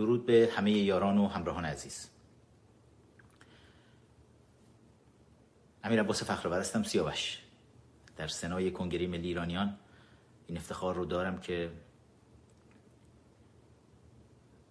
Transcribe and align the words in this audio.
درود 0.00 0.26
به 0.26 0.52
همه 0.56 0.72
یاران 0.72 1.18
و 1.18 1.28
همراهان 1.28 1.64
عزیز. 1.64 2.10
امیر 5.84 6.00
عباس 6.00 6.22
فخرآور 6.22 6.60
هستم 6.60 6.82
سیاوش. 6.82 7.38
در 8.16 8.28
سنای 8.28 8.70
کنگره 8.70 9.06
ملی 9.06 9.28
ایرانیان 9.28 9.78
این 10.46 10.58
افتخار 10.58 10.94
رو 10.94 11.04
دارم 11.04 11.40
که 11.40 11.72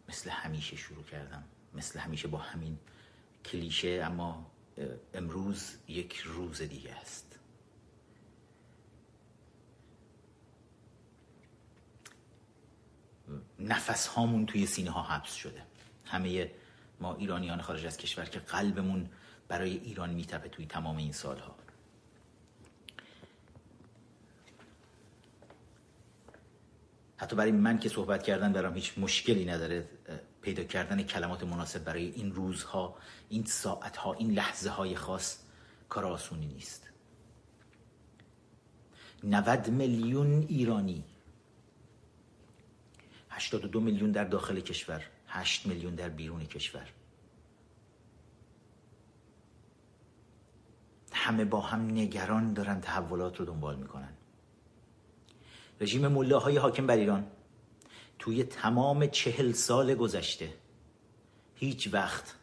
مثل 0.10 0.29
همیشه 0.29 0.75
شروع 0.75 1.04
کردم 1.04 1.43
مثل 1.73 2.00
همیشه 2.00 2.27
با 2.27 2.38
همین 2.38 2.77
کلیشه 3.46 4.02
اما 4.04 4.52
امروز 5.14 5.77
یک 5.88 6.18
روز 6.18 6.61
دیگه 6.61 6.91
است. 6.91 7.29
نفس 13.60 14.07
هامون 14.07 14.46
توی 14.46 14.66
سینه 14.66 14.92
ها 14.92 15.04
حبس 15.04 15.34
شده. 15.34 15.62
همه 16.05 16.52
ما 17.00 17.15
ایرانیان 17.15 17.61
خارج 17.61 17.86
از 17.86 17.97
کشور 17.97 18.25
که 18.25 18.39
قلبمون 18.39 19.10
برای 19.47 19.78
ایران 19.78 20.10
میتپه 20.10 20.50
توی 20.50 20.66
تمام 20.66 20.97
این 20.97 21.11
سالها. 21.11 21.56
حتی 27.18 27.36
برای 27.36 27.52
من 27.52 27.80
که 27.80 27.89
صحبت 27.89 28.24
کردن 28.24 28.54
برام 28.54 28.74
هیچ 28.74 28.93
مشکلی 28.97 29.46
نداره 29.46 29.89
پیدا 30.41 30.64
کردن 30.64 31.04
کلمات 31.04 31.44
مناسب 31.44 31.83
برای 31.83 32.11
این 32.11 32.31
روزها 32.31 32.97
این 33.30 33.45
ساعتها 33.45 34.14
این 34.14 34.31
لحظه 34.31 34.69
های 34.69 34.95
خاص 34.95 35.38
کار 35.89 36.05
آسونی 36.05 36.45
نیست. 36.45 36.89
90 39.23 39.69
میلیون 39.69 40.45
ایرانی 40.50 41.03
82 43.39 43.80
میلیون 43.80 44.11
در 44.11 44.23
داخل 44.23 44.59
کشور 44.59 45.03
8 45.28 45.66
میلیون 45.66 45.95
در 45.95 46.09
بیرون 46.09 46.45
کشور. 46.45 46.89
همه 51.11 51.45
با 51.45 51.61
هم 51.61 51.86
نگران 51.86 52.53
دارن 52.53 52.81
تحولات 52.81 53.38
رو 53.38 53.45
دنبال 53.45 53.75
می‌کنن. 53.75 54.13
رژیم 55.81 56.08
ملاهای 56.08 56.58
حاکم 56.58 56.88
بر 56.88 56.95
ایران 56.95 57.28
توی 58.19 58.44
تمام 58.44 59.08
چهل 59.08 59.52
سال 59.52 59.95
گذشته 59.95 60.53
هیچ 61.56 61.94
وقت 61.94 62.35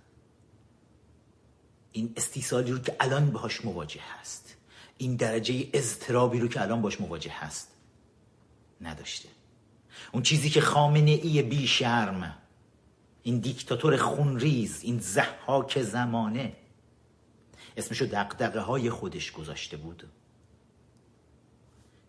این 1.93 2.13
استیصالی 2.17 2.73
رو 2.73 2.79
که 2.79 2.97
الان 3.01 3.31
باهاش 3.31 3.65
مواجه 3.65 4.01
هست 4.01 4.57
این 4.99 5.17
درجه 5.17 5.71
اضطرابی 5.73 6.41
رو 6.41 6.49
که 6.49 6.63
الان 6.63 6.83
باش 6.83 7.01
مواجه 7.01 7.33
هست 7.33 7.73
نداشته. 8.81 9.36
اون 10.13 10.23
چیزی 10.23 10.51
که 10.51 10.61
خامنه 10.61 11.11
ای 11.11 11.43
بی 11.43 11.67
شرم. 11.67 12.39
این 13.23 13.39
دیکتاتور 13.39 13.97
خونریز 13.97 14.83
این 14.83 14.99
زحاک 14.99 15.83
زمانه. 15.83 16.57
اسمشو 17.77 18.05
دقدقه 18.05 18.61
های 18.61 18.91
خودش 18.91 19.33
گذاشته 19.33 19.77
بود. 19.77 20.09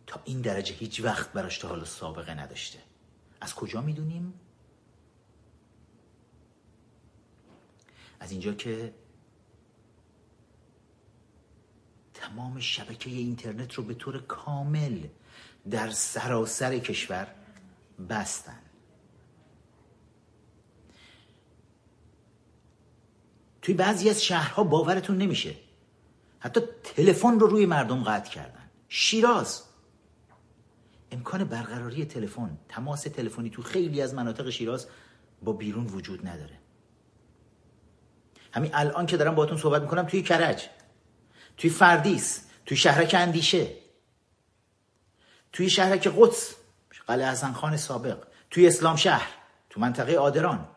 تا 0.08 0.22
این 0.26 0.42
درجه 0.42 0.74
هیچ 0.74 1.02
وقت 1.02 1.34
براش 1.34 1.58
تا 1.58 1.68
حالا 1.68 1.86
سابقه 1.86 2.34
نداشته. 2.34 2.80
از 3.42 3.56
کجا 3.56 3.82
می‌دونیم؟ 3.82 4.34
از 8.20 8.32
اینجا 8.32 8.54
که 8.54 8.94
تمام 12.14 12.60
شبکه 12.60 13.10
اینترنت 13.10 13.74
رو 13.74 13.84
به 13.84 13.94
طور 13.94 14.22
کامل 14.22 15.08
در 15.70 15.90
سراسر 15.90 16.80
کشور 16.80 17.28
بستن. 18.10 18.62
توی 23.62 23.76
بعضی 23.76 24.10
از 24.10 24.24
شهرها 24.24 24.64
باورتون 24.64 25.18
نمیشه. 25.18 25.56
حتی 26.40 26.62
تلفن 26.84 27.40
رو 27.40 27.48
روی 27.48 27.66
مردم 27.66 28.04
قطع 28.04 28.32
کردن. 28.32 28.72
شیراز. 28.88 29.64
امکان 31.12 31.44
برقراری 31.44 32.06
تلفن 32.06 32.58
تماس 32.70 33.02
تلفنی 33.02 33.50
تو 33.50 33.62
خیلی 33.62 34.02
از 34.02 34.14
مناطق 34.14 34.50
شیراز 34.50 34.88
با 35.42 35.54
بیرون 35.54 35.86
وجود 35.86 36.28
نداره. 36.28 36.60
همین 38.52 38.72
الان 38.74 39.06
که 39.06 39.18
دارم 39.18 39.36
باهاتون 39.36 39.58
صحبت 39.58 39.82
می‌کنم 39.82 40.04
توی 40.04 40.22
کرج 40.22 40.70
توی 41.58 41.70
فردیس 41.70 42.46
توی 42.66 42.78
شهرک 42.78 43.16
اندیشه 43.18 43.74
توی 45.52 45.70
شهرک 45.70 46.08
قدس. 46.18 46.56
قلعه 47.08 47.32
حسن 47.32 47.54
خان 47.54 47.78
سابق 47.78 48.18
توی 48.50 48.68
اسلام 48.68 48.96
شهر 48.96 49.28
تو 49.70 49.80
منطقه 49.80 50.18
آدران 50.18 50.68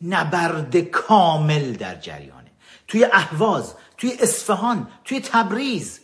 نبرد 0.00 0.76
کامل 0.76 1.72
در 1.72 1.94
جریانه. 1.94 2.50
توی 2.88 3.04
اهواز 3.04 3.74
توی 3.96 4.12
اصفهان 4.20 4.90
توی 5.04 5.20
تبریز 5.20 6.00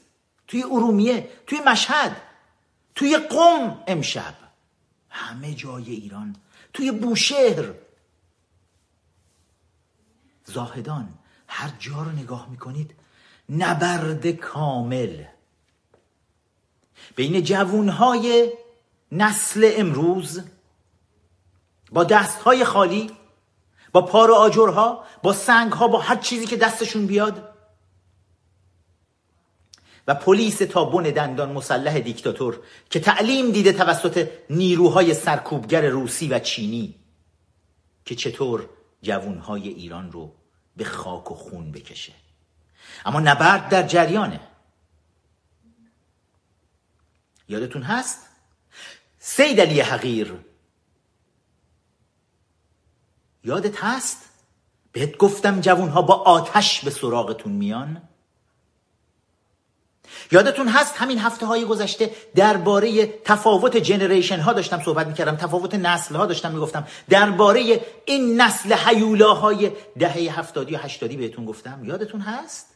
توی 0.47 0.62
ارومیه 0.62 1.28
توی 1.47 1.60
مشهد 1.66 2.16
توی 2.94 3.16
قم 3.16 3.83
امشب. 3.87 4.34
همه 5.10 5.54
جای 5.54 5.91
ایران 5.91 6.37
توی 6.72 6.93
بوشهر. 6.93 7.75
زاهدان 10.44 11.09
هر 11.49 11.72
جا 11.78 12.03
رو 12.03 12.10
نگاه 12.10 12.50
می‌کنید 12.50 12.94
نبرد 13.49 14.27
کامل. 14.27 15.25
بین 17.16 17.42
جوونهای 17.42 18.52
نسل 19.12 19.70
امروز 19.76 20.40
با 21.92 22.04
دستهای 22.04 22.64
خالی 22.64 23.10
با 23.92 24.02
پار 24.02 24.30
و 24.30 24.34
آجرها 24.34 25.04
با 25.22 25.32
سنگها 25.32 25.88
با 25.88 25.98
هر 25.98 26.16
چیزی 26.16 26.46
که 26.46 26.56
دستشون 26.56 27.06
بیاد. 27.06 27.48
و 30.06 30.14
پلیس 30.14 30.58
تابون 30.58 31.04
دندان 31.04 31.52
مسلح 31.52 31.98
دیکتاتور 31.98 32.60
که 32.90 33.00
تعلیم 33.00 33.50
دیده 33.50 33.72
توسط 33.72 34.28
نیروهای 34.50 35.14
سرکوبگر 35.14 35.88
روسی 35.88 36.28
و 36.28 36.38
چینی 36.38 36.94
که 38.04 38.14
چطور 38.14 38.68
جوونهای 39.02 39.68
ایران 39.68 40.12
رو 40.12 40.32
به 40.76 40.84
خاک 40.84 41.30
و 41.32 41.34
خون 41.34 41.72
بکشه. 41.72 42.12
اما 43.04 43.20
نبرد 43.20 43.68
در 43.68 43.82
جریانه. 43.82 44.40
یادتون 47.52 47.82
هست؟ 47.82 48.18
سید 49.18 49.60
علی 49.60 49.80
حقیر. 49.80 50.34
یادت 53.44 53.84
هست؟ 53.84 54.18
بهت 54.92 55.16
گفتم 55.16 55.60
جوونها 55.60 56.02
با 56.02 56.14
آتش 56.14 56.80
به 56.84 56.91
سراغتون 56.91 57.52
میان؟ 57.52 58.02
یادتون 60.32 60.68
هست 60.68 60.96
همین 60.96 61.18
هفته 61.18 61.46
های 61.46 61.64
گذشته 61.64 62.10
درباره 62.34 63.06
تفاوت 63.06 63.76
جنریشن 63.76 64.41
ها 64.41 64.52
داشتم 64.52 64.82
صحبت 64.82 65.06
می‌کردم 65.06 65.36
تفاوت 65.36 65.74
نسل 65.74 66.14
ها 66.14 66.26
داشتم 66.26 66.52
می‌گفتم. 66.52 66.86
درباره 67.08 67.80
این 68.04 68.41
نسل 68.41 68.72
حیولاهای 68.72 69.72
دهه 69.98 70.38
هفتادی 70.38 70.74
و 70.74 70.78
هشتادی 70.78 71.16
بهتون 71.16 71.44
گفتم. 71.44 71.84
یادتون 71.84 72.20
هست؟ 72.20 72.72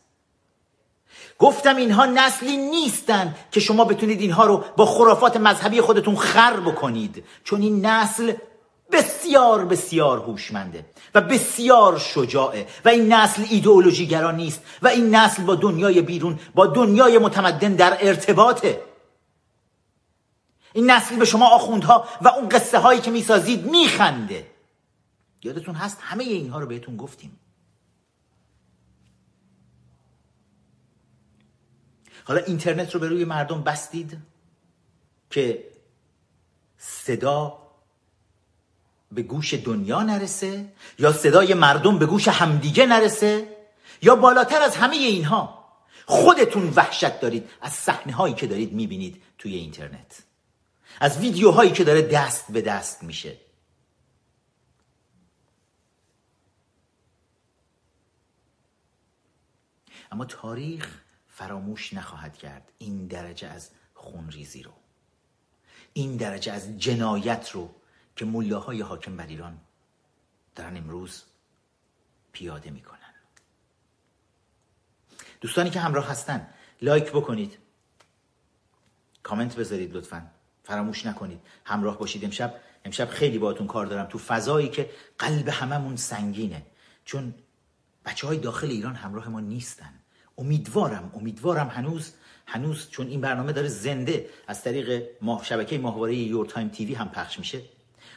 گفتم 1.38 1.76
اینها 1.76 2.06
نسلی 2.06 2.56
نیستند 2.56 3.36
که 3.52 3.60
شما 3.60 3.84
بتونید 3.84 4.20
اینها 4.20 4.46
رو 4.46 4.64
با 4.76 4.86
خرافات 4.86 5.36
مذهبی 5.36 5.80
خودتون 5.80 6.16
خر 6.16 6.60
بکنید. 6.60 7.24
چون 7.44 7.62
این 7.62 7.86
نسل 7.86 8.32
بسیار 8.92 9.64
بسیار 9.64 10.18
هوشمنده 10.18 10.86
و 11.14 11.20
بسیار 11.20 11.98
شجاعه 11.98 12.66
و 12.84 12.88
این 12.88 13.12
نسل 13.12 13.44
ایدئولوژیگرا 13.50 14.30
نیست 14.30 14.62
و 14.82 14.88
این 14.88 15.14
نسل 15.14 15.42
با 15.42 15.54
دنیای 15.54 16.02
بیرون 16.02 16.38
با 16.54 16.66
دنیای 16.66 17.18
متمدن 17.18 17.74
در 17.74 17.98
ارتباطه. 18.00 18.80
این 20.72 20.90
نسل 20.90 21.16
به 21.16 21.24
شما 21.24 21.48
آخوندها 21.48 22.08
و 22.22 22.28
اون 22.28 22.48
قصه 22.48 22.78
هایی 22.78 23.00
که 23.00 23.10
می‌سازید 23.10 23.66
میخنده. 23.66 24.46
یادتون 25.42 25.74
هست؟ 25.74 25.98
همه 26.00 26.24
اینها 26.24 26.60
رو 26.60 26.66
بهتون 26.66 26.96
گفتیم. 26.96 27.38
حالا 32.26 32.40
اینترنت 32.40 32.94
رو 32.94 33.00
به 33.00 33.08
روی 33.08 33.24
مردم 33.24 33.62
بستید 33.62 34.18
که 35.30 35.64
صدا 36.78 37.58
به 39.12 39.22
گوش 39.22 39.54
دنیا 39.54 40.02
نرسه 40.02 40.72
یا 40.98 41.12
صدای 41.12 41.54
مردم 41.54 41.98
به 41.98 42.06
گوش 42.06 42.28
همدیگه 42.28 42.86
نرسه 42.86 43.56
یا 44.02 44.16
بالاتر 44.16 44.62
از 44.62 44.76
همه 44.76 44.96
اینها 44.96 45.66
خودتون 46.06 46.72
وحشت 46.76 47.20
دارید 47.20 47.50
از 47.60 47.72
صحنه 47.72 48.12
هایی 48.12 48.34
که 48.34 48.46
دارید 48.46 48.72
می‌بینید 48.72 49.22
توی 49.38 49.54
اینترنت 49.54 50.22
از 51.00 51.18
ویدیوهایی 51.18 51.72
که 51.72 51.84
داره 51.84 52.02
دست 52.02 52.52
به 52.52 52.60
دست 52.60 53.02
میشه. 53.02 53.36
اما 60.12 60.24
تاریخ 60.24 61.05
فراموش 61.36 61.94
نخواهد 61.94 62.36
کرد 62.36 62.72
این 62.78 63.06
درجه 63.06 63.48
از 63.48 63.70
خونریزی 63.94 64.62
رو. 64.62 64.72
این 65.92 66.16
درجه 66.16 66.52
از 66.52 66.78
جنایت 66.78 67.50
رو 67.50 67.74
که 68.16 68.24
ملاهای 68.24 68.80
حاکم 68.80 69.16
بر 69.16 69.26
ایران 69.26 69.58
دارن 70.54 70.76
امروز 70.76 71.22
پیاده 72.32 72.70
می‌کنن. 72.70 73.14
دوستانی 75.40 75.70
که 75.70 75.80
همراه 75.80 76.10
هستن 76.10 76.48
like 76.82 77.12
بکنید. 77.12 77.58
کامنت 79.22 79.56
بذارید 79.56 79.96
لطفا. 79.96 80.30
فراموش 80.64 81.06
نکنید. 81.06 81.40
همراه 81.64 81.98
باشید 81.98 82.24
امشب. 82.24 82.60
امشب 82.84 83.08
خیلی 83.08 83.38
باهاتون 83.38 83.66
کار 83.66 83.86
دارم. 83.86 84.06
تو 84.06 84.18
فضایی 84.18 84.68
که 84.68 84.90
قلب 85.18 85.48
هممون 85.48 85.96
سنگینه. 85.96 86.66
چون 87.04 87.34
بچه 88.04 88.26
های 88.26 88.38
داخل 88.38 88.70
ایران 88.70 88.94
همراه 88.94 89.28
ما 89.28 89.40
نیستن. 89.40 90.00
امیدوارم 90.38 91.10
امیدوارم 91.14 91.68
هنوز 91.68 92.12
هنوز 92.46 92.90
چون 92.90 93.06
این 93.06 93.20
برنامه 93.20 93.52
داره 93.52 93.68
زنده 93.68 94.26
از 94.48 94.62
طریق 94.62 95.02
ماه 95.22 95.44
شبکه 95.44 95.78
ماهواره 95.78 96.14
Your 96.14 96.46
Time 96.46 96.68
TV 96.68 96.94
هم 96.94 97.08
پخش 97.08 97.38
میشه. 97.38 97.60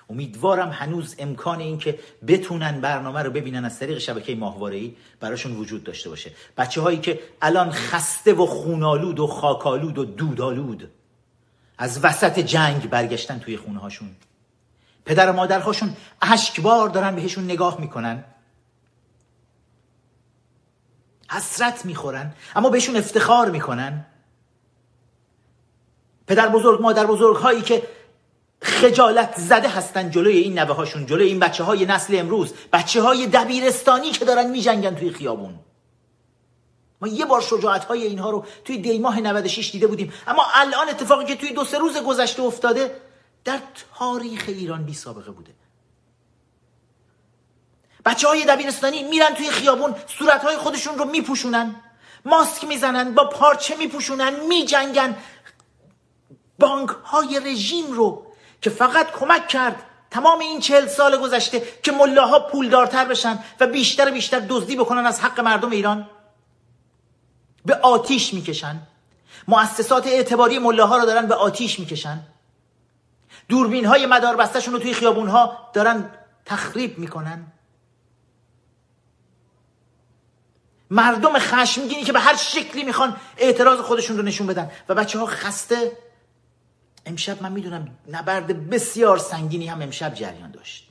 امیدوارم 0.10 0.70
هنوز 0.70 1.16
امکان 1.20 1.60
این 1.60 1.78
که 1.78 2.00
بتونن 2.28 2.82
برنامه 2.82 3.24
رو 3.24 3.32
ببینن 3.32 3.66
از 3.66 3.80
طریق 3.80 3.98
شبکه 3.98 4.36
ماهواره 4.36 4.92
براشون 5.20 5.56
وجود 5.56 5.84
داشته 5.84 6.10
باشه. 6.10 6.32
بچه 6.58 6.82
هایی 6.82 6.98
که 6.98 7.20
الان 7.42 7.72
خسته 7.72 8.34
و 8.34 8.46
خونالود 8.46 9.20
و 9.20 9.28
خاکالود 9.28 9.98
و 9.98 10.06
دودالود 10.06 10.92
از 11.78 12.06
وسط 12.06 12.40
جنگ 12.40 12.90
برگشتن 12.90 13.40
توی 13.40 13.58
خونه 13.58 13.80
هاشون 13.80 14.10
پدر 15.06 15.30
و 15.30 15.34
مادرهاشون 15.34 15.96
اشکبار 16.22 16.90
دارن 16.90 17.16
بهشون 17.16 17.44
نگاه 17.44 17.82
می‌کنن. 17.82 18.24
حسرت 21.30 21.86
می‌خورن 21.86 22.34
اما 22.56 22.70
بهشون 22.70 22.96
افتخار 22.96 23.50
می‌کنن. 23.50 24.06
پدر 26.28 26.50
بزرگ 26.50 26.82
مادر 26.82 27.06
بزرگ 27.06 27.36
هایی 27.36 27.62
که 27.62 27.84
خجالت 28.62 29.34
زده 29.38 29.70
هستن 29.70 30.12
جلوی 30.12 30.38
این 30.38 30.60
نوه 30.60 30.76
هاشون 30.76 31.06
جلوی 31.06 31.28
این 31.28 31.40
بچه 31.40 31.64
های 31.64 31.86
نسل 31.86 32.20
امروز 32.20 32.54
بچه 32.74 33.02
های 33.02 33.28
دبیرستانی 33.28 34.12
که 34.12 34.26
دارن 34.26 34.50
میجنگن 34.50 34.96
توی 34.96 35.12
خیابون. 35.12 35.60
ما 37.02 37.08
یه 37.08 37.26
بار 37.26 37.42
شجاعت 37.42 37.86
های 37.86 38.04
اینها 38.04 38.30
رو 38.30 38.46
توی 38.66 38.78
دیماه 38.78 39.20
96 39.20 39.72
دیده 39.72 39.88
بودیم 39.88 40.14
اما 40.28 40.44
الان 40.56 40.90
اتفاقی 40.90 41.26
که 41.26 41.36
توی 41.36 41.54
دو 41.54 41.66
سه 41.66 41.78
روز 41.78 41.98
گذشته 41.98 42.42
افتاده 42.42 42.96
در 43.44 43.60
تاریخ 44.00 44.44
ایران 44.48 44.84
بی 44.84 44.94
سابقه 44.94 45.32
بوده. 45.32 45.52
بچه 48.06 48.28
های 48.28 48.46
دبیرستانی 48.46 49.04
میرن 49.04 49.34
توی 49.34 49.50
خیابون 49.50 49.96
صورت 50.08 50.44
های 50.44 50.58
خودشون 50.58 50.98
رو 50.98 51.06
میپوشونن 51.06 51.76
ماسک 52.26 52.64
می‌زنن 52.64 53.14
با 53.14 53.26
پارچه 53.26 53.76
میپوشونن 53.76 54.34
میجنگن. 54.48 55.18
بانک 56.60 56.90
های 56.90 57.40
رژیم 57.40 57.92
رو 57.92 58.26
که 58.62 58.70
فقط 58.70 59.12
کمک 59.12 59.48
کرد 59.48 59.84
تمام 60.12 60.40
این 60.40 60.60
چهل 60.60 60.88
سال 60.88 61.18
گذشته 61.18 61.64
که 61.84 61.92
ملاها 61.92 62.40
پولدارتر 62.40 63.06
بشن 63.06 63.40
و 63.60 63.68
بیشتر 63.68 64.12
بیشتر 64.12 64.40
دزدی 64.40 64.76
بکنن 64.76 65.06
از 65.06 65.22
حق 65.22 65.40
مردم 65.40 65.70
ایران 65.70 66.10
به 67.66 67.76
آتیش 67.76 68.34
می‌کشن. 68.34 68.80
مؤسسات 69.48 70.08
اعتباری 70.08 70.60
ملاها 70.60 70.98
رو 70.98 71.06
دارن 71.06 71.28
به 71.28 71.36
آتیش 71.36 71.80
می‌کشن. 71.80 72.20
دوربین 73.50 73.86
های 73.86 74.06
مدار 74.06 74.48
رو 74.68 74.80
توی 74.80 74.94
خیابون 74.94 75.28
ها 75.28 75.70
دارن 75.74 76.12
تخریب 76.46 76.98
می‌کنن. 76.98 77.52
مردم 80.90 81.40
خشمگینی 81.40 82.04
که 82.04 82.14
به 82.14 82.20
هر 82.20 82.36
شکلی 82.36 82.84
می‌خوان 82.84 83.16
اعتراض 83.38 83.80
خودشون 83.80 84.18
رو 84.18 84.24
نشون 84.24 84.48
بدن. 84.48 84.72
و 84.90 84.96
بچه 84.96 85.20
ها 85.20 85.26
خسته. 85.26 85.92
امشب 87.06 87.44
من 87.44 87.52
می‌دونم 87.52 87.98
نبرد 88.12 88.70
بسیار 88.70 89.18
سنگینی 89.18 89.68
هم 89.68 89.82
امشب 89.82 90.14
جریان 90.14 90.52
داشت. 90.52 90.89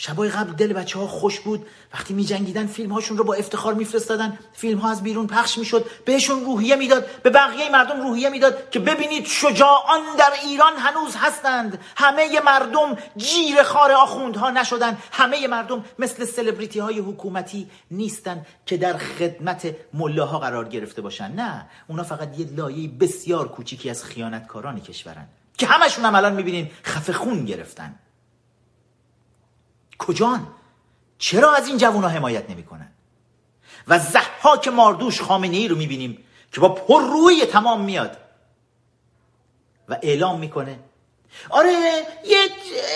شبای 0.00 0.28
قبل 0.28 0.52
دل 0.52 0.72
بچه 0.72 0.98
ها 0.98 1.06
خوش 1.06 1.40
بود. 1.40 1.66
وقتی 1.94 2.14
می 2.14 2.24
جنگیدن 2.24 2.66
فیلم 2.66 2.92
هاشون 2.92 3.18
رو 3.18 3.24
با 3.24 3.34
افتخار 3.34 3.74
میفرستادن. 3.74 4.38
فیلم 4.52 4.78
ها 4.78 4.90
از 4.90 5.02
بیرون 5.02 5.26
پخش 5.26 5.58
می‌شد. 5.58 5.86
بهشون 6.04 6.44
روحیه 6.44 6.76
می‌داد. 6.76 7.22
به 7.22 7.30
بقیه 7.30 7.70
مردم 7.70 8.00
روحیه 8.00 8.28
می‌داد 8.28 8.70
که 8.70 8.78
ببینید 8.78 9.26
شجاعان 9.26 10.00
در 10.18 10.32
ایران 10.42 10.72
هنوز 10.76 11.16
هستند. 11.16 11.78
همه 11.96 12.40
مردم 12.40 12.96
جیر 13.16 13.62
خار 13.62 13.92
آخوندها 13.92 14.50
نشدن. 14.50 14.98
همه 15.12 15.46
مردم 15.46 15.84
مثل 15.98 16.24
سلبریتی 16.24 16.78
های 16.78 16.98
حکومتی 16.98 17.70
نیستند 17.90 18.46
که 18.66 18.76
در 18.76 18.98
خدمت 18.98 19.74
ملاها 19.94 20.38
قرار 20.38 20.68
گرفته 20.68 21.02
باشن. 21.02 21.32
نه 21.32 21.66
اونا 21.88 22.02
فقط 22.02 22.38
یه 22.38 22.46
لایه 22.56 22.88
بسیار 22.88 23.48
کوچیکی 23.48 23.90
از 23.90 24.04
خیانتکاران 24.04 24.80
کشورن 24.80 25.28
که 25.58 25.66
همشون 25.66 26.04
هم 26.04 26.14
الان 26.14 26.32
می‌بینین 26.32 26.70
خفه 26.84 27.12
خون 27.12 27.44
گرفتن. 27.44 27.94
کجان 30.08 30.46
چرا 31.18 31.54
از 31.54 31.68
این 31.68 31.78
جوونا 31.78 32.08
حمایت 32.08 32.50
نمی‌کنن؟ 32.50 32.92
و 33.88 33.98
زحاک 33.98 34.68
ماردوش 34.68 35.22
خامنه 35.22 35.56
ای 35.56 35.68
رو 35.68 35.76
می‌بینیم 35.76 36.24
که 36.52 36.60
با 36.60 36.68
پر 36.68 37.00
روی 37.00 37.46
تمام 37.46 37.80
میاد. 37.80 38.16
و 39.88 39.98
اعلام 40.02 40.38
می‌کنه. 40.38 40.78
آره 41.50 41.72
یه 42.24 42.38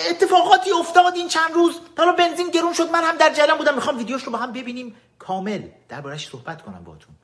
اتفاقاتی 0.09 0.71
افتاد 0.71 1.15
این 1.15 1.27
چند 1.27 1.53
روز. 1.53 1.79
حالا 1.97 2.11
بنزین 2.11 2.49
گرون 2.49 2.73
شد. 2.73 2.89
من 2.89 3.03
هم 3.03 3.17
در 3.17 3.33
جریان 3.33 3.57
بودم. 3.57 3.75
می‌خوام 3.75 3.97
ویدیوش 3.97 4.23
رو 4.23 4.31
با 4.31 4.37
هم 4.37 4.51
ببینیم. 4.53 4.95
کامل. 5.19 5.67
دربارش 5.89 6.29
صحبت 6.29 6.61
کنم 6.61 6.83
باتون 6.83 7.15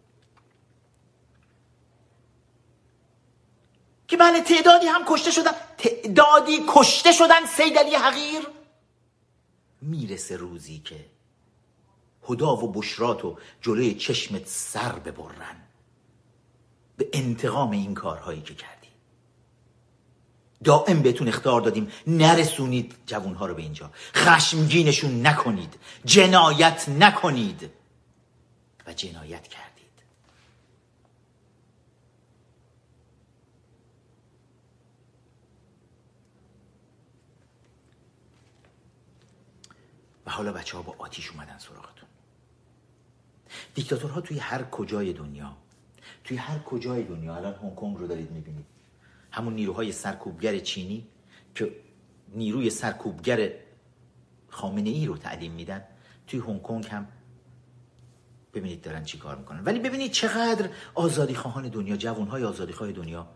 که 4.07 4.17
بله 4.17 4.41
تعدادی 4.41 4.87
هم 4.87 5.05
کشته 5.05 5.31
شدن. 5.31 5.51
تعدادی 5.77 6.65
کشته 6.67 7.11
شدن 7.11 7.45
سیدلی 7.45 7.95
حقیر. 7.95 8.47
می‌رسه 9.81 10.37
روزی 10.37 10.79
که 10.79 11.05
هدا 12.29 12.55
و 12.55 12.71
بشرات 12.71 13.21
جلوی 13.61 13.93
چشمت 13.93 14.47
سر 14.47 14.99
ببرن. 14.99 15.55
به 16.97 17.09
انتقام 17.13 17.71
این 17.71 17.93
کارهایی 17.93 18.41
که 18.41 18.53
کردی. 18.53 18.87
دائم 20.63 21.01
بهتون 21.01 21.27
اختار 21.27 21.61
دادیم 21.61 21.91
نرسونید 22.07 22.95
جوانها 23.05 23.45
رو 23.45 23.55
به 23.55 23.61
اینجا. 23.61 23.91
خشمگینشون 24.15 25.27
نکنید 25.27 25.79
جنایت 26.05 26.89
نکنید. 26.89 27.69
و 28.87 28.93
جنایت 28.93 29.47
کرد. 29.47 29.68
حالا 40.29 40.53
بچه 40.53 40.77
ها 40.77 40.83
با 40.83 40.95
آتیش 40.97 41.31
اومدن 41.31 41.57
سراغتون. 41.57 42.09
دیکتاتورها 43.75 44.21
توی 44.21 44.39
هر 44.39 44.63
کجای 44.63 45.13
دنیا 45.13 45.57
توی 46.23 46.37
هر 46.37 46.59
کجای 46.59 47.03
دنیا 47.03 47.35
الان 47.35 47.53
هنگ 47.53 47.75
کنگ 47.75 47.97
رو 47.97 48.07
دارید 48.07 48.31
می‌بینید. 48.31 48.65
همون 49.31 49.53
نیروهای 49.53 49.91
سرکوبگر 49.91 50.59
چینی 50.59 51.07
که 51.55 51.75
نیروی 52.35 52.69
سرکوبگر 52.69 53.51
خامنه 54.49 54.89
ای 54.89 55.05
رو 55.05 55.17
تعلیم 55.17 55.51
میدن 55.51 55.83
توی 56.27 56.39
هنگ 56.39 56.61
کنگ 56.61 56.85
هم 56.87 57.07
ببینید 58.53 58.81
دارن 58.81 59.03
چی 59.03 59.17
کار 59.17 59.35
می‌کنن. 59.35 59.63
ولی 59.63 59.79
ببینید 59.79 60.11
چقدر 60.11 60.69
آزادی 60.95 61.35
خواهان 61.35 61.69
دنیا 61.69 61.97
جوانهای 61.97 62.43
آزادی 62.43 62.73
خواه 62.73 62.91
دنیا 62.91 63.27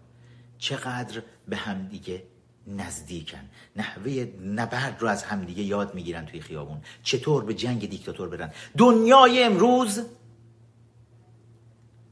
چقدر 0.58 1.22
به 1.48 1.56
هم 1.58 1.88
دیگه 1.88 2.24
نزدیکن. 2.67 3.50
نحوه 3.75 4.27
نبرد 4.43 5.01
رو 5.01 5.08
از 5.08 5.24
همدیگه 5.24 5.63
یاد 5.63 5.96
می‌گیرن 5.96 6.25
توی 6.25 6.41
خیابون. 6.41 6.82
چطور 7.03 7.43
به 7.43 7.53
جنگ 7.53 7.89
دیکتاتور 7.89 8.29
برن؟ 8.29 8.51
دنیای 8.77 9.43
امروز 9.43 10.01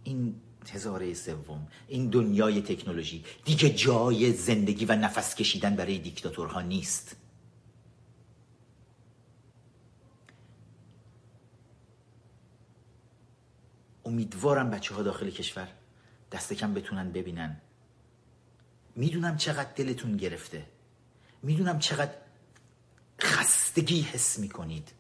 این 0.04 0.36
هزاره 0.74 1.14
سوم 1.14 1.68
این 1.88 2.10
دنیای 2.10 2.62
تکنولوژی 2.62 3.24
دیگه 3.46 3.70
جای 3.70 4.34
زندگی 4.34 4.86
و 4.86 4.96
نفس 4.96 5.36
کشیدن 5.36 5.76
برای 5.76 5.98
دیکتاتورها 5.98 6.62
نیست. 6.62 7.16
امیدوارم 14.06 14.70
بچه 14.70 14.96
ها 14.96 15.04
داخل 15.04 15.30
کشور 15.30 15.68
دست 16.32 16.54
کم 16.54 16.74
بتونن 16.74 17.12
ببینن 17.12 17.62
می‌دونم 18.96 19.38
چقدر 19.38 19.70
دلتون 19.76 20.18
گرفته. 20.18 20.66
می‌دونم 21.44 21.80
چقدر 21.80 22.12
خستگی 23.20 24.02
حس 24.02 24.40
می‌کنید. 24.40 24.92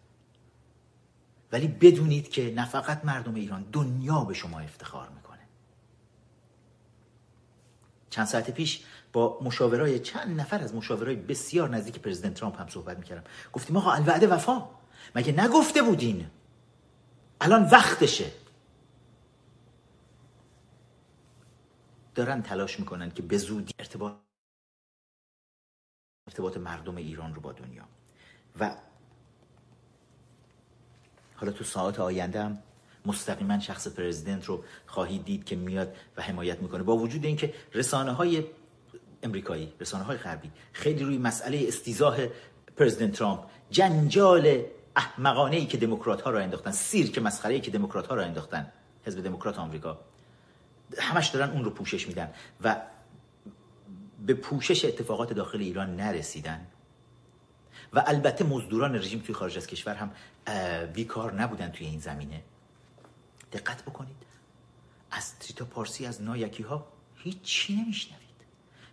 ولی 1.51 1.67
بدونید 1.67 2.29
که 2.29 2.53
نه 2.55 2.65
فقط 2.65 3.05
مردم 3.05 3.35
ایران 3.35 3.65
دنیا 3.71 4.23
به 4.23 4.33
شما 4.33 4.59
افتخار 4.59 5.09
می‌کنه. 5.09 5.39
چند 8.09 8.27
ساعت 8.27 8.51
پیش 8.51 8.83
با 9.13 9.39
مشاورای 9.41 9.99
چند 9.99 10.39
نفر 10.39 10.61
از 10.63 10.75
مشاورای 10.75 11.15
بسیار 11.15 11.69
نزدیک 11.69 11.99
پرزیدنت 11.99 12.33
ترامپ 12.33 12.61
هم 12.61 12.67
صحبت 12.67 12.97
می‌کردم. 12.97 13.23
گفتیم 13.53 13.77
آقا 13.77 13.91
الوعده 13.91 14.27
وفا. 14.27 14.69
مگه 15.15 15.31
نگفته 15.31 15.81
بودین؟ 15.81 16.27
الان 17.41 17.63
وقتشه. 17.63 18.31
دارن 22.15 22.41
تلاش 22.41 22.79
می‌کنن 22.79 23.11
که 23.11 23.21
به 23.21 23.37
زودی 23.37 23.73
ارتباط 23.79 24.13
ارتباط 26.27 26.57
مردم 26.57 26.95
ایران 26.95 27.35
رو 27.35 27.41
با 27.41 27.51
دنیا. 27.51 27.83
و 28.59 28.75
حالا 31.35 31.51
تو 31.51 31.63
ساعت 31.63 31.99
آینده 31.99 32.43
هم 32.43 32.59
مستقیما 33.05 33.59
شخص 33.59 33.87
پرزیدنت 33.87 34.45
رو 34.45 34.63
خواهید 34.87 35.25
دید 35.25 35.43
که 35.43 35.55
میاد 35.55 35.95
و 36.17 36.21
حمایت 36.21 36.59
می‌کنه. 36.61 36.83
با 36.83 36.97
وجود 36.97 37.25
اینکه 37.25 37.53
رسانه 37.73 38.11
های 38.11 38.43
امریکایی 39.23 39.73
رسانه 39.79 40.03
های 40.03 40.17
غربی 40.17 40.51
خیلی 40.73 41.03
روی 41.03 41.17
مسئله 41.17 41.65
استیزاه 41.67 42.17
پرزیدنت 42.77 43.11
ترامپ 43.11 43.39
جنجال 43.69 44.63
احمقانه 44.95 45.55
ای 45.55 45.65
که 45.65 45.77
دموکرات 45.77 46.21
ها 46.21 46.29
را 46.29 46.39
انداختن 46.39 46.71
سیر 46.71 47.11
که 47.11 47.21
مسخره 47.21 47.53
ای 47.53 47.61
که 47.61 47.71
دموکرات 47.71 48.07
ها 48.07 48.15
را 48.15 48.23
انداختن 48.23 48.71
حزب 49.05 49.23
دموکرات 49.23 49.59
آمریکا 49.59 49.99
همش 50.99 51.27
دارن 51.27 51.49
اون 51.51 51.63
رو 51.63 51.69
پوشش 51.71 52.07
میدن 52.07 52.33
و 52.63 52.81
به 54.25 54.33
پوشش 54.33 54.85
اتفاقات 54.85 55.33
داخل 55.33 55.59
ایران 55.59 55.95
نرسیدن. 55.95 56.67
و 57.93 58.03
البته 58.07 58.43
مزدوران 58.43 58.95
رژیم 58.95 59.19
توی 59.19 59.35
خارج 59.35 59.57
از 59.57 59.67
کشور 59.67 59.95
هم 59.95 60.11
بیکار 60.93 61.33
نبودن 61.33 61.69
توی 61.71 61.87
این 61.87 61.99
زمینه. 61.99 62.43
دقت 63.53 63.81
بکنید. 63.81 64.15
از 65.11 65.39
تریتا 65.39 65.65
پارسی 65.65 66.05
از 66.05 66.21
نایکی 66.21 66.63
ها 66.63 66.87
هیچی 67.15 67.75
نمیشنوید. 67.75 68.21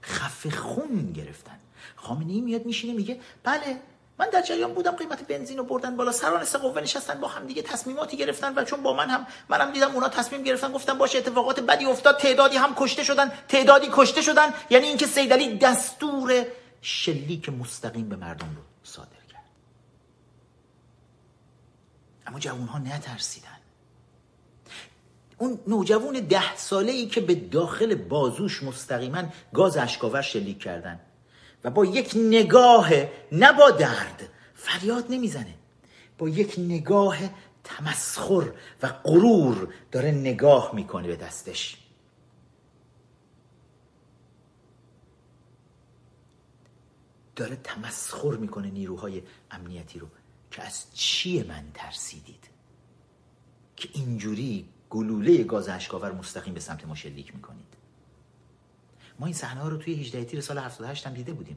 خفه 0.02 0.50
خون 0.50 1.12
گرفتن. 1.12 1.58
خامنه 1.96 2.32
ای 2.32 2.40
میاد 2.40 2.66
میشینه 2.66 2.92
میگه 2.94 3.20
بله 3.42 3.80
من 4.18 4.30
در 4.30 4.42
جریان 4.42 4.74
بودم 4.74 4.90
قیمت 4.90 5.26
بنزین 5.26 5.58
رو 5.58 5.64
بردن 5.64 5.96
بالا 5.96 6.12
سران 6.12 6.44
سه 6.44 6.58
قوه 6.58 6.80
نشستن 6.80 7.20
با 7.20 7.28
هم 7.28 7.46
دیگه 7.46 7.62
تصمیماتی 7.62 8.16
گرفتن 8.16 8.54
و 8.54 8.64
چون 8.64 8.82
با 8.82 8.92
من 8.92 9.10
هم 9.10 9.26
منم 9.48 9.72
دیدم 9.72 9.90
اونا 9.90 10.08
تصمیم 10.08 10.42
گرفتن 10.42 10.72
گفتم 10.72 10.98
باشه 10.98 11.18
اتفاقات 11.18 11.60
بدی 11.60 11.84
افتاد 11.84 12.18
تعدادی 12.18 12.56
هم 12.56 12.74
کشته 12.76 13.04
شدن 13.04 13.32
تعدادی 13.48 13.88
کشته 13.92 14.22
شدن. 14.22 14.54
یعنی 14.70 14.86
اینکه 14.86 15.06
سیدلی 15.06 15.58
دستور 15.58 16.46
شلیک 16.82 17.48
مستقیم 17.48 18.08
به 18.08 18.16
مردم 18.16 18.48
رو 18.56 18.62
صادر 18.82 19.24
کرد. 19.32 19.44
اما 22.26 22.38
جوان 22.38 22.86
نترسیدن. 22.86 23.48
اون 25.38 25.58
نوجوان 25.66 26.20
ده 26.20 26.56
ساله 26.56 26.92
ای 26.92 27.06
که 27.06 27.20
به 27.20 27.34
داخل 27.34 27.94
بازوش 27.94 28.62
مستقیما 28.62 29.22
گاز 29.54 29.76
اشکاور 29.76 30.22
شلیک 30.22 30.62
کردن. 30.62 31.00
و 31.64 31.70
با 31.70 31.84
یک 31.84 32.12
نگاه 32.16 32.90
نه 33.32 33.52
با 33.52 33.70
درد 33.70 34.28
فریاد 34.54 35.04
نمی‌زنه. 35.10 35.54
با 36.18 36.28
یک 36.28 36.54
نگاه 36.58 37.18
تمسخر 37.64 38.52
و 38.82 38.88
غرور 38.88 39.74
داره 39.92 40.10
نگاه 40.10 40.74
می‌کنه 40.74 41.08
به 41.08 41.16
دستش. 41.16 41.76
داره 47.36 47.56
تمسخر 47.56 48.36
می‌کنه 48.36 48.70
نیروهای 48.70 49.22
امنیتی 49.50 49.98
رو 49.98 50.08
که 50.50 50.62
از 50.62 50.86
چیه 50.94 51.44
من 51.44 51.64
ترسیدید؟ 51.74 52.48
که 53.76 53.88
اینجوری 53.92 54.68
گلوله 54.90 55.44
گاز 55.44 55.68
اشکاور 55.68 56.12
مستقیم 56.12 56.54
به 56.54 56.60
سمت 56.60 56.86
ما 56.86 56.94
شلیک 56.94 57.34
می‌کنید. 57.34 57.77
ما 59.18 59.26
این 59.26 59.34
صحنه 59.34 59.64
رو 59.64 59.76
توی 59.76 59.94
18 59.94 60.24
تیر 60.24 60.40
سال 60.40 60.58
78 60.58 61.06
هم 61.06 61.14
دیده 61.14 61.32
بودیم. 61.32 61.56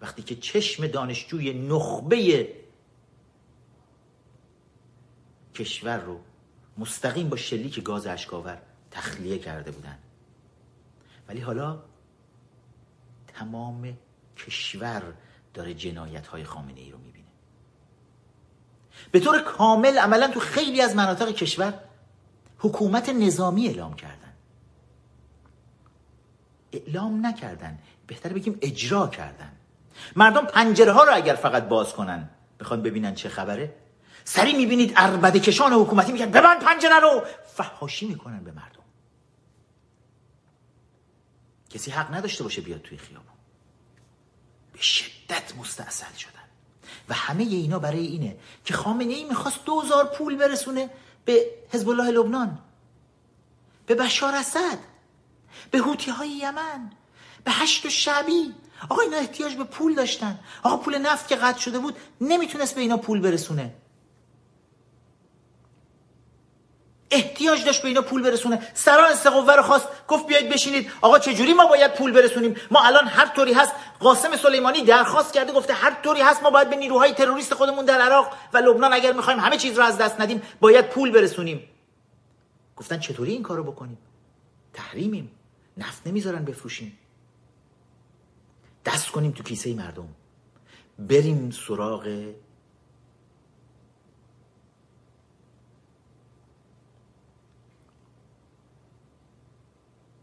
وقتی 0.00 0.22
که 0.22 0.36
چشم 0.36 0.86
دانشجوی 0.86 1.52
نخبه 1.52 2.48
کشور 5.54 5.98
رو 5.98 6.20
مستقیم 6.78 7.28
با 7.28 7.36
شلیک 7.36 7.82
گاز 7.82 8.06
اشکاور 8.06 8.62
تخلیه 8.90 9.38
کرده 9.38 9.70
بودن. 9.70 9.98
ولی 11.28 11.40
حالا 11.40 11.82
تمام 13.26 13.98
کشور 14.36 15.14
داره 15.54 15.74
جنایت 15.74 16.26
های 16.26 16.44
خامنه 16.44 16.80
ای 16.80 16.90
رو 16.90 16.98
می‌بینه. 16.98 17.24
به 19.12 19.20
طور 19.20 19.42
کامل 19.42 19.98
عملا 19.98 20.28
تو 20.28 20.40
خیلی 20.40 20.80
از 20.80 20.96
مناطق 20.96 21.30
کشور 21.30 21.80
حکومت 22.58 23.08
نظامی 23.08 23.68
اعلام 23.68 23.94
کردن 23.94 24.23
اعلام 26.74 27.26
نکردن. 27.26 27.78
بهتر 28.06 28.32
بگیم 28.32 28.58
اجرا 28.62 29.08
کردن. 29.08 29.52
مردم 30.16 30.46
پنجره 30.46 30.92
ها 30.92 31.04
رو 31.04 31.14
اگر 31.14 31.34
فقط 31.34 31.68
باز 31.68 31.92
کنن 31.92 32.28
بخوان 32.60 32.82
ببینن 32.82 33.14
چه 33.14 33.28
خبره؟ 33.28 33.74
سری 34.24 34.52
می‌بینید 34.52 34.92
اربده 34.96 35.40
کشان 35.40 35.72
حکومتی 35.72 36.12
میگن 36.12 36.30
ببند 36.30 36.60
پنجره 36.60 37.00
رو! 37.00 37.22
فحاشی 37.54 38.06
می‌کنن 38.06 38.44
به 38.44 38.52
مردم. 38.52 38.82
کسی 41.70 41.90
حق 41.90 42.14
نداشته 42.14 42.44
باشه 42.44 42.60
بیاد 42.60 42.82
توی 42.82 42.98
خیابون. 42.98 43.34
به 44.72 44.82
شدت 44.82 45.56
مستاصل 45.58 46.14
شدن. 46.18 46.30
و 47.08 47.14
همه 47.14 47.42
اینا 47.42 47.78
برای 47.78 48.06
اینه 48.06 48.36
که 48.64 48.74
خامنه 48.74 49.14
ای 49.14 49.24
می‌خواست 49.24 49.64
دوزار 49.64 50.04
پول 50.04 50.36
برسونه 50.36 50.90
به 51.24 51.50
حزب 51.70 51.88
الله 51.88 52.10
لبنان. 52.10 52.58
به 53.86 53.94
بشار 53.94 54.34
اسد. 54.34 54.78
به 55.70 55.78
هوتی 55.78 56.10
های 56.10 56.28
یمن 56.28 56.92
به 57.44 57.50
هشت 57.50 57.86
و 57.86 57.90
شعبی 57.90 58.54
آقا 58.88 59.02
اینا 59.02 59.16
احتیاج 59.16 59.54
به 59.54 59.64
پول 59.64 59.94
داشتن. 59.94 60.38
آقا 60.62 60.76
پول 60.76 60.98
نفت 60.98 61.28
که 61.28 61.36
قطع 61.36 61.58
شده 61.58 61.78
بود 61.78 61.96
نمی‌تونست 62.20 62.74
به 62.74 62.80
اینا 62.80 62.96
پول 62.96 63.20
برسونه. 63.20 63.74
احتیاج 67.10 67.64
داشت 67.64 67.82
به 67.82 67.88
اینا 67.88 68.02
پول 68.02 68.22
برسونه. 68.22 68.68
سران 68.74 69.14
سقوه 69.14 69.54
رو 69.54 69.62
خواست. 69.62 69.88
گفت 70.08 70.26
بیاید 70.26 70.48
بشینید. 70.48 70.90
آقا 71.00 71.18
چجوری 71.18 71.52
ما 71.54 71.66
باید 71.66 71.94
پول 71.94 72.12
برسونیم؟ 72.12 72.56
ما 72.70 72.80
الان 72.80 73.06
هر 73.06 73.26
طوری 73.26 73.52
هست. 73.52 73.72
قاسم 74.00 74.36
سلیمانی 74.36 74.84
درخواست 74.84 75.32
کرده 75.32 75.52
گفته 75.52 75.72
هر 75.72 75.96
طوری 76.02 76.20
هست 76.20 76.42
ما 76.42 76.50
باید 76.50 76.70
به 76.70 76.76
نیروهای 76.76 77.12
تروریست 77.12 77.54
خودمون 77.54 77.84
در 77.84 78.00
عراق 78.00 78.32
و 78.52 78.58
لبنان 78.58 78.92
اگر 78.92 79.12
می‌خوایم 79.12 79.40
همه 79.40 79.56
چیز 79.56 79.78
رو 79.78 79.84
از 79.84 79.98
دست 79.98 80.20
ندیم 80.20 80.42
باید 80.60 80.88
پول 80.88 81.10
برسونیم. 81.10 81.68
گفتن 82.76 82.98
چطوری 83.00 83.32
این 83.32 83.42
کارو 83.42 83.64
بکنیم؟ 83.64 83.98
تحریمیم. 84.72 85.30
نفت 85.76 86.06
نمی‌ذارن 86.06 86.44
بفروشیم. 86.44 86.98
دست 88.84 89.10
کنیم 89.10 89.32
تو 89.32 89.42
کیسه 89.42 89.74
مردم. 89.74 90.08
بریم 90.98 91.50
سراغ 91.50 92.34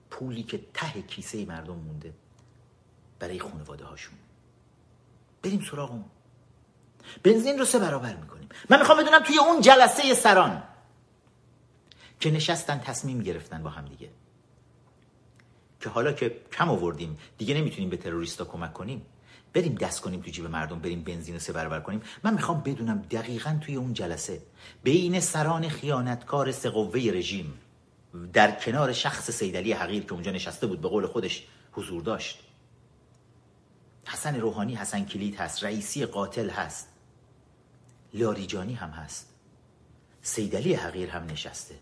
پولی 0.09 0.43
که 0.43 0.65
ته 0.73 1.01
کیسه 1.01 1.45
مردم 1.45 1.75
مونده 1.75 2.13
برای 3.19 3.39
خانواده 3.39 3.85
هاشون. 3.85 4.15
بریم 5.43 5.61
سراغ 5.61 5.91
اون. 5.91 6.05
بنزین 7.23 7.59
رو 7.59 7.65
سه 7.65 7.79
برابر 7.79 8.15
می‌کنیم. 8.15 8.49
من 8.69 8.79
می‌خوام 8.79 8.97
بدونم 8.97 9.23
توی 9.23 9.37
اون 9.37 9.61
جلسه 9.61 10.13
سران 10.13 10.63
که 12.19 12.31
نشستن 12.31 12.79
تصمیم 12.79 13.21
گرفتن 13.21 13.63
با 13.63 13.69
هم 13.69 13.85
دیگه. 13.85 14.09
که 15.81 15.89
حالا 15.89 16.13
که 16.13 16.41
کم 16.51 16.69
آوردیم 16.69 17.17
دیگه 17.37 17.55
نمی‌تونیم 17.55 17.89
به 17.89 17.97
تروریستا 17.97 18.45
کمک 18.45 18.73
کنیم. 18.73 19.05
بریم 19.53 19.75
دست 19.75 20.01
کنیم 20.01 20.21
تو 20.21 20.31
جیب 20.31 20.45
مردم 20.45 20.79
بریم 20.79 21.03
بنزین 21.03 21.33
رو 21.33 21.39
سه 21.39 21.53
برابر 21.53 21.79
کنیم. 21.79 22.01
من 22.23 22.33
می‌خوام 22.33 22.61
بدونم 22.61 23.01
دقیقا 23.01 23.59
توی 23.61 23.75
اون 23.75 23.93
جلسه 23.93 24.41
بین 24.83 25.19
سران 25.19 25.69
خیانتکار 25.69 26.51
سه 26.51 26.69
قوه 26.69 26.99
رژیم 27.13 27.53
در 28.33 28.51
کنار 28.51 28.93
شخص 28.93 29.31
سیدلی 29.31 29.73
حقیر 29.73 30.03
که 30.03 30.13
اونجا 30.13 30.31
نشسته 30.31 30.67
بود 30.67 30.81
به 30.81 30.87
قول 30.87 31.07
خودش 31.07 31.47
حضور 31.71 32.03
داشت. 32.03 32.39
حسن 34.05 34.35
روحانی 34.35 34.75
حسن 34.75 35.05
کلید 35.05 35.35
هست 35.35 35.63
رئیسی 35.63 36.05
قاتل 36.05 36.49
هست. 36.49 36.87
لاریجانی 38.13 38.73
هم 38.73 38.89
هست. 38.89 39.33
سیدلی 40.21 40.73
حقیر 40.73 41.09
هم 41.09 41.25
نشسته. 41.25 41.75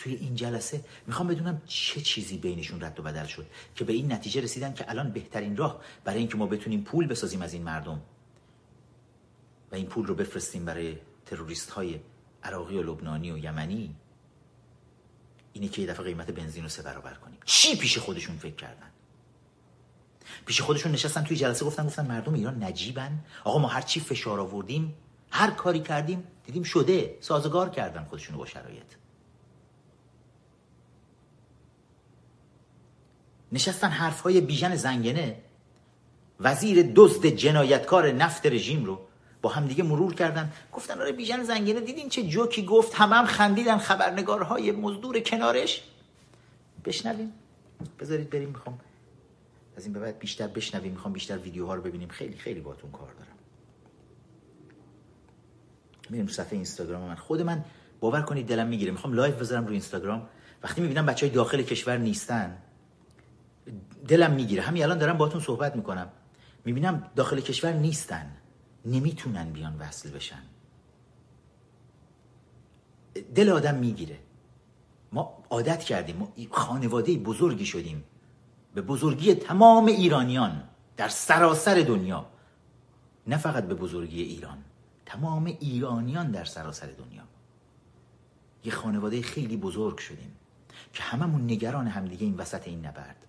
توی 0.00 0.14
این 0.14 0.34
جلسه 0.34 0.84
می‌خوام 1.06 1.28
بدونم 1.28 1.62
چه 1.66 2.00
چیزی 2.00 2.38
بینشون 2.38 2.80
رد 2.80 3.00
و 3.00 3.02
بدل 3.02 3.26
شد 3.26 3.46
که 3.74 3.84
به 3.84 3.92
این 3.92 4.12
نتیجه 4.12 4.40
رسیدن 4.40 4.74
که 4.74 4.90
الان 4.90 5.10
بهترین 5.10 5.56
راه 5.56 5.80
برای 6.04 6.18
اینکه 6.18 6.36
ما 6.36 6.46
بتونیم 6.46 6.82
پول 6.82 7.06
بسازیم 7.06 7.42
از 7.42 7.52
این 7.52 7.62
مردم. 7.62 8.02
و 9.72 9.74
این 9.74 9.86
پول 9.86 10.06
رو 10.06 10.14
بفرستیم 10.14 10.64
برای 10.64 10.96
تروریست 11.26 11.70
های 11.70 12.00
عراقی 12.42 12.76
و 12.76 12.82
لبنانی 12.82 13.30
و 13.30 13.38
یمنی 13.38 13.96
اینه 15.52 15.68
که 15.68 15.82
یه 15.82 15.88
دفعه 15.88 16.04
قیمت 16.04 16.30
بنزین 16.30 16.62
رو 16.62 16.68
سه 16.68 16.82
برابر 16.82 17.14
کنیم. 17.14 17.38
چی 17.44 17.76
پیش 17.76 17.98
خودشون 17.98 18.36
فکر 18.36 18.54
کردن؟ 18.54 18.90
پیش 20.46 20.60
خودشون 20.60 20.92
نشستن 20.92 21.24
توی 21.24 21.36
جلسه 21.36 21.64
گفتن 21.64 21.86
گفتن 21.86 22.06
مردم 22.06 22.34
ایران 22.34 22.64
نجیبن. 22.64 23.24
آقا 23.44 23.58
ما 23.58 23.68
هر 23.68 23.80
چی 23.80 24.00
فشار 24.00 24.40
آوردیم 24.40 24.94
هر 25.30 25.50
کاری 25.50 25.80
کردیم 25.80 26.24
دیدیم 26.44 26.62
شده 26.62 27.16
سازگار 27.20 27.70
کردن 27.70 28.04
خودشون 28.04 28.36
با 28.36 28.46
شرایط. 28.46 28.99
نشستن 33.52 33.88
حرفهای 33.88 34.40
بیژن 34.40 34.76
زنگنه. 34.76 35.36
وزیر 36.40 36.92
دزد 36.94 37.26
جنایتکار 37.26 38.12
نفت 38.12 38.46
رژیم 38.46 38.84
رو 38.84 39.00
با 39.42 39.50
هم 39.50 39.66
دیگه 39.66 39.84
مرور 39.84 40.14
کردن. 40.14 40.52
گفتن 40.72 41.00
آره 41.00 41.12
بیژن 41.12 41.42
زنگنه 41.42 41.80
دیدین 41.80 42.08
چه 42.08 42.22
جوکی 42.22 42.64
گفت؟ 42.64 42.94
همه 42.94 43.16
هم 43.16 43.26
خندیدن 43.26 43.78
خبرنگارهای 43.78 44.72
مزدور 44.72 45.20
کنارش. 45.20 45.82
بشنویم. 46.84 47.32
بذارید 48.00 48.30
بریم 48.30 48.48
می‌خوام 48.48 48.78
از 49.76 49.84
این 49.84 49.92
به 49.92 50.00
بعد 50.00 50.18
بیشتر 50.18 50.46
بشنویم. 50.46 50.92
می‌خوام 50.92 51.12
بیشتر 51.12 51.38
ویدیوها 51.38 51.74
رو 51.74 51.82
ببینیم. 51.82 52.08
خیلی 52.08 52.36
خیلی 52.36 52.60
باتون 52.60 52.90
کار 52.90 53.12
دارم. 53.12 53.36
میریم 56.10 56.26
تو 56.26 56.32
صفحه 56.32 56.52
اینستاگرام 56.52 57.02
من. 57.02 57.14
خود 57.14 57.42
من 57.42 57.64
باور 58.00 58.22
کنید 58.22 58.46
دلم 58.46 58.66
می‌گیره. 58.66 58.92
می‌خوام 58.92 59.12
live 59.12 59.34
بذارم 59.34 59.66
رو 59.66 59.72
اینستاگرام. 59.72 60.28
وقتی 60.62 60.80
می‌بینم 60.80 61.06
بچه 61.06 61.26
های 61.26 61.34
داخل 61.34 61.62
کشور 61.62 61.96
نیستن 61.96 62.58
دلم 64.08 64.32
می‌گیره. 64.32 64.62
همین 64.62 64.82
الان 64.82 64.98
دارم 64.98 65.18
باهاتون 65.18 65.40
صحبت 65.40 65.76
می‌کنم. 65.76 66.08
می‌بینم 66.64 67.10
داخل 67.16 67.40
کشور 67.40 67.72
نیستن. 67.72 68.36
نمی‌تونن 68.84 69.50
بیان 69.50 69.76
وصل 69.78 70.10
بشن. 70.10 70.42
دل 73.34 73.48
آدم 73.48 73.74
می‌گیره. 73.74 74.18
ما 75.12 75.44
عادت 75.50 75.84
کردیم. 75.84 76.16
ما 76.16 76.32
خانواده 76.50 77.16
بزرگی 77.16 77.66
شدیم. 77.66 78.04
به 78.74 78.82
بزرگی 78.82 79.34
تمام 79.34 79.86
ایرانیان 79.86 80.62
در 80.96 81.08
سراسر 81.08 81.74
دنیا. 81.74 82.26
نه 83.26 83.36
فقط 83.36 83.64
به 83.64 83.74
بزرگی 83.74 84.22
ایران. 84.22 84.58
تمام 85.06 85.44
ایرانیان 85.44 86.30
در 86.30 86.44
سراسر 86.44 86.86
دنیا. 86.86 87.22
یه 88.64 88.72
خانواده 88.72 89.22
خیلی 89.22 89.56
بزرگ 89.56 89.98
شدیم 89.98 90.36
که 90.92 91.02
هممون 91.02 91.44
نگران 91.44 91.86
همدیگه 91.86 92.24
این 92.24 92.36
وسط 92.36 92.68
این 92.68 92.86
نبرد. 92.86 93.26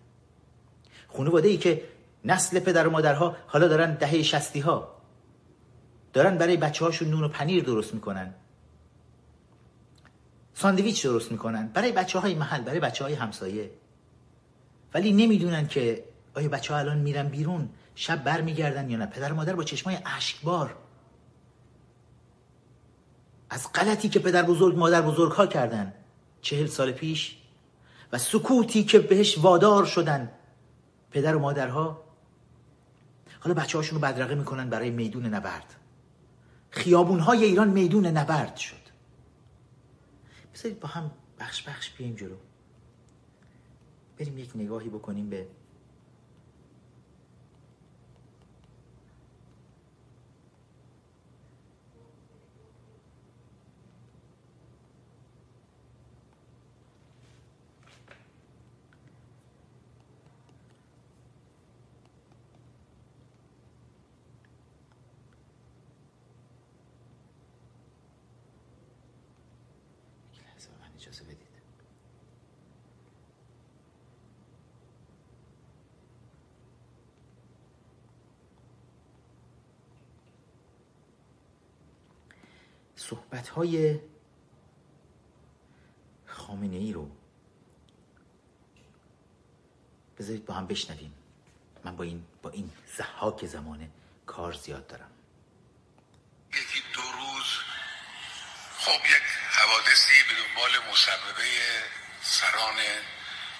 خانواده 1.17 1.49
ای 1.49 1.57
که 1.57 1.83
نسل 2.25 2.59
پدر 2.59 2.87
و 2.87 2.91
مادرها 2.91 3.35
حالا 3.47 3.67
دارن 3.67 3.93
دهه 3.93 4.21
شستی 4.21 4.59
ها 4.59 4.95
دارن 6.13 6.37
برای 6.37 6.57
بچه 6.57 6.85
هاشون 6.85 7.09
نون 7.09 7.23
و 7.23 7.27
پنیر 7.27 7.63
درست 7.63 7.93
می‌کنن. 7.93 8.33
ساندویچ 10.53 11.03
درست 11.03 11.31
می‌کنن. 11.31 11.67
برای 11.67 11.91
بچه 11.91 12.19
های 12.19 12.35
محل 12.35 12.61
برای 12.61 12.79
بچه 12.79 13.03
های 13.03 13.13
همسایه. 13.13 13.71
ولی 14.93 15.11
نمی‌دونن 15.11 15.67
که 15.67 16.03
آیا 16.35 16.49
بچه 16.49 16.73
ها 16.73 16.79
الان 16.79 16.97
میرن 16.97 17.27
بیرون 17.27 17.69
شب 17.95 18.23
برمیگردن 18.23 18.89
یا 18.89 18.97
نه. 18.97 19.05
پدر 19.05 19.31
و 19.31 19.35
مادر 19.35 19.55
با 19.55 19.63
چشمای 19.63 19.97
اشکبار. 20.05 20.75
از 23.49 23.73
غلطی 23.73 24.09
که 24.09 24.19
پدر 24.19 24.43
بزرگ 24.43 24.77
مادر 24.77 25.01
بزرگ 25.01 25.31
ها 25.31 25.47
کردن 25.47 25.93
چهل 26.41 26.65
سال 26.65 26.91
پیش 26.91 27.37
و 28.11 28.17
سکوتی 28.17 28.83
که 28.83 28.99
بهش 28.99 29.37
وادار 29.37 29.85
شدن. 29.85 30.31
پدر 31.11 31.35
و 31.35 31.39
مادرها. 31.39 32.03
حالا 33.39 33.53
بچه 33.61 33.77
هاشون 33.77 33.95
رو 33.95 34.01
بدرقه 34.07 34.35
می‌کنن 34.35 34.69
برای 34.69 34.89
میدون 34.89 35.25
نبرد. 35.25 35.75
خیابون 36.69 37.19
های 37.19 37.43
ایران 37.43 37.69
میدون 37.69 38.05
نبرد 38.05 38.55
شد. 38.55 38.81
بذارید 40.53 40.79
با 40.79 40.87
هم 40.87 41.11
بخش 41.39 41.69
بخش 41.69 41.89
بیایم 41.89 42.15
جلو. 42.15 42.35
بریم 44.17 44.37
یک 44.37 44.51
نگاهی 44.55 44.89
بکنیم 44.89 45.29
به 45.29 45.47
اجازه 71.01 71.23
بدید 71.23 71.51
صحبت 83.01 83.49
های 83.49 83.99
خامنه 86.25 86.77
ای 86.77 86.93
رو 86.93 87.11
بذارید 90.19 90.45
با 90.45 90.53
هم 90.53 90.67
بشنویم. 90.67 91.13
من 91.83 91.95
با 91.95 92.03
این 92.03 92.25
با 92.41 92.49
این 92.49 92.71
زحاک 92.97 93.45
زمانه 93.45 93.89
کار 94.25 94.53
زیاد 94.53 94.87
دارم. 94.87 95.11
یکی 96.49 96.83
دو 96.93 97.01
روز 97.01 97.45
خب 98.77 99.05
یک 99.05 99.23
حوادثی 99.51 100.13
به 100.27 100.33
دنبال 100.41 100.91
مسببه 100.91 101.43
سران 102.21 102.77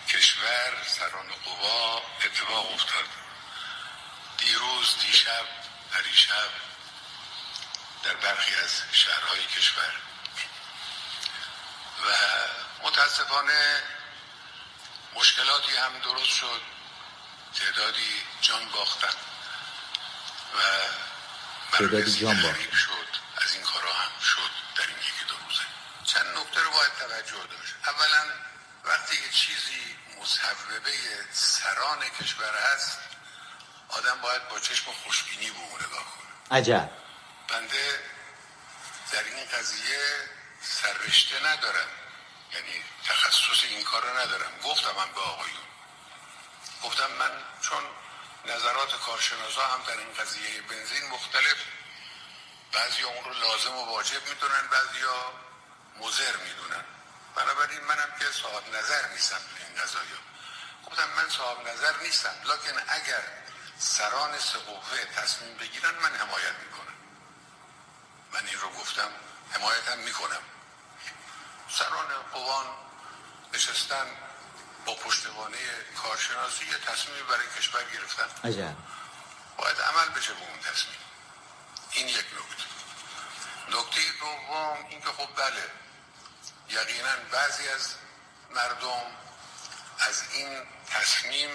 کشور 0.08 0.84
سران 0.88 1.28
قوا 1.46 2.02
اتفاق 2.26 2.74
افتاد. 2.74 3.06
دیروز 4.38 4.96
دیشب 5.02 5.46
پریشب 5.92 6.71
در 8.04 8.14
برخی 8.14 8.56
از 8.56 8.82
شهرهای 8.92 9.44
کشور 9.46 9.94
و 12.08 12.12
متاسفانه 12.88 13.84
مشکلاتی 15.16 15.76
هم 15.76 16.00
درست 16.00 16.30
شد 16.30 16.62
تعدادی 17.56 18.24
جان 18.42 18.70
باختن 18.70 19.14
و 20.56 20.62
تعدادی 21.78 22.20
جان 22.20 22.42
باختن. 22.42 22.76
شد 22.76 23.08
از 23.38 23.54
این 23.54 23.64
کارا 23.64 23.94
هم 23.94 24.20
شد 24.22 24.52
در 24.76 24.88
این 24.88 24.98
یکی 24.98 25.26
دو 25.28 25.36
روزه. 25.48 25.64
چند 26.04 26.38
نکته 26.38 26.62
رو 26.62 26.72
باید 26.72 26.92
توجه 27.00 27.48
داشت. 27.48 27.74
اولا 27.86 28.34
وقتی 28.84 29.16
یه 29.16 29.32
چیزی 29.32 29.98
مصوبه 30.22 30.92
سران 31.32 32.00
کشور 32.20 32.54
هست 32.74 33.00
آدم 33.90 34.22
باید 34.22 34.50
با 34.50 34.60
چشم 34.60 34.92
خوشبینی 34.92 35.52
به 35.52 35.58
اون 35.58 35.80
نگاه 35.80 36.04
کنه. 36.04 36.58
عجب. 36.58 37.01
بنده 37.52 38.00
در 39.12 39.24
این 39.24 39.46
قضیه 39.46 40.30
سررشته 40.62 41.48
ندارم. 41.48 41.88
یعنی 42.54 42.84
تخصص 43.06 43.64
این 43.64 43.84
کار 43.84 44.02
رو 44.02 44.18
ندارم. 44.18 44.60
گفتم 44.64 45.00
هم 45.00 45.12
به 45.12 45.22
آقایون. 45.22 45.68
گفتم 46.84 47.12
من 47.12 47.32
چون 47.62 47.84
نظرات 48.46 49.00
کارشناسا 49.00 49.62
هم 49.62 49.84
در 49.84 49.98
این 49.98 50.14
قضیه 50.14 50.62
بنزین 50.62 51.08
مختلف 51.08 51.56
بعضی 52.72 53.04
اون 53.04 53.24
رو 53.24 53.34
لازم 53.34 53.76
و 53.76 53.86
واجب 53.86 54.28
می‌دونن 54.30 54.68
بعضی 54.72 55.02
ها 55.02 55.34
مزر 55.98 56.38
می‌دونن. 56.38 56.86
بنابراین 57.36 57.82
منم 57.82 58.16
که 58.20 58.26
صاحب 58.32 58.76
نظر 58.76 59.08
نیستم 59.08 59.42
به 59.56 59.66
این 59.66 59.84
قضایا. 59.84 60.20
گفتم 60.86 61.10
من 61.10 61.30
صاحب 61.30 61.68
نظر 61.68 61.98
نیستم 61.98 62.36
لکن 62.44 62.84
اگر 62.88 63.24
سران 63.80 64.40
سقوفه 64.40 65.06
تصمیم 65.06 65.58
بگیرن 65.58 65.96
من 65.96 66.16
حمایت 66.16 66.54
می‌کنم. 66.66 66.91
من 68.34 68.48
این 68.48 68.60
رو 68.60 68.70
گفتم 68.70 69.10
حمایتم 69.52 69.98
می‌کنم. 69.98 70.42
سران 71.70 72.08
قوان 72.34 72.66
نشستن 73.54 74.06
با 74.86 74.96
پشتوانه 74.96 75.58
کارشناسی 76.04 76.66
یه 76.66 76.78
تصمیمی 76.78 77.22
برای 77.22 77.48
کشور 77.58 77.84
گرفتن. 77.84 78.50
عجب. 78.50 78.76
باید 79.58 79.82
عمل 79.82 80.10
بشه 80.10 80.34
به 80.34 80.42
اون 80.50 80.60
تصمیم. 80.60 81.00
این 81.92 82.08
یک 82.08 82.16
نکته. 82.16 82.64
نکته 83.78 84.02
دوم 84.20 84.86
اینکه 84.90 85.10
خب 85.10 85.36
بله 85.36 85.72
یقینا 86.70 87.16
بعضی 87.32 87.68
از 87.68 87.96
مردم 88.50 89.04
از 90.00 90.24
این 90.34 90.62
تصمیم 90.90 91.50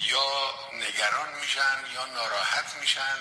یا 0.00 0.54
نگران 0.72 1.34
میشن 1.34 1.84
یا 1.94 2.04
ناراحت 2.04 2.74
میشن. 2.80 3.16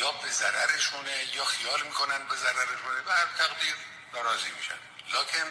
یا 0.00 0.12
به 0.22 0.30
ضررشونه 0.40 1.16
یا 1.36 1.44
خیال 1.44 1.80
می‌کنن 1.86 2.18
به 2.30 2.36
ضررشونه 2.44 3.00
و 3.06 3.10
هر 3.10 3.28
تقدیر 3.38 3.74
ناراضی 4.14 4.50
میشن. 4.56 4.80
لکن 5.14 5.48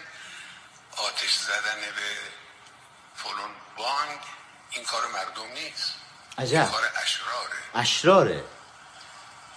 آتش 0.97 1.33
زدن 1.37 1.81
به 1.95 2.09
فلون 3.15 3.51
بانک 3.77 4.21
این 4.71 4.83
کار 4.83 5.07
مردم 5.07 5.51
نیست. 5.53 5.93
عجب. 6.37 6.59
این 6.61 6.71
کار 6.71 6.81
اشراره. 7.03 7.59
اشراره. 7.75 8.43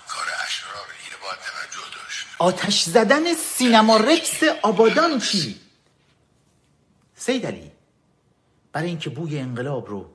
کار 0.09 0.26
اشراره. 0.46 0.94
اینو 1.05 1.16
باید 1.22 1.38
توجه 1.40 1.94
داشت. 1.94 2.26
آتش 2.38 2.83
زدن 2.83 3.35
سینما 3.35 3.96
رکس 3.96 4.42
آبادان 4.62 5.20
چی؟ 5.20 5.61
سید 7.16 7.46
علی 7.46 7.72
برای 8.72 8.88
اینکه 8.88 9.11
بوی 9.11 9.38
انقلاب 9.38 9.88
رو 9.88 10.14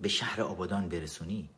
به 0.00 0.08
شهر 0.08 0.42
آبادان 0.42 0.88
برسونی 0.88 1.50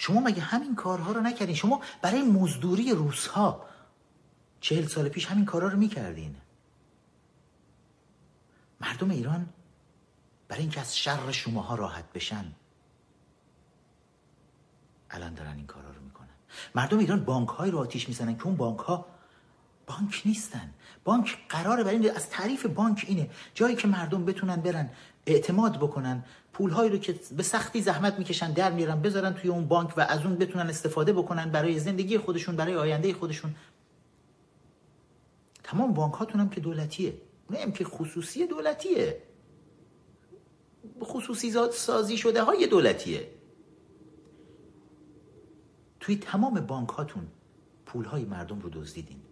شما 0.00 0.20
مگه 0.20 0.42
همین 0.42 0.74
کارها 0.74 1.12
رو 1.12 1.20
نکردین؟ 1.20 1.54
شما 1.54 1.80
برای 2.02 2.22
مزدوری 2.22 2.90
روسها 2.90 3.64
چهل 4.60 4.86
سال 4.86 5.08
پیش 5.08 5.26
همین 5.26 5.44
کارها 5.44 5.68
رو 5.68 5.78
می‌کردین. 5.78 6.36
مردم 8.80 9.10
ایران 9.10 9.48
برای 10.48 10.62
اینکه 10.62 10.80
از 10.80 10.96
شر 10.96 11.32
شماها 11.32 11.74
راحت 11.74 12.12
بشن 12.12 12.52
الان 15.10 15.34
دارن 15.34 15.56
این 15.56 15.66
کارا 15.66 15.90
رو 15.90 16.02
می‌کنن. 16.02 16.28
مردم 16.74 16.98
ایران 16.98 17.24
بانک 17.24 17.48
های 17.48 17.70
رو 17.70 17.78
آتیش 17.78 18.08
می‌زنن 18.08 18.36
که 18.36 18.46
اون 18.46 18.56
بانک 18.56 18.78
ها 18.78 19.06
بانک 19.86 20.22
نیستن. 20.24 20.74
بانک 21.04 21.38
قراره 21.48 21.84
برای 21.84 22.10
از 22.10 22.30
تعریف 22.30 22.66
بانک 22.66 23.04
اینه. 23.08 23.30
جایی 23.54 23.76
که 23.76 23.88
مردم 23.88 24.24
بتونن 24.24 24.56
برن 24.56 24.90
اعتماد 25.26 25.76
بکنن 25.76 26.24
پولهایی 26.52 26.90
رو 26.90 26.98
که 26.98 27.14
به 27.36 27.42
سختی 27.42 27.80
زحمت 27.80 28.18
می‌کشن 28.18 28.52
در 28.52 28.72
میارن 28.72 29.02
بذارن 29.02 29.32
توی 29.34 29.50
اون 29.50 29.68
بانک 29.68 29.98
و 29.98 30.00
از 30.00 30.26
اون 30.26 30.36
بتونن 30.36 30.68
استفاده 30.68 31.12
بکنن 31.12 31.50
برای 31.50 31.78
زندگی 31.78 32.18
خودشون 32.18 32.56
برای 32.56 32.76
آینده 32.76 33.14
خودشون. 33.14 33.54
تمام 35.64 35.94
بانک 35.94 36.14
هاتون 36.14 36.40
هم 36.40 36.48
که 36.48 36.60
دولتیه. 36.60 37.14
اون 37.50 37.72
که 37.72 37.84
خصوصی 37.84 38.46
دولتیه. 38.46 39.22
خصوصی 41.02 41.52
سازی 41.72 42.16
شده 42.16 42.42
های 42.42 42.66
دولتیه. 42.66 43.28
توی 46.00 46.16
تمام 46.16 46.60
بانک 46.60 46.88
هاتون 46.88 47.26
پول 47.86 48.04
های 48.04 48.24
مردم 48.24 48.58
رو 48.60 48.70
دزدیدین. 48.70 49.22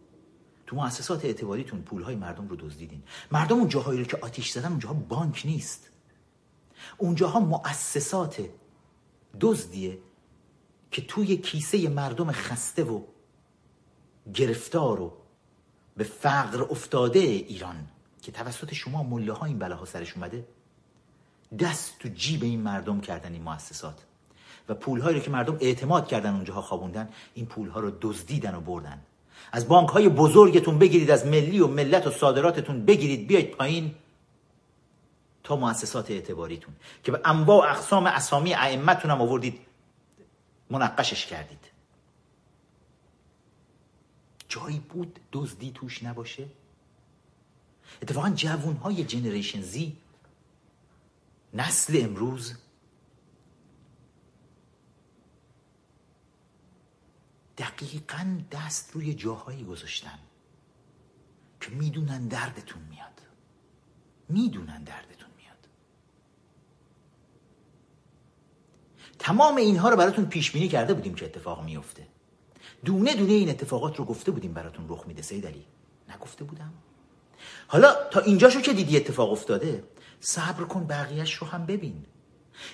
تو 0.69 0.77
مؤسسات 0.77 1.25
اعتباریتون 1.25 1.83
پول 1.83 2.03
های 2.03 2.17
مردم 2.17 2.49
رو 2.49 2.57
دزدیدین. 2.57 3.03
مردم 3.33 3.57
اون 3.57 3.69
جاهایی 3.69 3.99
رو 3.99 4.05
که 4.05 4.19
آتیش 4.23 4.51
زدن 4.51 4.69
اونجاها 4.69 4.95
بانک 4.95 5.43
نیست. 5.45 5.91
اونجاها 6.99 7.41
مؤسسات 7.41 8.49
دزدیه 9.41 9.99
که 10.91 11.03
توی 11.03 11.37
کیسه 11.37 11.89
مردم 11.89 12.33
خسته 12.33 12.85
و 12.85 13.03
گرفتار 14.35 15.01
و 15.01 15.13
به 15.97 16.05
فقر 16.05 16.63
افتاده 16.63 17.19
ایران 17.19 17.87
که 18.23 18.33
توسط 18.33 18.75
شما 18.75 19.03
مله 19.03 19.33
ها 19.33 19.47
این 19.47 19.59
بلاها 19.59 19.85
سرش 19.85 20.15
اومده 20.15 20.49
دست 21.59 21.99
تو 21.99 22.09
جیب 22.09 22.43
این 22.43 22.61
مردم 22.61 23.01
کردن 23.01 23.33
این 23.33 23.43
مؤسسات. 23.43 24.05
و 24.69 24.75
پولهایی 24.75 25.17
رو 25.17 25.23
که 25.23 25.31
مردم 25.31 25.57
اعتماد 25.61 26.09
کردن 26.09 26.35
اونجاها 26.35 26.63
خوابوندن 26.63 27.09
این 27.35 27.47
پولها 27.47 27.81
رو 27.81 27.93
دزدیدن 28.01 28.55
و 28.55 28.61
بردن. 28.61 29.03
از 29.53 29.69
بانک 29.69 29.89
های 29.89 30.09
بزرگتون 30.09 30.79
بگیرید 30.79 31.11
از 31.11 31.27
ملی 31.27 31.61
و 31.61 31.67
ملت 31.67 32.07
و 32.07 32.11
صادراتتون 32.11 32.85
بگیرید 32.85 33.27
بیاید 33.27 33.51
پایین 33.51 33.95
تا 35.45 35.57
مؤسسات 35.57 36.11
اعتباریتون 36.11 36.75
که 37.05 37.13
به 37.13 37.21
انواع 37.25 37.71
اقسام 37.71 38.07
اسامی 38.07 38.55
ائمتون 38.55 39.11
هم 39.11 39.21
آوردید 39.21 39.61
منقشش 40.71 41.27
کردید. 41.27 41.59
جایی 44.49 44.79
بود 44.79 45.21
دزدی 45.33 45.73
توش 45.75 46.03
نباشه؟ 46.03 46.45
اتفاقا 48.03 48.31
جوون 48.31 48.77
های 48.77 49.05
جنریشن 49.05 49.63
زی 49.63 49.97
نسل 51.55 52.01
امروز 52.05 52.55
دقیقا 57.59 58.41
دست 58.53 58.91
روی 58.93 59.15
جاهایی 59.15 59.65
گذاشتن 59.65 60.19
که 61.61 61.71
می‌دونن 61.71 62.29
دردتون 62.29 62.83
میاد. 62.91 63.21
می‌دونن 64.29 64.85
دردتون 64.85 65.29
میاد. 65.37 65.69
تمام 69.19 69.57
اینها 69.57 69.89
رو 69.89 69.97
براتون 69.97 70.27
پیش 70.27 70.51
بینی 70.51 70.69
کرده 70.69 70.95
بودیم 70.95 71.15
که 71.15 71.25
اتفاق 71.25 71.65
میفته 71.65 72.07
دونه 72.85 73.15
دونه 73.15 73.33
این 73.33 73.51
اتفاقات 73.51 73.97
رو 73.97 74.05
گفته 74.05 74.31
بودیم 74.31 74.53
براتون 74.53 74.89
رخ 74.89 75.07
میده 75.07 75.23
سید 75.23 75.47
علی 75.47 75.65
نگفته 76.15 76.45
بودم. 76.45 76.73
حالا 77.67 78.09
تا 78.11 78.21
اینجاشو 78.21 78.61
که 78.61 78.73
دیدی 78.73 78.97
اتفاق 78.97 79.33
افتاده 79.33 79.85
صبر 80.21 80.65
کن 80.65 80.87
بقیهش 80.87 81.35
رو 81.35 81.47
هم 81.47 81.67
ببین. 81.67 82.05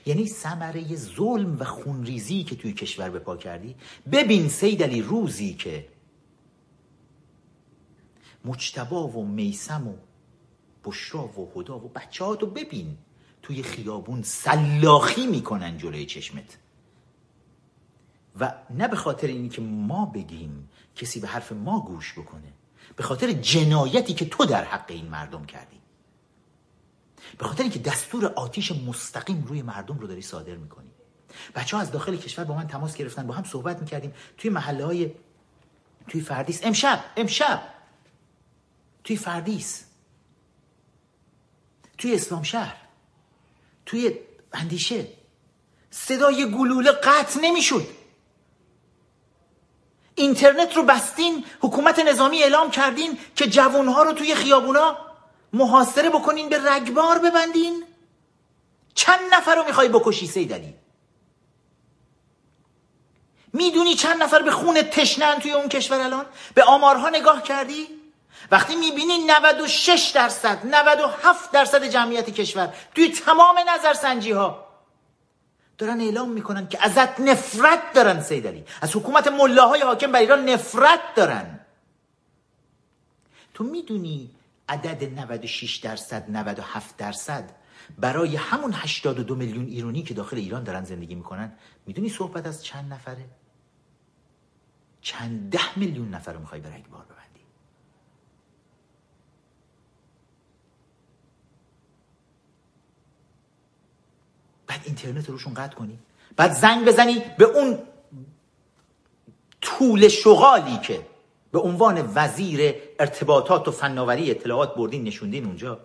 یعنی 0.06 0.26
ثمره 0.26 0.96
ظلم 0.96 1.56
و 1.60 1.64
خونریزی 1.64 2.44
که 2.44 2.56
توی 2.56 2.72
کشور 2.72 3.10
به 3.10 3.18
پا 3.18 3.36
کردی؟ 3.36 3.76
ببین 4.12 4.48
سید 4.48 4.82
علی 4.82 5.02
روزی 5.02 5.54
که 5.54 5.88
مجتبا 8.44 9.08
و 9.08 9.26
میسم 9.26 9.88
و 9.88 9.94
بشرا 10.84 11.40
و 11.40 11.52
هدا 11.56 11.78
و 11.78 11.88
بچه 11.88 12.24
رو 12.24 12.46
ببین. 12.46 12.98
توی 13.42 13.62
خیابون 13.62 14.22
سلاخی 14.22 15.26
می‌کنن 15.26 15.78
جلوی 15.78 16.06
چشمت. 16.06 16.58
و 18.40 18.54
نه 18.70 18.88
به 18.88 18.96
خاطر 18.96 19.26
اینی 19.26 19.48
که 19.48 19.62
ما 19.62 20.06
بگیم 20.06 20.68
کسی 20.96 21.20
به 21.20 21.28
حرف 21.28 21.52
ما 21.52 21.80
گوش 21.80 22.18
بکنه 22.18 22.52
به 22.96 23.02
خاطر 23.02 23.32
جنایتی 23.32 24.14
که 24.14 24.24
تو 24.24 24.44
در 24.44 24.64
حق 24.64 24.84
این 24.88 25.06
مردم 25.06 25.44
کردی. 25.44 25.80
به 27.38 27.44
خاطر 27.44 27.62
اینکه 27.62 27.78
دستور 27.78 28.26
آتیش 28.26 28.72
مستقیم 28.72 29.44
روی 29.48 29.62
مردم 29.62 29.98
رو 29.98 30.06
داری 30.06 30.22
صادر 30.22 30.54
می‌کنی. 30.54 30.90
بچه 31.54 31.76
ها 31.76 31.82
از 31.82 31.90
داخل 31.90 32.16
کشور 32.16 32.44
با 32.44 32.54
من 32.54 32.66
تماس 32.66 32.94
گرفتن 32.94 33.26
با 33.26 33.34
هم 33.34 33.44
صحبت 33.44 33.80
می‌کردیم. 33.80 34.14
توی 34.38 34.50
محله 34.50 34.84
های 34.84 35.12
توی 36.08 36.20
فردیس. 36.20 36.60
امشب 36.62 37.04
امشب! 37.16 37.62
توی 39.04 39.16
فردیس. 39.16 39.84
توی 41.98 42.14
اسلام 42.14 42.42
شهر. 42.42 42.76
توی 43.87 44.18
اندیشه. 44.52 45.06
صدای 45.90 46.50
گلوله 46.50 46.92
قطع 46.92 47.40
نمی‌شد. 47.40 47.87
اینترنت 50.14 50.76
رو 50.76 50.82
بستین 50.82 51.44
حکومت 51.60 51.98
نظامی 51.98 52.42
اعلام 52.42 52.70
کردین 52.70 53.18
که 53.37 53.46
جوانها 53.46 54.02
رو 54.02 54.12
توی 54.12 54.34
خیابونا 54.34 54.96
محاصره 55.54 56.10
بکنین 56.10 56.48
به 56.48 56.72
رگبار 56.72 57.18
ببندین. 57.18 57.84
چند 58.94 59.20
نفر 59.34 59.54
رو 59.54 59.64
می‌خوای 59.64 59.88
بکشی 59.88 60.26
سیدلی؟ 60.26 60.74
می‌دونی 63.52 63.94
چند 63.94 64.22
نفر 64.22 64.42
به 64.42 64.50
خون 64.50 64.82
تشنن 64.82 65.38
توی 65.38 65.52
اون 65.52 65.68
کشور 65.68 66.00
الان؟ 66.00 66.26
به 66.54 66.64
آمارها 66.64 67.08
نگاه 67.08 67.42
کردی؟ 67.42 67.88
وقتی 68.50 68.76
می‌بینی 68.76 69.18
96 69.26 70.12
درصد 70.14 70.66
97 70.66 71.52
درصد 71.52 71.84
جمعیت 71.84 72.30
کشور 72.30 72.74
توی 72.94 73.08
تمام 73.08 73.56
نظرسنجی 73.68 74.32
ها 74.32 74.66
دارن 75.78 76.00
اعلام 76.00 76.28
می‌کنن 76.28 76.68
که 76.68 76.84
ازت 76.84 77.20
نفرت 77.20 77.92
دارن 77.92 78.22
سیدلی. 78.22 78.64
از 78.80 78.96
حکومت 78.96 79.28
ملاهای 79.28 79.80
حاکم 79.80 80.12
بر 80.12 80.20
ایران 80.20 80.48
نفرت 80.48 81.14
دارن. 81.16 81.60
تو 83.54 83.64
می‌دونی 83.64 84.30
عدد 84.68 85.18
96 85.18 85.77
درصد 85.77 86.31
97 86.31 86.96
درصد. 86.96 87.50
برای 87.98 88.37
همون 88.37 88.72
82 88.74 89.35
میلیون 89.35 89.66
ایرانی 89.66 90.03
که 90.03 90.14
داخل 90.14 90.37
ایران 90.37 90.64
دارن 90.64 90.85
زندگی 90.85 91.14
می‌کنن 91.14 91.53
می‌دونی 91.87 92.09
صحبت 92.09 92.46
از 92.46 92.64
چند 92.64 92.92
نفره؟ 92.92 93.24
چند 95.00 95.50
ده 95.50 95.79
میلیون 95.79 96.09
نفر 96.09 96.33
رو 96.33 96.40
می‌خوای 96.40 96.61
به 96.61 96.68
رگبار 96.68 97.05
ببندی. 97.05 97.40
بعد 104.66 104.81
اینترنت 104.85 105.31
روشون 105.31 105.55
قطع 105.55 105.74
کنی. 105.74 105.98
بعد 106.37 106.53
زنگ 106.53 106.85
بزنی 106.85 107.22
به 107.38 107.44
اون 107.44 107.79
طول 109.61 110.09
شغالی 110.09 110.79
که 110.79 111.07
به 111.53 111.59
عنوان 111.59 112.12
وزیر 112.14 112.74
ارتباطات 112.98 113.68
و 113.68 113.70
فناوری 113.70 114.30
اطلاعات 114.30 114.74
بردین 114.74 115.04
نشوندین 115.04 115.44
اونجا. 115.44 115.80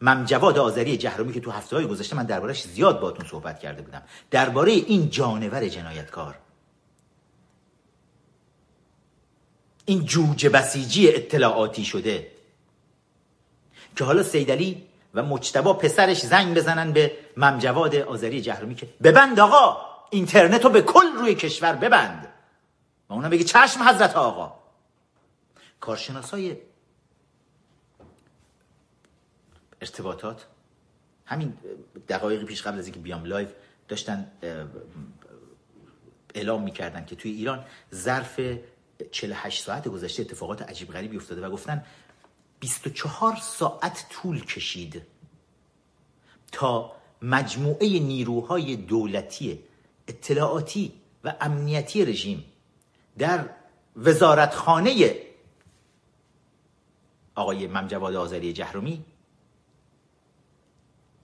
ممجواد 0.00 0.58
آذری 0.58 0.96
جهرومی 0.96 1.32
که 1.32 1.40
تو 1.40 1.50
هفته 1.50 1.76
های 1.76 1.86
گذشته 1.86 2.16
من 2.16 2.26
دربارش 2.26 2.62
زیاد 2.62 3.00
باتون 3.00 3.26
صحبت 3.28 3.60
کرده 3.60 3.82
بودم. 3.82 4.02
درباره 4.30 4.72
این 4.72 5.10
جانور 5.10 5.68
جنایتکار. 5.68 6.34
این 9.84 10.04
جوجه 10.04 10.48
بسیجی 10.48 11.14
اطلاعاتی 11.14 11.84
شده. 11.84 12.30
که 13.96 14.04
حالا 14.04 14.22
سیدلی 14.22 14.82
و 15.14 15.22
مجتبا 15.22 15.72
پسرش 15.72 16.20
زنگ 16.20 16.56
بزنن 16.56 16.92
به 16.92 17.12
ممجواد 17.36 17.96
آذری 17.96 18.40
جهرومی 18.40 18.74
که 18.74 18.88
ببند 19.02 19.40
آقا 19.40 19.76
اینترنت 20.10 20.64
رو 20.64 20.70
به 20.70 20.82
کل 20.82 21.12
روی 21.20 21.34
کشور 21.34 21.72
ببند. 21.72 22.28
و 23.08 23.12
اونا 23.12 23.28
بگه 23.28 23.44
چشم 23.44 23.88
حضرت 23.88 24.16
آقا. 24.16 24.59
کارشناسای 25.80 26.56
ارتباطات 29.80 30.46
همین 31.24 31.58
دقایقی 32.08 32.44
پیش 32.44 32.62
قبل 32.62 32.78
از 32.78 32.84
اینکه 32.84 33.00
بیام 33.00 33.24
live 33.24 33.48
داشتن 33.88 34.30
اعلام 36.34 36.62
می‌کردن 36.62 37.04
که 37.04 37.16
توی 37.16 37.30
ایران 37.30 37.64
ظرف 37.94 38.40
48 39.10 39.62
ساعت 39.64 39.88
گذشته 39.88 40.22
اتفاقات 40.22 40.62
عجیب 40.62 40.92
غریبی 40.92 41.16
افتاده 41.16 41.46
و 41.46 41.50
گفتن 41.50 41.84
24 42.60 43.36
ساعت 43.36 44.06
طول 44.10 44.44
کشید 44.44 45.02
تا 46.52 46.92
مجموعه 47.22 47.98
نیروهای 47.98 48.76
دولتی 48.76 49.58
اطلاعاتی 50.08 50.92
و 51.24 51.34
امنیتی 51.40 52.04
رژیم 52.04 52.44
در 53.18 53.48
وزارتخانه 53.96 55.04
آقای 57.34 57.66
ممجواد 57.66 58.14
آذری 58.14 58.52
جهرومی 58.52 59.04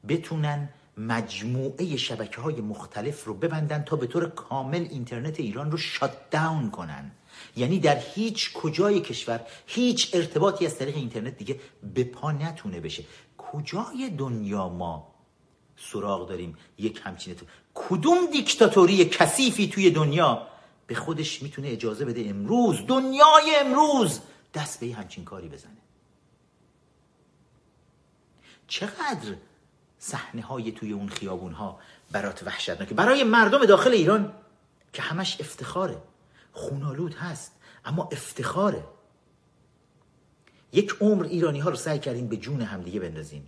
بتونن 0.08 0.68
مجموعه 0.96 1.96
شبکه 1.96 2.40
های 2.40 2.60
مختلف 2.60 3.24
رو 3.24 3.34
ببندن 3.34 3.82
تا 3.82 3.96
به 3.96 4.06
طور 4.06 4.28
کامل 4.28 4.86
اینترنت 4.90 5.40
ایران 5.40 5.70
رو 5.70 5.78
شات 5.78 6.30
داون 6.30 6.70
کنن. 6.70 7.10
یعنی 7.56 7.78
در 7.78 7.98
هیچ 7.98 8.52
کجای 8.52 9.00
کشور 9.00 9.40
هیچ 9.66 10.10
ارتباطی 10.14 10.66
از 10.66 10.78
طریق 10.78 10.96
اینترنت 10.96 11.36
دیگه 11.36 11.60
به 11.94 12.04
پا 12.04 12.32
نتونه 12.32 12.80
بشه. 12.80 13.04
کجای 13.38 14.10
دنیا 14.18 14.68
ما؟ 14.68 15.14
سراغ 15.76 16.28
داریم 16.28 16.56
یک 16.78 17.00
همچین 17.04 17.34
کدوم 17.74 18.26
دیکتاتوری 18.32 19.04
کثیفی 19.04 19.68
توی 19.68 19.90
دنیا 19.90 20.46
به 20.86 20.94
خودش 20.94 21.42
می‌تونه 21.42 21.68
اجازه 21.68 22.04
بده 22.04 22.24
امروز 22.26 22.86
دنیای 22.86 23.56
امروز 23.60 24.20
دست 24.54 24.80
به 24.80 24.94
همچین 24.94 25.24
کاری 25.24 25.48
بزنه؟ 25.48 25.85
چقدر 28.68 29.34
صحنه 29.98 30.42
های 30.42 30.72
توی 30.72 30.92
اون 30.92 31.08
خیابون 31.08 31.52
ها 31.52 31.78
برات 32.12 32.42
وحشتناکه. 32.42 32.94
برای 32.94 33.24
مردم 33.24 33.66
داخل 33.66 33.90
ایران 33.90 34.32
که 34.92 35.02
همش 35.02 35.36
افتخاره. 35.40 35.96
خونالود 36.52 37.14
هست 37.14 37.52
اما 37.84 38.08
افتخاره. 38.12 38.84
یک 40.72 40.96
عمر 41.00 41.24
ایرانی 41.24 41.60
ها 41.60 41.70
رو 41.70 41.76
سعی 41.76 41.98
کردین 41.98 42.28
به 42.28 42.36
جون 42.36 42.62
همدیگه 42.62 43.00
بندازین. 43.00 43.42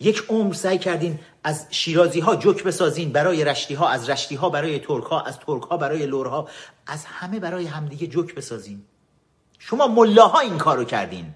یک 0.00 0.24
عمر 0.28 0.54
سعی 0.54 0.78
کردین 0.78 1.18
از 1.44 1.66
شیرازی 1.70 2.20
ها 2.20 2.36
جوک 2.36 2.64
بسازین 2.64 3.12
برای 3.12 3.44
رشتی 3.44 3.74
ها 3.74 3.88
از 3.88 4.10
رشتی 4.10 4.34
ها 4.34 4.50
برای 4.50 4.78
ترک 4.78 5.04
ها 5.04 5.20
از 5.20 5.38
ترک 5.38 5.62
ها 5.62 5.76
برای 5.76 6.06
لورها 6.06 6.48
از 6.86 7.04
همه 7.04 7.40
برای 7.40 7.66
همدیگه 7.66 8.06
جوک 8.06 8.34
بسازین. 8.34 8.84
شما 9.58 9.86
ملاها 9.86 10.40
این 10.40 10.58
کارو 10.58 10.84
کردین. 10.84 11.34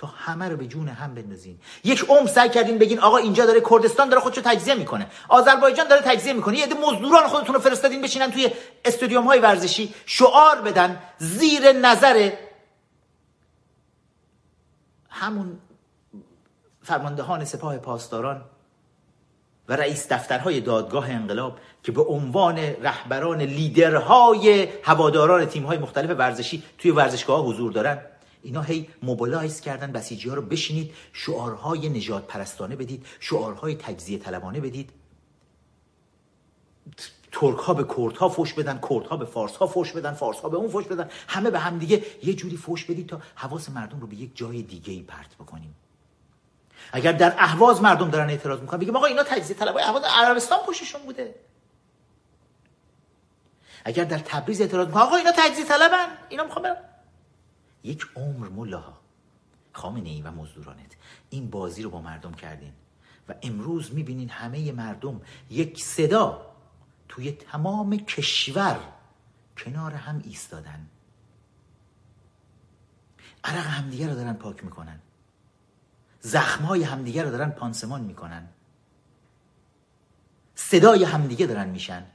تا 0.00 0.06
همه 0.06 0.48
رو 0.48 0.56
به 0.56 0.66
جون 0.66 0.88
هم 0.88 1.14
بندازین. 1.14 1.58
یک 1.84 2.04
عمر 2.08 2.28
سعی 2.28 2.48
کردین 2.48 2.78
بگین 2.78 2.98
آقا 2.98 3.16
اینجا 3.16 3.46
داره 3.46 3.60
کردستان 3.70 4.08
داره 4.08 4.22
خودشو 4.22 4.40
تجزیه 4.40 4.74
می‌کنه. 4.74 5.06
آذربایجان 5.28 5.88
داره 5.88 6.02
تجزیه 6.02 6.32
می‌کنه. 6.32 6.58
یه 6.58 6.64
عده 6.64 6.74
مزدوران 6.74 7.26
خودتون 7.26 7.54
رو 7.54 7.60
فرستادین 7.60 8.02
بشینن 8.02 8.30
توی 8.30 8.50
استادیوم 8.84 9.24
های 9.24 9.38
ورزشی 9.38 9.94
شعار 10.06 10.60
بدن 10.60 10.98
زیر 11.18 11.72
نظر 11.72 12.32
همون 15.10 15.58
فرماندهان 16.82 17.44
سپاه 17.44 17.78
پاسداران 17.78 18.44
و 19.68 19.76
رئیس 19.76 20.12
دفترهای 20.12 20.60
دادگاه 20.60 21.10
انقلاب 21.10 21.58
که 21.82 21.92
به 21.92 22.02
عنوان 22.02 22.58
رهبران 22.58 23.42
لیدرهای 23.42 24.68
هواداران 24.82 25.44
تیمهای 25.44 25.78
مختلف 25.78 26.10
ورزشی 26.18 26.62
توی 26.78 26.90
ورزشگاه 26.90 27.46
حضور 27.46 27.72
دارن. 27.72 28.09
اینا 28.42 28.62
هی 28.62 28.88
موبلایز 29.02 29.60
کردن 29.60 29.92
بسیجی 29.92 30.28
ها 30.28 30.34
رو 30.34 30.42
بشینید 30.42 30.94
شعارهای 31.12 31.88
نجات 31.88 32.26
پرستانه 32.26 32.76
بدید 32.76 33.06
شعارهای 33.20 33.74
تجزیه 33.74 34.18
طلبانه 34.18 34.60
بدید. 34.60 34.90
ترک 37.32 37.58
ها 37.58 37.74
به 37.74 37.84
کرد 37.96 38.16
ها 38.16 38.28
فوش 38.28 38.54
بدن 38.54 38.80
کرد 38.88 39.06
ها 39.06 39.16
به 39.16 39.24
فارس 39.24 39.56
ها 39.56 39.66
فوش 39.66 39.92
بدن 39.92 40.12
فارس 40.12 40.40
ها 40.40 40.48
به 40.48 40.56
اون 40.56 40.68
فوش 40.68 40.84
بدن. 40.86 41.10
همه 41.28 41.50
به 41.50 41.58
هم 41.58 41.78
دیگه 41.78 42.04
یه 42.22 42.34
جوری 42.34 42.56
فوش 42.56 42.84
بدید 42.84 43.06
تا 43.06 43.20
حواس 43.34 43.70
مردم 43.70 44.00
رو 44.00 44.06
به 44.06 44.16
یک 44.16 44.36
جای 44.36 44.62
دیگه 44.62 44.92
ای 44.92 45.02
پرت 45.02 45.34
بکنیم. 45.34 45.74
اگر 46.92 47.12
در 47.12 47.34
اهواز 47.38 47.82
مردم 47.82 48.10
دارن 48.10 48.30
اعتراض 48.30 48.60
می‌کنن 48.60 48.80
بگیم 48.80 48.96
آقا 48.96 49.06
اینا 49.06 49.22
تجزیه 49.22 49.56
طلبای 49.56 49.82
اهواز 49.82 50.02
عربستان 50.04 50.58
پوششون 50.66 51.02
بوده. 51.02 51.34
اگر 53.84 54.04
در 54.04 54.18
تبریز 54.18 54.60
اعتراض 54.60 54.86
می‌کنن 54.86 55.02
آقا 55.02 55.16
اینا 55.16 55.32
تجزیه 55.36 55.64
طلبن 55.64 56.06
اینا 56.28 56.44
می‌خوام 56.44 56.76
یک 57.84 58.06
عمر 58.16 58.48
ملاها 58.48 59.00
خامنه 59.72 60.08
ای 60.08 60.22
و 60.22 60.30
مزدورانت. 60.30 60.96
این 61.30 61.50
بازی 61.50 61.82
رو 61.82 61.90
با 61.90 62.00
مردم 62.00 62.32
کردین 62.32 62.72
و 63.28 63.34
امروز 63.42 63.94
می‌بینین 63.94 64.28
همه 64.28 64.72
مردم 64.72 65.20
یک 65.50 65.82
صدا 65.82 66.46
توی 67.08 67.32
تمام 67.32 67.96
کشور 67.96 68.80
کنار 69.56 69.92
هم 69.92 70.22
ایستادن. 70.24 70.86
عرق 73.44 73.66
همدیگه 73.66 74.08
رو 74.08 74.14
دارن 74.14 74.32
پاک 74.32 74.64
می‌کنن. 74.64 75.00
زخمهای 76.20 76.82
همدیگه 76.82 77.22
رو 77.22 77.30
دارن 77.30 77.50
پانسمان 77.50 78.00
می‌کنن. 78.00 78.48
صدای 80.54 81.04
همدیگه 81.04 81.46
دارن 81.46 81.68
میشن. 81.68 82.06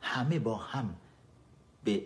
همه 0.00 0.38
با 0.38 0.56
هم 0.56 0.96
به 1.84 2.04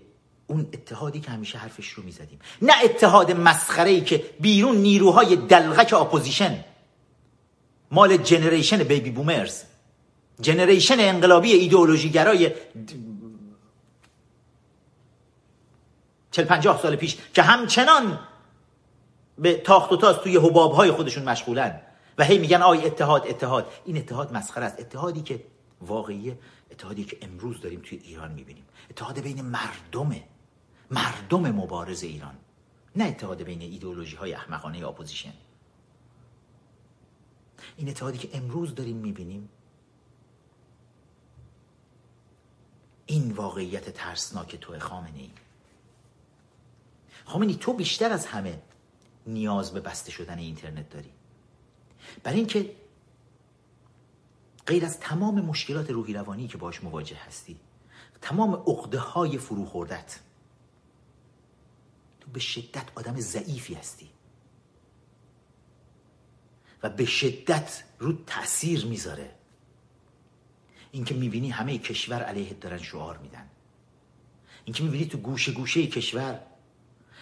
اون 0.50 0.68
اتحادی 0.72 1.20
که 1.20 1.30
همیشه 1.30 1.58
حرفش 1.58 1.88
رو 1.88 2.02
می‌زدیم. 2.02 2.38
نه 2.62 2.72
اتحاد 2.84 3.32
مسخره 3.32 3.90
ای 3.90 4.00
که 4.00 4.24
بیرون 4.40 4.76
نیروهای 4.76 5.36
دلقک 5.36 5.92
اپوزیشن. 5.92 6.64
مال 7.90 8.16
جنریشن 8.16 8.82
بیبی 8.82 9.10
بومرز. 9.10 9.62
جنریشن 10.40 10.96
انقلابی 10.98 11.52
ایدئولوژیگرای 11.52 12.52
چل 16.30 16.44
پنجاه 16.44 16.82
سال 16.82 16.96
پیش 16.96 17.16
که 17.34 17.42
همچنان 17.42 18.18
به 19.38 19.54
تاخت 19.54 19.92
و 19.92 19.96
تاز 19.96 20.16
توی 20.16 20.36
حباب 20.36 20.72
های 20.72 20.90
خودشون 20.90 21.24
مشغولن 21.24 21.80
و 22.18 22.24
هی 22.24 22.38
میگن 22.38 22.62
آی 22.62 22.84
اتحاد 22.86 23.26
اتحاد. 23.26 23.72
این 23.84 23.96
اتحاد 23.96 24.32
مسخره 24.32 24.64
است. 24.64 24.80
اتحادی 24.80 25.22
که 25.22 25.40
واقعی 25.80 26.34
اتحادی 26.70 27.04
که 27.04 27.16
امروز 27.22 27.60
داریم 27.60 27.80
توی 27.80 28.00
ایران 28.04 28.32
می‌بینیم. 28.32 28.64
اتحاد 28.90 29.20
بین 29.20 29.42
مردمه. 29.42 30.22
مردم 30.90 31.50
مبارز 31.50 32.02
ایران 32.02 32.34
نه 32.96 33.04
اتحاد 33.04 33.42
بین 33.42 33.62
ایدئولوژی 33.62 34.16
های 34.16 34.34
احمقانه 34.34 34.86
اپوزیشن. 34.86 35.32
این 37.76 37.88
اتحادی 37.88 38.18
که 38.18 38.28
امروز 38.32 38.74
داریم 38.74 38.96
می‌بینیم 38.96 39.48
این 43.06 43.32
واقعیت 43.32 43.90
ترسناک 43.90 44.56
توئه 44.56 44.78
خامنه 44.78 45.18
ای. 45.18 45.30
خامنه 47.24 47.54
تو 47.54 47.72
بیشتر 47.72 48.12
از 48.12 48.26
همه 48.26 48.62
نیاز 49.26 49.72
به 49.72 49.80
بسته 49.80 50.10
شدن 50.10 50.38
اینترنت 50.38 50.90
داری. 50.90 51.10
برای 52.22 52.38
اینکه 52.38 52.76
غیر 54.66 54.84
از 54.84 55.00
تمام 55.00 55.40
مشکلات 55.40 55.90
روحی 55.90 56.14
روانی 56.14 56.48
که 56.48 56.58
باش 56.58 56.84
مواجه 56.84 57.16
هستی 57.16 57.60
تمام 58.20 58.54
عقده 58.54 58.98
های 58.98 59.38
فرو 59.38 59.64
به 62.32 62.40
شدت 62.40 62.84
آدم 62.94 63.20
ضعیفی 63.20 63.74
هستی. 63.74 64.10
و 66.82 66.90
به 66.90 67.04
شدت 67.04 67.82
رو 67.98 68.12
تاثیر 68.26 68.86
می‌ذاره. 68.86 69.30
اینکه 70.92 71.14
می‌بینی 71.14 71.50
همه 71.50 71.78
کشور 71.78 72.22
علیه 72.22 72.54
دارن 72.54 72.78
شعار 72.78 73.18
میدن. 73.18 73.46
اینکه 74.64 74.82
می‌بینی 74.82 75.04
تو 75.06 75.18
گوشه 75.18 75.52
گوشه 75.52 75.86
کشور 75.86 76.40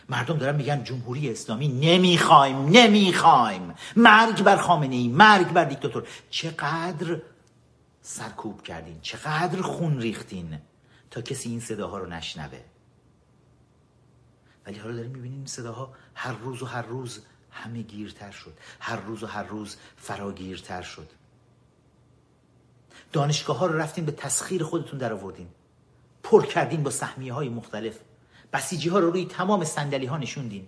مردم 0.09 0.39
دارن 0.39 0.57
میگن 0.57 0.85
جمهوری 0.85 1.31
اسلامی 1.31 1.69
نمی‌خوایم 1.69 2.57
نمی‌خوایم. 2.57 3.75
مرگ 3.97 4.43
بر 4.43 4.57
خامنه 4.57 4.95
ای 4.95 5.09
مرگ 5.09 5.53
بر 5.53 5.65
دیکتاتور. 5.65 6.09
چقدر 6.31 7.21
سرکوب 8.03 8.63
کردین 8.63 9.01
چقدر 9.01 9.63
خون 9.63 10.01
ریختین 10.01 10.59
تا 11.11 11.21
کسی 11.23 11.49
این 11.51 11.61
صداها 11.61 11.99
رو 11.99 12.07
نشنوه. 12.07 12.61
ولی 14.69 14.79
حالا 14.79 14.97
داریم 14.97 15.11
می‌بینیم 15.11 15.47
صداها 15.47 15.95
هر 16.15 16.33
روز 16.33 16.63
و 16.63 16.67
هر 16.67 16.83
روز 16.83 17.21
همه 17.51 17.83
گیرتر 17.83 18.31
شد. 18.31 18.53
هر 18.81 18.97
روز 18.97 19.23
و 19.23 19.27
هر 19.27 19.43
روز 19.43 19.77
فراگیرتر 19.97 20.83
شد. 20.83 21.11
دانشگاه 23.13 23.59
ها 23.59 23.67
رو 23.67 23.79
رفتیم 23.79 24.05
به 24.05 24.13
تسخیر 24.13 24.63
خودتون 24.63 24.99
در 24.99 25.13
آوردین 25.13 25.49
پر 26.23 26.47
کردین 26.47 26.83
با 26.83 26.91
سهمیه 26.91 27.33
های 27.33 27.49
مختلف. 27.49 27.99
بسیجی 28.53 28.89
ها 28.89 28.99
رو 28.99 29.11
روی 29.11 29.27
تمام 29.27 29.65
صندلی 29.65 30.07
ها 30.07 30.17
نشوندین. 30.17 30.67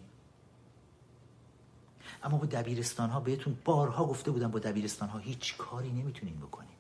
اما 2.23 2.39
با 2.39 2.47
دبیرستان 2.47 3.11
ها 3.11 3.21
بهتون 3.21 3.59
بارها 3.65 4.05
گفته 4.07 4.31
بودم 4.31 4.51
با 4.51 4.59
دبیرستان 4.59 5.09
ها 5.09 5.19
هیچ 5.19 5.57
کاری 5.57 5.93
نمی‌تونین 5.93 6.37
بکنین. 6.37 6.71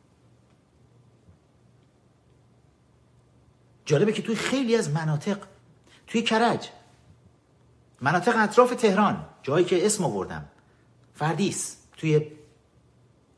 جالبه 3.84 4.12
که 4.12 4.22
توی 4.22 4.34
خیلی 4.34 4.76
از 4.76 4.90
مناطق 4.90 5.38
توی 6.06 6.22
کرج 6.22 6.68
مناطق 8.00 8.34
اطراف 8.36 8.74
تهران 8.74 9.26
جایی 9.42 9.64
که 9.64 9.86
اسم 9.86 10.04
آوردم. 10.04 10.48
فردیس 11.14 11.76
توی 11.96 12.26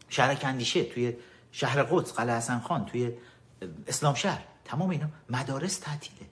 شهر 0.08 0.34
کندیشه 0.34 0.84
توی 0.84 1.16
شهر 1.52 1.82
قدس 1.82 2.12
قلعه 2.12 2.36
حسن 2.36 2.58
خان 2.58 2.84
توی 2.84 3.12
اسلام 3.86 4.14
شهر. 4.14 4.42
تمام 4.64 4.90
اینا 4.90 5.08
مدارس 5.30 5.78
تعطیله. 5.78 6.26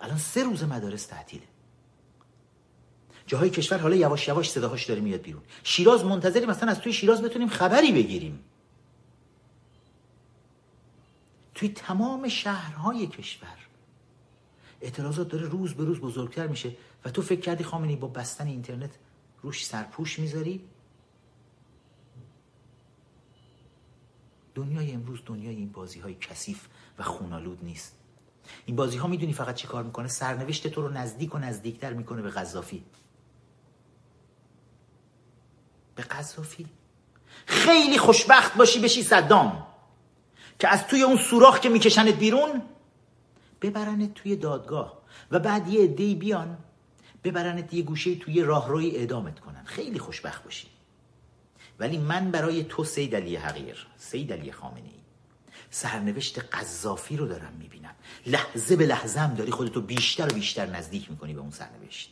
الان 0.00 0.18
سه 0.18 0.44
روز 0.44 0.64
مدارس 0.64 1.06
تعطیله. 1.06 1.46
جاهای 3.26 3.50
کشور 3.50 3.78
حالا 3.78 3.96
یواش 3.96 4.28
یواش 4.28 4.50
صداهاش 4.50 4.84
داره 4.84 5.00
میاد 5.00 5.20
بیرون. 5.20 5.42
شیراز 5.62 6.04
منتظریم 6.04 6.50
مثلا 6.50 6.70
از 6.70 6.80
توی 6.80 6.92
شیراز 6.92 7.22
بتونیم 7.22 7.48
خبری 7.48 7.92
بگیریم. 7.92 8.44
توی 11.54 11.68
تمام 11.68 12.28
شهرهای 12.28 13.06
کشور. 13.06 13.63
اعتراضات 14.84 15.28
داره 15.28 15.48
روز 15.48 15.74
به 15.74 15.84
روز 15.84 16.00
بزرگتر 16.00 16.46
میشه 16.46 16.76
و 17.04 17.10
تو 17.10 17.22
فکر 17.22 17.40
کردی 17.40 17.64
خامنی 17.64 17.96
با 17.96 18.08
بستن 18.08 18.46
اینترنت 18.46 18.90
روش 19.42 19.66
سرپوش 19.66 20.18
می‌ذاری؟ 20.18 20.64
دنیای 24.54 24.92
امروز 24.92 25.20
دنیای 25.26 25.56
این 25.56 25.72
بازی 25.72 26.00
های 26.00 26.14
کثیف 26.14 26.66
و 26.98 27.02
خونالود 27.02 27.64
نیست. 27.64 27.96
این 28.66 28.76
بازی 28.76 28.98
ها 28.98 29.08
می‌دونی 29.08 29.32
فقط 29.32 29.54
چی 29.54 29.66
کار 29.66 29.82
می‌کنه؟ 29.82 30.08
سرنوشت 30.08 30.66
تو 30.66 30.82
رو 30.82 30.88
نزدیک 30.88 31.34
و 31.34 31.38
نزدیکتر 31.38 31.92
می‌کنه 31.92 32.22
به 32.22 32.30
قذافی. 32.30 32.84
به 35.94 36.02
قذافی. 36.02 36.66
خیلی 37.46 37.98
خوشبخت 37.98 38.56
باشی 38.56 38.80
بشی 38.80 39.02
صدام 39.02 39.66
که 40.58 40.68
از 40.68 40.86
توی 40.86 41.02
اون 41.02 41.16
سوراخ 41.16 41.60
که 41.60 41.68
میکشنت 41.68 42.14
بیرون 42.14 42.62
ببرنت 43.64 44.14
توی 44.14 44.36
دادگاه 44.36 45.02
و 45.30 45.38
بعد 45.38 45.68
یه 45.68 45.84
عده‌ای 45.84 46.14
بیان 46.14 46.58
ببرنت 47.24 47.74
یه 47.74 47.82
گوشه 47.82 48.14
توی 48.14 48.42
راهروی 48.42 48.96
اعدامت 48.96 49.40
کنن. 49.40 49.64
خیلی 49.64 49.98
خوشبخت 49.98 50.44
باشی. 50.44 50.66
ولی 51.78 51.98
من 51.98 52.30
برای 52.30 52.64
تو 52.64 52.84
سید 52.84 53.16
علی 53.16 53.36
حقیر 53.36 53.86
سید 53.96 54.32
علی 54.32 54.52
خامنه 54.52 54.84
ای 54.84 55.00
سرنوشت 55.70 56.38
قذافی 56.38 57.16
رو 57.16 57.26
دارم 57.26 57.52
می‌بینم. 57.58 57.94
لحظه 58.26 58.76
به 58.76 58.86
لحظه 58.86 59.20
هم 59.20 59.34
داری 59.34 59.50
خودتو 59.50 59.80
بیشتر 59.80 60.32
و 60.32 60.34
بیشتر 60.34 60.66
نزدیک 60.66 61.10
می‌کنی 61.10 61.34
به 61.34 61.40
اون 61.40 61.50
سرنوشت. 61.50 62.10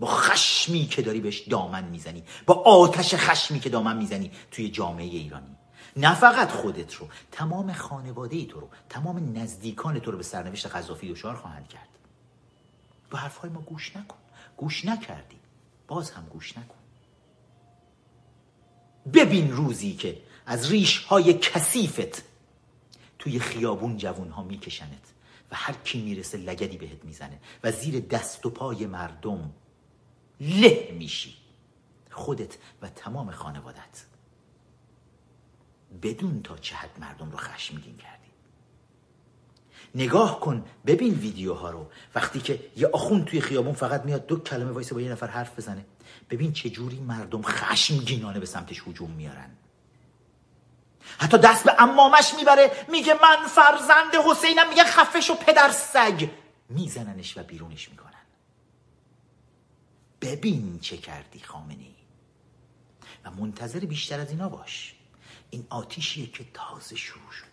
با 0.00 0.06
خشمی 0.06 0.86
که 0.86 1.02
داری 1.02 1.20
بهش 1.20 1.40
دامن 1.40 1.84
می‌زنی 1.84 2.22
با 2.46 2.54
آتش 2.54 3.14
خشمی 3.14 3.60
که 3.60 3.68
دامن 3.70 3.96
می‌زنی 3.96 4.30
توی 4.50 4.70
جامعه 4.70 5.04
ایرانی. 5.04 5.56
نه 5.96 6.14
فقط 6.14 6.50
خودت 6.50 6.94
رو 6.94 7.08
تمام 7.32 7.72
خانواده 7.72 8.36
ای 8.36 8.46
تو 8.46 8.60
رو 8.60 8.68
تمام 8.88 9.38
نزدیکان 9.38 9.98
تو 9.98 10.10
رو 10.10 10.16
به 10.16 10.22
سرنوشت 10.22 10.66
قذافی 10.66 11.12
دچار 11.12 11.36
خواهند 11.36 11.68
کرد. 11.68 11.88
به 13.10 13.18
حرفهای 13.18 13.50
ما 13.50 13.60
گوش 13.60 13.96
نکن. 13.96 14.16
گوش 14.56 14.84
نکردی. 14.84 15.36
باز 15.88 16.10
هم 16.10 16.26
گوش 16.26 16.58
نکن. 16.58 16.74
ببین 19.14 19.52
روزی 19.52 19.94
که 19.94 20.22
از 20.46 20.70
ریش 20.70 20.98
های 20.98 21.34
کثیفت 21.34 22.22
توی 23.18 23.38
خیابون 23.38 23.96
جوون 23.96 24.30
ها 24.30 24.42
میکشنت 24.42 25.12
و 25.50 25.56
هر 25.56 25.74
کی 25.74 26.02
می‌رسه 26.02 26.38
لگدی 26.38 26.76
بهت 26.76 27.04
می‌زنه 27.04 27.38
و 27.64 27.72
زیر 27.72 28.00
دست 28.00 28.46
و 28.46 28.50
پای 28.50 28.86
مردم 28.86 29.50
له 30.40 30.90
میشی. 30.98 31.36
خودت 32.10 32.58
و 32.82 32.88
تمام 32.88 33.30
خانوادت 33.30 34.04
بدون 36.02 36.42
تا 36.42 36.58
چه 36.58 36.76
حد 36.76 36.98
مردم 36.98 37.30
رو 37.30 37.36
خشمگین 37.36 37.96
کردی. 37.96 38.30
نگاه 39.94 40.40
کن 40.40 40.64
ببین 40.86 41.14
ویدیوها 41.14 41.70
رو. 41.70 41.90
وقتی 42.14 42.40
که 42.40 42.60
یه 42.76 42.86
آخون 42.86 43.24
توی 43.24 43.40
خیابون 43.40 43.72
فقط 43.72 44.04
میاد 44.04 44.26
دو 44.26 44.38
کلمه 44.40 44.70
وایسه 44.70 44.94
با 44.94 45.00
یه 45.00 45.12
نفر 45.12 45.26
حرف 45.26 45.58
بزنه. 45.58 45.84
ببین 46.30 46.52
چه 46.52 46.70
جوری 46.70 47.00
مردم 47.00 47.42
خشمگینانه 47.42 48.40
به 48.40 48.46
سمتش 48.46 48.82
هجوم 48.88 49.10
میارن. 49.10 49.50
حتی 51.18 51.38
دست 51.38 51.64
به 51.64 51.82
امامش 51.82 52.34
می‌بره 52.36 52.72
میگه 52.88 53.14
من 53.22 53.46
فرزند 53.46 54.14
حسینم 54.26 54.68
میگه 54.68 54.84
خفش 54.84 55.30
و 55.30 55.34
پدر 55.34 55.70
سگ. 55.70 56.28
میزننش 56.68 57.38
و 57.38 57.42
بیرونش 57.42 57.88
می‌کنن. 57.88 58.10
ببین 60.20 60.78
چه 60.78 60.96
کردی 60.96 61.40
خامنی 61.40 61.94
و 63.24 63.30
منتظر 63.30 63.78
بیشتر 63.80 64.20
از 64.20 64.30
اینا 64.30 64.48
باش. 64.48 64.93
این 65.50 65.66
آتیشیه 65.70 66.26
که 66.26 66.46
تازه 66.54 66.96
شروع 66.96 67.30
شده. 67.30 67.48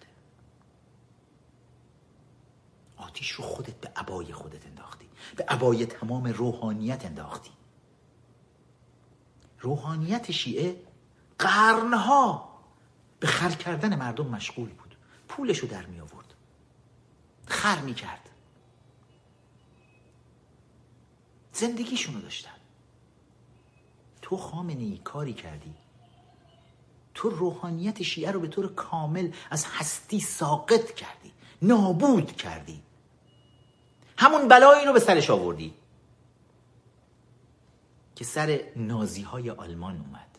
آتیش 2.97 3.31
رو 3.31 3.43
خودت 3.43 3.75
به 3.75 3.91
عبای 3.95 4.33
خودت 4.33 4.65
انداختی. 4.65 5.09
به 5.35 5.43
عبای 5.43 5.85
تمام 5.85 6.27
روحانیت 6.27 7.05
انداختی. 7.05 7.51
روحانیت 9.59 10.31
شیعه 10.31 10.83
قرنها 11.39 12.59
به 13.19 13.27
خر 13.27 13.49
کردن 13.49 13.95
مردم 13.95 14.27
مشغول 14.27 14.69
بود. 14.69 14.95
پولشو 15.27 15.67
در 15.67 15.85
می 15.85 15.99
آورد. 15.99 16.33
خر 17.45 17.81
می 17.81 17.93
کرد. 17.93 18.29
زندگیشونو 21.53 22.21
داشتن. 22.21 22.51
تو 24.21 24.37
خامنه 24.37 24.83
ای 24.83 24.97
کاری 24.97 25.33
کردی 25.33 25.73
تو 27.13 27.29
روحانیت 27.29 28.03
شیعه 28.03 28.31
رو 28.31 28.39
به 28.39 28.47
طور 28.47 28.73
کامل 28.73 29.31
از 29.49 29.65
هستی 29.65 30.19
ساقط 30.19 30.93
کردی. 30.93 31.31
نابود 31.61 32.31
کردی. 32.35 32.81
همون 34.17 34.47
بلای 34.47 34.79
اینو 34.79 34.93
به 34.93 34.99
سرش 34.99 35.29
آوردی. 35.29 35.73
که 38.15 38.23
سر 38.23 38.63
نازی 38.75 39.21
های 39.21 39.49
آلمان 39.49 39.97
اومد. 39.97 40.37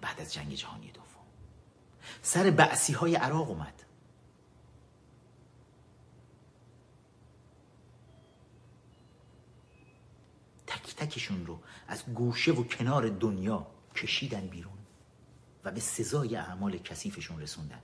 بعد 0.00 0.20
از 0.20 0.32
جنگ 0.32 0.54
جهانی 0.54 0.90
دوم. 0.90 1.06
سر 2.22 2.50
بعثی 2.50 2.92
های 2.92 3.14
عراق 3.14 3.48
اومد. 3.50 3.82
تک 10.66 10.96
تکشون 10.96 11.46
رو 11.46 11.58
از 11.88 12.04
گوشه 12.14 12.52
و 12.52 12.64
کنار 12.64 13.08
دنیا 13.08 13.66
کشیدن 13.94 14.46
بیرون. 14.46 14.81
و 15.64 15.70
به 15.70 15.80
سزای 15.80 16.36
اعمال 16.36 16.78
کثیفشون 16.78 17.40
رسوندن. 17.40 17.80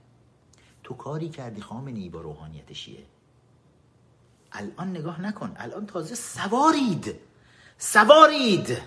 تو 0.83 0.93
کاری 0.93 1.29
کردی 1.29 1.61
خامنی 1.61 2.09
با 2.09 2.21
روحانیت 2.21 2.73
شیعه. 2.73 3.05
الان 4.51 4.89
نگاه 4.89 5.21
نکن. 5.21 5.55
الان 5.57 5.85
تازه 5.85 6.15
سوارید. 6.15 7.15
سوارید. 7.77 8.81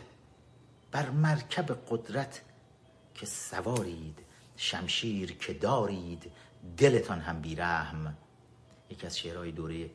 بر 0.90 1.10
مرکب 1.10 1.78
قدرت 1.90 2.42
که 3.14 3.26
سوارید. 3.26 4.18
شمشیر 4.56 5.32
که 5.32 5.54
دارید. 5.54 6.32
دلتان 6.76 7.20
هم 7.20 7.40
بیرحم. 7.40 8.16
یکی 8.90 9.06
از 9.06 9.18
شعرهای 9.18 9.52
دوره 9.52 9.90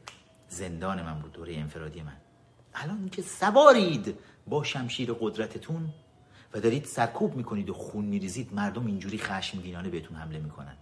زندان 0.49 1.01
من 1.01 1.19
بود 1.19 1.31
دوره 1.31 1.55
انفرادی 1.55 2.01
من. 2.01 2.17
الان 2.73 3.10
که 3.10 3.21
سوارید 3.21 4.19
با 4.47 4.63
شمشیر 4.63 5.13
قدرتتون 5.13 5.93
و 6.53 6.60
دارید 6.60 6.86
سرکوب 6.86 7.36
می‌کنید 7.36 7.69
و 7.69 7.73
خون 7.73 8.05
میریزید 8.05 8.53
مردم 8.53 8.86
اینجوری 8.86 9.17
خشمگینانه 9.17 9.89
بهتون 9.89 10.17
حمله 10.17 10.39
می‌کنن. 10.39 10.77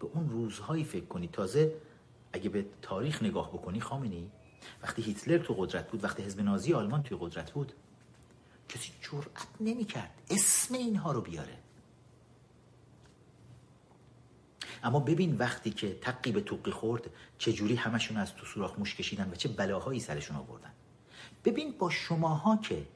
به 0.00 0.06
اون 0.14 0.30
روزهایی 0.30 0.84
فکر 0.84 1.04
کنید. 1.04 1.30
تازه 1.30 1.74
اگه 2.32 2.48
به 2.48 2.66
تاریخ 2.82 3.22
نگاه 3.22 3.48
بکنی 3.48 3.80
خامنی 3.80 4.30
وقتی 4.82 5.02
هیتلر 5.02 5.38
تو 5.38 5.54
قدرت 5.54 5.90
بود 5.90 6.04
وقتی 6.04 6.22
حزب 6.22 6.40
نازی 6.40 6.74
آلمان 6.74 7.02
توی 7.02 7.18
قدرت 7.20 7.50
بود 7.50 7.72
کسی 8.68 8.92
جرأت 9.00 9.46
نمی‌کرد 9.60 10.10
اسم 10.30 10.74
اینها 10.74 11.12
رو 11.12 11.20
بیاره. 11.20 11.58
اما 14.82 15.00
ببین 15.00 15.36
وقتی 15.36 15.70
که 15.70 15.94
تقی 15.94 16.32
به 16.32 16.40
توقی 16.40 16.70
خورد 16.70 17.10
چه 17.38 17.52
جوری 17.52 17.74
همشون 17.74 18.16
از 18.16 18.34
تو 18.34 18.46
سوراخ 18.46 18.78
موش 18.78 18.94
کشیدن 18.94 19.30
و 19.30 19.34
چه 19.34 19.48
بلاهایی 19.48 20.00
سرشون 20.00 20.36
آوردن. 20.36 20.72
ببین 21.44 21.74
با 21.78 21.90
شماها 21.90 22.56
که 22.56 22.86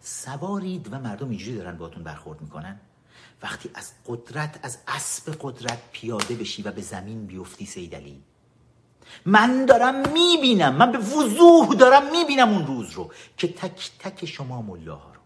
سوارید 0.00 0.92
و 0.92 0.98
مردم 0.98 1.28
اینجوری 1.28 1.56
دارن 1.56 1.76
باهاتون 1.76 2.02
برخورد 2.02 2.40
می‌کنن. 2.40 2.80
وقتی 3.42 3.70
از 3.74 3.92
قدرت 4.06 4.60
از 4.62 4.78
اسب 4.88 5.36
قدرت 5.40 5.78
پیاده 5.92 6.34
بشی 6.34 6.62
و 6.62 6.72
به 6.72 6.82
زمین 6.82 7.26
بیفتی 7.26 7.66
سیدلی 7.66 8.22
من 9.26 9.66
دارم 9.66 10.12
می‌بینم 10.12 10.76
من 10.76 10.92
به 10.92 10.98
وضوح 10.98 11.74
دارم 11.74 12.10
می‌بینم 12.10 12.48
اون 12.48 12.66
روز 12.66 12.90
رو 12.90 13.12
که 13.36 13.48
تک 13.48 13.90
تک 13.98 14.26
شما 14.26 14.62
ملاها 14.62 15.12
رو. 15.12 15.20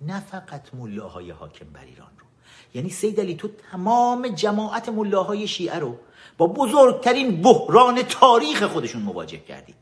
نه 0.00 0.20
فقط 0.20 0.74
ملاهای 0.74 1.30
حاکم 1.30 1.66
بر 1.66 1.84
ایران 1.84 2.10
رو. 2.18 2.26
یعنی 2.74 2.90
سید 2.90 3.36
تو 3.36 3.48
تمام 3.48 4.28
جماعت 4.28 4.88
ملاهای 4.88 5.48
شیعه 5.48 5.78
رو 5.78 5.98
با 6.38 6.46
بزرگترین 6.46 7.42
بحران 7.42 8.02
تاریخ 8.02 8.62
خودشون 8.62 9.02
مواجه 9.02 9.38
کردی. 9.38 9.74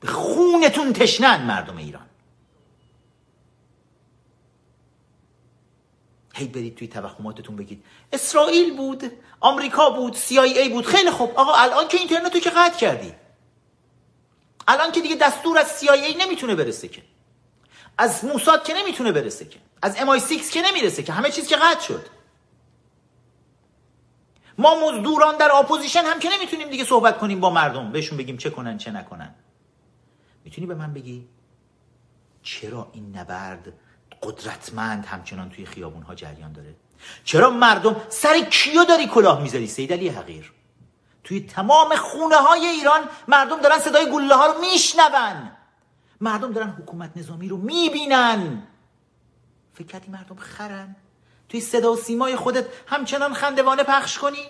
به 0.00 0.08
خونتون 0.08 0.92
تشنن 0.92 1.46
مردم 1.46 1.76
ایران. 1.76 2.06
هی 6.34 6.46
برید 6.46 6.76
توی 6.76 6.88
توهماتتون 6.88 7.56
بگید. 7.56 7.84
اسرائیل 8.12 8.76
بود 8.76 9.12
آمریکا 9.40 9.90
بود 9.90 10.16
CIA 10.16 10.68
بود. 10.68 10.86
خیلی 10.86 11.10
خوب. 11.10 11.32
آقا 11.36 11.54
الان 11.54 11.88
که 11.88 11.98
اینترنتو 11.98 12.38
که 12.38 12.50
قطع 12.50 12.78
کردی. 12.78 13.12
الان 14.68 14.92
که 14.92 15.00
دیگه 15.00 15.16
دستور 15.16 15.58
از 15.58 15.80
CIA 15.80 16.16
نمی‌تونه 16.20 16.54
برسه 16.54 16.88
که. 16.88 17.02
از 17.98 18.24
موساد 18.24 18.64
که 18.64 18.74
نمی‌تونه 18.74 19.12
برسه 19.12 19.44
که. 19.44 19.58
از 19.82 19.96
MI6 19.96 20.52
که 20.52 20.62
نمی‌رسه 20.62 21.02
که. 21.02 21.12
همه 21.12 21.30
چیز 21.30 21.46
که 21.46 21.56
قطع 21.56 21.80
شد. 21.80 22.06
ما 24.58 24.74
مزدوران 24.88 25.36
در 25.36 25.52
اپوزیشن 25.52 26.02
هم 26.04 26.20
که 26.20 26.28
نمی‌تونیم 26.28 26.70
دیگه 26.70 26.84
صحبت 26.84 27.18
کنیم 27.18 27.40
با 27.40 27.50
مردم. 27.50 27.92
بهشون 27.92 28.18
بگیم 28.18 28.36
چه 28.36 28.50
کنن 28.50 28.78
چه 28.78 28.90
نکنن. 28.90 29.34
می‌تونی 30.44 30.66
به 30.66 30.74
من 30.74 30.94
بگی 30.94 31.28
چرا 32.42 32.90
این 32.92 33.16
نبرد 33.16 33.72
قدرتمند 34.24 35.06
همچنان 35.06 35.50
توی 35.50 35.66
خیابون 35.66 36.02
ها 36.02 36.14
جریان 36.14 36.52
داره. 36.52 36.74
چرا 37.24 37.50
مردم 37.50 37.96
سر 38.08 38.40
کیو 38.40 38.84
داری 38.84 39.06
کلاه 39.06 39.42
می‌ذاری؟ 39.42 39.66
سید 39.66 39.92
علی 39.92 40.08
حقیر. 40.08 40.52
توی 41.24 41.40
تمام 41.40 41.96
خونه 41.96 42.36
های 42.36 42.66
ایران 42.66 43.00
مردم 43.28 43.60
دارن 43.60 43.78
صدای 43.78 44.10
گله 44.10 44.34
ها 44.34 44.46
رو 44.46 44.60
میشنون. 44.60 45.50
مردم 46.20 46.52
دارن 46.52 46.70
حکومت 46.70 47.10
نظامی 47.16 47.48
رو 47.48 47.56
می‌بینن. 47.56 48.62
فکر 49.74 49.86
کردی 49.86 50.10
مردم 50.10 50.36
خرن؟ 50.36 50.96
توی 51.48 51.60
صدا 51.60 51.92
و 51.92 51.96
سیمای 51.96 52.36
خودت 52.36 52.64
همچنان 52.86 53.34
خندوانه 53.34 53.82
پخش 53.82 54.18
کنی؟ 54.18 54.44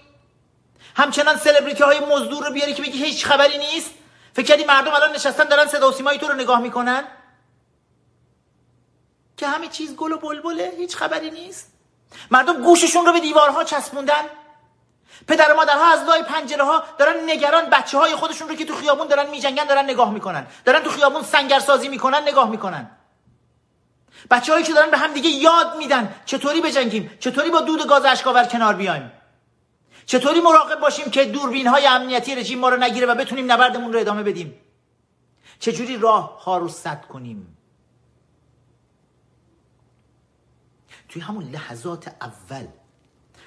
همچنان 0.96 1.36
سلبریتی 1.36 1.82
های 1.82 2.00
مزدور 2.00 2.46
رو 2.46 2.52
بیاری 2.52 2.74
که 2.74 2.82
بگی 2.82 3.04
هیچ 3.04 3.26
خبری 3.26 3.58
نیست؟ 3.58 3.90
فکر 4.32 4.46
کردی 4.46 4.64
مردم 4.64 4.94
الان 4.94 5.12
نشستن 5.12 5.44
دارن 5.44 5.66
صدا 5.66 5.88
و 5.88 5.92
سیمای 5.92 6.18
تو 6.18 6.28
رو 6.28 6.34
نگاه 6.34 6.60
می‌کنن؟ 6.60 7.04
که 9.44 9.50
همه 9.50 9.68
چیز 9.68 9.96
گل 9.96 10.12
و 10.12 10.18
بلبله 10.18 10.72
هیچ 10.76 10.96
خبری 10.96 11.30
نیست. 11.30 11.72
مردم 12.30 12.62
گوششون 12.62 13.06
رو 13.06 13.12
به 13.12 13.20
دیوارها 13.20 13.64
چسبوندن. 13.64 14.24
پدر 15.28 15.52
و 15.52 15.56
مادرها 15.56 15.92
از 15.92 16.04
لای 16.04 16.22
پنجره 16.22 16.64
ها 16.64 16.82
دارن 16.98 17.30
نگران 17.30 17.70
بچه 17.70 17.98
های 17.98 18.14
خودشون 18.14 18.48
رو 18.48 18.54
که 18.54 18.64
تو 18.64 18.74
خیابون 18.74 19.06
دارن 19.06 19.30
میجنگن 19.30 19.64
دارن 19.64 19.84
نگاه 19.84 20.10
می‌کنن. 20.10 20.46
دارن 20.64 20.82
تو 20.82 20.90
خیابون 20.90 21.22
سنگرسازی 21.22 21.88
می‌کنن 21.88 22.22
نگاه 22.22 22.50
می‌کنن. 22.50 22.90
بچه 24.30 24.52
هایی 24.52 24.64
که 24.64 24.72
دارن 24.72 24.90
به 24.90 24.96
هم 24.96 25.12
دیگه 25.12 25.28
یاد 25.28 25.76
میدن 25.76 26.14
چطوری 26.26 26.60
بجنگیم 26.60 27.10
چطوری 27.20 27.50
با 27.50 27.60
دود 27.60 27.88
گاز 27.88 28.04
اشکاور 28.04 28.44
کنار 28.44 28.74
بیایم. 28.74 29.12
چطوری 30.06 30.40
مراقب 30.40 30.80
باشیم 30.80 31.10
که 31.10 31.24
دوربین 31.24 31.66
های 31.66 31.86
امنیتی 31.86 32.34
رژیم 32.34 32.58
ما 32.58 32.68
رو 32.68 32.76
نگیره 32.76 33.06
و 33.06 33.14
بتونیم 33.14 33.52
نبردمون 33.52 33.92
رو 33.92 34.00
ادامه 34.00 34.22
بدیم. 34.22 34.60
چجوری 35.60 35.98
راه 35.98 36.44
ها 36.44 36.58
رو 36.58 36.68
سد 36.68 37.04
کنیم؟ 37.08 37.53
توی 41.14 41.22
همون 41.22 41.44
لحظات 41.44 42.08
اول 42.20 42.66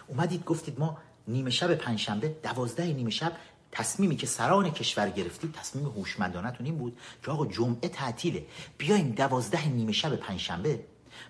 اومدید 0.07 0.45
گفتید 0.45 0.79
ما 0.79 0.97
نیمه 1.27 1.49
شب 1.49 1.75
پنجشنبه 1.75 2.27
دوازده 2.43 2.93
نیمه 2.93 3.09
شب 3.09 3.33
تصمیمی 3.71 4.15
که 4.15 4.27
سران 4.27 4.69
کشور 4.69 5.09
گرفتید 5.09 5.51
تصمیم 5.51 5.85
هوشمندانتون 5.85 6.65
این 6.65 6.77
بود 6.77 6.99
که 7.23 7.31
آقا 7.31 7.45
جمعه 7.45 7.89
تعطیله 7.89 8.45
بیایم 8.77 9.11
دوازده 9.11 9.67
نیمه 9.67 9.91
شب 9.91 10.15
پنجشنبه 10.15 10.83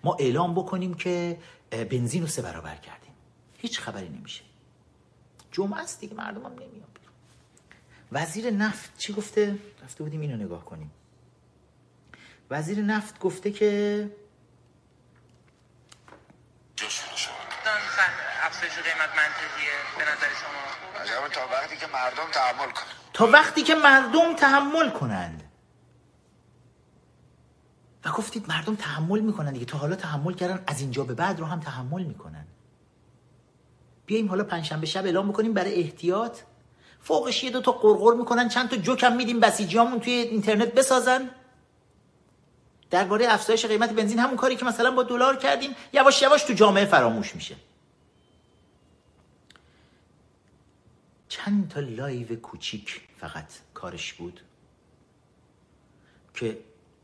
ما 0.04 0.16
اعلام 0.20 0.56
بکنیم 0.56 0.94
که 0.94 1.40
بنزین 1.70 2.22
رو 2.22 2.28
سه 2.28 2.42
برابر 2.42 2.76
کردیم. 2.76 3.12
هیچ 3.58 3.80
خبری 3.80 4.10
نمیشه. 4.10 4.44
جمعه 5.52 5.80
است 5.80 6.00
دیگه 6.00 6.14
مردم 6.14 6.46
هم 6.46 6.54
نمیان. 6.54 6.88
وزیر 8.12 8.50
نفت 8.50 8.98
چی 8.98 9.14
گفته؟ 9.14 9.60
رفته 9.84 10.04
بودیم 10.04 10.22
اینو 10.22 10.38
نگاه 10.38 10.66
کنیم. 10.66 10.92
وزیر 12.52 12.82
نفت 12.82 13.20
گفته 13.20 13.52
که 13.52 14.12
افزایش 18.46 18.74
قیمت 18.74 19.10
منطقیه 19.10 19.76
به 19.98 20.04
نظر 20.04 20.28
شما. 20.42 21.28
تا 21.28 21.48
وقتی 21.48 21.78
که 21.78 21.88
مردم 21.88 22.32
تحمل 22.32 22.72
کنند 22.72 22.96
تا 23.14 23.28
وقتی 23.28 23.64
که 23.64 23.76
مردم 23.76 24.36
تحمل 24.36 24.90
کنند. 24.90 25.44
و 28.06 28.12
گفتید 28.12 28.50
مردم 28.50 28.76
تحمل 28.76 29.20
می‌کنن 29.20 29.54
دیگه. 29.54 29.66
تا 29.66 29.78
حالا 29.78 29.96
تحمل 29.96 30.34
کردن 30.34 30.64
از 30.68 30.82
اینجا 30.82 31.04
به 31.04 31.14
بعد 31.14 31.40
رو 31.40 31.46
هم 31.46 31.60
تحمل 31.60 32.04
می‌کنن. 32.04 32.48
بیایم 34.06 34.30
حالا 34.30 34.44
پنجشنبه 34.44 34.86
شب 34.86 35.06
اعلام 35.06 35.30
بکنیم 35.30 35.54
برای 35.54 35.82
احتیاط. 35.82 36.38
فوقش 37.02 37.44
یه 37.44 37.50
دو 37.50 37.62
تا 37.62 37.72
غرغر 37.72 38.14
می‌کنن 38.14 38.50
چند 38.50 38.70
تا 38.70 38.76
جوکم 38.76 39.16
میدیم 39.16 39.40
بسیجیامون 39.40 40.00
توی 40.00 40.14
اینترنت 40.14 40.74
بسازن. 40.74 41.30
درباره 42.90 43.26
افزایش 43.30 43.66
قیمت 43.66 43.90
بنزین 43.90 44.20
همون 44.20 44.36
کاری 44.36 44.56
که 44.56 44.66
مثلا 44.66 44.92
با 44.92 45.04
دلار 45.04 45.36
کردیم 45.36 45.76
یواش 45.94 46.22
یواش 46.22 46.44
تو 46.44 46.54
جامعه 46.54 46.86
فراموش 46.86 47.36
میشه. 47.36 47.56
چند 51.30 51.70
تا 51.70 51.80
live 51.80 52.36
کوچیک 52.36 53.02
فقط 53.18 53.46
کارش 53.74 54.14
بود 54.14 54.42
که 56.34 56.58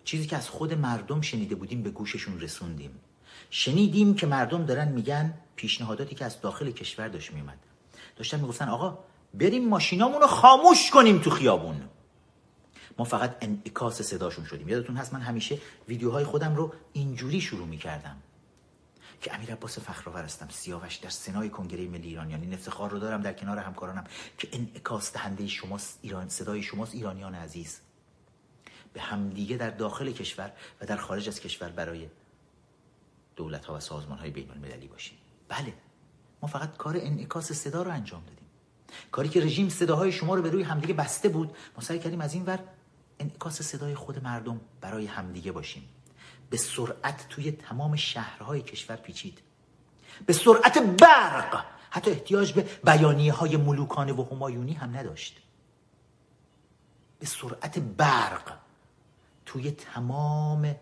چیزی 0.04 0.28
که 0.28 0.38
از 0.38 0.50
خود 0.50 0.74
مردم 0.74 1.22
شنیده 1.22 1.56
بودیم 1.56 1.84
به 1.84 1.90
گوششون 1.90 2.42
رسوندیم. 2.42 3.00
شنیدیم 3.50 4.16
که 4.16 4.28
مردم 4.28 4.66
دارن 4.66 4.88
میگن 4.88 5.34
پیشنهاداتی 5.56 6.16
که 6.16 6.26
از 6.26 6.42
داخل 6.42 6.72
کشور 6.72 7.08
داشت 7.08 7.34
میومد 7.34 7.58
داشتن 8.16 8.40
می‌گفتن 8.40 8.70
آقا 8.70 9.00
بریم 9.34 9.70
ماشینامون 9.70 10.28
خاموش 10.28 10.92
کنیم 10.92 11.20
تو 11.20 11.30
خیابون. 11.30 11.90
ما 12.98 13.06
فقط 13.06 13.38
انعکاس 13.42 14.02
صداشون 14.02 14.46
شدیم. 14.46 14.70
یادتون 14.70 14.98
هست 14.98 15.14
من 15.14 15.22
همیشه 15.22 15.58
ویدیوهای 15.88 16.24
خودم 16.24 16.56
رو 16.56 16.74
اینجوری 16.94 17.42
شروع 17.42 17.68
می‌کردم 17.68 18.18
که 19.22 19.36
امیر 19.36 19.52
عباس 19.52 19.80
فخرآور 19.80 20.24
هستم. 20.24 20.48
سیاوش 20.50 20.96
در 20.96 21.10
سنای 21.10 21.50
کنگره 21.50 21.88
ملی 21.88 22.08
ایرانیان 22.08 22.42
این 22.42 22.54
افتخار 22.54 22.90
رو 22.90 23.00
دارم 23.00 23.22
در 23.22 23.34
کنار 23.34 23.58
همکارانم 23.58 24.04
که 24.38 24.48
انعکاس 24.52 25.14
دهنده 25.14 25.48
شماست 25.48 26.00
ایران 26.02 26.30
صدای 26.30 26.64
شماست 26.64 26.96
ایرانیان 26.96 27.36
عزیز. 27.36 27.80
به 28.94 29.02
همدیگه 29.02 29.58
در 29.58 29.70
داخل 29.70 30.12
کشور 30.12 30.52
و 30.82 30.86
در 30.86 30.98
خارج 30.98 31.28
از 31.28 31.40
کشور 31.40 31.70
برای 31.70 32.08
دولت 33.36 33.66
ها 33.66 33.76
و 33.76 33.80
سازمان 33.80 34.18
های 34.18 34.32
بین 34.32 34.52
المللی 34.52 34.88
باشیم. 34.88 35.18
بله 35.48 35.74
ما 36.42 36.48
فقط 36.48 36.78
کار 36.78 36.98
انعکاس 36.98 37.52
صدا 37.52 37.84
رو 37.84 37.92
انجام 37.92 38.24
دادیم. 38.24 38.48
کاری 39.12 39.30
که 39.30 39.42
رژیم 39.42 39.70
صداهای 39.70 40.12
شما 40.12 40.36
رو 40.36 40.42
به 40.42 40.50
روی 40.50 40.64
همدیگه 40.64 40.94
بسته 40.94 41.30
بود 41.30 41.58
ما 41.76 41.84
سعی 41.84 42.00
کردیم 42.00 42.22
از 42.22 42.34
این 42.34 42.46
ور 42.46 42.60
انعکاس 43.24 43.62
صدای 43.62 43.96
خود 43.96 44.24
مردم 44.24 44.62
برای 44.82 45.06
همدیگه 45.06 45.52
باشیم. 45.52 45.90
به 46.50 46.58
سرعت 46.58 47.26
توی 47.30 47.52
تمام 47.52 47.96
شهرهای 47.96 48.62
کشور 48.62 48.96
پیچید. 48.96 49.40
به 50.26 50.34
سرعت 50.34 50.78
برق. 50.78 51.66
حتی 51.90 52.12
احتیاج 52.12 52.54
به 52.54 52.62
بیانیه 52.84 53.34
های 53.34 53.58
ملوکانه 53.58 54.14
و 54.14 54.26
همایونی 54.32 54.74
هم 54.74 54.98
نداشت. 54.98 55.42
به 57.20 57.26
سرعت 57.26 57.80
برق 57.80 58.54
توی 59.46 59.72
تمام 59.72 60.76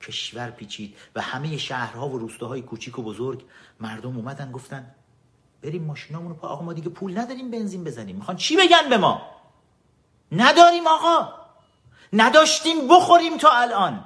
کشور 0.00 0.50
پیچید 0.50 0.96
و 1.14 1.20
همه 1.20 1.56
شهرها 1.56 2.08
و 2.08 2.18
روستاهای 2.18 2.62
کوچیک 2.62 2.98
و 2.98 3.02
بزرگ 3.02 3.44
مردم 3.80 4.16
اومدن 4.16 4.52
گفتن 4.52 4.94
بریم 5.62 5.84
ماشینامونو 5.84 6.34
پا 6.34 6.48
آقا 6.48 6.64
ما 6.64 6.72
دیگه 6.72 6.88
پول 6.88 7.18
نداریم 7.18 7.50
بنزین 7.50 7.84
بزنیم. 7.84 8.16
می‌خوان 8.16 8.36
چی 8.36 8.56
بگن 8.56 8.88
به 8.90 8.96
ما؟ 8.96 9.22
نداریم 10.32 10.86
آقا. 10.86 11.45
نداشتیم 12.12 12.88
بخوریم 12.88 13.36
تا 13.36 13.50
الان. 13.50 14.04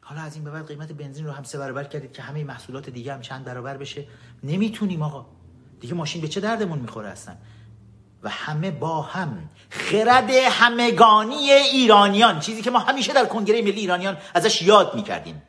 حالا 0.00 0.20
از 0.20 0.34
این 0.34 0.44
به 0.44 0.50
بعد 0.50 0.66
قیمت 0.66 0.92
بنزین 0.92 1.26
رو 1.26 1.32
هم 1.32 1.42
سه 1.42 1.58
برابر 1.58 1.84
کردید 1.84 2.12
که 2.12 2.22
همه 2.22 2.44
محصولات 2.44 2.90
دیگه 2.90 3.14
هم 3.14 3.20
چند 3.20 3.44
برابر 3.44 3.76
بشه. 3.76 4.06
نمی‌تونیم 4.42 5.02
آقا. 5.02 5.26
دیگه 5.80 5.94
ماشین 5.94 6.20
به 6.20 6.28
چه 6.28 6.40
دردمون 6.40 6.78
می‌خوره 6.78 7.08
هستن 7.08 7.38
و 8.22 8.28
همه 8.28 8.70
با 8.70 9.02
هم 9.02 9.48
خرد 9.70 10.30
همگانی 10.30 11.50
ایرانیان. 11.50 12.40
چیزی 12.40 12.62
که 12.62 12.70
ما 12.70 12.78
همیشه 12.78 13.12
در 13.12 13.26
کنگره 13.26 13.62
ملی 13.62 13.80
ایرانیان 13.80 14.16
ازش 14.34 14.62
یاد 14.62 14.94
می‌کردیم. 14.94 15.42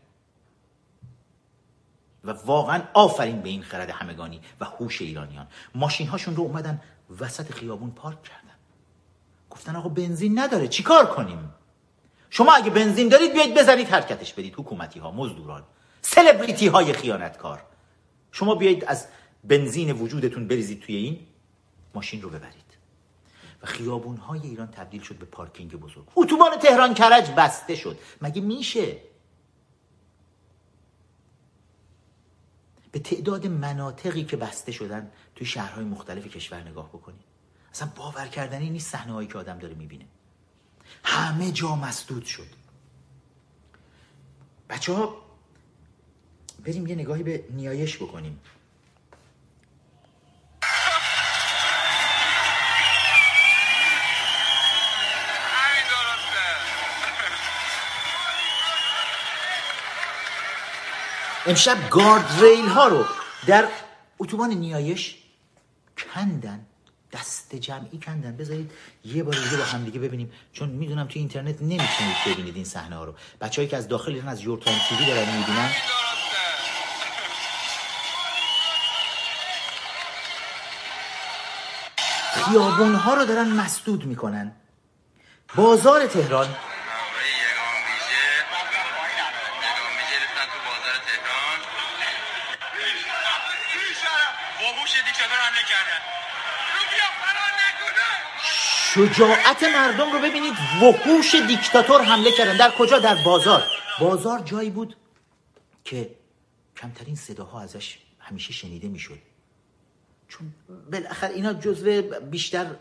و 2.24 2.32
واقعا 2.32 2.82
آفرین 2.94 3.42
به 3.42 3.50
این 3.50 3.64
خرد 3.64 3.90
همگانی 3.90 4.42
و 4.60 4.66
هوش 4.66 5.02
ایرانیان. 5.02 5.48
ماشین 5.76 6.08
هاشون 6.08 6.36
رو 6.36 6.44
اومدن 6.44 6.82
وسط 7.20 7.52
خیابون 7.52 7.92
پارک 7.92 8.24
کردن. 8.24 8.49
گفتن 9.50 9.76
آقا 9.76 9.90
بنزین 9.90 10.40
نداره 10.40 10.68
چیکار 10.68 11.06
کنیم؟ 11.06 11.54
شما 12.30 12.54
اگه 12.54 12.70
بنزین 12.70 13.10
دارید 13.10 13.34
بیاید 13.34 13.58
بزنید 13.58 13.88
حرکتش 13.88 14.34
بدید 14.34 14.54
حکومتی 14.54 15.00
ها 15.00 15.12
مزدوران 15.12 15.64
سلبریتی 16.02 16.68
های 16.68 16.94
خیانتکار. 16.94 17.64
شما 18.32 18.56
بیایید 18.56 18.86
از 18.86 19.08
بنزین 19.44 19.92
وجودتون 19.92 20.48
بریزید 20.48 20.82
توی 20.82 20.96
این 20.96 21.28
ماشین 21.96 22.22
رو 22.22 22.30
ببرید. 22.30 22.70
و 23.62 23.66
خیابون 23.66 24.18
های 24.18 24.40
ایران 24.40 24.68
تبدیل 24.68 25.02
شد 25.02 25.16
به 25.16 25.26
پارکینگ 25.26 25.76
بزرگ. 25.76 26.06
اتوبان 26.16 26.60
تهران 26.60 26.94
کرج 26.94 27.32
بسته 27.32 27.76
شد. 27.76 28.00
مگه 28.22 28.42
میشه؟ 28.42 28.98
به 32.92 33.00
تعداد 33.00 33.48
مناطقی 33.48 34.24
که 34.24 34.38
بسته 34.38 34.72
شدن 34.72 35.12
توی 35.36 35.48
شهرهای 35.48 35.86
مختلف 35.86 36.28
کشور 36.28 36.62
نگاه 36.70 36.90
بکنید. 36.90 37.29
اصلا 37.74 37.88
باور 37.96 38.28
کردنی 38.28 38.70
نیست 38.70 38.92
صحنه 38.92 39.14
هایی 39.14 39.28
که 39.28 39.38
آدم 39.38 39.60
داره 39.60 39.74
می‌بینه. 39.74 40.06
همه 41.04 41.52
جا 41.52 41.76
مسدود 41.76 42.26
شد. 42.26 42.48
بچه 44.70 44.94
ها 44.94 45.16
بریم 46.66 46.88
یه 46.88 46.96
نگاهی 46.96 47.24
به 47.24 47.44
نیایش 47.50 47.98
بکنیم. 47.98 48.40
امشب 61.46 61.90
گارد 61.90 62.42
ریل 62.42 62.68
ها 62.68 62.88
رو 62.88 63.06
در 63.48 63.68
اتوبان 64.20 64.50
نیایش 64.50 65.24
کندن. 66.14 66.66
دست 67.12 67.56
جمعی 67.56 68.00
کندن. 68.00 68.38
بذارید 68.38 68.72
یه 69.06 69.24
بار 69.24 69.36
دیگه 69.36 69.58
با 69.58 69.64
هم 69.64 69.84
دیگه 69.84 70.00
ببینیم. 70.00 70.32
چون 70.54 70.70
می‌دونم 70.70 71.08
توی 71.08 71.20
اینترنت 71.20 71.62
نمی‌تونید 71.62 72.16
ببینید 72.28 72.56
این 72.56 72.66
صحنه 72.66 72.96
ها 72.96 73.04
رو. 73.04 73.16
بچه‌ای 73.42 73.68
که 73.68 73.78
از 73.78 73.88
داخل 73.88 74.12
ایران 74.12 74.28
از 74.28 74.42
یورتایم 74.42 74.78
تیوی 74.90 75.06
دارن 75.06 75.38
می‌بینن. 75.38 75.70
خیابون 82.34 82.96
ها 82.96 83.14
رو 83.14 83.26
دارن 83.26 83.48
مسدود 83.48 84.06
می‌کنن. 84.06 84.52
بازار 85.56 86.08
تهران 86.08 86.56
شجاعت 99.00 99.64
مردم 99.64 100.12
رو 100.12 100.20
ببینید. 100.20 100.54
وحوش 100.82 101.36
دیکتاتور 101.36 102.02
حمله 102.02 102.32
کردن. 102.38 102.58
در 102.58 102.72
کجا؟ 102.78 103.00
در 103.00 103.24
بازار. 103.24 103.64
بازار 104.00 104.40
جایی 104.40 104.70
بود 104.70 104.96
که 105.84 106.16
کمترین 106.78 107.16
صداها 107.16 107.62
ازش 107.62 107.98
همیشه 108.20 108.54
شنیده 108.54 108.88
می‌شد. 108.88 109.20
چون 110.28 110.54
بالاخره 110.92 111.34
اینا 111.34 111.54
جزو 111.54 112.02
بیشتر 112.32 112.76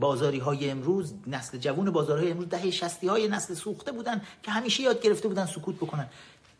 بازاری 0.00 0.38
های 0.38 0.70
امروز 0.70 1.14
نسل 1.26 1.58
جوون 1.58 1.90
بازارهای 1.90 2.30
امروز 2.30 2.48
دهه 2.48 2.70
شستی 2.70 3.06
های 3.08 3.28
نسل 3.28 3.54
سوخته 3.54 3.92
بودن 3.92 4.22
که 4.42 4.50
همیشه 4.50 4.82
یاد 4.82 5.02
گرفته 5.02 5.28
بودن 5.28 5.46
سکوت 5.46 5.76
بکنن. 5.76 6.08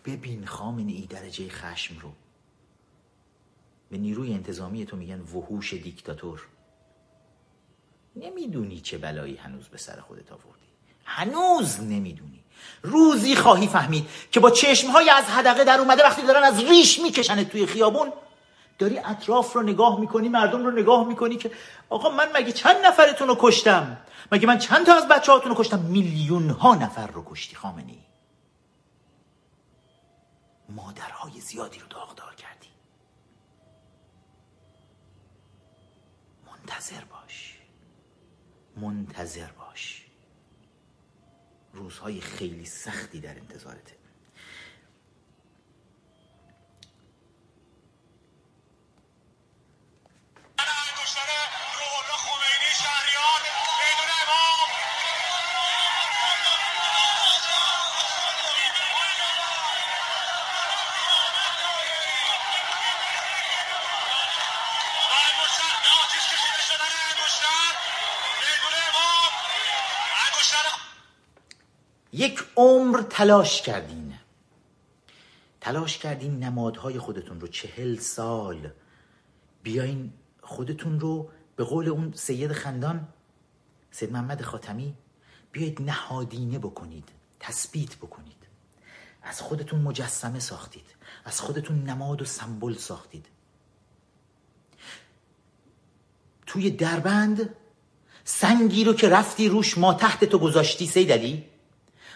ببین 0.05 0.47
خامنه 0.47 0.93
ای 0.93 1.07
درجه 1.07 1.49
خشم 1.49 1.99
رو. 1.99 2.13
به 3.91 3.99
نیروی 3.99 4.35
انتظامی 4.35 4.87
تو 4.87 4.97
میگن 4.97 5.21
وحوش 5.21 5.75
دیکتاتور. 5.75 6.47
نمی‌دونی 8.17 8.81
چه 8.81 8.99
بلایی 8.99 9.37
هنوز 9.37 9.69
به 9.69 9.79
سر 9.79 10.01
خودت 10.01 10.33
آوردی. 10.33 10.67
هنوز 11.05 11.81
نمی‌دونی. 11.81 12.45
روزی 12.83 13.37
خواهی 13.37 13.67
فهمید 13.67 14.09
که 14.31 14.41
با 14.41 14.51
چشمهای 14.51 15.11
از 15.11 15.25
حدقه 15.25 15.65
در 15.65 15.79
اومده 15.79 16.03
وقتی 16.03 16.23
دارن 16.23 16.43
از 16.43 16.65
ریش 16.65 17.01
میکشنت 17.01 17.49
توی 17.49 17.67
خیابون 17.67 18.13
داری 18.79 18.99
اطراف 18.99 19.53
رو 19.53 19.63
نگاه 19.63 20.01
می‌کنی 20.01 20.29
مردم 20.29 20.65
رو 20.65 20.71
نگاه 20.71 21.07
می‌کنی 21.09 21.37
که 21.37 21.51
آقا 21.91 22.11
من 22.11 22.29
مگه 22.35 22.53
چند 22.53 22.77
نفرتون 22.87 23.29
رو 23.29 23.37
کشتم؟ 23.41 23.97
مگه 24.33 24.47
من 24.47 24.59
چند 24.59 24.87
تا 24.87 24.95
از 24.95 25.09
بچه 25.09 25.33
هاتون 25.33 25.51
رو 25.51 25.59
کشتم؟ 25.59 25.79
میلیون 25.79 26.51
ها 26.51 26.75
نفر 26.75 27.07
رو 27.07 27.25
کشتی 27.25 27.57
خامنی 27.57 27.99
مادرهای 30.69 31.41
زیادی 31.41 31.79
رو 31.79 31.87
داغدار 31.87 32.35
کردی. 32.35 32.69
منتظر 36.47 37.05
باش. 37.05 37.24
منتظر 38.77 39.53
باش. 39.53 40.07
روزهای 41.73 42.21
خیلی 42.21 42.65
سختی 42.65 43.21
در 43.21 43.39
انتظارته. 43.39 44.04
عمر 72.57 73.03
تلاش 73.03 73.63
کردین. 73.63 74.15
تلاش 75.61 75.99
کردین 75.99 76.39
نمادهای 76.39 76.99
خودتون 76.99 77.41
رو 77.41 77.49
چهل 77.49 77.97
سال. 77.97 78.71
بیاین 79.63 80.13
خودتون 80.43 81.01
رو 81.01 81.31
به 81.57 81.65
قول 81.65 81.89
اون 81.89 82.13
سید 82.15 82.53
خندان 82.53 83.09
سید 83.91 84.13
محمد 84.13 84.43
خاتمی 84.43 84.95
بیایید 85.53 85.83
نهادینه 85.83 86.59
بکنید 86.59 87.09
تثبیت 87.41 87.97
بکنید. 87.97 88.37
از 89.23 89.41
خودتون 89.41 89.81
مجسمه 89.81 90.41
ساختید. 90.41 90.95
از 91.25 91.41
خودتون 91.41 91.85
نماد 91.85 92.23
و 92.23 92.25
سمبل 92.25 92.75
ساختید. 92.75 93.27
توی 96.47 96.71
دربند 96.71 97.55
سنگی 98.25 98.85
رو 98.85 98.95
که 98.95 99.09
رفتی 99.09 99.49
روش 99.49 99.79
ما 99.79 99.95
تحت 99.95 100.25
تو 100.25 100.39
گذاشتی 100.39 100.87
سیدلی 100.87 101.45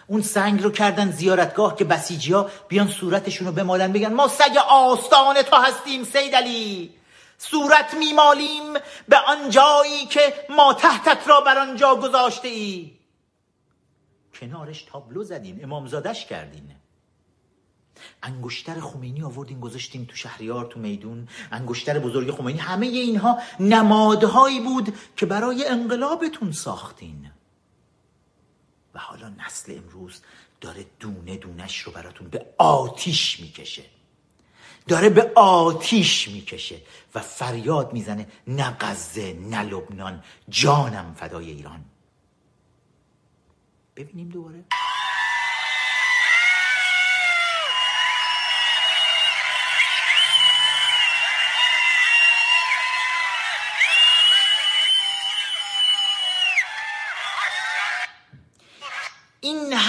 اون 0.09 0.21
سنگ 0.21 0.63
رو 0.63 0.69
کردن 0.69 1.11
زیارتگاه 1.11 1.75
که 1.75 1.83
بسیجی 1.85 2.33
ها 2.33 2.49
بیان 2.67 2.87
صورتشون 2.87 3.47
رو 3.47 3.53
بمالن 3.53 3.91
بگن 3.91 4.13
ما 4.13 4.27
سگ 4.27 4.57
آستان 4.69 5.41
تو 5.41 5.55
هستیم 5.55 6.03
سیدلی 6.03 6.93
صورت 7.37 7.93
میمالیم 7.93 8.73
به 9.07 9.17
آن 9.17 9.49
جایی 9.49 10.05
که 10.05 10.33
ما 10.49 10.73
تحتت 10.73 11.27
را 11.27 11.41
بر 11.41 11.57
آنجا 11.57 11.95
گذاشته 11.95 12.47
ای. 12.47 12.91
کنارش 14.39 14.81
تابلو 14.83 15.23
زدین 15.23 15.63
امامزادش 15.63 16.25
کردین. 16.25 16.75
انگشتر 18.23 18.79
خمینی 18.79 19.23
آوردین 19.23 19.59
گذاشتین 19.59 20.05
تو 20.05 20.15
شهریار 20.15 20.65
تو 20.65 20.79
میدون. 20.79 21.27
انگشتر 21.51 21.99
بزرگ 21.99 22.31
خمینی 22.31 22.59
همه 22.59 22.87
اینها 22.87 23.37
نمادهایی 23.59 24.59
بود 24.59 24.93
که 25.15 25.25
برای 25.25 25.67
انقلابتون 25.67 26.51
ساختین. 26.51 27.31
حالا 28.99 29.29
نسل 29.29 29.77
امروز 29.77 30.21
داره 30.61 30.85
دونه 30.99 31.37
دونش 31.37 31.79
رو 31.79 31.91
براتون 31.91 32.27
به 32.27 32.45
آتیش 32.57 33.39
می‌کشه. 33.39 33.83
داره 34.87 35.09
به 35.09 35.31
آتیش 35.35 36.27
می‌کشه 36.27 36.81
و 37.15 37.19
فریاد 37.19 37.93
می‌زنه 37.93 38.27
نه 38.47 38.77
غزه 38.79 39.33
نه 39.33 39.61
لبنان 39.61 40.23
جانم 40.49 41.13
فدای 41.13 41.49
ایران. 41.51 41.85
ببینیم 43.95 44.29
دوباره. 44.29 44.63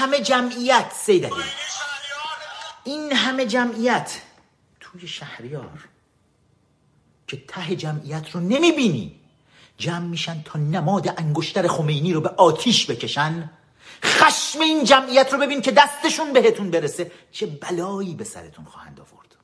همه 0.00 0.20
جمعیت 0.20 0.92
سید 0.92 1.32
این 2.84 3.12
همه 3.12 3.46
جمعیت 3.46 4.20
توی 4.80 5.08
شهریار 5.08 5.88
که 7.26 7.44
ته 7.48 7.76
جمعیت 7.76 8.30
رو 8.30 8.40
نمی‌بینی. 8.40 9.20
جمع 9.78 10.06
میشن 10.06 10.42
تا 10.42 10.58
نماد 10.58 11.14
انگشتر 11.18 11.68
خمینی 11.68 12.12
رو 12.12 12.20
به 12.20 12.28
آتیش 12.28 12.90
بکشن. 12.90 13.50
خشم 14.04 14.60
این 14.60 14.84
جمعیت 14.84 15.32
رو 15.32 15.38
ببین 15.38 15.60
که 15.60 15.70
دستشون 15.70 16.32
بهتون 16.32 16.70
برسه. 16.70 17.12
چه 17.32 17.46
بلایی 17.46 18.14
به 18.14 18.24
سرتون 18.24 18.64
خواهند 18.64 19.00
آورد. 19.00 19.36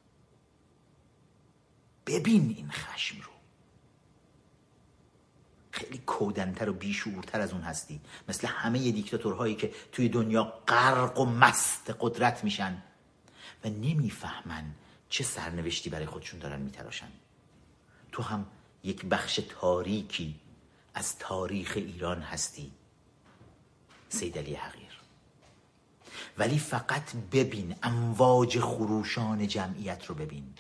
ببین 2.07 2.55
این 2.57 2.71
خشم 2.71 3.17
رو. 3.21 3.36
خیلی 5.77 5.99
کودنتر 5.99 6.69
و 6.69 6.73
بیشورتر 6.73 7.41
از 7.41 7.53
اون 7.53 7.63
هستی. 7.63 8.01
مثل 8.29 8.47
همه 8.47 8.79
دیکتاتورهایی 8.79 9.55
که 9.55 9.73
توی 9.93 10.09
دنیا 10.09 10.45
غرق 10.69 11.21
و 11.21 11.25
مست 11.25 11.95
قدرت 12.01 12.45
میشن. 12.45 12.83
و 13.65 13.69
نمی‌فهمن 13.69 14.65
چه 15.09 15.25
سرنوشتی 15.25 15.91
برای 15.91 16.07
خودشون 16.07 16.41
دارن 16.41 16.61
میتراشن. 16.61 17.09
تو 18.13 18.23
هم 18.23 18.47
یک 18.85 19.05
بخش 19.05 19.41
تاریکی 19.61 20.41
از 20.95 21.19
تاریخ 21.19 21.73
ایران 21.77 22.23
هستی. 22.23 22.73
سید 24.09 24.39
علی 24.39 24.55
حقیر. 24.55 25.01
ولی 26.39 26.59
فقط 26.59 27.15
ببین 27.33 27.77
امواج 27.83 28.61
خروشان 28.61 29.49
جمعیت 29.49 30.07
رو 30.07 30.15
ببین. 30.15 30.55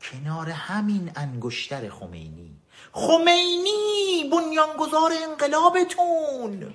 کنار 0.00 0.50
همین 0.50 1.12
انگشتر 1.16 1.88
خمینی 1.88 2.56
خمینی 2.92 4.30
بنیانگذار 4.32 5.12
انقلابتون. 5.22 6.74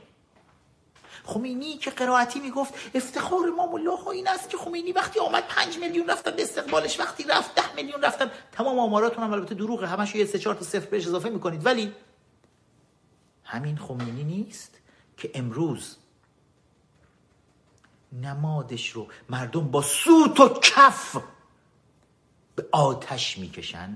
خمینی 1.25 1.77
که 1.77 1.91
قرائتی 1.91 2.39
می‌گفت 2.39 2.73
افتخار 2.95 3.49
ما 3.49 3.63
الله 3.63 4.07
این 4.07 4.27
است 4.27 4.49
که 4.49 4.57
خمینی 4.57 4.91
وقتی 4.91 5.19
آمد 5.19 5.43
پنج 5.47 5.77
میلیون 5.77 6.09
رفتن 6.09 6.31
به 6.31 6.43
استقبالش 6.43 6.99
وقتی 6.99 7.23
رفت 7.23 7.55
ده 7.55 7.75
میلیون 7.75 8.01
رفتن. 8.01 8.31
تمام 8.51 8.79
آماراتون 8.79 9.23
هم 9.23 9.33
البته 9.33 9.55
دروغه 9.55 9.87
همش 9.87 10.15
یه 10.15 10.25
سه 10.25 10.39
چهار 10.39 10.55
تا 10.55 10.65
صفر 10.65 10.85
بهش 10.85 11.07
اضافه 11.07 11.29
می‌کنید. 11.29 11.65
ولی 11.65 11.93
همین 13.43 13.77
خمینی 13.77 14.23
نیست 14.23 14.77
که 15.17 15.31
امروز 15.33 15.95
نمادش 18.21 18.89
رو 18.89 19.07
مردم 19.29 19.71
با 19.71 19.81
سوت 19.81 20.39
و 20.39 20.49
کف 20.49 21.17
به 22.55 22.65
آتش 22.71 23.37
می‌کشن. 23.37 23.95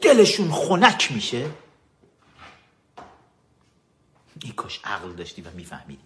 دلشون 0.00 0.50
خنک 0.50 1.12
میشه. 1.12 1.50
این 4.42 4.52
کاش 4.52 4.80
عقل 4.84 5.12
داشتی 5.12 5.42
و 5.42 5.50
میفهمیدی. 5.50 6.02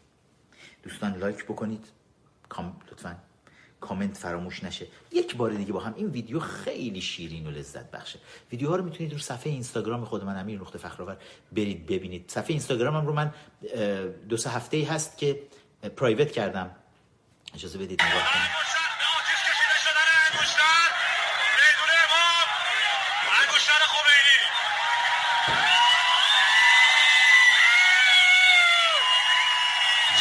دوستان 0.82 1.18
لایک 1.18 1.44
بکنید. 1.44 1.86
کام 2.48 2.80
لطفا 2.92 3.16
کامنت 3.80 4.16
فراموش 4.16 4.64
نشه. 4.64 4.86
یک 5.12 5.36
بار 5.36 5.50
دیگه 5.50 5.72
با 5.72 5.80
هم 5.80 5.94
این 5.96 6.06
ویدیو 6.06 6.40
خیلی 6.40 7.00
شیرین 7.00 7.46
و 7.46 7.50
لذت 7.50 7.90
بخشه. 7.90 8.18
ویدیوها 8.52 8.76
رو 8.76 8.84
می‌تونید 8.84 9.12
رو 9.12 9.18
صفحه 9.18 9.52
اینستاگرام 9.52 10.04
خود 10.04 10.24
من 10.24 10.40
امیر 10.40 10.60
نقطه 10.60 10.78
فخرآور 10.78 11.16
برید 11.52 11.86
ببینید. 11.86 12.30
صفحه 12.30 12.50
اینستاگرامم 12.50 13.06
رو 13.06 13.12
من 13.12 13.34
دو 14.28 14.36
سه 14.36 14.50
هفته 14.50 14.76
ای 14.76 14.84
هست 14.84 15.18
که 15.18 15.42
پرایوت 15.96 16.32
کردم. 16.32 16.70
اجازه 17.54 17.78
بدید 17.78 18.02
نگاه 18.02 18.22
کنید 18.32 18.71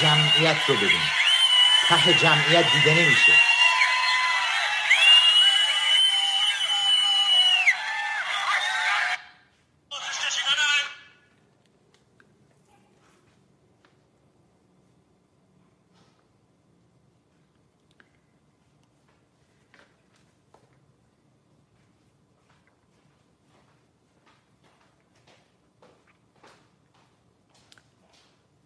جمعیت 0.02 0.58
رو 0.68 0.76
ببین 0.76 1.02
ته 1.90 2.14
جمعیت 2.14 2.66
دیده 2.74 2.94
نمیشه. 2.94 3.34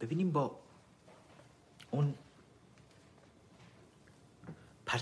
ببینیم 0.01 0.31
با 0.31 0.59
اون 1.91 2.15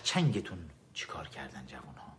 پرچنگتون 0.04 0.58
چیکار 0.94 1.28
کردن 1.28 1.66
جوان 1.66 1.96
ها 1.96 2.18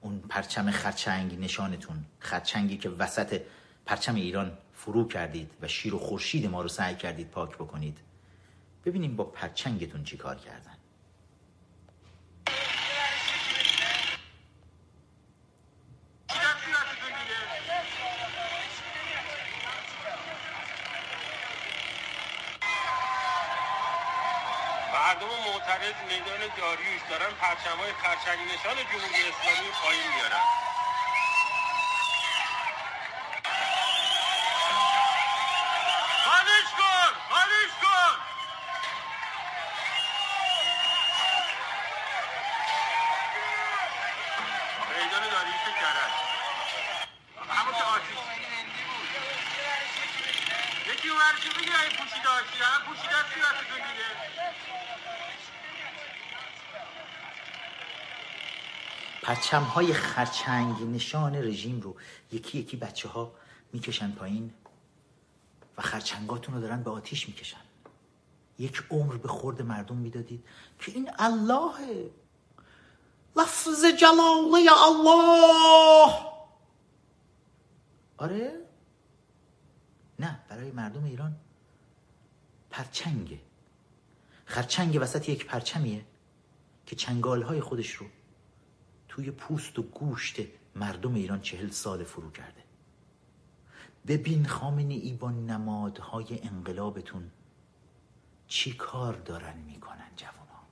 اون 0.00 0.18
پرچم 0.18 0.70
خرچنگ 0.70 1.40
نشانتون 1.40 2.04
خرچنگی 2.18 2.76
که 2.76 2.88
وسط 2.88 3.40
پرچم 3.86 4.14
ایران 4.14 4.58
فرو 4.74 5.08
کردید 5.08 5.50
و 5.62 5.68
شیر 5.68 5.94
و 5.94 5.98
خورشید 5.98 6.46
ما 6.46 6.62
رو 6.62 6.68
سعی 6.68 6.94
کردید 6.94 7.30
پاک 7.30 7.54
بکنید. 7.54 7.98
ببینیم 8.84 9.16
با 9.16 9.24
پرچنگتون 9.24 10.04
چیکار 10.04 10.36
کردن 10.36 10.76
مردم 25.14 25.26
معترض 25.26 25.94
میدان 26.08 26.40
داریوش 26.56 27.02
دارن 27.10 27.34
پرچم 27.40 27.78
های 27.78 27.92
خرچنگ 27.92 28.38
نشان 28.52 28.76
جمهوری 28.76 29.22
اسلامی 29.28 29.70
پایین 29.82 30.08
میارن 30.14 30.44
خانش 36.24 36.68
کن 36.78 37.12
خانش 37.30 37.72
کن 37.82 38.16
میدان 44.98 45.30
داریوش 45.30 45.64
کرد 45.80 46.10
همون 47.50 47.74
که 47.74 47.84
آتیش 47.84 48.18
یکی 50.86 51.08
اون 51.08 51.18
ورشو 51.18 51.60
بگیر 51.60 51.76
این 51.76 51.96
پوشیده 51.96 52.28
هاشی 52.28 52.62
هم 52.62 52.82
پوشیده 52.86 53.16
هستی 53.16 53.40
وقتتون 53.40 53.76
دیگه 53.76 54.34
پرچم 59.44 59.62
های 59.62 59.92
خرچنگ 59.92 60.82
نشان 60.82 61.34
رژیم 61.36 61.80
رو 61.80 61.96
یکی 62.32 62.58
یکی 62.58 62.76
بچه 62.76 63.08
ها 63.08 63.32
می‌کشن 63.72 64.12
پایین 64.12 64.52
و 65.76 65.82
خرچنگاتون 65.82 66.54
رو 66.54 66.60
دارن 66.60 66.82
به 66.82 66.90
آتیش 66.90 67.28
می‌کشن. 67.28 67.60
یک 68.58 68.82
عمر 68.90 69.16
به 69.16 69.28
خورد 69.28 69.62
مردم 69.62 69.96
می‌دادید 69.96 70.44
که 70.78 70.92
این 70.92 71.10
الله 71.18 72.10
لفظ 73.36 73.84
جلاله 73.84 74.84
الله. 74.86 76.14
آره؟ 78.16 78.60
نه 80.18 80.40
برای 80.48 80.70
مردم 80.70 81.04
ایران 81.04 81.36
پرچنگه. 82.70 83.40
خرچنگ 84.44 84.98
وسط 85.00 85.28
یک 85.28 85.46
پرچمیه 85.46 86.04
که 86.86 86.96
چنگال 86.96 87.42
های 87.42 87.60
خودش 87.60 87.90
رو 87.90 88.06
توی 89.14 89.30
پوست 89.30 89.78
و 89.78 89.82
گوشت 89.82 90.40
مردم 90.74 91.14
ایران 91.14 91.40
چهل 91.40 91.70
سال 91.70 92.04
فرو 92.04 92.30
کرده. 92.30 92.62
ببین 94.06 94.46
خامنه 94.46 94.94
ای 94.94 95.12
با 95.12 95.30
نمادهای 95.30 96.40
انقلابتون 96.42 97.30
چی 98.46 98.72
کار 98.72 99.14
دارن 99.14 99.56
می‌کنن 99.56 100.10
جوان 100.16 100.48
ها 100.48 100.62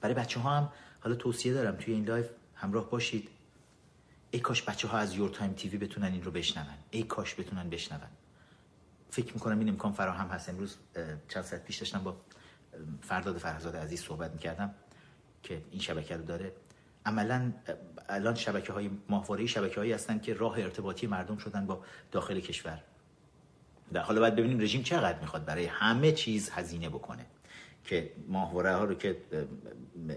برای 0.00 0.14
بچه 0.14 0.40
ها 0.40 0.56
هم 0.56 0.72
حالا 1.00 1.14
توصیه 1.14 1.52
دارم 1.52 1.76
توی 1.76 1.94
این 1.94 2.04
live 2.04 2.30
همراه 2.54 2.90
باشید. 2.90 3.28
ای 4.30 4.40
کاش 4.40 4.62
بچه 4.62 4.88
ها 4.88 4.98
از 4.98 5.14
Your 5.14 5.30
Time 5.30 5.52
TV 5.52 5.78
بتونن 5.78 6.12
این 6.12 6.22
رو 6.22 6.30
بشنون. 6.30 6.74
ای 6.90 7.02
کاش 7.02 7.40
بتونن 7.40 7.70
بشنون. 7.70 8.08
فکر 9.10 9.34
می‌کنم 9.34 9.58
این 9.58 9.68
امکان 9.68 9.92
فراهم 9.92 10.28
هست. 10.28 10.48
امروز 10.48 10.76
چند 11.28 11.44
ساعت 11.44 11.64
پیش 11.64 11.76
داشتم 11.76 12.02
با 12.04 12.16
فرداد 13.00 13.38
فرحزاد 13.38 13.76
عزیز 13.76 14.02
صحبت 14.02 14.32
می‌کردم 14.32 14.74
که 15.42 15.62
این 15.70 15.80
شبکه 15.80 16.16
رو 16.16 16.22
داره. 16.22 16.52
عملا 17.06 17.52
الان 18.08 18.34
شبکه 18.34 18.72
های 18.72 18.90
ماهواره 19.08 19.46
شبکه 19.46 19.80
هایی 19.80 19.92
هستن 19.92 20.18
که 20.18 20.34
راه 20.34 20.58
ارتباطی 20.58 21.06
مردم 21.06 21.36
شدن 21.36 21.66
با 21.66 21.84
داخل 22.12 22.40
کشور. 22.40 22.82
در 23.92 24.00
حالا 24.00 24.20
باید 24.20 24.36
ببینیم 24.36 24.60
رژیم 24.60 24.82
چقدر 24.82 25.18
می‌خواد 25.18 25.44
برای 25.44 25.66
همه 25.66 26.12
چیز 26.12 26.50
هزینه 26.50 26.88
بکنه 26.88 27.26
که 27.84 28.12
ماهواره 28.28 28.76
ها 28.76 28.84
رو 28.84 28.94
که 28.94 29.16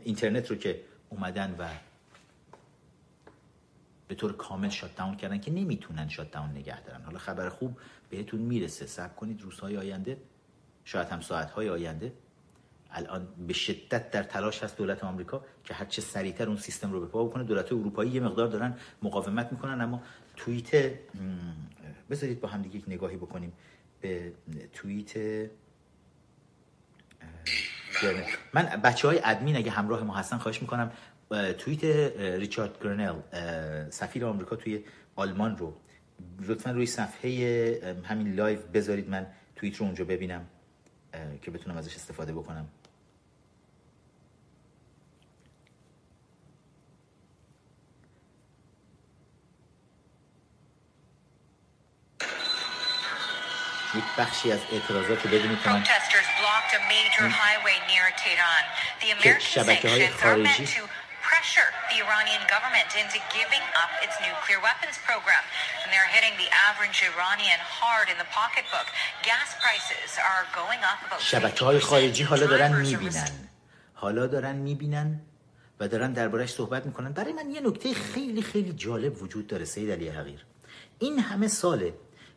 اینترنت 0.04 0.52
رو 0.52 0.56
که 0.56 0.82
اومدن 1.10 1.56
و 1.60 1.68
به 4.08 4.16
طور 4.16 4.38
کامل 4.38 4.70
شات 4.70 4.96
داون 4.96 5.16
کردن 5.16 5.40
که 5.40 5.52
نمی‌تونن 5.52 6.10
شات 6.10 6.32
داون 6.32 6.50
نگه 6.50 6.82
دارن. 6.82 7.02
حالا 7.02 7.18
خبر 7.18 7.50
خوب 7.50 7.78
بهتون 8.10 8.42
می‌رسه. 8.42 8.86
صبر 8.86 9.14
کنید 9.14 9.42
روزهای 9.42 9.78
آینده 9.78 10.18
شاید 10.86 11.08
هم 11.08 11.22
ساعتهای 11.22 11.70
آینده 11.70 12.14
الان 12.92 13.28
به 13.48 13.54
شدت 13.54 14.12
در 14.12 14.24
تلاش 14.24 14.64
هست 14.64 14.78
دولت 14.78 15.04
آمریکا 15.04 15.46
که 15.64 15.74
هر 15.74 15.86
چه 15.86 16.02
سریعتر 16.02 16.48
اون 16.48 16.58
سیستم 16.58 16.92
رو 16.92 17.00
به 17.00 17.06
پا 17.06 17.24
بکنه. 17.26 17.44
دولت 17.44 17.66
اروپایی 17.66 18.12
یه 18.12 18.20
مقدار 18.20 18.48
دارن 18.48 18.78
مقاومت 19.02 19.52
می‌کنن 19.52 19.82
اما 19.82 20.02
توییت 20.38 20.92
بذارید 22.10 22.42
با 22.42 22.48
هم 22.48 22.62
دیگه 22.62 22.76
یک 22.76 22.84
نگاهی 22.88 23.18
بکنیم 23.18 23.54
به 24.02 24.34
توییت. 24.74 25.50
من 28.54 28.64
بچه 28.64 29.08
های 29.08 29.22
ادمین 29.24 29.56
اگه 29.56 29.72
همراه 29.72 30.04
ما 30.04 30.16
هستن 30.16 30.38
خواهش 30.38 30.62
می‌کنم 30.62 30.92
توییت 31.58 31.84
ریچارد 32.18 32.84
گرنل 32.84 33.16
سفیر 33.90 34.26
آمریکا 34.26 34.56
توی 34.56 34.84
آلمان 35.16 35.58
رو 35.58 35.78
لطفا 36.40 36.72
روی 36.72 36.86
صفحه 36.86 37.96
همین 38.04 38.36
live 38.36 38.60
بذارید. 38.74 39.10
من 39.10 39.28
توییت 39.56 39.76
رو 39.76 39.86
اونجا 39.86 40.06
ببینم 40.06 40.48
که 41.42 41.52
بتونم 41.52 41.78
ازش 41.78 41.96
استفاده 41.96 42.34
بکنم. 42.34 42.68
یک 53.96 54.04
بخشی 54.18 54.52
از 54.52 54.60
اعتراضات 54.72 55.26
رو 55.26 55.32
بدون 55.32 55.58
کنن 55.58 55.84
شبکه 59.40 59.90
های 59.90 60.10
خارجی 60.10 60.68
Pressure 61.32 61.72
the 61.92 61.98
Iranian 62.06 62.44
government 62.54 62.90
into 63.02 63.20
giving 63.38 63.66
up 63.82 63.92
its 64.06 64.16
nuclear 64.26 64.60
weapons 64.68 64.98
program. 65.10 65.44
And 65.82 65.88
they're 65.94 66.12
hitting 66.16 66.36
the 66.44 66.50
average 66.68 66.98
Iranian 67.12 67.62
hard 67.80 68.08
in 68.14 68.18
the 68.24 68.30
pocketbook. 68.40 68.88
Gas 69.30 69.50
prices 69.64 70.10
are 70.30 70.44
going 70.60 70.82
up 70.92 71.00
about 71.08 71.82
خارجی 71.82 72.24
حالا 72.24 72.46
دارن 72.46 72.72
می‌بینن، 72.82 73.50
حالا 73.94 74.28
دارن 74.28 74.56
می‌بینن، 74.56 75.22
و 75.80 75.88
دارن 75.88 76.14
دربارش 76.14 76.54
صحبت 76.54 76.86
می‌کنن. 76.86 77.14
برای 77.14 77.34
من 77.34 77.52
یه 77.52 77.62
نکته 77.62 77.94
خیلی 77.94 78.42
خیلی 78.42 78.74
جالب 78.74 79.22
وجود 79.22 79.48
داره 79.48 79.66
سید 79.66 79.92
علی 79.92 80.10
حقیر 80.10 80.46
این 81.00 81.20
همه 81.20 81.48
ساله 81.48 81.94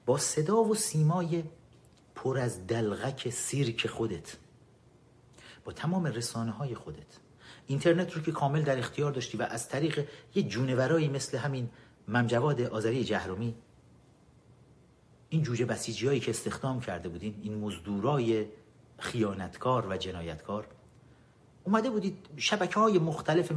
با 0.07 0.19
صدا 0.19 0.65
و 0.65 0.75
سیمای 0.75 1.45
پر 2.15 2.39
از 2.39 2.67
دلغک 2.67 3.31
سیرک 3.31 3.87
خودت. 3.87 4.37
با 5.65 5.73
تمام 5.73 6.07
رسانه 6.07 6.51
های 6.51 6.75
خودت. 6.75 7.19
اینترنت 7.67 8.13
رو 8.13 8.23
که 8.23 8.33
کامل 8.33 8.63
در 8.63 8.79
اختیار 8.79 9.13
داشتی 9.13 9.37
و 9.37 9.43
از 9.43 9.69
طریق 9.69 10.09
یه 10.35 10.43
جونورایی 10.43 11.09
مثل 11.09 11.39
همین 11.39 11.71
ممجواد 12.09 12.61
آذری 12.61 13.05
جهرومی 13.05 13.55
این 15.29 15.43
جوجه 15.43 15.65
بسیجی 15.65 16.07
هایی 16.07 16.21
که 16.21 16.31
استخدام 16.31 16.81
کرده 16.81 17.09
بودین 17.09 17.41
این 17.43 17.59
مزدورای 17.59 18.47
خیانتکار 18.99 19.87
و 19.87 19.97
جنایتکار 19.97 20.67
اومده 21.65 21.91
بودید 21.91 22.27
شبکه 22.37 22.81
های 22.81 22.99
مختلف 22.99 23.53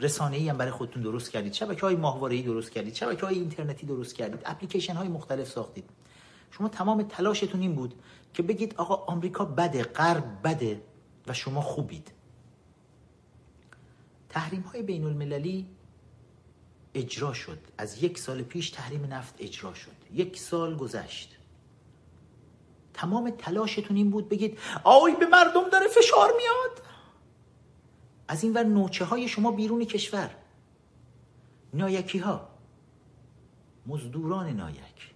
رسانه 0.00 0.36
ای 0.36 0.48
هم 0.48 0.56
برای 0.56 0.70
خودتون 0.70 1.02
درست 1.02 1.30
کردید. 1.30 1.52
شبکه 1.52 1.80
های 1.80 1.96
ماهواره 1.96 2.42
درست 2.42 2.70
کردید. 2.70 2.94
شبکه 2.94 3.26
های 3.26 3.34
اینترنتی 3.34 3.86
درست 3.86 4.14
کردید. 4.14 4.42
اپلیکیشن 4.44 4.94
های 4.94 5.08
مختلف 5.08 5.48
ساختید. 5.48 5.84
شما 6.50 6.68
تمام 6.68 7.02
تلاشتون 7.02 7.60
این 7.60 7.74
بود 7.74 7.94
که 8.34 8.42
بگید 8.42 8.74
آقا 8.76 8.94
آمریکا 8.94 9.44
بده 9.44 9.82
غرب 9.82 10.24
بده 10.44 10.82
و 11.26 11.32
شما 11.32 11.60
خوبید. 11.60 12.12
تحریم 14.28 14.60
های 14.60 14.82
بین 14.82 15.04
المللی 15.04 15.66
اجرا 16.94 17.32
شد. 17.32 17.58
از 17.78 18.02
یک 18.02 18.18
سال 18.18 18.42
پیش 18.42 18.70
تحریم 18.70 19.14
نفت 19.14 19.34
اجرا 19.38 19.74
شد. 19.74 19.96
یک 20.12 20.38
سال 20.38 20.76
گذشت. 20.76 21.36
تمام 22.94 23.30
تلاشتون 23.30 23.96
این 23.96 24.10
بود 24.10 24.28
بگید 24.28 24.58
آی 24.84 25.14
به 25.14 25.26
مردم 25.26 25.68
داره 25.68 25.88
فشار 25.88 26.32
میاد. 26.36 26.85
از 28.28 28.44
این 28.44 28.54
ور 28.54 28.62
نوچه 28.62 29.04
های 29.04 29.28
شما 29.28 29.50
بیرون 29.50 29.84
کشور. 29.84 30.30
نایکی 31.74 32.18
ها 32.18 32.48
مزدوران 33.86 34.48
نایک. 34.48 35.10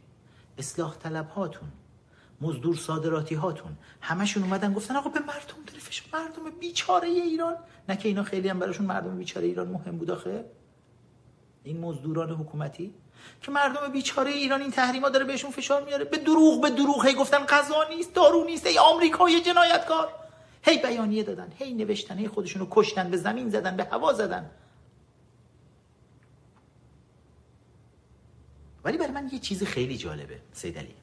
اصلاح 0.58 0.96
طلب 0.96 1.28
هاتون 1.28 1.68
مزدور 2.40 2.76
صادراتی 2.76 3.34
هاتون 3.34 3.76
همشون 4.00 4.42
اومدن 4.42 4.74
گفتن 4.74 4.96
آقا 4.96 5.10
به 5.10 5.20
مردم 5.20 5.64
داره 5.66 5.80
مردم 6.12 6.58
بیچاره 6.60 7.08
ایران. 7.08 7.56
نه 7.88 7.96
که 7.96 8.08
اینا 8.08 8.22
خیلی 8.22 8.48
هم 8.48 8.58
براشون 8.58 8.86
مردم 8.86 9.18
بیچاره 9.18 9.46
ایران 9.46 9.68
مهم 9.68 9.98
بود 9.98 10.10
آخه. 10.10 10.44
این 11.64 11.80
مزدوران 11.80 12.30
حکومتی 12.30 12.94
که 13.40 13.50
مردم 13.50 13.92
بیچاره 13.92 14.30
ایران 14.30 14.62
این 14.62 14.70
تحریما 14.70 15.08
داره 15.08 15.24
بهشون 15.24 15.50
فشار 15.50 15.84
میاره. 15.84 16.04
به 16.04 16.16
دروغ 16.16 16.60
به 16.60 16.70
دروغ 16.70 17.06
هی 17.06 17.14
گفتن 17.14 17.38
غذا 17.38 17.84
نیست 17.90 18.14
دارو 18.14 18.44
نیست 18.44 18.66
ای 18.66 18.78
آمریکای 18.78 19.40
جنایتکار. 19.40 20.08
هی 20.62 20.78
بیانیه 20.78 21.22
دادن 21.22 21.52
هی 21.58 21.74
نوشتن 21.74 22.18
هی 22.18 22.28
خودشونو 22.28 22.66
کشتن 22.70 23.10
به 23.10 23.16
زمین 23.16 23.50
زدن 23.50 23.76
به 23.76 23.84
هوا 23.84 24.12
زدن. 24.12 24.50
ولی 28.84 28.98
برای 28.98 29.12
من 29.12 29.30
یه 29.32 29.38
چیز 29.38 29.62
خیلی 29.62 29.96
جالبه 29.96 30.40
سید 30.52 30.78
علی. 30.78 30.94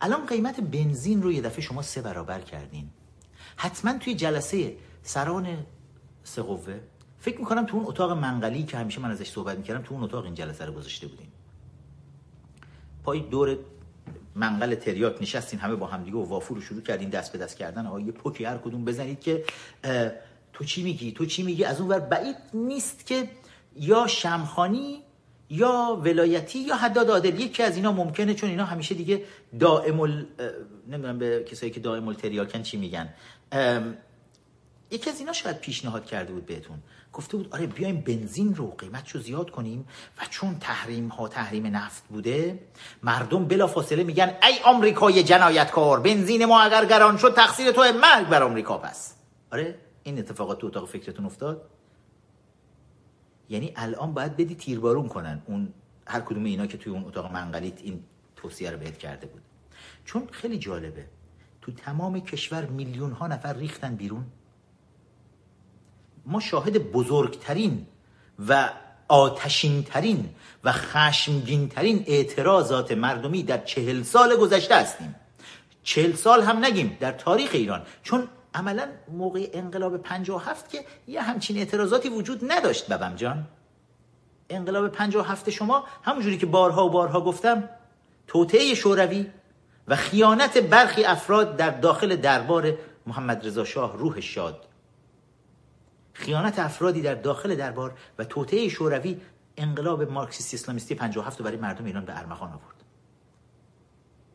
الان 0.00 0.26
قیمت 0.26 0.60
بنزین 0.60 1.22
رو 1.22 1.32
یه 1.32 1.40
دفعه 1.40 1.60
شما 1.60 1.82
سه 1.82 2.02
برابر 2.02 2.40
کردین. 2.40 2.90
حتما 3.56 3.98
توی 3.98 4.14
جلسه 4.14 4.76
سران 5.02 5.66
سه 6.24 6.42
قوه. 6.42 6.80
فکر 7.18 7.38
می‌کنم 7.38 7.66
تو 7.66 7.76
اون 7.76 7.86
اتاق 7.86 8.10
منقلی 8.10 8.62
که 8.62 8.76
همیشه 8.76 9.00
من 9.00 9.10
ازش 9.10 9.30
صحبت 9.30 9.58
می‌کردم 9.58 9.82
تو 9.82 9.94
اون 9.94 10.04
اتاق 10.04 10.24
این 10.24 10.34
جلسه 10.34 10.64
رو 10.64 10.72
گذاشته 10.72 11.06
بودیم 11.06 11.32
پای 13.04 13.20
دور 13.20 13.58
منقل 14.36 14.74
تریاک 14.74 15.22
نشستین 15.22 15.60
همه 15.60 15.74
با 15.74 15.86
همدیگه 15.86 16.16
و 16.16 16.24
وافور 16.24 16.56
رو 16.56 16.62
شروع 16.62 16.82
کردین 16.82 17.08
دست 17.08 17.32
به 17.32 17.38
دست 17.38 17.56
کردن. 17.56 17.86
آقا 17.86 18.00
یه 18.00 18.12
پوکی 18.12 18.44
هر 18.44 18.58
کدوم 18.58 18.84
بزنید 18.84 19.20
که 19.20 19.44
تو 20.52 20.64
چی 20.64 20.82
میگی؟ 20.82 21.12
تو 21.12 21.26
چی 21.26 21.42
میگی؟ 21.42 21.64
از 21.64 21.80
اون 21.80 21.90
ور 21.90 21.98
بعید 22.00 22.36
نیست 22.54 23.06
که 23.06 23.28
یا 23.76 24.06
شمخانی 24.06 25.02
یا 25.50 26.00
ولایتی 26.04 26.58
یا 26.58 26.76
حداد 26.76 27.10
عادل 27.10 27.40
یکی 27.40 27.62
از 27.62 27.76
اینا 27.76 27.92
ممکنه 27.92 28.34
چون 28.34 28.50
اینا 28.50 28.64
همیشه 28.64 28.94
دیگه 28.94 29.22
دائم 29.60 30.00
ال... 30.00 30.26
نمی‌دونم 30.88 31.18
به 31.18 31.44
کسایی 31.50 31.72
که 31.72 31.80
دائم 31.80 32.08
التریاکن 32.08 32.62
چی 32.62 32.76
میگن. 32.76 33.08
یکی 34.90 35.10
از 35.10 35.20
اینا 35.20 35.32
شاید 35.32 35.58
پیشنهاد 35.58 36.04
کرده 36.04 36.32
بود 36.32 36.46
بهتون. 36.46 36.78
گفته 37.14 37.36
بود 37.36 37.48
آره 37.54 37.66
بیایم 37.66 38.00
بنزین 38.00 38.54
رو 38.54 38.70
قیمتشو 38.70 39.18
زیاد 39.18 39.50
کنیم 39.50 39.86
و 40.18 40.22
چون 40.30 40.58
تحریم 40.58 41.08
ها 41.08 41.28
تحریم 41.28 41.66
نفت 41.66 42.04
بوده 42.08 42.58
مردم 43.02 43.44
بلا 43.44 43.66
فاصله 43.66 44.04
میگن 44.04 44.24
ای 44.24 44.54
آمریکای 44.64 45.22
جنایتکار 45.22 46.00
بنزین 46.00 46.44
ما 46.44 46.60
اگر 46.60 46.84
گران 46.84 47.16
شد 47.16 47.34
تقصیر 47.34 47.72
تو 47.72 47.82
مرگ 48.00 48.28
بر 48.28 48.42
آمریکا 48.42 48.78
پس. 48.78 49.14
آره 49.52 49.78
این 50.02 50.18
اتفاقات 50.18 50.58
تو 50.58 50.66
اتاق 50.66 50.88
فکرتون 50.88 51.26
افتاد؟ 51.26 51.70
یعنی 53.48 53.72
الان 53.76 54.14
باید 54.14 54.36
بدی 54.36 54.54
تیربارون 54.54 55.08
کنن. 55.08 55.42
اون 55.46 55.72
هر 56.06 56.20
کدوم 56.20 56.44
اینا 56.44 56.66
که 56.66 56.78
توی 56.78 56.92
اون 56.92 57.04
اتاق 57.04 57.32
منقلیت 57.32 57.80
این 57.82 58.04
توصیه 58.36 58.70
رو 58.70 58.78
بهت 58.78 58.98
کرده 58.98 59.26
بود. 59.26 59.42
چون 60.04 60.28
خیلی 60.30 60.58
جالبه 60.58 61.06
تو 61.62 61.72
تمام 61.72 62.20
کشور 62.20 62.66
میلیون 62.66 63.12
ها 63.12 63.26
نفر 63.26 63.52
ریختن 63.52 63.96
بیرون. 63.96 64.24
ما 66.26 66.40
شاهد 66.40 66.92
بزرگترین 66.92 67.86
و 68.48 68.70
آتشینترین 69.08 70.28
و 70.64 70.72
خشمگینترین 70.72 72.04
اعتراضات 72.06 72.92
مردمی 72.92 73.42
در 73.42 73.58
چهل 73.58 74.02
سال 74.02 74.36
گذشته 74.36 74.76
هستیم. 74.76 75.14
چهل 75.82 76.12
سال 76.12 76.42
هم 76.42 76.64
نگیم 76.64 76.96
در 77.00 77.12
تاریخ 77.12 77.50
ایران. 77.52 77.82
چون 78.02 78.28
عملا 78.54 78.88
موقع 79.12 79.48
انقلاب 79.52 79.96
57 79.96 80.70
که 80.70 80.84
یه 81.08 81.22
همچین 81.22 81.58
اعتراضاتی 81.58 82.08
وجود 82.08 82.52
نداشت. 82.52 82.92
ببم 82.92 83.14
جان 83.16 83.44
انقلاب 84.50 84.88
57 84.88 85.50
شما 85.50 85.84
همونجوری 86.02 86.38
که 86.38 86.46
بارها 86.46 86.86
و 86.86 86.90
بارها 86.90 87.20
گفتم 87.20 87.68
توطعه 88.26 88.74
شوروی 88.74 89.26
و 89.88 89.96
خیانت 89.96 90.58
برخی 90.58 91.04
افراد 91.04 91.56
در 91.56 91.70
داخل 91.70 92.16
دربار 92.16 92.72
محمد 93.06 93.46
رضا 93.46 93.64
شاه 93.64 93.96
روح 93.96 94.20
شاد. 94.20 94.64
خیانت 96.14 96.58
افرادی 96.58 97.02
در 97.02 97.14
داخل 97.14 97.54
دربار 97.54 97.98
و 98.18 98.24
توطعه 98.24 98.68
شوروی 98.68 99.20
انقلاب 99.56 100.02
مارکسیستی 100.02 100.56
اسلامیستی 100.56 100.94
57 100.94 101.38
رو 101.38 101.44
برای 101.44 101.56
مردم 101.56 101.84
ایران 101.84 102.04
به 102.04 102.18
ارمغان 102.18 102.52
آورد. 102.52 102.84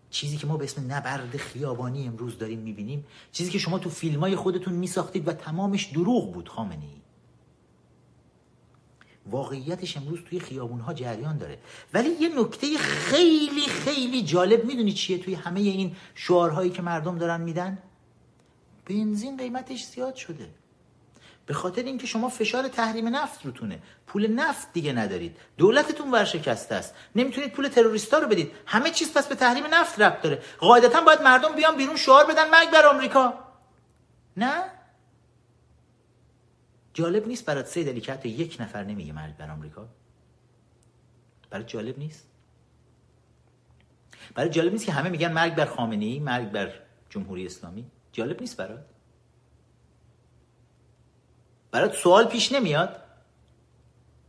چیزی 0.10 0.38
که 0.38 0.48
ما 0.48 0.58
به 0.58 0.64
اسم 0.64 0.92
نبرد 0.92 1.38
خیابانی 1.38 2.08
امروز 2.08 2.38
داریم 2.38 2.60
می‌بینیم 2.60 3.06
چیزی 3.32 3.52
که 3.52 3.60
شما 3.60 3.80
تو 3.80 3.90
فیلم 3.90 4.20
های 4.20 4.36
خودتون 4.36 4.74
میساختید 4.74 5.28
و 5.28 5.34
تمامش 5.34 5.86
دروغ 5.86 6.34
بود 6.34 6.50
خامنه 6.50 6.86
ای. 6.86 7.02
واقعیتش 9.26 9.98
امروز 9.98 10.20
توی 10.30 10.40
خیابون 10.40 10.80
ها 10.80 10.94
جریان 10.94 11.38
داره. 11.38 11.60
ولی 11.94 12.10
یه 12.10 12.42
نکته 12.42 12.78
خیلی 12.78 13.62
خیلی 13.62 14.24
جالب 14.24 14.66
می‌دونی 14.66 14.94
چیه 14.94 15.18
توی 15.18 15.34
همه 15.34 15.60
این 15.60 15.96
شعارهایی 16.16 16.70
که 16.70 16.82
مردم 16.82 17.18
دارن 17.18 17.42
میدن؟ 17.42 17.78
بنزین 18.86 19.38
قیمتش 19.38 19.86
زیاد 19.86 20.16
شده. 20.16 20.50
به 21.50 21.56
خاطر 21.56 21.84
اینکه 21.84 22.08
شما 22.08 22.30
فشار 22.30 22.68
تحریم 22.68 23.16
نفت 23.16 23.46
روتونه. 23.46 23.80
پول 24.08 24.28
نفت 24.28 24.74
دیگه 24.74 24.94
ندارید. 24.94 25.38
دولتتون 25.58 26.12
ورشکسته 26.12 26.76
است. 26.76 26.96
نمی‌تونید 27.16 27.52
پول 27.52 27.68
تروریستا 27.68 28.18
رو 28.18 28.28
بدید. 28.28 28.52
همه 28.66 28.92
چیز 28.92 29.14
پس 29.14 29.28
به 29.28 29.36
تحریم 29.36 29.64
نفت 29.72 30.02
ربط 30.02 30.22
داره. 30.22 30.42
قاعدتا 30.60 31.02
باید 31.02 31.22
مردم 31.22 31.56
بیان 31.56 31.78
بیرون 31.78 31.96
شعار 31.96 32.26
بدن 32.26 32.50
مرگ 32.50 32.72
بر 32.72 32.86
آمریکا. 32.86 33.34
نه؟ 34.38 34.64
جالب 36.94 37.28
نیست 37.28 37.46
برات 37.46 37.68
سید 37.68 37.90
علی 37.90 38.02
که 38.02 38.30
یک 38.30 38.58
نفر 38.60 38.84
نمیگه 38.84 39.14
مرگ 39.14 39.38
بر 39.38 39.52
آمریکا؟ 39.52 39.88
برات 41.50 41.68
جالب 41.68 42.00
نیست؟ 42.00 42.28
برای 44.36 44.50
جالب 44.50 44.72
نیست 44.72 44.86
که 44.86 44.92
همه 44.92 45.10
میگن 45.10 45.32
مرگ 45.32 45.56
بر 45.56 45.66
خامنه 45.66 46.06
ای 46.06 46.20
مرگ 46.20 46.52
بر 46.52 46.74
جمهوری 47.10 47.46
اسلامی؟ 47.46 47.86
جالب 48.12 48.42
نیست 48.42 48.58
برات؟ 48.58 48.99
برات 51.72 51.94
سوال 51.94 52.26
پیش 52.26 52.52
نمیاد؟ 52.52 53.04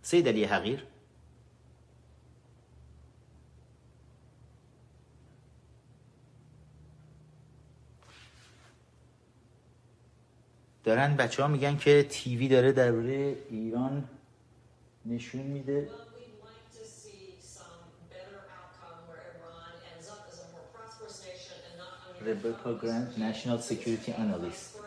سید 0.03 0.28
علی 0.28 0.45
حقیر. 0.45 0.86
دارن 10.84 11.16
بچه 11.16 11.43
ها 11.43 11.49
میگن 11.49 11.76
که 11.76 12.07
تیوی 12.11 12.49
داره 12.49 12.72
درباره 12.72 13.36
ایران 13.51 14.09
نشون 15.07 15.43
میده. 15.43 15.88
Rebecca 22.26 22.72
Grant, 22.80 23.16
National 23.16 23.59
Security 23.70 24.12
Analyst. 24.12 24.79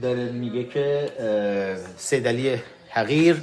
داره 0.00 0.32
میگه 0.32 0.64
که 0.64 1.12
سیدلی 1.96 2.62
حقیر. 2.88 3.42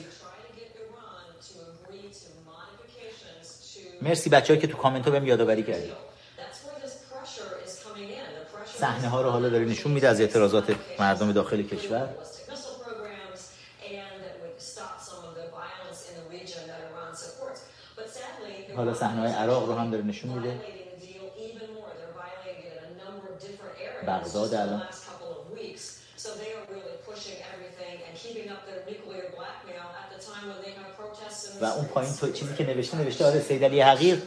مرسی 4.02 4.30
بچه 4.30 4.58
که 4.58 4.68
تو 4.68 4.78
کامنت 4.78 5.06
ها 5.06 5.12
بهم 5.12 5.28
یادآوری 5.28 5.64
کردی 5.64 5.92
صحنه 8.80 9.08
ها 9.08 9.22
رو 9.22 9.30
حالا 9.30 9.50
داره 9.50 9.66
نشون 9.66 9.92
میده 9.92 10.08
از 10.08 10.22
اعتراضات 10.22 10.76
مردم 11.00 11.32
داخل 11.32 11.64
کشور. 11.64 12.10
حالا 18.76 18.94
صحنه 18.94 19.22
های 19.22 19.32
عراق 19.32 19.66
رو 19.66 19.76
هم 19.76 19.92
داره 19.92 20.04
نشون 20.04 20.32
میده. 20.32 20.60
بغداد 24.08 24.54
الان. 24.54 24.84
و 31.62 31.66
اون 31.66 31.86
پایین 31.86 32.14
تو 32.14 32.32
چیزی 32.32 32.56
که 32.58 32.66
نوشته 32.66 32.98
نوشته 32.98 33.26
آره 33.26 33.40
سید 33.40 33.64
علی 33.64 33.82
حقیر 33.82 34.22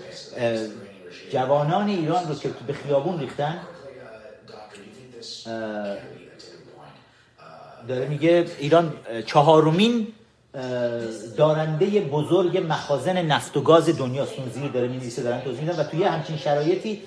جوانان 1.33 1.89
ایران 1.89 2.28
رو 2.28 2.35
که 2.35 2.49
به 2.66 2.72
خیابون 2.72 3.20
ریختن. 3.20 3.61
داره 7.89 8.09
میگه 8.09 8.47
ایران 8.59 8.93
چهارمین 9.26 10.07
دارنده 11.37 12.01
بزرگ 12.01 12.64
مخازن 12.68 13.22
نفت 13.22 13.57
و 13.57 13.61
گاز 13.61 13.99
دنیاست. 13.99 14.33
اون 14.39 14.51
زیر 14.51 14.70
داره 14.70 14.89
می‌نویسه 14.89 15.22
دارن 15.22 15.41
توضیح 15.41 15.61
میدن 15.61 15.80
و 15.80 15.85
توی 15.85 16.05
همچین 16.05 16.37
شرایطی 16.37 17.03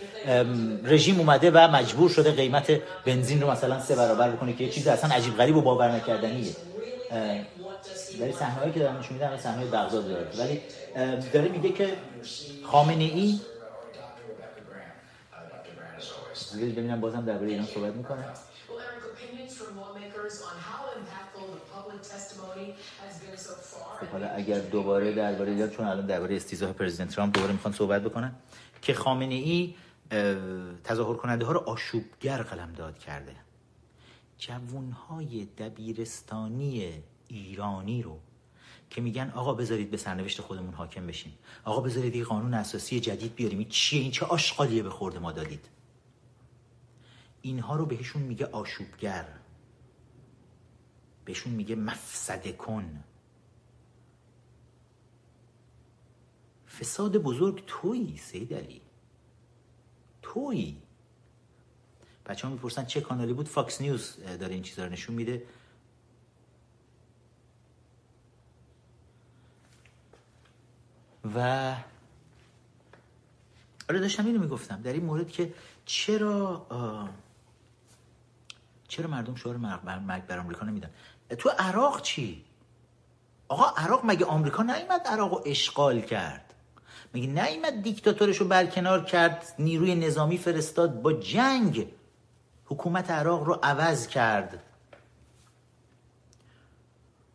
رژیم 0.84 1.20
اومده 1.20 1.52
و 1.52 1.68
مجبور 1.68 2.10
شده 2.10 2.32
قیمت 2.32 2.82
بنزین 3.06 3.42
رو 3.42 3.52
مثلا 3.52 3.82
سه 3.82 3.96
برابر 3.96 4.32
بکنه 4.32 4.54
که 4.54 4.64
یه 4.64 4.70
چیز 4.70 4.88
اصلا 4.88 5.16
عجیب 5.16 5.38
غریب 5.38 5.56
و 5.56 5.62
باور 5.62 5.92
نکردنیه 5.92 6.52
ولی 8.22 8.32
صحنه‌ای 8.32 8.72
که 8.72 8.80
دارن 8.80 8.98
نشون 8.98 9.14
میدن 9.14 9.38
صحنه 9.38 9.66
بغداد 9.66 10.08
داره. 10.08 10.30
ولی 10.38 10.62
داره 11.34 11.50
میگه 11.50 11.72
که 11.72 11.98
خامنه 12.64 13.04
ای 13.04 13.40
ببینم 16.56 17.02
بازم 17.02 17.26
درباره 17.26 17.52
ایران 17.52 17.66
صحبت 17.66 17.94
می‌کنه. 17.94 18.26
خب 24.00 24.08
حالا 24.12 24.28
اگر 24.28 24.60
دوباره 24.60 25.12
درباره 25.12 25.52
ایران 25.52 25.70
چون 25.70 25.88
الان 25.88 26.06
درباره 26.06 26.36
استیزاه 26.36 26.72
پرزیدنت 26.72 27.10
ترامپ 27.10 27.34
دوباره 27.34 27.54
می‌خوان 27.54 27.74
صحبت 27.74 28.02
بکنن 28.02 28.36
که 28.82 28.94
خامنه 28.94 29.34
ای 29.34 29.76
تظاهر 30.84 31.16
کننده 31.16 31.46
ها 31.46 31.52
رو 31.52 31.60
آشوبگر 31.60 32.42
قلمداد 32.42 32.98
کرده. 32.98 33.36
جوونهای 34.38 35.46
دبیرستانی 35.46 37.04
ایرانی 37.28 38.02
رو 38.02 38.20
که 38.90 39.02
میگن 39.02 39.32
آقا 39.36 39.54
بذارید 39.54 39.92
به 39.92 39.98
سرنوشت 39.98 40.42
خودمون 40.42 40.74
حاکم 40.74 41.08
بشیم. 41.08 41.38
آقا 41.64 41.82
بذارید 41.82 42.16
یه 42.16 42.24
قانون 42.24 42.54
اساسی 42.54 43.00
جدید 43.00 43.36
بیاریم. 43.36 43.60
این 43.60 43.70
چیه؟ 43.70 44.02
این 44.02 44.12
چه 44.12 44.26
آشغالیه 44.26 44.84
به 44.84 44.90
خورده 44.90 45.20
ما 45.20 45.32
دادید؟ 45.32 45.70
اینها 47.42 47.76
رو 47.76 47.86
بهشون 47.86 48.22
میگه 48.22 48.46
آشوبگر. 48.46 49.28
بهشون 51.26 51.54
میگه 51.54 51.76
مفسده 51.76 52.52
کن. 52.52 53.04
فساد 56.80 57.18
بزرگ 57.18 57.64
تویی 57.68 58.18
سید 58.18 58.54
علی. 58.54 58.82
تویی. 60.22 60.82
بچه 62.26 62.48
ها 62.48 62.54
می‌پرسن 62.54 62.86
چه 62.86 63.02
کانالی 63.02 63.34
بود؟ 63.34 63.48
فاکس 63.48 63.82
نیوز 63.82 64.18
داره 64.40 64.54
این 64.54 64.64
چیزا 64.64 64.86
رو 64.86 64.92
نشون 64.92 65.16
میده. 65.16 65.44
و 71.36 71.76
آره 73.90 74.00
داشتم 74.00 74.26
اینو 74.26 74.40
می‌گفتم 74.40 74.82
در 74.82 74.94
این 74.94 75.06
مورد 75.06 75.32
که 75.32 75.54
چرا 75.86 76.68
چرا 78.88 79.10
مردم 79.10 79.36
شعار 79.36 79.58
مرگ 79.58 80.26
بر 80.26 80.40
آمریکا 80.40 80.66
نمیدن؟ 80.66 80.90
تو 81.38 81.50
عراق 81.50 82.02
چی؟ 82.02 82.46
آقا 83.48 83.66
عراق 83.78 84.02
مگه 84.04 84.26
آمریکا 84.26 84.64
نیومد 84.64 85.02
عراق 85.06 85.32
رو 85.32 85.44
اشغال 85.46 86.02
کرد؟ 86.02 86.54
مگه 87.14 87.28
نیومد 87.28 87.82
دیکتاتورش 87.84 88.38
رو 88.38 88.48
برکنار 88.48 89.04
کرد 89.04 89.56
نیروی 89.60 89.96
نظامی 89.96 90.38
فرستاد 90.38 91.02
با 91.02 91.14
جنگ 91.14 91.88
حکومت 92.66 93.12
عراق 93.12 93.44
رو 93.44 93.60
عوض 93.64 94.08
کرد؟ 94.08 94.64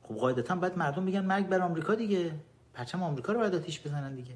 خب 0.03 0.14
قاعدتا 0.14 0.55
باید 0.55 0.78
مردم 0.78 1.07
بگن 1.07 1.24
مرگ 1.24 1.47
بر 1.49 1.61
آمریکا 1.61 1.95
دیگه. 1.95 2.32
پرچم 2.81 3.03
آمریکا 3.03 3.33
رو 3.33 3.39
باید 3.39 3.55
آتیش 3.55 3.81
بزنن 3.81 4.14
دیگه. 4.14 4.35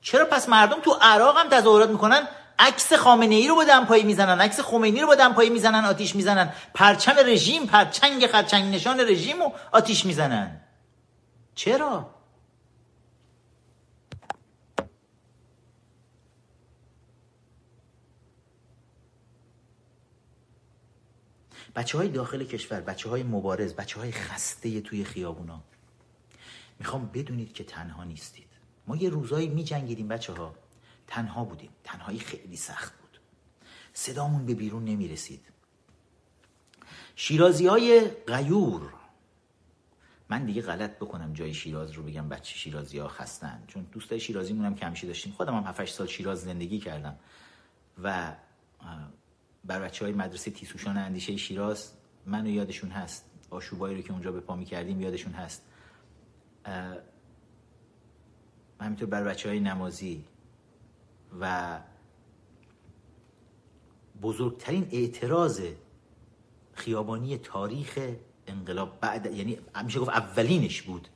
چرا 0.00 0.24
پس 0.24 0.48
مردم 0.48 0.80
تو 0.80 0.98
عراق 1.00 1.36
هم 1.38 1.48
تظاهرات 1.48 1.90
می‌کنن؟ 1.90 2.28
عکس 2.58 2.92
خامنه 2.92 3.34
ای 3.34 3.48
رو 3.48 3.54
با 3.54 3.64
دمپایی 3.64 4.02
می‌زنن 4.02 4.40
عکس 4.40 4.60
خمینی 4.60 5.00
رو 5.00 5.06
با 5.06 5.14
دمپایی 5.14 5.50
می‌زنن 5.50 5.84
آتیش 5.84 6.16
می‌زنن. 6.16 6.52
پرچم 6.74 7.14
رژیم 7.26 7.66
پرچنگ 7.66 8.26
خرچنگ 8.26 8.74
نشان 8.74 9.00
رژیم 9.00 9.42
رو 9.42 9.52
آتیش 9.72 10.06
می‌زنن. 10.06 10.60
چرا؟ 11.54 12.10
بچه 21.76 21.98
های 21.98 22.08
داخل 22.08 22.44
کشور 22.44 22.80
بچه 22.80 23.08
های 23.08 23.22
مبارز 23.22 23.74
بچه 23.74 24.00
های 24.00 24.12
خسته 24.12 24.80
توی 24.80 25.04
خیابونا. 25.04 25.75
می‌خوام 26.78 27.10
بدونید 27.14 27.52
که 27.52 27.64
تنها 27.64 28.04
نیستید. 28.04 28.46
ما 28.86 28.96
یه 28.96 29.08
روزایی 29.08 29.48
می 29.48 29.64
جنگیدیم 29.64 30.08
بچه 30.08 30.32
ها 30.32 30.54
تنها 31.06 31.44
بودیم. 31.44 31.70
تنهایی 31.84 32.18
خیلی 32.18 32.56
سخت 32.56 33.00
بود. 33.00 33.20
صدامون 33.92 34.46
به 34.46 34.54
بیرون 34.54 34.84
نمی 34.84 35.08
رسید 35.08 35.40
شیرازی 37.16 37.66
های 37.66 38.10
غیور. 38.26 38.92
من 40.28 40.44
دیگه 40.44 40.62
غلط 40.62 40.96
بکنم 40.96 41.32
جای 41.32 41.54
شیراز 41.54 41.90
رو 41.90 42.02
بگم 42.02 42.28
بچه 42.28 42.56
شیرازی 42.56 42.98
ها 42.98 43.08
خستن. 43.08 43.64
چون 43.66 43.86
دوستای 43.92 44.20
شیرازی 44.20 44.52
مونم 44.52 44.74
همیشه 44.82 45.06
داشتیم. 45.06 45.32
خودم 45.32 45.54
هم 45.54 45.64
7 45.64 45.86
سال 45.86 46.06
شیراز 46.06 46.42
زندگی 46.42 46.78
کردم. 46.78 47.16
و 48.02 48.34
بر 49.64 49.80
بچه 49.80 50.04
های 50.04 50.14
مدرسه 50.14 50.50
تیسوشان 50.50 50.96
اندیشه 50.96 51.36
شیراز 51.36 51.92
منو 52.26 52.50
یادشون 52.50 52.90
هست. 52.90 53.24
آشوبایی 53.50 53.96
رو 53.96 54.02
که 54.02 54.12
اونجا 54.12 54.32
به 54.32 54.40
پا 54.40 54.62
کردیم 54.62 55.00
یادشون 55.00 55.32
هست. 55.32 55.62
همینطور 58.80 59.08
بر 59.08 59.24
بچه 59.24 59.48
های 59.48 59.60
نمازی 59.60 60.24
و 61.40 61.78
بزرگترین 64.22 64.88
اعتراض 64.92 65.62
خیابانی 66.72 67.38
تاریخ 67.38 67.98
انقلاب 68.46 69.00
بعد 69.00 69.36
یعنی 69.36 69.58
میشه 69.84 70.00
گفت 70.00 70.10
اولینش 70.10 70.82
بود. 70.82 71.08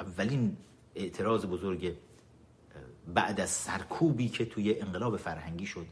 اولین 0.00 0.56
اعتراض 0.94 1.46
بزرگ 1.46 1.96
بعد 3.14 3.40
از 3.40 3.50
سرکوبی 3.50 4.28
که 4.28 4.44
توی 4.44 4.80
انقلاب 4.80 5.16
فرهنگی 5.16 5.66
شد. 5.66 5.86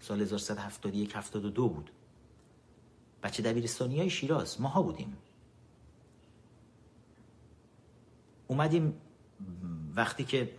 سال 0.00 0.20
1171 0.20 1.16
72 1.16 1.68
بود. 1.68 1.90
بچه 3.22 3.42
دبیرستانی 3.42 3.98
های 3.98 4.10
شیراز 4.10 4.60
ماها 4.60 4.82
بودیم. 4.82 5.16
اومدیم 8.48 9.00
وقتی 9.96 10.24
که 10.24 10.50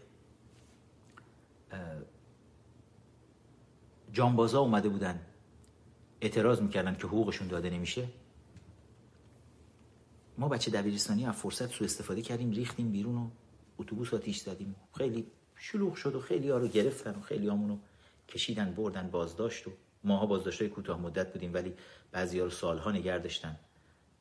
جانبازا 4.14 4.60
اومده 4.60 4.90
بودن 4.90 5.20
اعتراض 6.22 6.62
می‌کردن 6.62 6.96
که 6.96 7.08
حقوقشون 7.08 7.48
داده 7.48 7.70
نمیشه. 7.70 8.08
ما 10.38 10.48
بچه 10.48 10.72
دبیرستانی 10.72 11.26
از 11.26 11.36
فرصت 11.36 11.72
سو 11.72 11.84
استفاده 11.84 12.22
کردیم 12.22 12.52
ریختیم 12.52 12.92
بیرون 12.92 13.18
و 13.18 13.30
اتوبوس 13.78 14.14
آتیش 14.14 14.38
زدیم. 14.38 14.76
خیلی 14.98 15.28
شلوغ 15.56 15.96
شد 15.96 16.16
و 16.16 16.20
خیلی 16.22 16.50
ها 16.50 16.58
رو 16.58 16.68
گرفتن 16.68 17.16
و 17.16 17.22
خیلی 17.22 17.50
همونو 17.50 17.78
کشیدن 18.28 18.74
بردن 18.74 19.10
بازداشت 19.10 19.68
و 19.68 19.72
ماها 20.04 20.26
بازداشت 20.26 20.62
های 20.62 20.70
کوتاه 20.70 21.02
مدت 21.02 21.34
بودیم 21.34 21.54
ولی 21.54 21.74
بعضی 22.12 22.40
ها 22.40 22.46
رو 22.46 22.52
سالها 22.52 22.92
نگه 22.92 23.18
داشتن. 23.18 23.60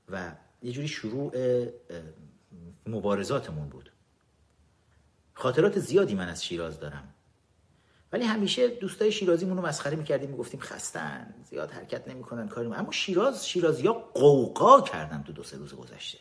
و 0.08 0.32
یه 0.62 0.72
جوری 0.72 0.88
شروع 0.88 1.32
مبارزاتمون 2.86 3.68
بود. 3.68 3.92
خاطرات 5.34 5.78
زیادی 5.78 6.14
من 6.14 6.28
از 6.28 6.44
شیراز 6.44 6.80
دارم. 6.80 7.14
ولی 8.12 8.24
همیشه 8.24 8.68
دوستای 8.68 9.12
شیرازیمون 9.12 9.56
رو 9.56 9.66
مسخره 9.66 9.96
می‌کردیم 9.96 10.30
می‌گفتیم 10.30 10.60
خستن 10.60 11.34
زیاد 11.44 11.70
حرکت 11.70 12.08
نمی‌کنن 12.08 12.48
کاری 12.48 12.66
اما 12.66 12.92
شیراز 12.92 13.48
شیرازی 13.48 13.86
ها 13.86 13.92
قوقا 13.92 14.80
کردن 14.80 15.22
تو 15.22 15.32
دو 15.32 15.42
سه 15.42 15.56
روز 15.56 15.74
گذشته. 15.74 16.18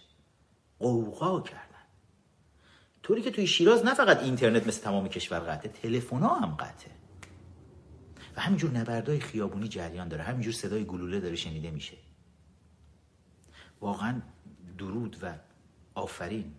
قوقا 0.79 1.41
کردن. 1.41 1.65
طوری 3.03 3.21
که 3.21 3.31
توی 3.31 3.47
شیراز 3.47 3.85
نه 3.85 3.93
فقط 3.93 4.23
اینترنت 4.23 4.67
مثل 4.67 4.81
تمام 4.81 5.07
کشور 5.07 5.39
قطعه 5.39 5.71
تلفن 5.71 6.23
هم 6.23 6.55
قطعه. 6.55 6.91
و 8.37 8.41
همینجور 8.41 8.71
نبردهای 8.71 9.19
خیابونی 9.19 9.67
جریان 9.67 10.07
داره. 10.07 10.23
همینجور 10.23 10.53
صدای 10.53 10.85
گلوله 10.85 11.19
داره 11.19 11.35
شنیده 11.35 11.71
میشه. 11.71 11.97
واقعا 13.81 14.21
درود 14.77 15.17
و 15.21 15.35
آفرین. 15.95 16.53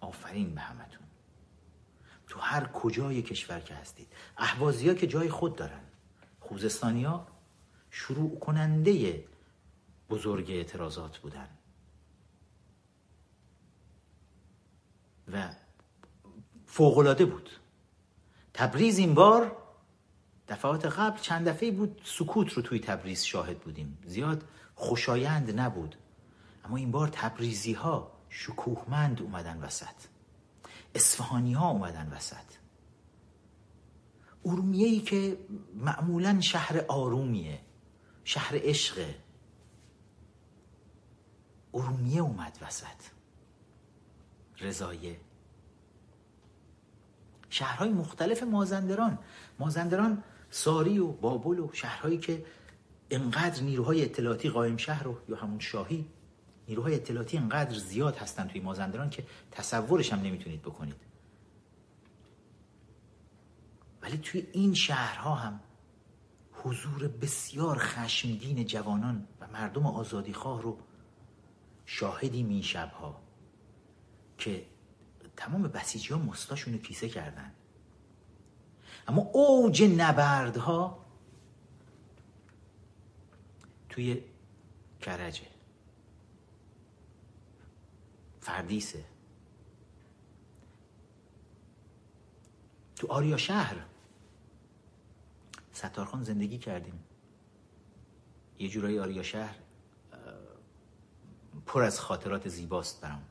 آفرین 0.00 0.54
به 0.54 0.60
همتون. 0.60 1.02
تو 2.26 2.40
هر 2.40 2.64
کجای 2.64 3.22
کشور 3.22 3.60
که 3.60 3.74
هستید 3.74 4.08
احوازی 4.38 4.88
ها 4.88 4.94
که 4.94 5.06
جای 5.06 5.28
خود 5.28 5.56
دارن 5.56 5.80
خوزستانی 6.40 7.04
ها 7.04 7.26
شروع 7.90 8.38
کننده 8.38 9.24
بزرگ 10.10 10.50
اعتراضات 10.50 11.18
بودن. 11.18 11.48
و 15.32 15.54
فوقلاده 16.66 17.24
بود. 17.24 17.50
تبریز 18.54 18.98
این 18.98 19.14
بار 19.14 19.56
دفعات 20.48 20.86
قبل 20.86 21.20
چند 21.20 21.48
دفعه 21.48 21.70
بود 21.70 22.00
سکوت 22.04 22.52
رو 22.52 22.62
توی 22.62 22.80
تبریز 22.80 23.24
شاهد 23.24 23.58
بودیم. 23.58 23.98
زیاد 24.06 24.44
خوشایند 24.74 25.60
نبود. 25.60 25.96
اما 26.64 26.76
این 26.76 26.90
بار 26.90 27.08
تبریزی 27.08 27.72
ها 27.72 28.11
شکوهمند 28.32 29.22
اومدن 29.22 29.58
وسط. 29.58 30.08
اصفهانی 30.94 31.52
ها 31.52 31.70
اومدن 31.70 32.12
وسط. 32.12 32.36
ارومیه 34.44 34.86
ای 34.86 35.00
که 35.00 35.38
معمولا 35.74 36.40
شهر 36.40 36.84
آرومیه 36.88 37.60
شهر 38.24 38.54
عشقه. 38.54 39.14
ارومیه 41.74 42.20
اومد 42.20 42.58
وسط. 42.62 42.86
رضایه. 44.60 45.20
شهرهای 47.50 47.90
مختلف 47.90 48.42
مازندران. 48.42 49.18
مازندران 49.58 50.22
ساری 50.50 50.98
و 50.98 51.06
بابل 51.06 51.58
و 51.58 51.72
شهرهایی 51.72 52.18
که 52.18 52.44
انقدر 53.10 53.62
نیروهای 53.62 54.04
اطلاعاتی 54.04 54.48
قائم 54.48 54.76
شهر 54.76 55.02
رو 55.02 55.18
یا 55.28 55.36
همون 55.36 55.58
شاهی 55.58 56.08
نیروهای 56.68 56.94
اطلاعاتی 56.94 57.38
انقدر 57.38 57.78
زیاد 57.78 58.16
هستن 58.16 58.48
توی 58.48 58.60
مازندران 58.60 59.10
که 59.10 59.26
تصورش 59.50 60.12
هم 60.12 60.20
نمی‌تونید 60.20 60.62
بکنید. 60.62 60.96
ولی 64.02 64.18
توی 64.18 64.46
این 64.52 64.74
شهرها 64.74 65.34
هم 65.34 65.60
حضور 66.52 67.08
بسیار 67.08 67.78
خشمگین 67.78 68.66
جوانان 68.66 69.26
و 69.40 69.46
مردم 69.46 69.86
آزادیخواه 69.86 70.62
رو 70.62 70.78
شاهدی 71.86 72.62
شبها 72.62 73.22
که 74.38 74.66
تمام 75.36 75.62
بسیجی 75.62 76.14
ها 76.14 76.18
مستاشون 76.18 76.74
رو 76.74 76.80
کیسه 76.80 77.08
کردن. 77.08 77.52
اما 79.08 79.22
اوج 79.22 79.82
نبردها 79.82 81.06
توی 83.88 84.22
کرجه. 85.00 85.51
فردیسه. 88.42 89.04
تو 92.96 93.06
آریا 93.12 93.36
شهر 93.36 93.86
ستارخان 95.72 96.22
زندگی 96.22 96.58
کردیم. 96.58 97.04
یه 98.58 98.68
جورایی 98.68 98.98
آریا 98.98 99.22
شهر 99.22 99.54
پر 101.66 101.82
از 101.82 102.00
خاطرات 102.00 102.48
زیباست 102.48 103.00
برام. 103.00 103.22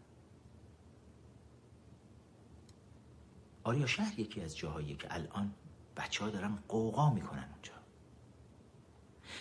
آریا 3.64 3.86
شهر 3.86 4.20
یکی 4.20 4.42
از 4.42 4.58
جاهایی 4.58 4.96
که 4.96 5.14
الان 5.16 5.54
بچه 5.98 6.24
ها 6.24 6.30
دارن 6.30 6.60
قوقا 6.68 7.14
می‌کنن 7.14 7.50
اونجا. 7.54 7.74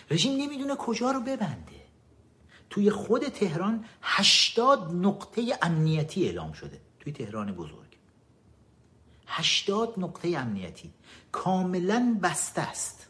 رژیم 0.09 0.41
نمی‌دونه 0.41 0.75
کجا 0.75 1.11
رو 1.11 1.19
ببنده. 1.19 1.80
توی 2.71 2.91
خود 2.91 3.27
تهران 3.27 3.85
هشتاد 4.01 4.91
نقطه 4.93 5.57
امنیتی 5.61 6.25
اعلام 6.25 6.51
شده 6.51 6.81
توی 6.99 7.13
تهران 7.13 7.51
بزرگ. 7.51 7.97
هشتاد 9.27 9.93
نقطه 9.97 10.37
امنیتی. 10.37 10.93
کاملا 11.31 12.19
بسته 12.23 12.61
است. 12.61 13.07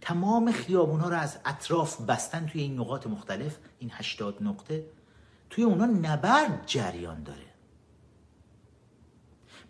تمام 0.00 0.52
خیابون 0.52 1.00
ها 1.00 1.08
رو 1.08 1.16
از 1.16 1.38
اطراف 1.44 2.00
بستن 2.00 2.46
توی 2.46 2.62
این 2.62 2.80
نقاط 2.80 3.06
مختلف 3.06 3.58
این 3.78 3.90
هشتاد 3.94 4.36
نقطه 4.40 4.84
توی 5.50 5.64
اونا 5.64 5.86
نبرد 5.86 6.62
جریان 6.66 7.22
داره. 7.22 7.46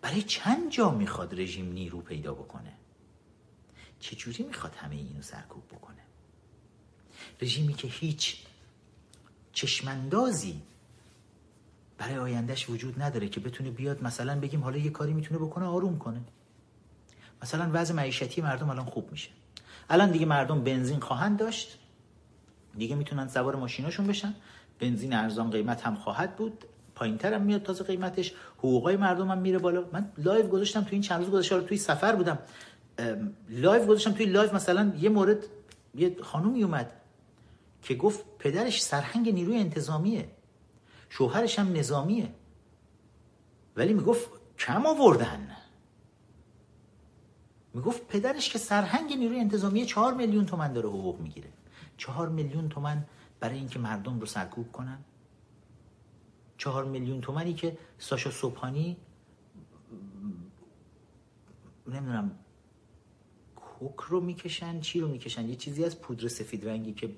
برای 0.01 0.21
چند 0.21 0.71
جا 0.71 0.91
می‌خواد 0.91 1.39
رژیم 1.39 1.71
نیرو 1.71 2.01
پیدا 2.01 2.33
بکنه؟ 2.33 2.73
چجوری 3.99 4.43
می‌خواد 4.43 4.75
همه 4.75 4.95
اینو 4.95 5.21
سرکوب 5.21 5.67
بکنه؟ 5.67 6.01
رژیمی 7.41 7.73
که 7.73 7.87
هیچ 7.87 8.50
چشمندازی 9.53 10.61
برای 11.97 12.17
آیندهش 12.17 12.69
وجود 12.69 13.01
نداره 13.01 13.29
که 13.29 13.39
بتونه 13.39 13.71
بیاد 13.71 14.03
مثلا 14.03 14.39
بگیم 14.39 14.63
حالا 14.63 14.77
یه 14.77 14.89
کاری 14.89 15.13
می‌تونه 15.13 15.39
بکنه 15.39 15.65
آروم 15.65 15.97
کنه. 15.99 16.21
مثلا 17.41 17.69
وضع 17.73 17.93
معیشتی 17.93 18.41
مردم 18.41 18.69
الان 18.69 18.85
خوب 18.85 19.11
میشه. 19.11 19.29
الان 19.89 20.11
دیگه 20.11 20.25
مردم 20.25 20.63
بنزین 20.63 20.99
خواهند 20.99 21.39
داشت. 21.39 21.77
دیگه 22.77 22.95
می‌تونن 22.95 23.27
سوار 23.27 23.55
ماشیناشون 23.55 24.07
بشن. 24.07 24.33
بنزین 24.79 25.13
ارزان 25.13 25.51
قیمت 25.51 25.81
هم 25.81 25.95
خواهد 25.95 26.35
بود. 26.35 26.65
پایین 26.95 27.19
هم 27.23 27.41
میاد 27.41 27.63
تازه 27.63 27.83
قیمتش. 27.83 28.33
حقوقای 28.57 28.97
مردم 28.97 29.31
هم 29.31 29.37
میره 29.37 29.57
بالا. 29.57 29.85
من 29.93 30.11
live 30.17 30.47
گذاشتم 30.47 30.81
توی 30.81 30.91
این 30.91 31.01
چند 31.01 31.23
روز 31.23 31.29
گذشته. 31.31 31.61
توی 31.61 31.77
سفر 31.77 32.15
بودم. 32.15 32.39
لایو 33.49 33.85
گذاشتم 33.85 34.11
توی 34.11 34.25
لایو. 34.25 34.55
مثلا 34.55 34.93
یه 34.99 35.09
مورد 35.09 35.45
یه 35.95 36.15
خانومی 36.23 36.63
اومد. 36.63 36.91
که 37.81 37.95
گفت 37.95 38.25
پدرش 38.39 38.83
سرهنگ 38.83 39.29
نیروی 39.33 39.57
انتظامیه. 39.57 40.31
شوهرش 41.09 41.59
هم 41.59 41.73
نظامیه. 41.73 42.33
ولی 43.75 43.93
می‌گفت 43.93 44.29
کم 44.59 44.85
آوردن. 44.85 45.57
می‌گفت 47.73 48.07
پدرش 48.07 48.49
که 48.49 48.59
سرهنگ 48.59 49.13
نیروی 49.13 49.39
انتظامیه 49.39 49.85
چهار 49.85 50.13
میلیون 50.13 50.45
تومن 50.45 50.73
داره 50.73 50.89
حقوق 50.89 51.19
می‌گیره. 51.19 51.49
چهار 51.97 52.29
میلیون 52.29 52.69
تومن 52.69 53.05
برای 53.39 53.57
اینکه 53.57 53.79
مردم 53.79 54.19
رو 54.19 54.25
سرکوب 54.25 54.71
کنن. 54.71 54.97
چهار 56.57 56.85
میلیون 56.85 57.21
تومنی 57.21 57.53
که 57.53 57.77
ساشا 57.99 58.31
صبحانی 58.31 58.97
نمی‌دونم 61.87 62.39
کوک 63.55 63.99
رو 63.99 64.21
می‌کشن 64.21 64.79
چی 64.79 64.99
رو 64.99 65.07
می‌کشن؟ 65.07 65.49
یه 65.49 65.55
چیزی 65.55 65.85
از 65.85 66.01
پودر 66.01 66.27
سفید 66.27 66.67
رنگی 66.67 66.93
که 66.93 67.15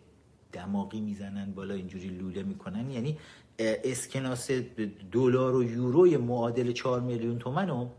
دماغی 0.53 1.01
می‌زنن 1.01 1.51
بالا 1.51 1.73
اینجوری 1.73 2.07
لوله 2.07 2.43
می‌کنن. 2.43 2.91
یعنی 2.91 3.17
اسکناس 3.59 4.51
دلار 5.11 5.55
و 5.55 5.63
یوروی 5.63 6.17
معادل 6.17 6.71
4 6.71 7.01
میلیون 7.01 7.39
تومن 7.39 7.89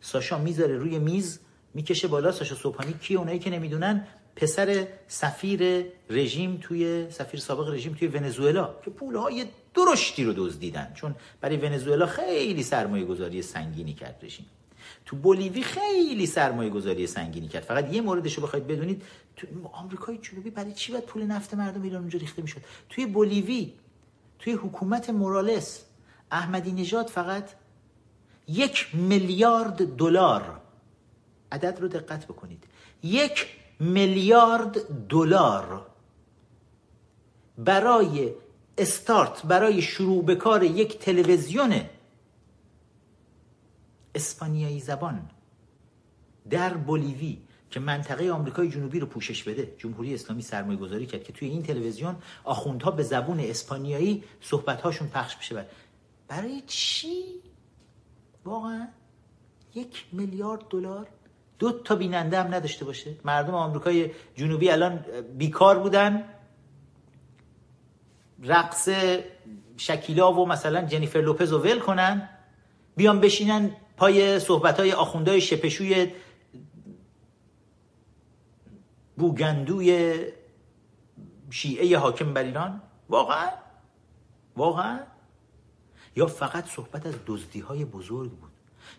ساشا 0.00 0.38
می‌ذاره 0.38 0.76
روی 0.76 0.98
میز 0.98 1.40
می‌کشه 1.74 2.08
بالا. 2.08 2.32
ساشا 2.32 2.54
صبحانی 2.54 2.92
کی 2.92 3.14
اونایی 3.14 3.38
که 3.38 3.50
نمی‌دونن؟ 3.50 4.06
پسر 4.36 4.86
سفیر 5.06 5.84
رژیم 6.10 6.58
توی 6.62 7.10
سفیر 7.10 7.40
سابق 7.40 7.68
رژیم 7.68 7.94
توی 7.94 8.08
ونزوئلا 8.08 8.74
که 8.84 8.90
پولهای 8.90 9.44
درشتی 9.74 10.24
رو 10.24 10.32
دزدیدن. 10.36 10.92
چون 10.94 11.14
برای 11.40 11.56
ونزوئلا 11.56 12.06
خیلی 12.06 12.62
سرمایه 12.62 13.04
گذاری 13.04 13.42
سنگینی 13.42 13.94
کرد 13.94 14.18
رژیم. 14.22 14.46
تو 15.06 15.16
بولیوی 15.16 15.62
خیلی 15.62 16.26
سرمایه 16.26 16.70
گذاری 16.70 17.06
سنگینی 17.06 17.48
کرد. 17.48 17.62
فقط 17.62 17.92
یه 17.92 18.00
موردش 18.00 18.34
رو 18.34 18.42
بخواید 18.42 18.66
بدونید 18.66 19.02
تو 19.36 19.46
آمریکای 19.72 20.18
جنوبی 20.18 20.50
برای 20.50 20.72
چی 20.72 20.92
باید 20.92 21.04
پول 21.04 21.22
نفت 21.22 21.54
مردم 21.54 21.82
ایران 21.82 22.00
اونجا 22.00 22.18
ریخته 22.18 22.42
می‌شد؟ 22.42 22.60
توی 22.88 23.06
بولیوی 23.06 23.72
توی 24.38 24.52
حکومت 24.52 25.10
مورالس 25.10 25.84
احمدی 26.30 26.72
نژاد 26.72 27.06
فقط 27.06 27.50
یک 28.48 28.94
میلیارد 28.94 29.96
دلار. 29.96 30.60
عدد 31.52 31.78
رو 31.80 31.88
دقت 31.88 32.24
بکنید. 32.24 32.64
یک 33.02 33.46
میلیارد 33.80 35.06
دلار 35.08 35.86
برای 37.58 38.32
استارت 38.78 39.42
برای 39.46 39.82
شروع 39.82 40.24
به 40.24 40.34
کار 40.34 40.62
یک 40.62 40.98
تلویزیون 40.98 41.80
اسپانیایی 44.14 44.80
زبان 44.80 45.30
در 46.50 46.74
بولیوی 46.74 47.38
که 47.70 47.80
منطقه 47.80 48.30
آمریکای 48.30 48.68
جنوبی 48.68 49.00
رو 49.00 49.06
پوشش 49.06 49.42
بده 49.42 49.74
جمهوری 49.78 50.14
اسلامی 50.14 50.42
سرمایه 50.42 50.78
گذاری 50.78 51.06
کرد 51.06 51.24
که 51.24 51.32
توی 51.32 51.48
این 51.48 51.62
تلویزیون 51.62 52.16
آخوندها 52.44 52.90
به 52.90 53.02
زبون 53.02 53.40
اسپانیایی 53.40 54.24
صحبتهاشون 54.40 55.08
پخش 55.08 55.36
بشه. 55.36 55.66
برای 56.28 56.62
چی؟ 56.66 57.24
واقعا 58.44 58.88
یک 59.74 60.04
میلیارد 60.12 60.68
دلار؟ 60.70 61.08
دو 61.58 61.72
تا 61.72 61.94
بیننده 61.94 62.40
هم 62.40 62.54
نداشته 62.54 62.84
باشه. 62.84 63.14
مردم 63.24 63.54
آمریکای 63.54 64.10
جنوبی 64.34 64.70
الان 64.70 65.04
بیکار 65.38 65.78
بودن. 65.78 66.24
رقص 68.42 68.88
شکیلا 69.76 70.32
و 70.32 70.46
مثلا 70.46 70.82
جنیفر 70.82 71.20
لوپز 71.20 71.52
رو 71.52 71.58
ول 71.58 71.78
کنن. 71.78 72.28
بیان 72.96 73.20
بشینن 73.20 73.70
پای 74.02 74.40
صحبت 74.40 74.80
های 74.80 74.92
آخوندهای 74.92 75.40
شپشوی 75.40 76.12
بوگندوی 79.16 80.14
شیعه 81.50 81.98
حاکم 81.98 82.34
بر 82.34 82.42
ایران؟ 82.42 82.82
واقعا؟ 83.08 83.48
واقعا؟ 84.56 84.98
یا 86.16 86.26
فقط 86.26 86.66
صحبت 86.66 87.06
از 87.06 87.14
دزدی 87.26 87.60
های 87.60 87.84
بزرگ 87.84 88.30
بود 88.30 88.50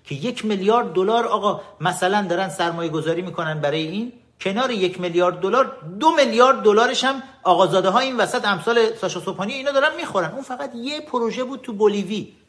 که 0.04 0.16
یک 0.16 0.46
میلیارد 0.46 0.94
دلار 0.94 1.26
آقا 1.26 1.62
مثلا 1.82 2.28
دارن 2.30 2.50
سرمایه 2.50 2.90
گذاری 2.90 3.22
می‌کنن 3.22 3.62
برای 3.62 3.88
این 3.88 4.14
کنار 4.40 4.72
یک 4.72 5.02
میلیارد 5.02 5.40
دلار 5.40 5.78
دو 6.00 6.12
میلیارد 6.12 6.62
دلارش 6.64 7.04
هم 7.04 7.24
آقازاده 7.44 7.90
ها 7.90 8.00
این 8.00 8.18
وسط 8.18 8.46
امثال 8.46 8.96
ساشا 8.96 9.20
سوپانی 9.20 9.54
اینا 9.54 9.72
دارن 9.72 9.96
می‌خورن. 9.96 10.32
اون 10.32 10.44
فقط 10.44 10.72
یه 10.76 11.02
پروژه 11.02 11.44
بود 11.44 11.62
تو 11.62 11.74
بولیوی. 11.74 12.43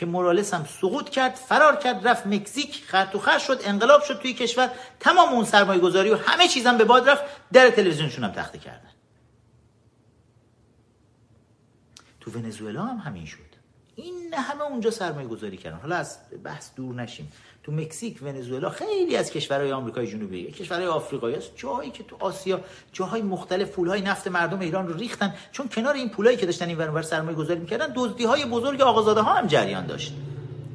که 0.00 0.06
مورالس 0.06 0.54
هم 0.54 0.64
سقوط 0.64 1.08
کرد 1.08 1.34
فرار 1.34 1.76
کرد 1.76 2.08
رفت 2.08 2.26
مکزیک 2.26 2.84
خر 2.84 3.04
تو 3.04 3.18
خر 3.18 3.38
شد 3.38 3.60
انقلاب 3.64 4.02
شد 4.02 4.18
توی 4.18 4.34
کشور 4.34 4.70
تمام 5.00 5.28
اون 5.28 5.44
سرمایه 5.44 5.80
گذاری 5.80 6.10
و 6.10 6.16
همه 6.16 6.48
چیزم 6.48 6.78
به 6.78 6.84
باد 6.84 7.08
رفت 7.08 7.24
در 7.52 7.70
تلویزیونشون 7.70 8.24
هم 8.24 8.32
تخته 8.32 8.58
کردن. 8.58 8.90
تو 12.20 12.30
ونزوئلا 12.30 12.84
هم 12.84 12.96
همین 12.96 13.26
شد. 13.26 13.38
این 13.96 14.34
همه 14.34 14.62
اونجا 14.62 14.90
سرمایه 14.90 15.28
گذاری 15.28 15.56
کردن. 15.56 15.78
حالا 15.78 15.96
از 15.96 16.18
بحث 16.44 16.74
دور 16.76 16.94
نشیم. 16.94 17.32
تو 17.62 17.72
مکزیک 17.72 18.22
ونزوئلا 18.22 18.70
خیلی 18.70 19.16
از 19.16 19.30
کشورهای 19.30 19.72
آمریکای 19.72 20.06
جنوبی 20.06 20.52
کشورهای 20.52 20.86
آفریقایی 20.86 21.36
است 21.36 21.50
جایی 21.56 21.90
که 21.90 22.04
تو 22.04 22.16
آسیا 22.20 22.60
جاهای 22.92 23.22
مختلف 23.22 23.70
پولهای 23.70 24.00
نفت 24.00 24.28
مردم 24.28 24.60
ایران 24.60 24.88
رو 24.88 24.94
ریختن 24.94 25.34
چون 25.52 25.68
کنار 25.68 25.94
این 25.94 26.08
پولایی 26.08 26.36
که 26.36 26.46
داشتن 26.46 26.68
این 26.68 26.78
ور 26.78 27.02
سرمایه 27.02 27.36
گذاری 27.36 27.60
می‌کردن 27.60 27.92
دزدی 27.96 28.24
های 28.24 28.44
بزرگ 28.44 28.80
آقازاده 28.80 29.20
ها 29.20 29.34
هم 29.34 29.46
جریان 29.46 29.86
داشت. 29.86 30.14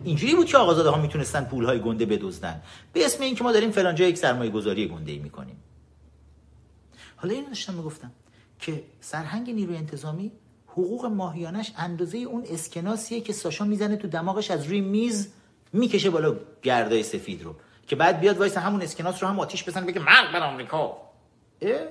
اینجوری 0.03 0.36
بود 0.36 0.45
که 0.45 0.57
آقازاده 0.57 0.89
ها 0.89 1.01
می‌تونستن 1.01 1.43
پولهای 1.43 1.79
گنده 1.79 2.05
بدزدن. 2.05 2.61
به 2.93 3.05
اسم 3.05 3.23
اینکه 3.23 3.43
ما 3.43 3.51
داریم 3.51 3.71
فلان 3.71 3.95
جا 3.95 4.05
یک 4.05 4.17
سرمایه 4.17 4.51
گذاری 4.51 4.88
گنده 4.88 5.11
ای 5.11 5.19
می‌کنیم. 5.19 5.57
حالا 7.15 7.33
اینو 7.33 7.47
داشتم 7.47 7.73
می‌گفتم 7.73 8.11
که 8.59 8.83
سرهنگ 9.01 9.49
نیروی 9.49 9.77
انتظامی 9.77 10.31
حقوق 10.67 11.05
ماهیانش 11.05 11.73
اندازه 11.77 12.17
اون 12.17 12.43
اسکناسیه 12.49 13.21
که 13.21 13.33
ساشا 13.33 13.65
می‌زنه 13.65 13.95
تو 13.95 14.07
دماغش 14.07 14.51
از 14.51 14.65
روی 14.65 14.81
میز 14.81 15.29
می‌کشه 15.74 16.09
بالا 16.09 16.36
گردای 16.61 17.03
سفید 17.03 17.43
رو 17.43 17.55
که 17.88 17.95
بعد 17.95 18.20
بیاد 18.20 18.38
وایسه 18.38 18.57
همون 18.57 18.82
اسکناس 18.82 19.24
رو 19.24 19.30
هم 19.30 19.39
آتیش 19.39 19.63
بزنه 19.63 19.86
بگه 19.86 19.99
مرگ 19.99 20.32
بر 20.34 20.43
آمریکا. 20.43 20.97
اه؟ 21.61 21.88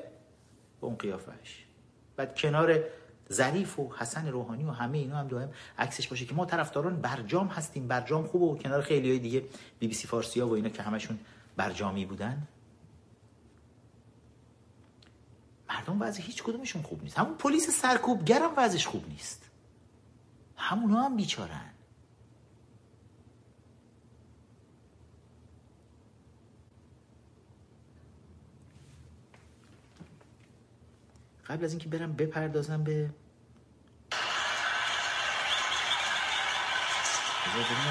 اون 0.80 0.96
قیافش 0.96 1.64
بعد 2.16 2.38
کنار 2.38 2.80
ظریف 3.32 3.78
و 3.78 3.90
حسن 3.98 4.28
روحانی 4.28 4.64
و 4.64 4.70
همه 4.70 4.98
اینا 4.98 5.16
هم 5.16 5.28
دائم 5.28 5.50
عکسش 5.78 6.08
باشه 6.08 6.24
که 6.24 6.34
ما 6.34 6.46
طرفداران 6.46 7.00
برجام 7.00 7.46
هستیم. 7.46 7.88
برجام 7.88 8.26
خوبه 8.26 8.46
و 8.46 8.56
کنار 8.58 8.82
خیلی 8.82 9.10
های 9.10 9.18
دیگه 9.18 9.44
بی 9.78 9.88
بی 9.88 9.94
سی 9.94 10.06
فارسی 10.06 10.40
ها 10.40 10.48
و 10.48 10.52
اینا 10.52 10.68
که 10.68 10.82
همشون 10.82 11.18
برجامی 11.56 12.04
بودن. 12.04 12.48
مردم 15.68 16.02
وضع 16.02 16.22
هیچ 16.22 16.42
کدومشون 16.42 16.82
خوب 16.82 17.02
نیست. 17.02 17.18
همون 17.18 17.34
پلیس 17.34 17.70
سرکوبگرم 17.70 18.50
وضعش 18.56 18.86
خوب 18.86 19.08
نیست. 19.08 19.50
همونا 20.56 21.02
هم 21.02 21.16
بیچارن. 21.16 21.73
قبل 31.48 31.64
از 31.64 31.70
اینکه 31.70 31.88
برم 31.88 32.12
بپردازم 32.12 32.84
به 32.84 33.10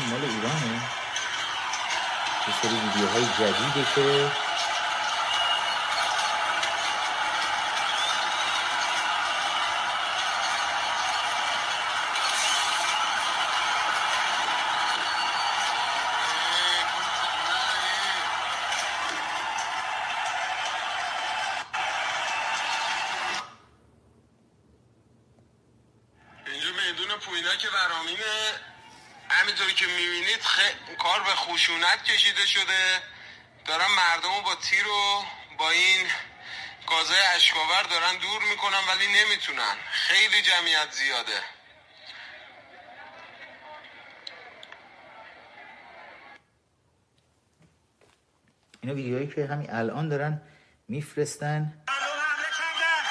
مال 0.09 0.25
ایرانه. 0.25 0.81
یه 2.47 2.53
سری 2.61 2.75
ویدیوهای 2.79 3.25
جدیده 3.25 3.85
که 3.95 4.31
اینجا 26.45 26.69
میدون 26.69 27.17
پوینا 27.19 27.55
که 27.55 27.67
ورامینه 27.69 28.23
همینطوری 29.29 29.73
که 29.73 29.85
می‌بینید 29.85 30.41
خ... 30.41 30.59
کار 30.99 31.19
به 31.19 31.35
خشونت 31.35 32.03
کشیده 32.03 32.45
شده 32.45 33.01
دارن 33.65 33.87
مردم 34.63 34.79
رو 34.79 35.23
با 35.57 35.69
این 35.69 36.07
گازه 36.87 37.15
اشکاور 37.35 37.83
دارن 37.83 38.15
دور 38.17 38.43
می‌کنن 38.43 38.79
ولی 38.87 39.07
نمی‌تونن. 39.07 39.75
خیلی 39.91 40.41
جمعیت 40.41 40.91
زیاده. 40.91 41.43
اینا 48.81 48.95
ویدیوهایی 48.95 49.27
که 49.35 49.45
همین 49.45 49.73
الان 49.73 50.09
دارن 50.09 50.41
میفرستن. 50.87 51.83
مردم 51.87 52.19
حمله 52.21 52.49
کردن. 52.59 53.03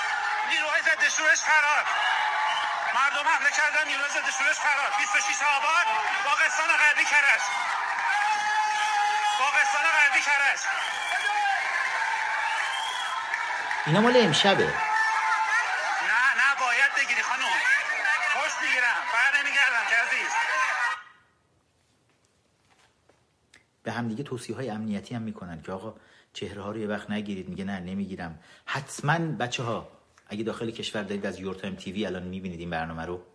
نیروهای 0.51 0.83
ضد 0.83 1.09
شورش 1.17 1.41
فرار. 1.41 1.85
مردم 2.95 3.29
حمله 3.29 3.51
کردن. 3.51 3.89
نیروهای 3.89 4.11
ضد 4.11 4.31
شورش 4.39 4.57
فرار. 4.57 4.91
26 4.99 5.43
آبان 5.43 5.85
باغستان 6.25 6.69
غربی 6.77 7.05
کرج. 7.05 7.43
باغستان 9.63 9.83
غربی 9.83 10.21
کرج. 10.21 10.61
اینا 13.87 14.01
مال 14.01 14.17
امشبه. 14.17 14.65
نه 14.65 14.73
نه 16.41 16.55
باید 16.61 16.93
بگیری 16.97 17.23
خانم. 17.23 17.43
خوش 18.35 18.53
می‌گیرم 18.63 18.97
بر 19.13 19.39
نمیگردم 19.39 19.85
که 19.91 19.97
عزیز. 19.97 20.31
به 23.83 23.93
همدیگه 23.93 24.23
توصیه 24.23 24.57
های 24.57 24.71
امنیتی 24.71 25.15
هم 25.15 25.23
می‌کنن 25.23 25.63
که 25.63 25.73
آقا 25.73 25.95
چهره 26.33 26.63
ها 26.63 26.71
رو 26.71 26.79
یه 26.79 26.87
وقت 26.87 27.11
نگیرید. 27.11 27.49
میگه 27.49 27.65
نه 27.65 27.81
نمی‌گیرم. 27.81 28.43
حتما 28.67 29.19
بچه 29.19 29.63
ها 29.63 29.89
اگه 30.29 30.45
داخل 30.45 30.71
کشور 30.71 31.03
دارید 31.03 31.27
از 31.27 31.41
یور 31.41 31.55
تایم 31.55 31.77
تیوی 31.77 32.07
الان 32.07 32.23
می‌بینید 32.23 32.61
این 32.61 32.71
برنامه 32.71 33.07
رو 33.07 33.27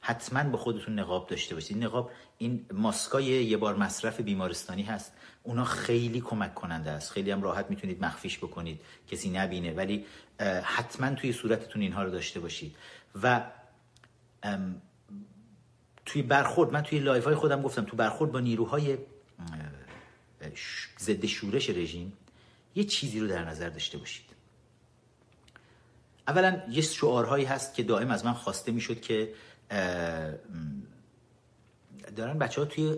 حتما 0.00 0.50
با 0.50 0.58
خودتون 0.58 0.98
نقاب 0.98 1.26
داشته 1.26 1.54
باشید. 1.54 1.84
نقاب 1.84 2.10
این 2.38 2.66
ماسکای 2.72 3.24
یه 3.24 3.56
بار 3.56 3.76
مصرف 3.76 4.20
بیمارستانی 4.20 4.82
هست. 4.82 5.12
اونا 5.42 5.64
خیلی 5.64 6.20
کمک 6.20 6.54
کننده 6.54 6.90
است. 6.90 7.12
خیلی 7.12 7.30
هم 7.30 7.42
راحت 7.42 7.70
می‌تونید 7.70 8.04
مخفیش 8.04 8.38
بکنید. 8.38 8.80
کسی 9.10 9.30
نبینه. 9.30 9.72
ولی 9.72 10.04
حتما 10.62 11.14
توی 11.14 11.32
صورتتون 11.32 11.82
اینها 11.82 12.02
رو 12.02 12.10
داشته 12.10 12.40
باشید. 12.40 12.76
و 13.22 13.50
توی 16.06 16.22
برخورد 16.22 16.72
من 16.72 16.82
توی 16.82 16.98
live 16.98 17.24
های 17.24 17.34
خودم 17.34 17.62
گفتم 17.62 17.84
تو 17.84 17.96
برخورد 17.96 18.32
با 18.32 18.40
نیروهای 18.40 18.98
ضد 20.98 21.26
شورش 21.26 21.70
رژیم 21.70 22.12
یه 22.74 22.84
چیزی 22.84 23.20
رو 23.20 23.26
در 23.26 23.44
نظر 23.44 23.68
داشته 23.68 23.98
باشید. 23.98 24.24
اولا 26.28 26.62
یه 26.70 26.82
شعارهایی 26.82 27.44
هست 27.44 27.74
که 27.74 27.82
دائم 27.82 28.10
از 28.10 28.24
من 28.24 28.32
خواسته 28.32 28.72
می‌شد 28.72 29.00
که 29.00 29.32
دارن 32.16 32.38
بچه 32.38 32.60
ها 32.60 32.66
توی 32.66 32.96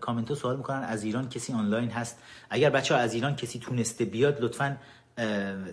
کامنت 0.00 0.28
ها 0.28 0.34
سوال 0.34 0.56
می‌کنن 0.56 0.82
از 0.82 1.04
ایران 1.04 1.28
کسی 1.28 1.52
آنلاین 1.52 1.90
هست؟ 1.90 2.18
اگر 2.50 2.70
بچه 2.70 2.94
ها 2.94 3.00
از 3.00 3.14
ایران 3.14 3.36
کسی 3.36 3.58
تونسته 3.58 4.04
بیاد 4.04 4.40
لطفا 4.40 4.76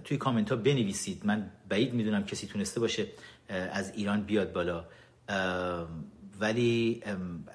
توی 0.04 0.18
کامنت 0.18 0.50
ها 0.50 0.56
بنویسید. 0.56 1.26
من 1.26 1.52
بعید 1.70 1.94
می‌دونم 1.94 2.24
کسی 2.26 2.48
تونسته 2.48 2.80
باشه 2.80 3.08
از 3.50 3.92
ایران 3.92 4.24
بیاد 4.24 4.54
بالا. 4.54 4.86
ولی 6.40 7.04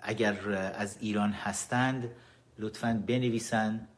اگر 0.03 0.51
از 0.53 0.97
ایران 1.01 1.33
هستند 1.33 2.11
لطفا 2.59 3.03
بنویسن 3.07 3.89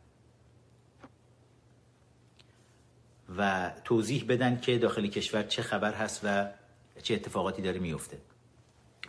و 3.36 3.72
توضیح 3.84 4.24
بدن 4.28 4.60
که 4.60 4.78
داخل 4.78 5.06
کشور 5.06 5.42
چه 5.42 5.62
خبر 5.62 5.94
هست 5.94 6.20
و 6.24 6.48
چه 7.02 7.14
اتفاقاتی 7.14 7.62
داره 7.62 7.78
میفته 7.78 8.18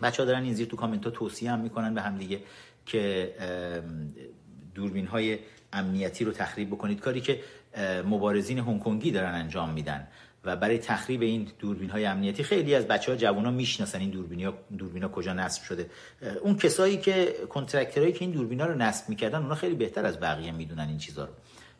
بچه 0.02 0.24
ها 0.24 0.28
دارن 0.28 0.43
این 0.43 0.54
زیر 0.54 0.68
تو 0.68 0.78
کامنت 0.78 1.06
ها 1.06 1.12
توصیه 1.12 1.52
هم 1.52 1.60
می‌کنن 1.60 1.93
به 1.93 2.02
هم 2.02 2.18
دیگه 2.18 2.41
که 2.86 3.34
دوربین 4.76 5.07
های 5.07 5.40
امنیتی 5.74 6.26
رو 6.26 6.32
تخریب 6.32 6.69
بکنید. 6.69 6.99
کاری 6.99 7.22
که 7.22 7.40
مبارزین 8.06 8.60
هنگ 8.60 8.80
کنگی 8.84 9.11
دارن 9.11 9.36
انجام 9.36 9.69
میدن 9.69 10.07
و 10.44 10.56
برای 10.56 10.78
تخریب 10.78 11.22
این 11.22 11.48
دوربین 11.60 11.90
های 11.90 12.06
امنیتی 12.06 12.44
خیلی 12.44 12.76
از 12.76 12.88
بچه 12.88 13.11
ها 13.11 13.18
جوان 13.18 13.45
ها 13.45 13.52
می‌شناسن 13.52 13.99
این 13.99 14.10
دوربین 14.10 14.45
ها, 14.45 14.53
دوربین 14.78 15.03
ها 15.03 15.10
کجا 15.10 15.34
نصب 15.34 15.64
شده. 15.64 15.90
اون 16.41 16.57
کسایی 16.57 16.98
که 16.98 17.36
کنترکترهایی 17.49 18.14
که 18.14 18.26
این 18.26 18.32
دوربین 18.32 18.61
ها 18.61 18.68
رو 18.68 18.76
نصب 18.76 19.10
می‌کردن 19.10 19.41
اونا 19.41 19.56
خیلی 19.56 19.76
بهتر 19.76 20.06
از 20.06 20.19
بقیه 20.19 20.52
می‌دونن 20.52 20.88
این 20.88 20.98
چیزا 20.98 21.26
رو. 21.26 21.32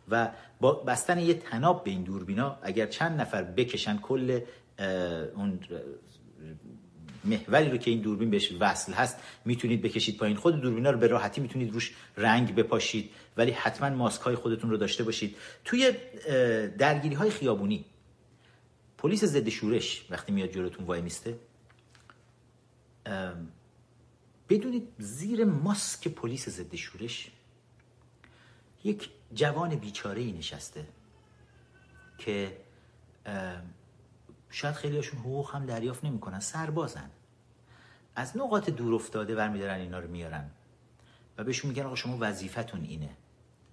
و 0.10 0.30
با 0.61 0.73
بستن 0.73 1.19
یه 1.19 1.34
تناب 1.34 1.84
به 1.84 1.91
این 1.91 2.03
دوربینا 2.03 2.57
اگر 2.61 2.85
چند 2.85 3.22
نفر 3.22 3.44
بکشن 3.44 3.98
کل 3.98 4.39
اون 5.35 5.60
محوری 7.24 7.70
رو 7.70 7.78
که 7.78 7.91
این 7.91 8.02
دوربین 8.02 8.30
بهش 8.30 8.52
وصل 8.60 8.94
هست 8.94 9.18
می‌تونید 9.46 9.82
بکشید 9.82 10.18
پایین. 10.18 10.38
خود 10.38 10.62
دوربینا 10.62 10.91
رو 10.91 10.98
به 10.98 11.08
راحتی 11.08 11.41
می‌تونید 11.41 11.74
روش 11.74 11.94
رنگ 12.18 12.56
بپاشید 12.56 13.12
ولی 13.38 13.52
حتما 13.52 13.90
ماسک 13.90 14.22
های 14.22 14.36
خودتون 14.36 14.70
رو 14.70 14.78
داشته 14.78 15.04
باشید. 15.04 15.36
توی 15.66 15.94
درگیری 16.78 17.16
های 17.16 17.30
خیابونی 17.30 17.86
پلیس 18.98 19.24
ضد 19.26 19.50
شورش 19.50 20.06
وقتی 20.10 20.32
میاد 20.32 20.50
جلوتون 20.50 20.86
وای 20.86 21.02
میسته 21.02 21.40
بدونید 24.50 24.88
زیر 24.98 25.46
ماسک 25.46 26.08
پلیس 26.08 26.50
ضد 26.50 26.76
شورش 26.76 27.32
یک 28.84 29.10
جوان 29.34 29.76
بیچاره 29.76 30.22
ای 30.22 30.32
نشسته 30.32 30.86
که 32.18 32.58
شاید 34.49 34.76
خیلی 34.76 34.95
هاشون 34.95 35.19
حقوق 35.19 35.55
هم 35.55 35.65
دریافت 35.65 36.05
نمی‌کنن. 36.05 36.39
سربازن. 36.39 37.09
از 38.15 38.38
نقاط 38.38 38.69
دور 38.69 38.95
افتاده 38.95 39.35
برمیدارن 39.35 39.80
اینا 39.80 39.99
رو 39.99 40.07
میارن. 40.07 40.49
و 41.38 41.43
بهشون 41.43 41.69
میگن 41.69 41.84
آقا 41.84 41.95
شما 41.95 42.17
وظیفتون 42.19 42.84
اینه. 42.84 43.09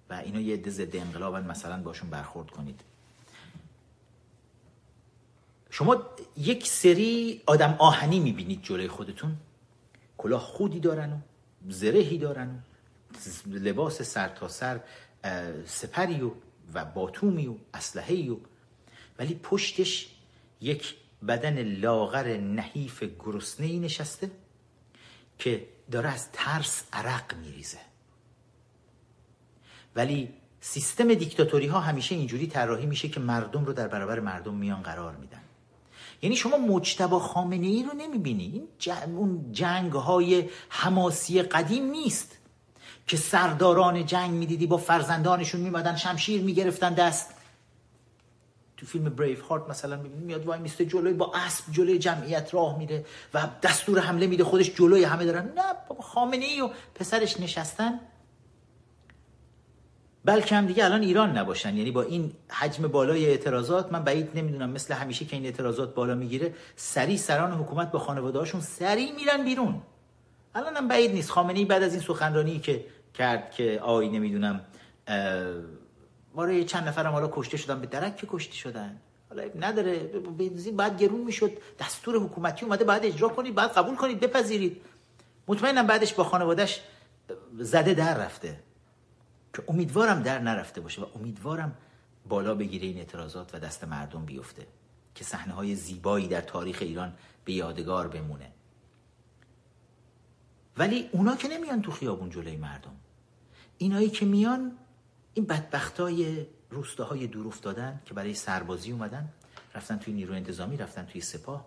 و 0.09 0.13
اینا 0.13 0.39
یه 0.39 0.53
عده 0.53 0.71
ضد 0.71 0.95
انقلابن 0.95 1.47
مثلا 1.47 1.83
باشون 1.83 2.09
برخورد 2.09 2.49
کنید. 2.51 2.81
شما 5.69 6.03
یک 6.37 6.67
سری 6.67 7.41
آدم 7.45 7.75
آهنی 7.79 8.19
می‌بینید 8.19 8.63
جلوی 8.63 8.87
خودتون. 8.87 9.37
کلاه 10.17 10.41
خودی 10.41 10.79
دارن 10.79 11.11
و 11.11 11.17
زرهی 11.69 12.17
دارن 12.17 12.49
و 12.49 13.49
لباس 13.49 14.01
سر 14.01 14.27
تا 14.27 14.47
سر 14.47 14.79
سپری 15.65 16.21
و 16.21 16.31
و 16.73 16.85
باتومی 16.85 17.47
و 17.47 17.55
اسلحه‌ای 17.73 18.29
و 18.29 18.37
ولی 19.19 19.39
پشتش 19.43 20.16
یک 20.61 20.95
بدن 21.27 21.63
لاغر 21.63 22.37
نحیف 22.37 23.03
گرسنه 23.19 23.79
نشسته 23.79 24.31
که 25.39 25.67
داره 25.91 26.09
از 26.09 26.31
ترس 26.31 26.83
عرق 26.93 27.35
میریزه. 27.35 27.77
ولی 29.95 30.33
سیستم 30.61 31.13
دیکتاتوری 31.13 31.67
ها 31.67 31.79
همیشه 31.79 32.15
اینجوری 32.15 32.47
طراحی 32.47 32.85
میشه 32.85 33.09
که 33.09 33.19
مردم 33.19 33.65
رو 33.65 33.73
در 33.73 33.87
برابر 33.87 34.19
مردم 34.19 34.53
میان 34.53 34.81
قرار 34.81 35.15
میدن. 35.15 35.41
یعنی 36.21 36.35
شما 36.35 36.57
مجتبا 36.57 37.19
خامنه 37.19 37.67
ای 37.67 37.83
رو 37.83 37.93
نمی‌بینی. 37.97 38.43
این 38.43 38.67
اون 39.15 39.51
جنگ 39.51 39.91
های 39.91 40.49
حماسی 40.69 41.41
قدیم 41.41 41.85
نیست 41.85 42.37
که 43.07 43.17
سرداران 43.17 44.05
جنگ 44.05 44.31
می‌دیدی 44.31 44.67
با 44.67 44.77
فرزندانشون 44.77 45.61
میمدن 45.61 45.95
شمشیر 45.95 46.41
می‌گرفتن 46.41 46.93
دست. 46.93 47.36
تو 48.77 48.85
فیلم 48.85 49.03
بریف 49.03 49.41
هارت 49.41 49.69
مثلا 49.69 49.97
می‌بینی 49.97 50.25
میاد 50.25 50.45
وای 50.45 50.59
میسته 50.59 50.85
جلوی 50.85 51.13
با 51.13 51.31
اسب 51.35 51.63
جلوی 51.71 51.99
جمعیت 51.99 52.53
راه 52.53 52.77
میره 52.77 53.05
و 53.33 53.47
دستور 53.63 53.99
حمله 53.99 54.27
میده 54.27 54.43
خودش 54.43 54.75
جلوی 54.75 55.03
همه 55.03 55.25
دارن. 55.25 55.45
نه 55.45 55.63
بابا 55.89 56.01
خامنه 56.01 56.45
ای 56.45 56.61
و 56.61 56.69
پسرش 56.95 57.39
نشستن. 57.39 57.99
بلکه 60.25 60.55
هم 60.55 60.65
دیگه 60.65 60.85
الان 60.85 61.01
ایران 61.01 61.37
نباشن. 61.37 61.77
یعنی 61.77 61.91
با 61.91 62.01
این 62.01 62.31
حجم 62.49 62.87
بالای 62.87 63.25
اعتراضات 63.25 63.91
من 63.91 64.03
بعید 64.03 64.29
نمی‌دونم 64.35 64.69
مثل 64.69 64.93
همیشه 64.93 65.25
که 65.25 65.35
این 65.35 65.45
اعتراضات 65.45 65.95
بالا 65.95 66.15
می‌گیره 66.15 66.53
سری 66.75 67.17
سران 67.17 67.51
حکومت 67.51 67.91
با 67.91 67.99
خانواده‌هاشون 67.99 68.61
سری 68.61 69.11
میرن 69.11 69.43
بیرون. 69.43 69.81
الان 70.55 70.75
هم 70.75 70.87
بعید 70.87 71.11
نیست. 71.11 71.29
خامنه 71.29 71.59
ای 71.59 71.65
بعد 71.65 71.83
از 71.83 71.93
این 71.93 72.01
سخنرانی 72.01 72.59
که 72.59 72.85
کرد 73.13 73.51
که 73.51 73.79
آی 73.83 74.09
نمی‌دونم 74.09 74.61
ما 76.37 76.63
چند 76.63 76.87
نفرم 76.87 77.11
حالا 77.11 77.29
کشته 77.31 77.57
شدن 77.57 77.81
به 77.81 77.87
درک 77.87 78.17
که 78.17 78.27
کشته 78.29 78.53
شدن؟ 78.53 79.01
حالا 79.29 79.43
نداره. 79.59 79.99
بنزین 80.37 80.77
بعد 80.77 81.01
گرون 81.01 81.21
می‌شد. 81.21 81.51
دستور 81.79 82.15
حکومتی 82.17 82.65
اومده 82.65 82.85
بعد 82.85 83.05
اجرا 83.05 83.29
کنید 83.29 83.55
بعد 83.55 83.71
قبول 83.71 83.95
کنید 83.95 84.19
بپذیرید. 84.19 84.81
مطمئنم 85.47 85.87
بعدش 85.87 86.13
با 86.13 86.23
خانوادهش 86.23 86.81
زده 87.59 87.93
در 87.93 88.17
رفته. 88.17 88.59
که 89.53 89.63
امیدوارم 89.67 90.23
در 90.23 90.39
نرفته 90.39 90.81
باشه 90.81 91.01
و 91.01 91.05
امیدوارم 91.15 91.75
بالا 92.29 92.55
بگیره 92.55 92.87
این 92.87 92.97
اعتراضات 92.97 93.55
و 93.55 93.59
دست 93.59 93.83
مردم 93.83 94.25
بیفته. 94.25 94.67
که 95.15 95.23
صحنه 95.23 95.53
های 95.53 95.75
زیبایی 95.75 96.27
در 96.27 96.41
تاریخ 96.41 96.77
ایران 96.81 97.13
به 97.45 97.53
یادگار 97.53 98.07
بمونه. 98.07 98.51
ولی 100.77 101.09
اونا 101.11 101.35
که 101.35 101.47
نمیان 101.47 101.81
تو 101.81 101.91
خیابون 101.91 102.29
جلوی 102.29 102.57
مردم. 102.57 102.95
اینایی 103.77 104.09
که 104.09 104.25
میان 104.25 104.77
این 105.37 105.45
بدبختای 105.45 106.45
روستاهای 106.69 107.27
دور 107.27 107.47
افتادن 107.47 108.01
که 108.05 108.13
برای 108.13 108.33
سربازی 108.33 108.91
اومدن 108.91 109.29
رفتن 109.75 109.97
توی 109.97 110.13
نیرو 110.13 110.33
انتظامی 110.33 110.77
رفتن 110.77 111.05
توی 111.05 111.21
سپاه. 111.21 111.65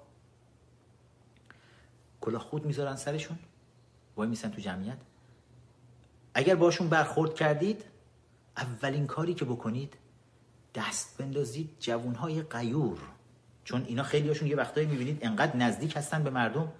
کلاه 2.20 2.42
خود 2.42 2.66
می‌ذارن 2.66 2.96
سرشون 2.96 3.38
وای 4.16 4.28
میسن 4.28 4.50
تو 4.50 4.60
جمعیت. 4.60 4.96
اگر 6.34 6.54
باشون 6.54 6.88
برخورد 6.88 7.34
کردید 7.34 7.84
اولین 8.56 9.06
کاری 9.06 9.34
که 9.34 9.44
بکنید 9.44 9.94
دست 10.74 11.18
بندازید 11.18 11.70
جوانهای 11.80 12.42
قیور 12.42 12.98
چون 13.64 13.84
اینا 13.84 14.02
خیلی 14.02 14.28
هاشون 14.28 14.48
یه 14.48 14.56
وقتایی 14.56 14.86
می‌بینید 14.86 15.18
انقدر 15.22 15.56
نزدیک 15.56 15.96
هستن 15.96 16.24
به 16.24 16.30
مردم 16.30 16.72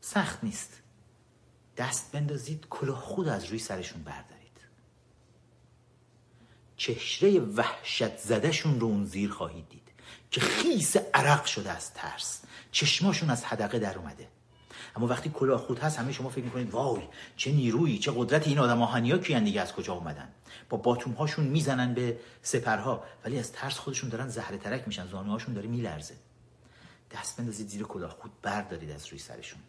سخت 0.00 0.44
نیست. 0.44 0.82
دست 1.76 2.12
بندازید 2.12 2.66
کلاه 2.70 3.00
خود 3.00 3.28
از 3.28 3.44
روی 3.44 3.58
سرشون 3.58 4.02
بردارید. 4.02 4.39
چهره 6.80 7.40
وحشت 7.40 8.16
زدهشون 8.16 8.80
رو 8.80 8.86
اون 8.86 9.04
زیر 9.04 9.30
خواهید 9.30 9.68
دید 9.68 9.88
که 10.30 10.40
خیس 10.40 10.96
عرق 11.14 11.44
شده 11.44 11.70
از 11.70 11.94
ترس. 11.94 12.42
چشماشون 12.72 13.30
از 13.30 13.44
حدقه 13.44 13.78
در 13.78 13.98
اومده. 13.98 14.28
اما 14.96 15.06
وقتی 15.06 15.30
کلاه 15.30 15.60
خود 15.60 15.78
هست 15.78 15.98
همه 15.98 16.12
شما 16.12 16.28
فکر 16.28 16.44
می‌کنید 16.44 16.70
وای 16.70 17.02
چه 17.36 17.52
نیرویی 17.52 17.98
چه 17.98 18.12
قدرت 18.16 18.48
این 18.48 18.58
آدم 18.58 18.82
آهنی 18.82 19.10
ها 19.10 19.18
کیان 19.18 19.44
دیگه 19.44 19.60
از 19.60 19.72
کجا 19.72 19.92
اومدن؟ 19.92 20.28
با 20.68 20.78
باتوم 20.78 21.12
هاشون 21.12 21.44
می‌زنن 21.44 21.94
به 21.94 22.18
سپرها 22.42 23.04
ولی 23.24 23.38
از 23.38 23.52
ترس 23.52 23.78
خودشون 23.78 24.10
دارن 24.10 24.28
زهره 24.28 24.58
ترک 24.58 24.82
میشن 24.86 25.06
زانوهاشون 25.06 25.54
داره 25.54 25.68
میلرزه. 25.68 26.14
دست 27.10 27.36
بندازید 27.36 27.68
زیر 27.68 27.82
کلاه 27.82 28.10
خود 28.10 28.30
بردارید 28.42 28.90
از 28.90 29.06
روی 29.06 29.18
سرشون. 29.18 29.60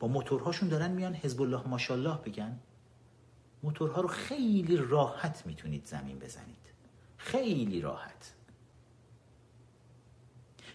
با 0.00 0.08
موتورهاشون 0.08 0.68
دارن 0.68 0.90
میان 0.90 1.14
حزب 1.14 1.42
الله 1.42 1.68
ماشاءالله 1.68 2.18
بگن. 2.24 2.58
موتورها 3.62 4.00
رو 4.00 4.08
خیلی 4.08 4.76
راحت 4.76 5.46
می‌تونید 5.46 5.86
زمین 5.86 6.18
بزنید. 6.18 6.56
خیلی 7.16 7.80
راحت. 7.80 8.32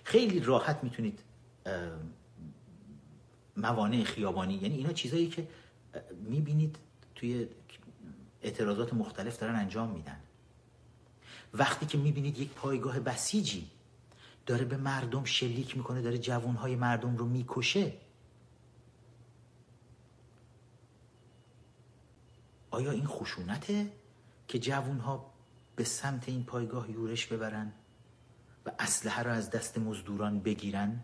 خیلی 0.04 0.40
راحت 0.40 0.84
می‌تونید 0.84 1.20
موانع 3.58 4.04
خیابانی 4.04 4.54
یعنی 4.54 4.76
اینا 4.76 4.94
چیزایی 4.94 5.28
که 5.28 5.48
می‌بینید 6.24 6.78
توی 7.16 7.48
اعتراضات 8.42 8.94
مختلف 8.94 9.40
دارن 9.40 9.56
انجام 9.56 9.90
میدن. 9.90 10.20
وقتی 11.54 11.86
که 11.86 11.98
می‌بینید 11.98 12.40
یک 12.40 12.50
پایگاه 12.50 13.00
بسیجی 13.00 13.68
داره 14.46 14.66
به 14.66 14.78
مردم 14.78 15.26
شلیک 15.26 15.78
می‌کنه 15.78 16.02
داره 16.02 16.18
جوانهای 16.18 16.76
مردم 16.76 17.18
رو 17.18 17.26
می‌کشه 17.26 17.94
آیا 22.78 22.92
این 22.92 23.08
خشونته 23.08 23.92
که 24.48 24.60
جوانها 24.60 25.34
به 25.76 25.84
سمت 25.84 26.30
این 26.30 26.44
پایگاه 26.44 26.92
یورش 26.92 27.26
ببرن 27.26 27.72
و 28.66 28.72
اسلحه 28.80 29.24
را 29.24 29.34
از 29.34 29.50
دست 29.50 29.78
مزدوران 29.78 30.40
بگیرن؟ 30.40 31.04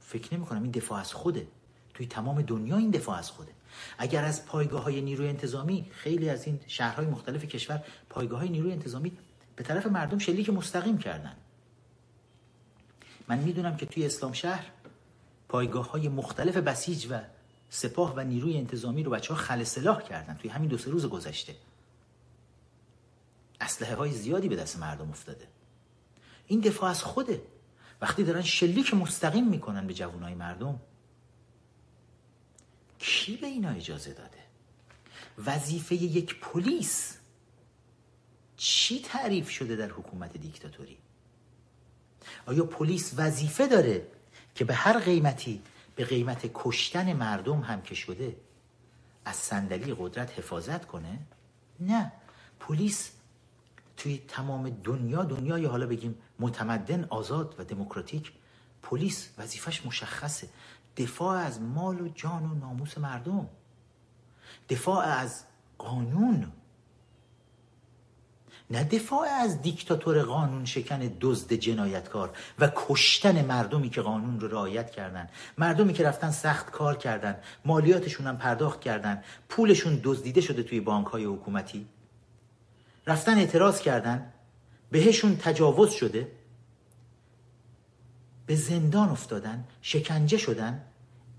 فکر 0.00 0.34
نمی 0.34 0.46
کنم 0.46 0.62
این 0.62 0.70
دفاع 0.70 1.00
از 1.00 1.12
خوده. 1.12 1.48
توی 1.94 2.06
تمام 2.06 2.42
دنیا 2.42 2.76
این 2.76 2.90
دفاع 2.90 3.18
از 3.18 3.30
خوده. 3.30 3.52
اگر 3.98 4.24
از 4.24 4.46
پایگاه 4.46 4.82
های 4.82 5.00
نیروی 5.00 5.28
انتظامی 5.28 5.90
خیلی 5.90 6.28
از 6.28 6.46
این 6.46 6.60
شهرهای 6.66 7.06
مختلف 7.06 7.44
کشور 7.44 7.84
پایگاه 8.08 8.38
های 8.38 8.48
نیروی 8.48 8.72
انتظامی 8.72 9.18
به 9.56 9.62
طرف 9.62 9.86
مردم 9.86 10.18
شلیک 10.18 10.50
مستقیم 10.50 10.98
کردن. 10.98 11.36
من 13.28 13.38
می‌دونم 13.38 13.76
که 13.76 13.86
توی 13.86 14.06
اسلام 14.06 14.32
شهر 14.32 14.70
پایگاه 15.48 15.90
های 15.90 16.08
مختلف 16.08 16.56
بسیج 16.56 17.06
و 17.10 17.20
سپاه 17.70 18.14
و 18.16 18.20
نیروی 18.20 18.56
انتظامی 18.56 19.02
رو 19.02 19.10
بچه 19.10 19.34
ها 19.34 19.40
خل 19.40 19.64
سلاح 19.64 20.02
کردن 20.02 20.34
توی 20.34 20.50
همین 20.50 20.68
دو 20.68 20.78
سه 20.78 20.90
روز 20.90 21.06
گذشته. 21.06 21.56
اسلحه 23.60 23.94
های 23.94 24.12
زیادی 24.12 24.48
به 24.48 24.56
دست 24.56 24.78
مردم 24.78 25.10
افتاده. 25.10 25.48
این 26.46 26.60
دفاع 26.60 26.90
از 26.90 27.02
خوده. 27.02 27.42
وقتی 28.00 28.24
دارن 28.24 28.42
شلیک 28.42 28.94
مستقیم 28.94 29.46
می‌کنن 29.46 29.86
به 29.86 29.94
جوانای 29.94 30.34
مردم. 30.34 30.80
کی 32.98 33.36
به 33.36 33.46
اینا 33.46 33.70
اجازه 33.70 34.12
داده؟ 34.12 34.38
وظیفه 35.46 35.94
یک 35.94 36.40
پلیس. 36.40 37.16
چی 38.56 39.02
تعریف 39.02 39.50
شده 39.50 39.76
در 39.76 39.88
حکومت 39.88 40.36
دیکتاتوری؟ 40.36 40.98
آیا 42.46 42.64
پلیس 42.64 43.14
وظیفه 43.16 43.66
داره 43.66 44.06
که 44.54 44.64
به 44.64 44.74
هر 44.74 44.98
قیمتی 44.98 45.62
به 46.00 46.06
قیمت 46.06 46.50
کشتن 46.54 47.12
مردم 47.12 47.60
هم 47.60 47.82
که 47.82 47.94
شده. 47.94 48.36
از 49.24 49.36
صندلی 49.36 49.94
قدرت 49.98 50.38
حفاظت 50.38 50.86
کنه؟ 50.86 51.18
نه. 51.80 52.12
پلیس 52.60 53.10
توی 53.96 54.22
تمام 54.28 54.70
دنیا 54.70 55.24
دنیای 55.24 55.64
حالا 55.64 55.86
بگیم 55.86 56.18
متمدن 56.38 57.04
آزاد 57.04 57.54
و 57.58 57.64
دموکراتیک 57.64 58.32
پلیس 58.82 59.30
وظیفش 59.38 59.86
مشخصه. 59.86 60.48
دفاع 60.96 61.38
از 61.38 61.60
مال 61.60 62.00
و 62.00 62.08
جان 62.08 62.44
و 62.44 62.54
ناموس 62.54 62.98
مردم. 62.98 63.48
دفاع 64.68 65.04
از 65.04 65.44
قانون. 65.78 66.52
نه 68.70 68.84
دفاع 68.84 69.28
از 69.28 69.62
دیکتاتور 69.62 70.22
قانون 70.22 70.64
شکن 70.64 71.16
دزد 71.20 71.52
جنایتکار 71.52 72.30
و 72.58 72.70
کشتن 72.76 73.44
مردمی 73.44 73.90
که 73.90 74.02
قانون 74.02 74.40
رو 74.40 74.48
رعایت 74.48 74.90
کردن. 74.90 75.28
مردمی 75.58 75.92
که 75.92 76.04
رفتن 76.04 76.30
سخت 76.30 76.70
کار 76.70 76.96
کردن 76.96 77.36
مالیاتشون 77.64 78.26
هم 78.26 78.36
پرداخت 78.36 78.80
کردن. 78.80 79.22
پولشون 79.48 80.00
دزدیده 80.04 80.40
شده 80.40 80.62
توی 80.62 80.80
بانک 80.80 81.06
های 81.06 81.24
حکومتی. 81.24 81.86
رفتن 83.06 83.38
اعتراض 83.38 83.80
کردن. 83.80 84.32
بهشون 84.90 85.36
تجاوز 85.36 85.90
شده. 85.90 86.32
به 88.46 88.54
زندان 88.56 89.08
افتادن 89.08 89.64
شکنجه 89.82 90.38
شدن 90.38 90.82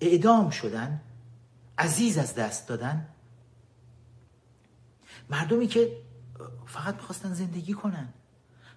اعدام 0.02 0.50
شدن 0.50 1.02
عزیز 1.78 2.18
از 2.18 2.36
دست 2.36 2.68
دادن. 2.68 3.08
مردمی 5.30 5.68
که 5.68 5.98
فقط 6.66 6.96
می‌خواستن 6.96 7.34
زندگی 7.34 7.74
کنن. 7.74 8.08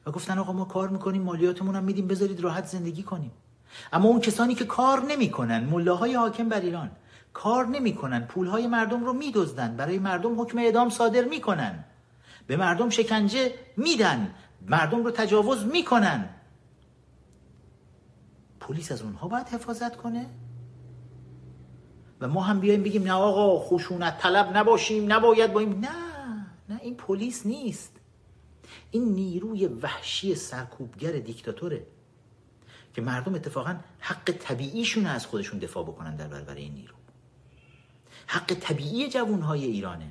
و 0.07 0.11
گفتن 0.11 0.39
آقا 0.39 0.53
ما 0.53 0.65
کار 0.65 0.89
می‌کنیم 0.89 1.23
مالیاتمون 1.23 1.77
هم 1.77 1.85
میدیم 1.85 2.07
بذارید 2.07 2.41
راحت 2.41 2.67
زندگی 2.67 3.03
کنیم. 3.03 3.33
اما 3.93 4.09
اون 4.09 4.21
کسانی 4.21 4.55
که 4.55 4.65
کار 4.65 5.05
نمی‌کنن 5.05 5.65
ملاهای 5.65 6.15
حاکم 6.15 6.49
بر 6.49 6.61
ایران 6.61 6.91
کار 7.33 7.67
نمی‌کنن 7.67 8.21
پولهای 8.21 8.67
مردم 8.67 9.05
رو 9.05 9.13
میدزدن 9.13 9.77
برای 9.77 9.99
مردم 9.99 10.41
حکم 10.41 10.59
اعدام 10.59 10.91
صادر 10.91 11.25
می‌کنن. 11.25 11.85
به 12.47 12.57
مردم 12.57 12.91
شکنجه 12.91 13.55
میدن 13.77 14.35
مردم 14.69 15.05
رو 15.05 15.11
تجاوز 15.11 15.67
می‌کنن. 15.67 16.29
پلیس 18.61 18.93
از 18.93 19.03
اونها 19.03 19.29
باید 19.29 19.49
حفاظت 19.49 19.97
کنه. 19.97 20.27
و 22.21 22.29
ما 22.29 22.43
هم 22.43 22.61
بیایم 22.61 22.83
بگیم 22.83 23.03
نه 23.03 23.13
آقا 23.13 23.59
خشونت 23.59 24.19
طلب 24.19 24.57
نباشیم 24.57 25.13
نباید 25.13 25.53
با 25.53 25.61
این 25.61 25.81
نه. 25.81 26.04
نه 26.69 26.81
این 26.83 26.97
پلیس 26.97 27.47
نیست. 27.47 27.93
این 28.91 29.15
نیروی 29.15 29.67
وحشی 29.67 30.35
سرکوبگر 30.35 31.13
دیکتاتوره 31.13 31.87
که 32.95 33.03
مردم 33.03 33.35
اتفاقا 33.35 33.77
حق 33.99 34.31
طبیعیشون 34.31 35.07
از 35.07 35.27
خودشون 35.27 35.59
دفاع 35.59 35.85
بکنن 35.85 36.17
در 36.17 36.29
برابر 36.29 36.55
این 36.55 36.75
نیرو. 36.75 36.95
حق 38.27 38.55
طبیعی 38.55 39.09
جوانهای 39.09 39.65
ایرانه 39.65 40.11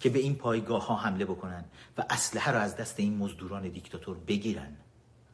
که 0.00 0.10
به 0.10 0.18
این 0.18 0.34
پایگاه 0.34 0.86
ها 0.86 0.96
حمله 0.96 1.24
بکنن 1.24 1.64
و 1.98 2.04
اسلحه 2.10 2.52
رو 2.52 2.58
از 2.58 2.76
دست 2.76 3.00
این 3.00 3.16
مزدوران 3.16 3.68
دیکتاتور 3.68 4.16
بگیرن. 4.16 4.76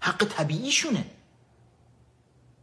حق 0.00 0.24
طبیعیشونه. 0.24 1.10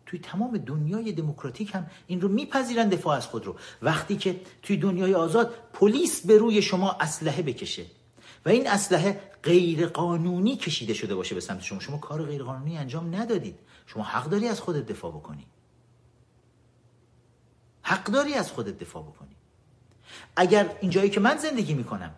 توی 0.06 0.20
تمام 0.20 0.58
دنیای 0.58 1.12
دموکراتیک 1.12 1.76
هم 1.76 1.88
این 2.08 2.22
رو 2.22 2.30
میپذیرن 2.30 2.90
دفاع 2.90 3.18
از 3.18 3.28
خود 3.28 3.46
رو 3.46 3.56
وقتی 3.82 4.16
که 4.16 4.42
توی 4.64 4.78
دنیای 4.78 5.16
آزاد 5.16 5.54
پلیس 5.74 6.26
به 6.26 6.38
روی 6.38 6.62
شما 6.62 6.92
اسلحه 6.92 7.42
بکشه 7.42 7.86
و 8.46 8.50
این 8.50 8.68
اسلحه 8.68 9.22
غیر 9.44 9.88
قانونی 9.88 10.56
کشیده 10.56 10.94
شده 10.94 11.16
باشه 11.16 11.36
به 11.36 11.42
سمت 11.42 11.62
شما. 11.62 11.80
شما 11.80 11.98
کار 11.98 12.24
غیر 12.24 12.44
قانونی 12.44 12.78
انجام 12.78 13.16
ندادید. 13.16 13.60
شما 13.86 14.04
حق 14.04 14.30
داری 14.30 14.48
از 14.48 14.62
خودت 14.62 14.86
دفاع 14.86 15.12
بکنی. 15.12 15.46
حق 17.82 18.04
داری 18.04 18.34
از 18.34 18.52
خودت 18.52 18.80
دفاع 18.80 19.04
بکنی. 19.04 19.36
اگر 20.36 20.76
اینجایی 20.82 21.10
که 21.10 21.20
من 21.20 21.38
زندگی 21.38 21.74
می‌کنم 21.74 22.12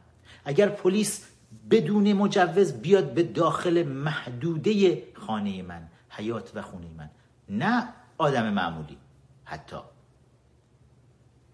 اگر 0.46 0.70
پلیس 0.70 1.26
بدون 1.72 2.14
مجوز 2.14 2.74
بیاد 2.74 3.14
به 3.14 3.24
داخل 3.24 3.84
محدوده 3.84 5.04
خانه 5.14 5.62
من 5.62 5.88
حیات 6.10 6.52
و 6.56 6.62
خونه 6.62 6.88
من 6.98 7.10
نه 7.50 7.94
آدم 8.18 8.54
معمولی 8.54 8.98
حتی. 9.44 9.78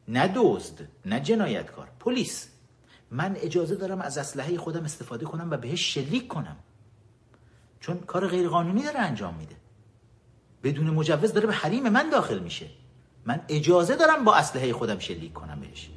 نه 0.08 0.32
دزد 0.36 0.88
نه 1.06 1.20
جنایتکار 1.20 1.90
پلیس. 2.00 2.50
من 3.12 3.36
اجازه 3.36 3.76
دارم 3.76 4.02
از 4.02 4.18
اسلحه 4.18 4.58
خودم 4.58 4.84
استفاده 4.84 5.26
کنم 5.26 5.52
و 5.52 5.58
بهش 5.58 5.94
شلیک 5.94 6.28
کنم. 6.28 6.56
چون 7.80 8.00
کار 8.00 8.28
غیرقانونی 8.28 8.84
داره 8.84 9.00
انجام 9.00 9.36
میده. 9.36 9.56
بدون 10.64 10.90
مجوز 10.90 11.34
داره 11.34 11.48
به 11.48 11.54
حریم 11.54 11.90
من 11.90 12.10
داخل 12.10 12.40
میشه. 12.40 12.70
من 13.26 13.42
اجازه 13.50 13.96
دارم 13.96 14.24
با 14.24 14.36
اسلحه 14.36 14.74
خودم 14.74 15.00
شلیک 15.00 15.34
کنم 15.34 15.60
بهش. 15.60 15.90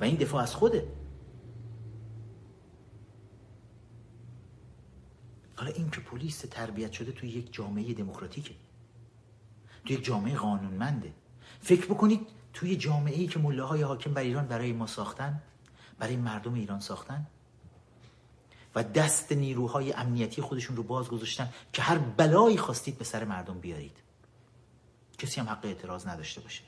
و 0.00 0.04
این 0.04 0.16
دفاع 0.16 0.42
از 0.42 0.54
خوده. 0.54 0.88
حالا 5.56 5.72
این 5.72 5.90
که 5.90 6.00
پلیس 6.00 6.40
تربیت 6.40 6.92
شده 6.92 7.12
توی 7.12 7.28
یک 7.28 7.52
جامعه 7.52 7.94
دموکراتیکه. 7.94 8.54
توی 9.84 9.96
جامعه 9.96 10.36
قانونمنده. 10.36 11.12
فکر 11.60 11.86
بکنید 11.86 12.26
توی 12.52 12.76
جامعه 12.76 13.18
ای 13.18 13.26
که 13.26 13.38
ملاهای 13.38 13.82
حاکم 13.82 14.14
بر 14.14 14.22
ایران 14.22 14.46
برای 14.46 14.72
ما 14.72 14.86
ساختن 14.86 15.42
برای 15.98 16.16
مردم 16.16 16.54
ایران 16.54 16.80
ساختن؟ 16.80 17.26
و 18.74 18.82
دست 18.82 19.32
نیروهای 19.32 19.92
امنیتی 19.92 20.42
خودشون 20.42 20.76
رو 20.76 20.82
باز 20.82 21.08
گذاشتن 21.08 21.52
که 21.72 21.82
هر 21.82 21.98
بلایی 21.98 22.56
خواستید 22.56 22.98
به 22.98 23.04
سر 23.04 23.24
مردم 23.24 23.58
بیارید. 23.58 23.96
کسی 25.18 25.40
هم 25.40 25.48
حق 25.48 25.64
اعتراض 25.64 26.06
نداشته 26.06 26.40
باشه. 26.40 26.62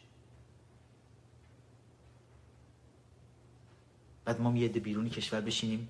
بعد 4.25 4.41
ما 4.41 4.57
یه 4.57 4.69
بیرونی 4.69 5.11
کشور 5.11 5.41
بشینیم 5.41 5.89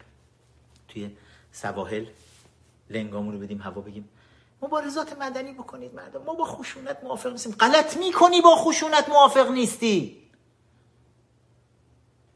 توی 0.88 1.16
سواحل 1.52 2.06
لنگامون 2.90 3.34
رو 3.34 3.40
بدیم 3.40 3.60
هوا 3.60 3.80
بگیم. 3.80 4.08
مبارزات 4.62 5.18
مدنی 5.18 5.52
بکنید 5.52 5.94
مردم. 5.94 6.22
ما 6.22 6.34
با 6.34 6.44
خشونت 6.44 7.04
موافق 7.04 7.30
نیستیم. 7.30 7.52
غلط 7.52 7.96
می‌کنی 7.96 8.40
با 8.40 8.56
خشونت 8.56 9.08
موافق 9.08 9.50
نیستی. 9.50 10.22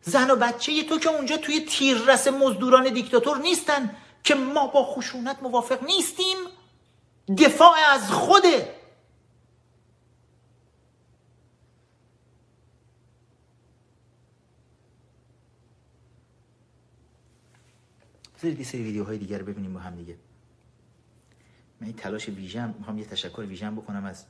زن 0.03 0.31
و 0.31 0.36
بچه 0.36 0.82
تو 0.82 0.98
که 0.98 1.09
اونجا 1.09 1.36
توی 1.36 1.61
تیررس 1.61 2.28
مزدوران 2.28 2.93
دیکتاتور 2.94 3.39
نیستن 3.39 3.97
که 4.24 4.35
ما 4.35 4.66
با 4.66 4.85
خشونت 4.85 5.43
موافق 5.43 5.85
نیستیم. 5.85 6.36
دفاع 7.39 7.77
از 7.93 8.11
خوده. 8.11 8.77
بذارید 18.39 18.59
یه 18.59 18.65
سری 18.65 18.82
ویدیوهای 18.82 19.19
دیگر 19.19 19.43
ببینیم 19.43 19.74
با 19.74 19.81
هم 19.81 19.97
دیگه. 19.97 20.16
من 21.81 21.86
این 21.86 21.97
تلاش 21.97 22.28
ویژم 22.28 22.74
می‌خوام 22.78 22.98
یه 22.98 23.05
تشکر 23.05 23.40
ویژم 23.40 23.74
بکنم 23.74 24.05
از 24.05 24.27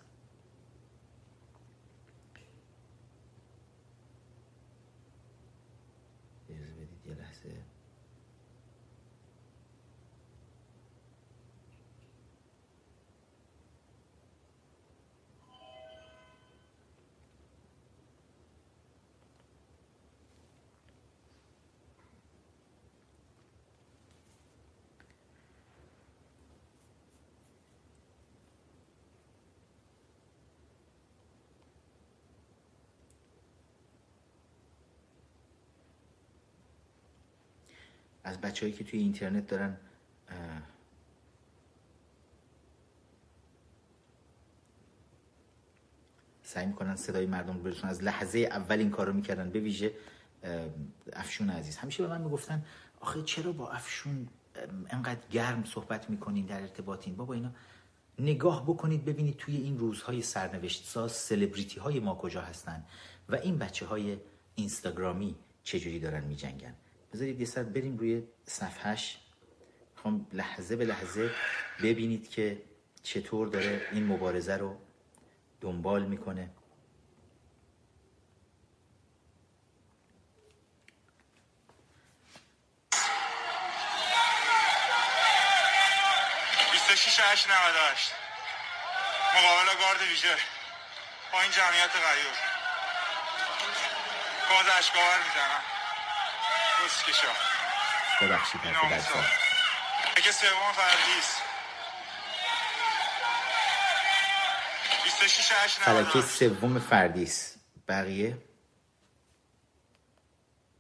از 38.27 38.41
بچههایی 38.41 38.77
که 38.77 38.85
توی 38.85 39.01
اینترنت 39.01 39.47
دارن 39.47 39.77
سعی 46.43 46.67
می‌کنن 46.67 46.97
صدای 46.97 47.27
مردم 47.27 47.63
برسون 47.63 47.91
از 47.91 48.03
لحظه 48.03 48.39
اول 48.39 48.79
این 48.79 48.91
کارو 48.91 49.13
می‌کردن 49.13 49.51
به 49.51 49.61
ویژه 49.61 49.95
افشون 51.13 51.51
عزیز. 51.51 51.77
همیشه 51.77 52.03
به 52.03 52.09
من 52.09 52.21
می‌گفتن 52.21 52.65
آخه 53.01 53.23
چرا 53.23 53.53
با 53.53 53.71
افشون 53.71 54.29
انقدر 54.91 55.21
گرم 55.31 55.65
صحبت 55.65 56.11
می‌کنین 56.11 56.47
در 56.47 56.61
ارتباطین؟ 56.61 57.17
بابا 57.17 57.35
اینا 57.35 57.53
نگاه 58.19 58.63
بکنید 58.65 59.05
ببینید 59.05 59.37
توی 59.37 59.57
این 59.57 59.79
روزهای 59.79 60.23
سرنوشت 60.23 60.85
ساز 60.85 61.13
سلبریتی 61.13 61.81
های 61.81 62.01
ما 62.01 62.15
کجا 62.15 62.41
هستن 62.41 62.85
و 63.29 63.35
این 63.35 63.59
بچه 63.59 63.87
های 63.87 64.19
اینستاگرامی 64.55 65.37
چجوری 65.63 66.01
دارن 66.01 66.25
میجنگن. 66.25 66.75
بذارید 67.17 67.41
یه 67.41 67.47
سر 67.47 67.63
بریم 67.63 67.97
روی 67.99 68.23
صفحش 68.47 69.19
می‌خوام 69.95 70.27
لحظه 70.33 70.77
به 70.77 70.85
لحظه 70.85 71.31
ببینید 71.83 72.31
که 72.31 72.63
چطور 73.03 73.49
داره 73.49 73.89
این 73.93 74.07
مبارزه 74.07 74.57
رو 74.57 74.81
دنبال 75.61 76.03
می‌کنه. 76.03 76.51
مقابل 89.37 89.79
گارد 89.81 90.01
ویژه. 90.11 90.37
با 91.33 91.41
این 91.43 91.51
جمعیت 91.51 91.91
غیور. 91.91 92.37
گاز 94.49 94.77
اشکاور 94.79 95.19
می‌زنم. 95.19 95.76
ببخشید 98.21 98.61
حرف 98.61 98.93
بچه 98.93 99.25
اگه 100.17 100.33
سوم 100.33 100.73
فردیست 100.73 101.43
26 105.05 105.53
8 105.53 105.79
فلکه 105.79 106.21
سوم 106.23 106.81
فردیس. 106.81 107.55
بقیه؟ 107.89 108.39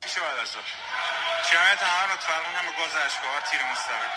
میشه 0.04 0.20
بعد 0.20 0.38
از 0.38 0.48
جمعیت 1.52 1.82
گاز 2.78 2.92
تیر 3.50 3.60
مستقیم. 3.72 4.10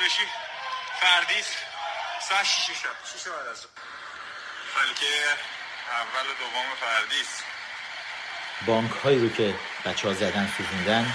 شورشی 0.00 0.26
فردیس 1.00 1.46
ساعت 2.28 2.44
6 2.44 2.70
شب. 2.70 3.18
6 3.18 3.28
بعد 3.28 3.46
از 3.46 3.66
فلکه 4.74 5.06
اول 5.90 6.26
و 6.30 6.34
دوم 6.40 6.74
فردیس. 6.80 7.40
بانک 8.66 8.90
هایی 8.90 9.18
رو 9.18 9.28
که 9.28 9.54
بچه 9.86 10.08
ها 10.08 10.14
زدن 10.14 10.48
سوزوندن. 10.56 11.06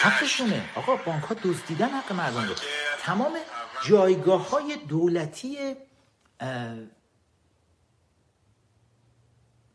حقشونه. 0.00 0.68
آقا 0.74 0.96
بانک 0.96 1.24
ها 1.24 1.34
دزدیدن 1.34 1.88
حق 1.88 2.12
مردم 2.12 2.48
رو. 2.48 2.54
تمام 3.02 3.38
جایگاه 3.84 4.50
های 4.50 4.76
دولتی 4.76 5.76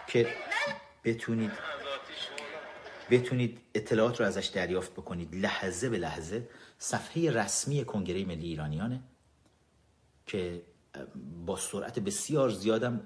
که 0.07 0.27
بتونید 1.03 1.51
بتونید 3.09 3.59
اطلاعات 3.75 4.19
رو 4.19 4.25
ازش 4.25 4.45
دریافت 4.45 4.91
بکنید. 4.91 5.35
لحظه 5.35 5.89
به 5.89 5.97
لحظه 5.97 6.49
صفحه 6.79 7.31
رسمی 7.31 7.85
کنگره 7.85 8.25
ملی 8.25 8.47
ایرانیانه 8.47 8.99
که 10.25 10.61
با 11.45 11.57
سرعت 11.57 11.99
بسیار 11.99 12.49
زیادم 12.49 13.01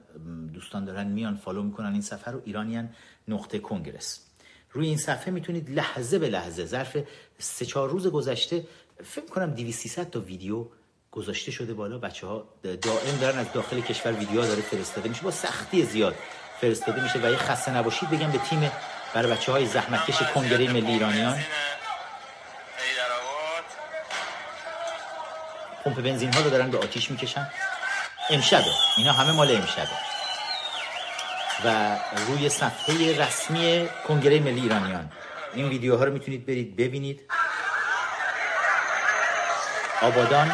دوستان 0.54 0.86
دارن 0.86 1.08
میان 1.08 1.36
فالو 1.36 1.64
می‌کنن 1.64 1.92
این 1.92 2.02
صفحه 2.02 2.34
رو. 2.34 2.42
ایرانیان 2.46 2.90
نقطه 3.28 3.60
کنگرس 3.60 4.29
روی 4.72 4.88
این 4.88 4.98
صفحه 4.98 5.32
می‌تونید 5.32 5.70
لحظه 5.70 6.20
به 6.20 6.30
لحظه 6.30 6.66
ظرف 6.66 6.98
سه 7.40 7.66
چهار 7.66 7.90
روز 7.90 8.08
گذشته 8.08 8.66
فکر 9.06 9.26
کنم 9.26 9.52
200 9.52 10.04
تا 10.04 10.20
ویدیو 10.20 10.66
گذاشته 11.12 11.52
شده 11.52 11.74
بالا. 11.74 11.98
بچه 11.98 12.28
ها 12.28 12.44
دائم 12.64 13.18
دارن 13.22 13.40
از 13.40 13.54
داخل 13.54 13.82
کشور 13.82 14.12
ویدیو 14.12 14.42
داره 14.42 14.62
فرستاده 14.62 15.10
میشه. 15.10 15.22
با 15.22 15.32
سختی 15.32 15.86
زیاد 15.86 16.16
فرستاده 16.62 17.04
میشه 17.04 17.20
و 17.20 17.32
یه 17.32 17.38
خسته 17.38 17.78
نباشید 17.78 18.10
بگم 18.10 18.32
به 18.32 18.38
تیم 18.38 18.72
برای 19.14 19.32
بچه 19.32 19.52
های 19.52 19.66
زحمتکش 19.66 20.22
کنگره 20.34 20.74
ملی 20.74 20.92
ایرانیان. 20.92 21.40
پمپ 25.84 26.02
بنزین 26.02 26.34
ها 26.34 26.42
رو 26.42 26.50
دارن 26.50 26.72
به 26.72 26.78
آتیش 26.78 27.12
می‌کشن. 27.12 27.50
امشبه 28.30 28.66
اینا 28.98 29.12
همه 29.12 29.32
مال 29.32 29.52
امشبه. 29.56 30.19
و 31.66 31.98
روی 32.28 32.50
صفحه 32.50 33.22
رسمی 33.22 33.90
کنگره 34.08 34.40
ملی 34.40 34.62
ایرانیان. 34.62 35.12
این 35.54 35.70
ویدیوها 35.70 36.04
رو 36.04 36.14
می‌تونید 36.14 36.46
برید 36.46 36.76
ببینید. 36.76 37.22
آبادان 40.02 40.52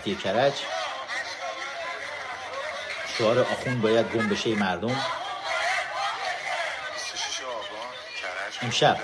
درختی 0.00 0.14
کرج. 0.14 0.52
شعار 3.18 3.38
آخون 3.38 3.80
باید 3.80 4.12
گم 4.12 4.28
بشه 4.28 4.54
مردم. 4.54 4.88
26 4.88 7.44
آبان 7.44 7.62
کرج 8.22 8.58
امشب. 8.62 8.96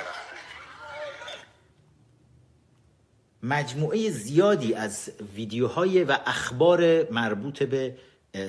مجموعه 3.43 4.11
زیادی 4.11 4.75
از 4.75 5.11
ویدیوهای 5.35 6.05
و 6.05 6.19
اخبار 6.27 7.11
مربوط 7.11 7.63
به 7.63 7.97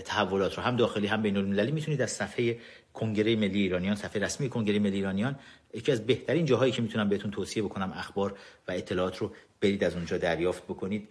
تحولات 0.06 0.58
رو 0.58 0.64
هم 0.64 0.76
داخلی 0.76 1.08
هم 1.08 1.22
بین 1.22 1.38
المللی 1.38 1.72
می‌تونید 1.72 2.02
از 2.02 2.12
صفحه 2.12 2.60
کنگره 2.94 3.36
ملی 3.36 3.62
ایرانیان 3.62 3.96
صفحه 3.96 4.22
رسمی 4.22 4.50
کنگره 4.50 4.80
ملی 4.80 4.96
ایرانیان 4.96 5.40
یکی 5.74 5.92
از 5.92 6.06
بهترین 6.06 6.46
جاهایی 6.46 6.72
که 6.72 6.82
می‌تونم 6.82 7.10
بهتون 7.10 7.32
توصیه 7.32 7.64
بکنم 7.64 7.94
اخبار 7.96 8.38
و 8.68 8.72
اطلاعات 8.72 9.18
رو 9.18 9.32
برید 9.62 9.84
از 9.84 9.96
اونجا 9.96 10.18
دریافت 10.18 10.64
بکنید. 10.64 11.10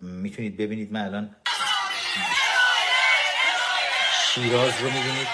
می‌تونید 0.00 0.56
ببینید 0.56 0.92
من 0.92 1.04
الان 1.04 1.36
شیراز 4.34 4.80
رو 4.80 4.90
می‌بینید. 4.90 5.28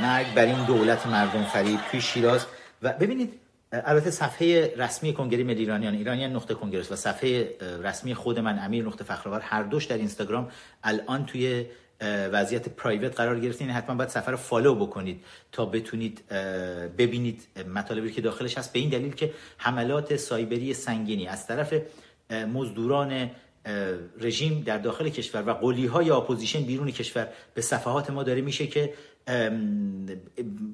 مرگ 0.00 0.34
بر 0.34 0.44
این 0.44 0.64
دولت 0.64 1.06
مردم 1.06 1.44
فریب 1.44 1.80
توی 1.90 2.00
شیراز. 2.00 2.46
و 2.82 2.92
ببینید 2.92 3.41
البته 3.72 4.10
صفحه 4.10 4.74
رسمی 4.76 5.14
کنگره 5.14 5.44
ملی 5.44 5.60
ایرانیان 5.60 5.94
ایرانیان 5.94 6.32
نقطه 6.32 6.54
congress 6.54 6.92
و 6.92 6.96
صفحه 6.96 7.56
رسمی 7.82 8.14
خود 8.14 8.38
من 8.38 8.58
امیر 8.58 8.84
نقطه 8.84 9.04
فخرآور 9.04 9.40
هر 9.40 9.62
دوش 9.62 9.84
در 9.84 9.96
اینستاگرام 9.96 10.50
الان 10.84 11.26
توی 11.26 11.66
وضعیت 12.32 12.68
private 12.68 13.16
قرار 13.16 13.40
گرفتن. 13.40 13.70
حتما 13.70 13.94
باید 13.96 14.10
صفحه 14.10 14.30
رو 14.30 14.36
follow 14.36 14.74
بکنید 14.74 15.24
تا 15.52 15.66
بتونید 15.66 16.28
ببینید 16.98 17.42
مطالبی 17.74 18.12
که 18.12 18.20
داخلش 18.20 18.58
هست. 18.58 18.72
به 18.72 18.78
این 18.78 18.90
دلیل 18.90 19.14
که 19.14 19.32
حملات 19.58 20.16
سایبری 20.16 20.74
سنگینی 20.74 21.26
از 21.26 21.46
طرف 21.46 21.74
مزدوران 22.30 23.30
رژیم 24.20 24.62
در 24.66 24.78
داخل 24.78 25.08
کشور 25.08 25.42
و 25.42 25.52
قولی 25.52 25.86
های 25.86 26.10
opposition 26.10 26.62
بیرون 26.62 26.90
کشور 26.90 27.28
به 27.54 27.62
صفحات 27.62 28.10
ما 28.10 28.22
داره 28.22 28.40
میشه 28.40 28.66
که 28.66 28.94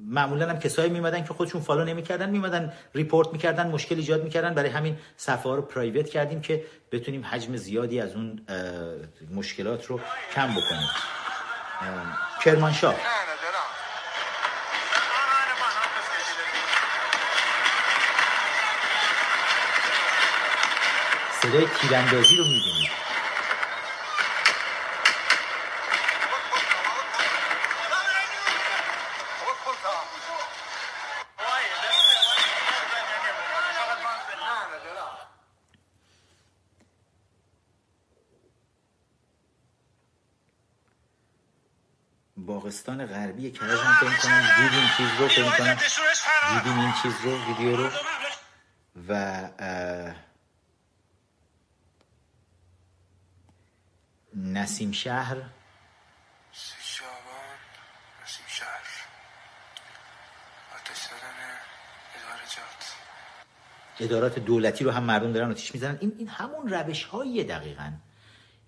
معمولا 0.07 0.49
هم 0.49 0.59
کسایی 0.59 0.89
میومدن 0.89 1.23
که 1.23 1.33
خودشون 1.33 1.61
follow 1.61 1.83
نمی‌کردن 1.85 2.29
میومدن 2.29 2.73
report 2.95 3.33
می‌کردن 3.33 3.67
مشکل 3.67 3.95
ایجاد 3.95 4.23
می‌کردن. 4.23 4.53
برای 4.53 4.69
همین 4.69 4.97
صفحه 5.17 5.43
ها 5.43 5.55
رو 5.55 5.61
private 5.61 6.09
کردیم 6.09 6.41
که 6.41 6.65
بتونیم 6.91 7.25
حجم 7.25 7.55
زیادی 7.55 8.01
از 8.01 8.15
اون 8.15 8.41
مشکلات 9.35 9.85
رو 9.85 9.99
کم 10.35 10.47
بکنیم. 10.51 10.89
کرمانشاه. 12.43 12.95
صدای 21.41 21.67
تیراندازی 21.81 22.35
رو 22.35 22.43
می‌بینید. 22.43 23.08
باغستان 42.69 43.05
غربی 43.05 43.51
کرج 43.51 43.79
هم 43.79 43.93
فکر 43.93 44.17
کنم. 44.17 44.41
دید 44.57 44.73
این 44.73 44.89
چیز 44.97 45.19
رو 45.19 45.27
فکر 45.27 45.57
کنم. 45.57 45.77
دیدین 46.53 46.79
این 46.79 46.93
چیز 47.03 47.13
رو 47.23 47.45
ویدیو 47.45 47.77
رو. 47.77 47.89
و 49.07 49.49
نسیم 54.35 54.91
شهر. 54.91 55.37
ادارات 63.99 64.39
دولتی 64.39 64.83
رو 64.83 64.91
هم 64.91 65.03
مردم 65.03 65.33
دارن 65.33 65.51
آتیش 65.51 65.73
می‌زنن. 65.73 65.97
این 66.01 66.15
این 66.17 66.27
همون 66.27 66.69
روش 66.69 67.03
هایی 67.03 67.43
دقیقا 67.43 67.91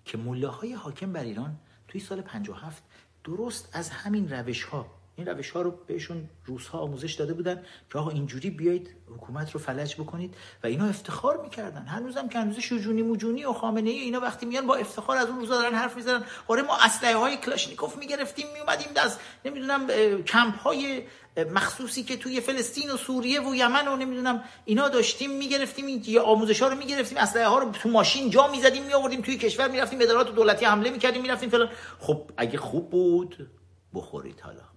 که 0.04 0.18
ملاهای 0.18 0.74
حاکم 0.74 1.12
بر 1.12 1.22
ایران 1.22 1.58
توی 1.88 2.00
سال 2.00 2.20
57 2.20 2.82
درست 3.24 3.68
از 3.72 3.90
همین 3.90 4.28
روش 4.30 4.64
ها 4.64 5.01
این 5.16 5.26
روش 5.26 5.50
ها 5.50 5.62
رو 5.62 5.70
بهشون 5.86 6.28
روس 6.44 6.66
ها 6.66 6.78
آموزش 6.78 7.12
داده 7.12 7.34
بودن 7.34 7.62
که 7.92 7.98
آقا 7.98 8.10
اینجوری 8.10 8.50
بیایید 8.50 8.96
حکومت 9.16 9.50
رو 9.50 9.60
فلج 9.60 9.94
بکنید 9.94 10.34
و 10.64 10.66
اینا 10.66 10.86
افتخار 10.86 11.42
می‌کردن. 11.42 11.86
هنوزم 11.86 12.28
که 12.28 12.38
هنوز 12.38 12.58
شجونی 12.58 13.02
موجونی 13.02 13.44
و 13.44 13.52
خامنه 13.52 13.90
ای 13.90 13.98
اینا 13.98 14.20
وقتی 14.20 14.46
میان 14.46 14.66
با 14.66 14.74
افتخار 14.74 15.16
از 15.16 15.28
اون 15.28 15.38
روزا 15.38 15.62
دارن 15.62 15.74
حرف 15.74 15.96
می‌زنن. 15.96 16.24
آره 16.48 16.62
ما 16.62 16.76
اسلحه 16.76 17.16
های 17.16 17.36
کلاشنیکوف 17.36 17.96
می‌گرفتیم 17.96 18.46
میومدیم 18.54 18.88
از 18.96 19.18
نمی‌دونم 19.44 19.86
کمپ 20.22 20.58
های 20.58 21.02
مخصوصی 21.36 22.02
که 22.02 22.16
توی 22.16 22.40
فلسطین 22.40 22.90
و 22.90 22.96
سوریه 22.96 23.48
و 23.48 23.54
یمن 23.54 23.88
و 23.88 23.96
نمی‌دونم 23.96 24.44
اینا 24.64 24.88
داشتیم 24.88 25.30
می‌گرفتیم. 25.30 25.86
این 25.86 26.18
آموزش 26.18 26.62
ها 26.62 26.68
رو 26.68 26.76
می‌گرفتیم. 26.76 27.18
اسلحه 27.18 27.46
ها 27.46 27.58
رو 27.58 27.70
تو 27.70 27.88
ماشین 27.88 28.30
جا 28.30 28.48
می‌زدیم 28.48 28.82
میآوردیم 28.82 29.20
توی 29.20 29.36
کشور 29.36 29.68
می‌رفتیم 29.68 30.00
ادارات 30.02 30.34
دولتی 30.34 30.64
حمله 30.64 30.90
می‌کردیم 30.90 31.22
می‌رفتیم 31.22 31.48
فلان. 31.48 31.70
خب 31.98 32.30
اگه 32.36 32.58
خوب 32.58 32.90
بود 32.90 33.50
بخورید 33.94 34.40
حالا. 34.40 34.71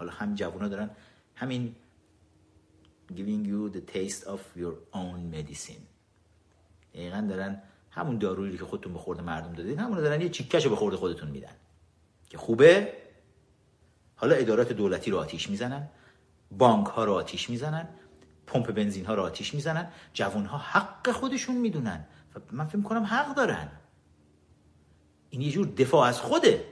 حالا 0.00 0.12
هم 0.12 0.34
جوونا 0.34 0.68
دارن. 0.68 0.90
همین 1.34 1.74
giving 3.12 3.44
you 3.50 3.76
the 3.76 3.82
taste 3.94 4.22
of 4.24 4.40
your 4.56 4.74
own 4.94 5.34
medicine. 5.34 5.82
دقیقا 6.94 7.26
دارن 7.28 7.62
همون 7.90 8.18
دارویی 8.18 8.58
که 8.58 8.64
خودتون 8.64 8.92
به 8.92 8.98
خورده 8.98 9.22
مردم 9.22 9.52
دادید 9.52 9.78
همون 9.78 9.98
دارن 9.98 10.20
یه 10.20 10.28
چیکش 10.28 10.66
به 10.66 10.76
خورده 10.76 10.96
خودتون 10.96 11.30
میدن. 11.30 11.52
که 12.30 12.38
خوبه؟ 12.38 12.92
حالا 14.16 14.34
ادارات 14.34 14.72
دولتی 14.72 15.10
رو 15.10 15.18
آتیش 15.18 15.50
می‌زنن 15.50 15.88
بانک 16.58 16.86
ها 16.86 17.04
رو 17.04 17.12
آتیش 17.12 17.50
می‌زنن 17.50 17.88
پمپ 18.46 18.72
بنزین 18.72 19.06
ها 19.06 19.14
رو 19.14 19.22
آتیش 19.22 19.54
می‌زنن 19.54 19.88
جوان 20.12 20.46
ها 20.46 20.58
حق 20.58 21.10
خودشون 21.10 21.56
می‌دونن 21.56 22.04
و 22.34 22.40
من 22.52 22.66
فکر 22.66 22.82
کنم 22.82 23.04
حق 23.04 23.34
دارن. 23.34 23.68
این 25.30 25.42
یه 25.42 25.50
جور 25.50 25.66
دفاع 25.66 26.08
از 26.08 26.20
خوده. 26.20 26.64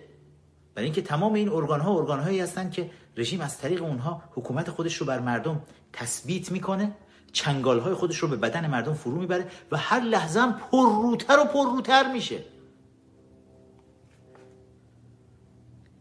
برای 0.75 0.85
اینکه 0.85 1.03
تمام 1.03 1.35
این 1.35 1.49
ارگان 1.49 1.81
ها 1.81 1.99
ارگان 1.99 2.21
هایی 2.21 2.41
هستن 2.41 2.71
که 2.71 2.91
رژیم 3.19 3.41
از 3.41 3.59
طریق 3.59 3.83
اونها 3.83 4.23
حکومت 4.31 4.71
خودش 4.71 4.97
رو 4.97 5.07
بر 5.07 5.19
مردم 5.21 5.63
تثبیت 5.93 6.51
می‌کنه 6.51 6.93
چنگال 7.33 7.81
های 7.81 7.95
خودش 7.95 8.19
رو 8.19 8.29
به 8.29 8.37
بدن 8.37 8.67
مردم 8.67 8.95
فرو 8.95 9.21
می‌بره 9.21 9.47
و 9.73 9.77
هر 9.77 10.01
لحظه 10.01 10.41
هم 10.41 10.53
پرروتر 10.53 11.39
و 11.39 11.45
پرروتر 11.45 12.13
میشه. 12.13 12.45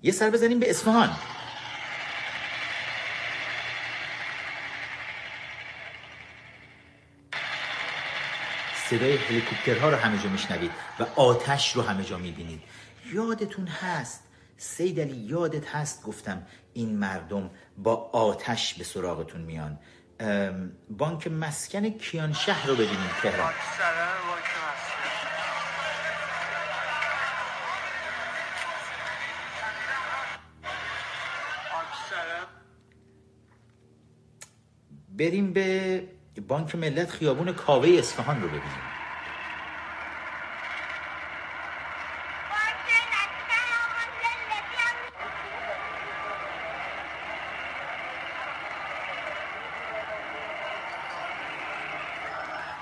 یه 0.03 0.11
سر 0.11 0.29
بزنیم 0.29 0.59
به 0.59 0.69
اصفهان. 0.69 1.09
صدای 8.89 9.15
هلیکوپترها 9.15 9.89
رو 9.89 9.95
همه 9.95 10.23
جا 10.23 10.29
میشنوید 10.29 10.71
و 10.99 11.05
آتش 11.15 11.75
رو 11.75 11.81
همه 11.81 12.03
جا 12.03 12.17
می‌بینید. 12.17 12.61
یادتون 13.13 13.67
هست 13.67 14.26
سید 14.57 14.99
علی 14.99 15.15
یادت 15.15 15.75
هست؟ 15.75 16.03
گفتم 16.03 16.47
این 16.73 16.97
مردم 16.97 17.49
با 17.77 17.95
آتش 18.13 18.73
به 18.73 18.83
سراغتون 18.83 19.41
میان. 19.41 19.79
بانک 20.89 21.27
مسکن 21.27 21.89
کیان 21.89 22.33
شهر 22.33 22.67
رو 22.67 22.73
ببینید 22.73 23.11
تهران. 23.21 23.53
بریم 35.09 35.53
به 35.53 36.03
بانک 36.47 36.75
ملت 36.75 37.09
خیابون 37.09 37.53
کاوه 37.53 37.89
اصفهان 37.89 38.41
رو 38.41 38.47
ببینیم. 38.47 38.96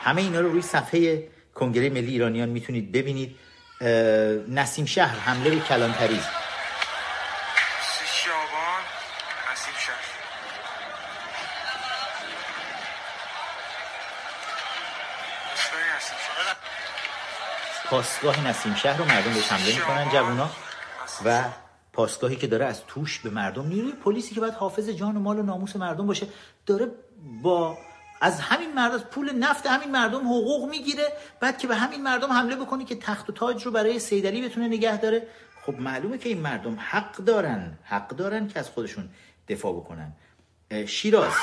همه 0.05 0.21
اینا 0.21 0.39
رو 0.39 0.51
روی 0.51 0.61
صفحه 0.61 1.27
کنگره 1.55 1.89
ملی 1.89 2.11
ایرانیان 2.11 2.49
می‌تونید 2.49 2.91
ببینید. 2.91 3.35
نسیم 4.49 4.85
شهر 4.85 5.19
حمله 5.19 5.49
به 5.49 5.59
کلانتری. 5.59 6.19
شعبان 8.13 8.83
نسیم 9.51 9.73
شهر. 9.79 10.05
اسکای 15.53 15.81
نسیم 15.97 16.17
شهر. 16.17 16.55
پاسگاه 17.89 18.47
نسیم 18.47 18.75
شهر 18.75 18.97
رو 18.97 19.05
مردم 19.05 19.33
بهش 19.33 19.51
حمله 19.51 19.75
می‌کنن 19.75 20.09
جوونا. 20.09 20.49
و 21.25 21.43
پاسگاهی 21.93 22.35
که 22.35 22.47
داره 22.47 22.65
از 22.65 22.85
توش 22.87 23.19
به 23.19 23.29
مردم 23.29 23.67
نیروی 23.67 23.91
پلیسی 23.91 24.35
که 24.35 24.41
باید 24.41 24.53
حافظ 24.53 24.89
جان 24.89 25.17
و 25.17 25.19
مال 25.19 25.39
و 25.39 25.43
ناموس 25.43 25.75
مردم 25.75 26.07
باشه 26.07 26.27
داره 26.65 26.91
با 27.41 27.77
از 28.21 28.39
همین 28.39 28.73
مردم 28.73 28.97
پول 28.97 29.31
نفت 29.31 29.67
همین 29.67 29.91
مردم 29.91 30.19
حقوق 30.19 30.69
می‌گیره 30.69 31.03
بعد 31.39 31.57
که 31.57 31.67
به 31.67 31.75
همین 31.75 32.03
مردم 32.03 32.31
حمله 32.31 32.55
بکنه 32.55 32.85
که 32.85 32.95
تخت 32.95 33.29
و 33.29 33.33
تاج 33.33 33.63
رو 33.63 33.71
برای 33.71 33.99
سیدلی 33.99 34.41
بتونه 34.41 34.67
نگه 34.67 34.97
داره. 34.97 35.27
خب 35.65 35.79
معلومه 35.79 36.17
که 36.17 36.29
این 36.29 36.41
مردم 36.41 36.77
حق 36.79 37.15
دارن 37.15 37.77
حق 37.83 38.07
دارن 38.07 38.47
که 38.47 38.59
از 38.59 38.69
خودشون 38.69 39.09
دفاع 39.49 39.73
بکنن. 39.73 40.11
شیراز. 40.87 41.33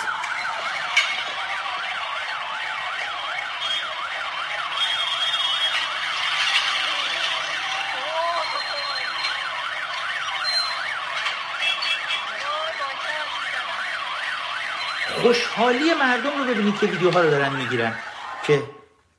خوشحالی 15.63 15.95
مردم 15.95 16.39
رو 16.39 16.45
ببینید 16.45 16.79
که 16.79 16.87
ویدیوها 16.87 17.21
رو 17.21 17.31
دارن 17.31 17.53
می‌گیرن 17.53 17.99
که 18.47 18.63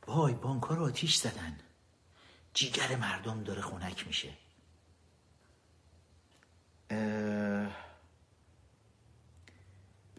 وای 0.07 0.33
بانک 0.33 0.63
رو 0.63 0.85
آتیش 0.85 1.15
زدن. 1.15 1.59
جیگر 2.53 2.95
مردم 2.95 3.43
داره 3.43 3.61
خونک 3.61 4.07
میشه. 4.07 4.29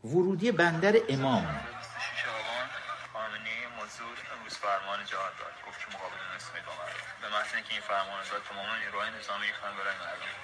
ورودی 0.05 0.53
بندر 0.53 0.95
امام. 1.09 1.61
فرمان 4.65 5.05
جهاد 5.05 5.33
داد. 5.39 5.55
گفت 5.69 5.79
که 5.81 5.87
مقابل 5.97 6.17
با 6.67 6.73
مردم 6.81 7.21
به 7.21 7.29
محض 7.29 7.55
اینکه 7.55 7.73
این 7.73 7.81
فرمان 7.81 8.21
داد 8.31 8.43
تمام 8.49 8.69
نیروهای 8.81 9.11
نظامی 9.19 9.53
خواهند 9.61 9.77
برای 9.79 9.97
مردم. 10.05 10.35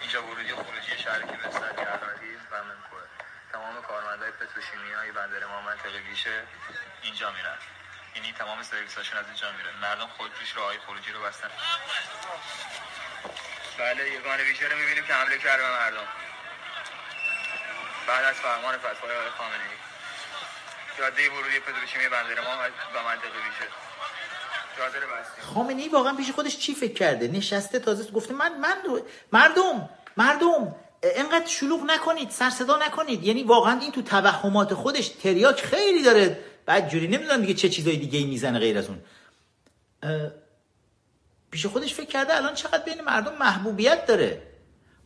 اینجا 0.00 0.22
ورودی 0.26 0.54
خروجی 0.54 1.02
شهر 1.04 1.20
که 1.20 1.36
به 1.42 1.50
سر 1.58 1.72
گردادی 1.76 2.32
و 2.50 2.54
تمام 3.52 3.82
کارمندای 3.88 4.30
پتروشیمیایی 4.30 5.12
بندر 5.12 5.46
ما 5.46 5.60
منطقه 5.60 5.98
ویژه 6.08 6.42
اینجا 7.02 7.30
میرن. 7.30 7.58
یعنی 8.16 8.32
تمام 8.32 8.62
سرویساشون 8.62 9.18
از 9.18 9.26
اینجا 9.26 9.52
میره 9.52 9.70
مردم 9.82 10.06
خودجوش 10.06 10.56
راههای 10.56 10.78
خروجی 10.86 11.12
رو 11.12 11.22
بستن. 11.22 11.50
بله 13.78 14.10
یگان 14.10 14.40
ویژه 14.40 14.68
رو 14.68 14.76
می‌بینیم 14.76 15.04
که 15.04 15.14
حمله 15.14 15.38
کرده 15.38 15.62
به 15.62 15.70
مردم. 15.70 16.06
بعد 18.08 18.24
از 18.24 18.36
فرمان 18.36 18.76
فتوای 18.78 19.16
آقای 19.16 19.30
خامنه 19.38 19.64
ای 19.70 19.76
جاده 20.98 21.30
ورودی 21.30 21.60
پتروشیمی 21.60 22.08
بندر 22.08 22.40
ما 22.40 22.56
به 22.92 23.02
منطقه 23.02 23.38
ویژه 23.46 23.68
خامنه 25.54 25.82
ای 25.82 25.88
واقعا 25.88 26.16
پیش 26.16 26.30
خودش 26.30 26.58
چی 26.58 26.74
فکر 26.74 26.94
کرده؟ 26.94 27.28
نشسته 27.28 27.78
تازه 27.78 28.10
گفته 28.12 28.34
من 28.34 28.58
من 28.58 28.82
مردم! 29.32 29.88
مردم! 30.16 30.74
اینقدر 31.02 31.46
شلوغ 31.46 31.82
نکنید 31.86 32.30
سر 32.30 32.50
صدا 32.50 32.76
نکنید. 32.76 33.24
یعنی 33.24 33.42
واقعا 33.42 33.80
این 33.80 33.92
تو 33.92 34.02
توهمات 34.02 34.74
خودش 34.74 35.08
تریاک 35.08 35.60
خیلی 35.62 36.02
داره. 36.02 36.38
بعد 36.66 36.88
جوری 36.88 37.08
نمی‌دونم 37.08 37.40
دیگه 37.40 37.54
چه 37.54 37.68
چیزای 37.68 37.96
دیگه 37.96 38.18
ای 38.18 38.24
می‌زنه 38.24 38.58
غیر 38.58 38.78
از 38.78 38.88
اون. 38.88 38.98
پیش 41.50 41.66
خودش 41.66 41.94
فکر 41.94 42.06
کرده 42.06 42.36
الان 42.36 42.54
چقدر 42.54 42.84
بین 42.84 43.00
مردم 43.00 43.32
محبوبیت 43.40 44.06
داره. 44.06 44.42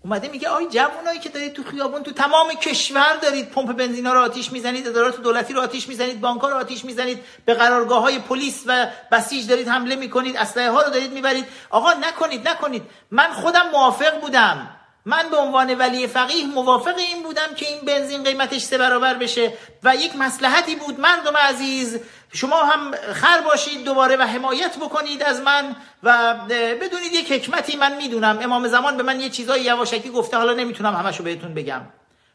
اومده 0.04 0.28
میگه 0.28 0.48
آی 0.48 0.66
جوانایی 0.68 1.18
که 1.18 1.28
دارید 1.28 1.52
تو 1.52 1.64
خیابون 1.64 2.02
تو 2.02 2.12
تمام 2.12 2.54
کشور 2.54 3.16
دارید 3.22 3.50
پمپ 3.50 3.72
بنزینا 3.72 4.12
رو 4.12 4.20
آتیش 4.20 4.52
می‌زنید 4.52 4.88
ادارات 4.88 5.20
دولتی 5.20 5.52
رو 5.52 5.60
آتیش 5.60 5.88
می‌زنید 5.88 6.20
بانک 6.20 6.42
رو 6.42 6.54
آتیش 6.54 6.84
می‌زنید 6.84 7.24
به 7.44 7.54
قرارگاه 7.54 8.02
های 8.02 8.18
پلیس 8.18 8.62
و 8.66 8.86
بسیج 9.12 9.48
دارید 9.48 9.68
حمله 9.68 9.96
می‌کنید 9.96 10.36
اسلحه 10.36 10.70
ها 10.70 10.82
رو 10.82 10.90
دارید 10.90 11.12
می‌برید. 11.12 11.46
آقا 11.70 11.92
نکنید 11.92 12.48
نکنید. 12.48 12.82
من 13.10 13.32
خودم 13.32 13.70
موافق 13.72 14.20
بودم. 14.20 14.76
من 15.08 15.30
به 15.30 15.36
عنوان 15.36 15.74
ولی 15.74 16.06
فقیه 16.06 16.46
موافق 16.46 16.96
این 16.98 17.22
بودم 17.22 17.54
که 17.56 17.66
این 17.66 17.80
بنزین 17.80 18.24
قیمتش 18.24 18.62
سه 18.62 18.78
برابر 18.78 19.14
بشه 19.14 19.52
و 19.82 19.96
یک 19.96 20.16
مسلحتی 20.16 20.76
بود. 20.76 21.00
مردم 21.00 21.36
عزیز 21.36 22.00
شما 22.32 22.64
هم 22.64 22.94
خر 23.12 23.40
باشید 23.40 23.84
دوباره 23.84 24.16
و 24.16 24.22
حمایت 24.22 24.76
بکنید 24.76 25.22
از 25.22 25.40
من 25.40 25.76
و 26.02 26.34
بدونید 26.80 27.12
یک 27.12 27.32
حکمتی 27.32 27.76
من 27.76 27.96
می‌دونم. 27.96 28.38
امام 28.42 28.68
زمان 28.68 28.96
به 28.96 29.02
من 29.02 29.20
یه 29.20 29.28
چیزای 29.28 29.62
یواشکی 29.62 30.10
گفته 30.10 30.36
حالا 30.36 30.52
نمی‌تونم 30.52 30.94
همشو 30.94 31.24
بهتون 31.24 31.54
بگم. 31.54 31.82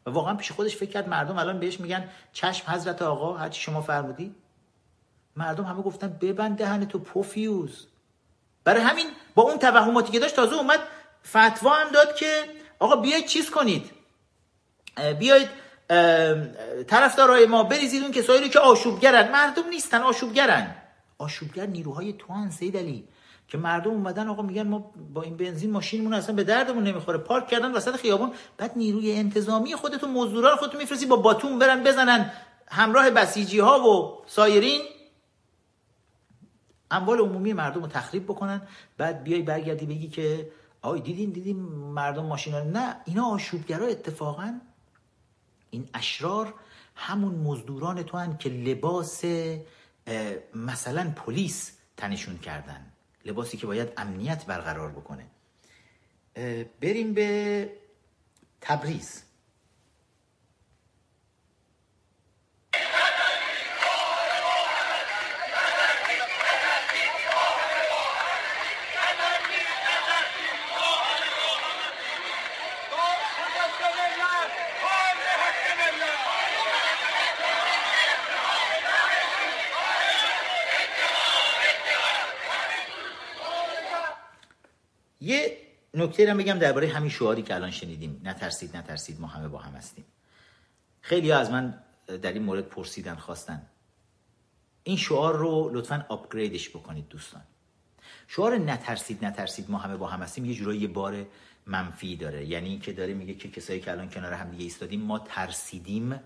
و 0.05 0.09
واقعا 0.09 0.35
پیش 0.35 0.51
خودش 0.51 0.75
فکر 0.75 0.91
کرد 0.91 1.09
مردم 1.09 1.37
الان 1.37 1.59
بهش 1.59 1.79
میگن 1.79 2.09
چشم 2.33 2.71
حضرت 2.71 3.01
آقا. 3.01 3.37
هرچی 3.37 3.61
شما 3.61 3.81
فرمودی؟ 3.81 4.35
مردم 5.35 5.63
همه 5.63 5.81
گفتن 5.81 6.17
ببند 6.21 6.57
دهن 6.57 6.85
تو 6.85 6.99
پوفیوز. 6.99 7.87
برای 8.63 8.81
همین 8.81 9.05
با 9.35 9.43
اون 9.43 9.59
توهماتی 9.59 10.11
که 10.11 10.19
داشت 10.19 10.35
تازه 10.35 10.55
اومد 10.55 10.79
فتوا 11.29 11.69
هم 11.69 11.89
داد 11.89 12.15
که 12.15 12.60
آقا 12.81 12.95
بیاید 12.95 13.25
چیز 13.25 13.49
کنید. 13.49 13.91
بیاید 15.19 15.49
طرفدارای 16.87 17.45
ما 17.45 17.63
بریزید 17.63 18.03
اون 18.03 18.11
کسایی 18.11 18.41
رو 18.41 18.47
که 18.47 18.59
آشوبگرن. 18.59 19.31
مردم 19.31 19.69
نیستن 19.69 20.01
آشوبگرن. 20.01 20.75
آشوبگر 21.17 21.65
نیروهای 21.65 22.13
تو 22.13 22.33
ان 22.33 22.49
سید 22.49 22.77
علی 22.77 23.07
که 23.47 23.57
مردم 23.57 23.91
اومدن 23.91 24.27
آقا 24.27 24.41
میگن 24.41 24.67
ما 24.67 24.91
با 25.13 25.21
این 25.21 25.37
بنزین 25.37 25.71
ماشینمون 25.71 26.13
اصلا 26.13 26.35
به 26.35 26.43
دردمون 26.43 26.83
نمی‌خوره. 26.83 27.17
پارک 27.17 27.47
کردن 27.47 27.71
وسط 27.71 27.95
خیابون 27.95 28.31
بعد 28.57 28.71
نیروی 28.75 29.11
انتظامی 29.11 29.75
خودتون 29.75 30.11
مزدورا 30.11 30.55
خودتون 30.55 30.81
میفرستی 30.81 31.05
با 31.05 31.15
باتون 31.15 31.59
برن 31.59 31.83
بزنن. 31.83 32.31
همراه 32.67 33.09
بسیجی 33.09 33.59
ها 33.59 33.89
و 33.89 34.23
سایرین. 34.27 34.81
اموال 36.91 37.19
عمومی 37.19 37.53
مردم 37.53 37.81
رو 37.81 37.87
تخریب 37.87 38.23
بکنن. 38.23 38.61
بعد 38.97 39.23
بیای 39.23 39.41
برگردی 39.41 39.85
بگی 39.85 40.07
که 40.07 40.51
آی 40.81 41.01
دیدین 41.01 41.29
دیدین 41.29 41.59
مردم 41.99 42.25
ماشینا؟ 42.25 42.63
نه 42.63 42.95
اینا 43.05 43.25
آشوبگرا 43.25 43.87
اتفاقا. 43.87 44.59
این 45.69 45.89
اشرار 45.93 46.53
همون 46.95 47.35
مزدوران 47.35 48.03
تو 48.03 48.17
هن 48.17 48.37
که 48.37 48.49
لباس 48.49 49.25
مثلا 50.55 51.13
پلیس 51.15 51.71
تنشون 51.97 52.37
کردن. 52.37 52.91
لباسی 53.25 53.57
که 53.57 53.67
باید 53.67 53.93
امنیت 53.97 54.45
برقرار 54.45 54.89
بکنه. 54.89 55.25
بریم 56.81 57.13
به 57.13 57.69
تبریز. 58.61 59.23
نکته 86.01 86.31
رو 86.31 86.37
بگم 86.37 86.59
درباره 86.59 86.87
همین 86.87 87.09
شعاری 87.09 87.41
که 87.41 87.55
الان 87.55 87.71
شنیدیم. 87.71 88.21
نترسید 88.23 88.77
نترسید 88.77 89.21
ما 89.21 89.27
همه 89.27 89.47
با 89.47 89.57
هم 89.57 89.73
هستیم. 89.73 90.05
خیلی 91.01 91.31
از 91.31 91.51
من 91.51 91.83
در 92.21 92.33
این 92.33 92.43
مورد 92.43 92.63
پرسیدن 92.63 93.15
خواستن. 93.15 93.61
این 94.83 94.97
شعار 94.97 95.37
رو 95.37 95.69
لطفا 95.73 96.05
آپگریدش 96.09 96.69
بکنید 96.69 97.07
دوستان. 97.09 97.41
شعار 98.27 98.57
نترسید 98.57 99.25
نترسید 99.25 99.71
ما 99.71 99.77
همه 99.77 99.97
با 99.97 100.07
هم 100.07 100.21
هستیم 100.21 100.45
یه 100.45 100.53
جورایی 100.53 100.79
یه 100.79 100.87
بار 100.87 101.25
منفی 101.65 102.15
داره. 102.15 102.45
یعنی 102.45 102.69
اینکه 102.69 102.93
داره 102.93 103.13
میگه 103.13 103.33
که 103.33 103.49
کسایی 103.49 103.79
که 103.79 103.91
الان 103.91 104.09
کنار 104.09 104.33
هم 104.33 104.49
دیگه 104.49 104.63
ایستادیم 104.63 105.01
ما 105.01 105.19
ترسیدیم. 105.19 106.19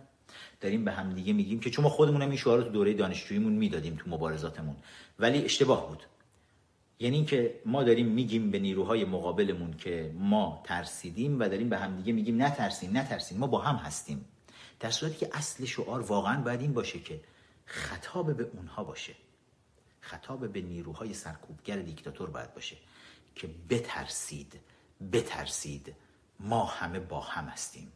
داریم 0.62 0.86
به 0.86 0.92
هم 0.92 1.14
دیگه 1.14 1.34
میگیم 1.34 1.60
که 1.60 1.70
چون 1.70 1.84
ما 1.84 1.90
خودمونم 1.90 2.30
این 2.30 2.38
شعار 2.38 2.58
رو 2.58 2.64
تو 2.64 2.70
دوره 2.70 2.94
دانشجوییمون 2.94 3.54
می‌دادیم 3.54 3.96
تو 3.96 4.10
مبارزاتمون. 4.10 4.76
ولی 5.20 5.46
اشتباه 5.46 5.88
بود. 5.90 6.04
یعنی 7.00 7.16
اینکه 7.16 7.62
ما 7.66 7.84
داریم 7.84 8.08
میگیم 8.08 8.52
به 8.52 8.60
نیروهای 8.60 9.06
مقابلمون 9.06 9.74
که 9.74 10.12
ما 10.16 10.62
ترسیدیم 10.64 11.40
و 11.40 11.50
داریم 11.50 11.70
به 11.70 11.78
همدیگه 11.78 12.14
میگیم 12.14 12.42
نترسیم 12.44 12.98
نترسیم 12.98 13.38
ما 13.38 13.48
با 13.48 13.62
هم 13.62 13.76
هستیم. 13.76 14.26
در 14.80 14.92
صورتی 14.92 15.18
که 15.18 15.30
اصل 15.34 15.66
شعار 15.66 16.02
واقعا 16.02 16.42
باید 16.42 16.62
این 16.62 16.74
باشه 16.74 17.00
که 17.00 17.22
خطاب 17.66 18.38
به 18.38 18.44
اونها 18.54 18.84
باشه. 18.84 19.16
خطاب 20.00 20.48
به 20.54 20.62
نیروهای 20.62 21.14
سرکوبگر 21.14 21.78
دیکتاتور 21.78 22.30
باید 22.30 22.54
باشه 22.54 22.76
که 23.36 23.50
بترسید 23.70 24.60
بترسید 25.12 25.96
ما 26.40 26.66
همه 26.66 27.00
با 27.00 27.20
هم 27.20 27.46
هستیم. 27.46 27.92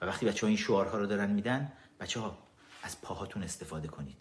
و 0.00 0.06
وقتی 0.06 0.26
بچه 0.26 0.46
ها 0.46 0.48
این 0.48 0.56
شعارها 0.56 0.98
رو 0.98 1.06
دارن 1.06 1.30
میدن 1.30 1.72
بچه 2.00 2.20
ها 2.20 2.38
از 2.82 3.00
پاهاتون 3.00 3.42
استفاده 3.42 3.88
کنید. 3.88 4.16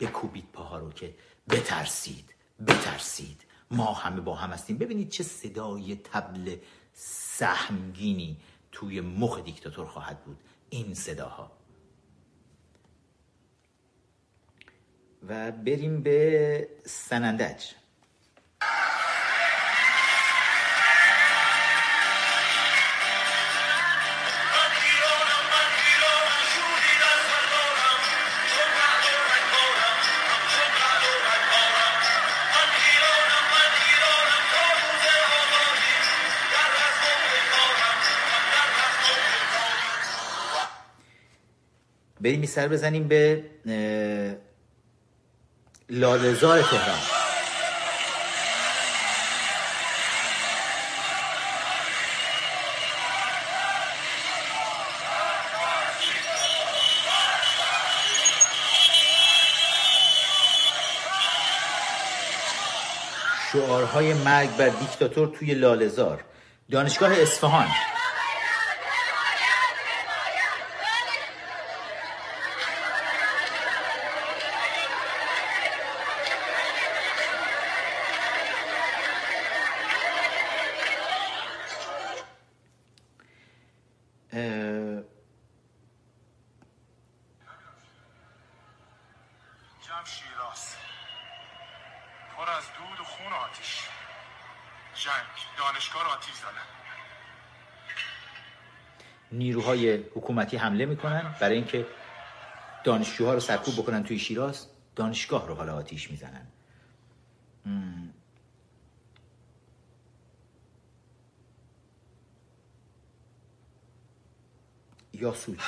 بکوبید 0.00 0.48
پاها 0.52 0.78
رو 0.78 0.92
که 0.92 1.14
بترسید. 1.50 2.34
بترسید. 2.66 3.44
ما 3.70 3.92
همه 3.92 4.20
با 4.20 4.34
هم 4.34 4.50
هستیم. 4.50 4.78
ببینید 4.78 5.08
چه 5.08 5.24
صدای 5.24 5.96
تبل 5.96 6.56
سهمگینی 6.92 8.36
توی 8.72 9.00
مخ 9.00 9.44
دیکتاتور 9.44 9.86
خواهد 9.86 10.24
بود. 10.24 10.38
این 10.70 10.94
صداها. 10.94 11.52
و 15.28 15.52
بریم 15.52 16.02
به 16.02 16.68
سنندج. 16.84 17.64
بریم 42.28 42.46
سر 42.46 42.68
بزنیم 42.68 43.08
به 43.08 43.44
لالزار 45.90 46.62
تهران. 46.62 46.98
شعارهای 63.52 64.14
مرگ 64.14 64.56
بر 64.56 64.68
دیکتاتور 64.68 65.28
توی 65.28 65.54
لالزار 65.54 66.24
دانشگاه 66.70 67.12
اصفهان 67.12 67.68
جمع 89.88 90.04
شیراز 90.04 90.74
پر 92.36 92.50
از 92.50 92.64
دود 92.64 93.00
و 93.00 93.04
خون 93.04 93.32
و 93.32 93.34
آتیش 93.34 93.82
جنگ 94.94 95.14
دانشگاه 95.58 96.04
رو 96.04 96.10
آتیش 96.10 96.34
زدن 96.34 96.68
نیروهای 99.32 100.04
حکومتی 100.28 100.56
حمله 100.56 100.86
می‌کنن 100.86 101.34
برای 101.40 101.56
اینکه 101.56 101.86
دانشجوها 102.84 103.34
رو 103.34 103.40
سرکوب 103.40 103.74
بکنن 103.74 104.02
توی 104.02 104.18
شیراز 104.18 104.66
دانشگاه 104.96 105.48
رو 105.48 105.54
حالا 105.54 105.74
آتیش 105.76 106.10
می‌زنن. 106.10 106.46
یاسوج 115.12 115.58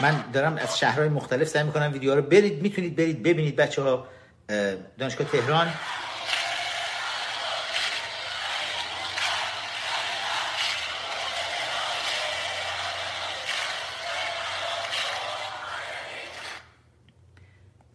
من 0.00 0.24
دارم 0.32 0.56
از 0.56 0.78
شهرهای 0.78 1.08
مختلف 1.08 1.48
سعی 1.48 1.62
می‌کنم 1.62 1.92
ویدیوها 1.92 2.16
رو 2.16 2.22
برید 2.22 2.62
می‌تونید 2.62 2.96
برید 2.96 3.22
ببینید 3.22 3.56
بچه 3.56 3.82
ها 3.82 4.06
دانشگاه 4.98 5.26
تهران. 5.26 5.74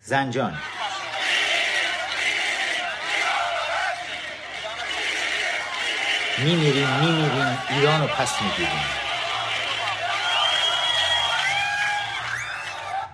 زنجان. 0.01 0.57
میمیریم 6.37 6.89
میمیریم 6.89 7.57
ایران 7.69 8.01
رو 8.01 8.07
پس 8.07 8.41
می‌گیریم. 8.41 9.04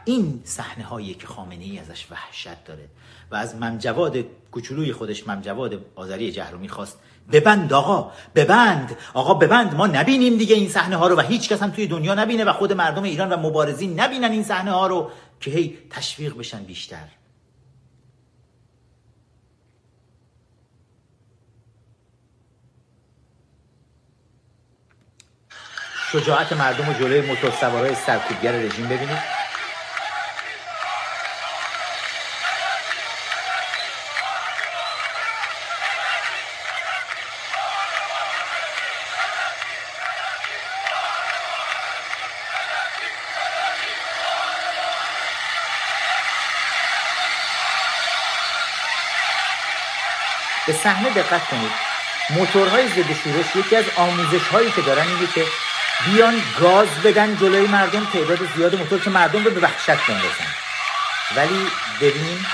این 0.06 0.42
صحنه 0.44 0.84
هایی 0.84 1.14
که 1.14 1.28
خامنه 1.28 1.64
ای 1.64 1.80
ازش 1.80 2.08
وحشت 2.12 2.64
داره 2.66 2.90
و 3.32 3.36
از 3.36 3.56
ممجواد 3.56 4.18
کوچولوی 4.52 4.94
خودش 4.94 5.28
ممجواد 5.28 5.86
آذری 5.96 6.32
جهرومی 6.32 6.70
خواست 6.70 7.00
ببند 7.32 7.74
آقا 7.74 8.12
ببند 8.36 8.98
آقا 9.14 9.34
ببند 9.34 9.76
ما 9.76 9.88
نبینیم 9.88 10.38
دیگه 10.38 10.56
این 10.56 10.70
صحنه 10.70 10.96
ها 10.96 11.08
رو 11.08 11.16
و 11.16 11.22
هیچ 11.22 11.50
کس 11.50 11.64
هم 11.64 11.72
توی 11.72 11.88
دنیا 11.88 12.16
نبینه 12.16 12.46
و 12.46 12.54
خود 12.54 12.74
مردم 12.74 13.04
ایران 13.04 13.30
و 13.30 13.38
مبارزین 13.38 14.00
نبینن 14.00 14.32
این 14.32 14.44
صحنه 14.44 14.72
ها 14.72 14.88
رو 14.88 15.12
که 15.40 15.52
هی 15.52 15.78
تشویق 15.90 16.38
بشن 16.38 16.64
بیشتر. 16.64 17.08
شجاعت 26.12 26.54
مردم 26.54 26.90
و 26.90 26.94
جلوی 26.94 27.22
موتور 27.22 27.52
سوارای 27.52 27.96
سرکوبگر 27.96 28.52
رژیم 28.52 28.86
ببینید. 28.86 29.41
صحنه 50.84 51.10
دقت 51.10 51.48
کنید. 51.48 51.92
موتورهای 52.30 52.88
ضد 52.88 53.14
شورش 53.24 53.56
یکی 53.56 53.76
از 53.76 53.86
آموزش 53.96 54.48
هایی 54.48 54.72
که 54.72 54.82
دارن 54.82 55.08
اینه 55.08 55.28
که 55.36 55.46
بیان 56.06 56.42
گاز 56.60 56.88
بدن 57.04 57.36
جلوی 57.36 57.68
مردم 57.68 58.06
تعداد 58.06 58.40
زیاد 58.56 58.76
موتور 58.76 59.00
که 59.00 59.10
مردم 59.10 59.44
رو 59.44 59.52
به 59.52 59.60
وحشت 59.60 60.08
بندازن 60.08 60.48
ولی 61.36 61.68
ببینیم 62.02 62.46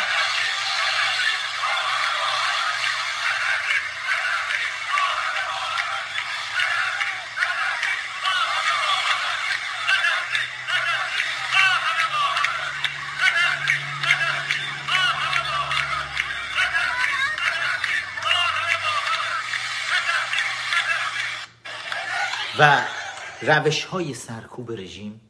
روش 23.47 23.83
های 23.83 24.13
سرکوب 24.13 24.71
رژیم 24.71 25.21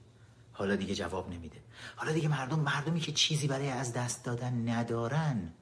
حالا 0.53 0.75
دیگه 0.75 0.95
جواب 0.95 1.29
نمیده. 1.29 1.57
حالا 1.95 2.11
دیگه 2.11 2.27
مردم 2.27 2.59
مردمی 2.59 2.99
که 2.99 3.11
چیزی 3.11 3.47
برای 3.47 3.69
از 3.69 3.93
دست 3.93 4.25
دادن 4.25 4.69
ندارن 4.69 5.53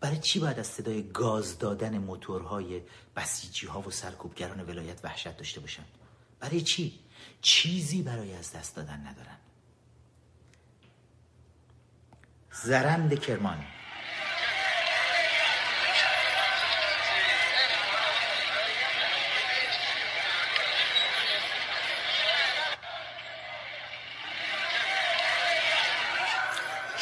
برای 0.00 0.18
چی 0.18 0.38
باید 0.38 0.58
از 0.58 0.66
صدای 0.66 1.02
گاز 1.02 1.58
دادن 1.58 1.98
موتورهای 1.98 2.82
بسیجی 3.16 3.66
ها 3.66 3.80
و 3.80 3.90
سرکوبگران 3.90 4.60
ولایت 4.60 5.04
وحشت 5.04 5.36
داشته 5.36 5.60
باشن؟ 5.60 5.84
برای 6.40 6.60
چی؟ 6.60 7.00
چیزی 7.42 8.02
برای 8.02 8.34
از 8.34 8.52
دست 8.52 8.76
دادن 8.76 9.06
ندارن. 9.06 9.36
زرند 12.52 13.20
کرمان. 13.20 13.64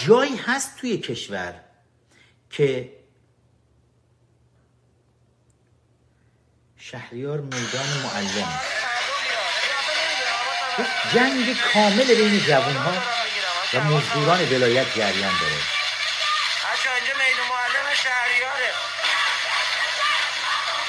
جایی 0.07 0.37
هست 0.37 0.77
توی 0.77 0.99
کشور 0.99 1.61
که 2.51 2.93
شهریار 6.77 7.41
میدان 7.41 7.89
معلم 7.89 8.61
جنگ 11.15 11.57
کامل 11.75 12.15
بین 12.15 12.41
جوان 12.41 12.77
ها 12.77 12.93
و 13.75 13.81
مزدوران 13.81 14.41
ولایت 14.49 14.95
جریان 14.95 15.33
داره. 15.41 15.57
بچه 16.73 16.91
اینجا 16.95 17.45
معلم 17.45 17.95
شهریاره. 17.95 18.71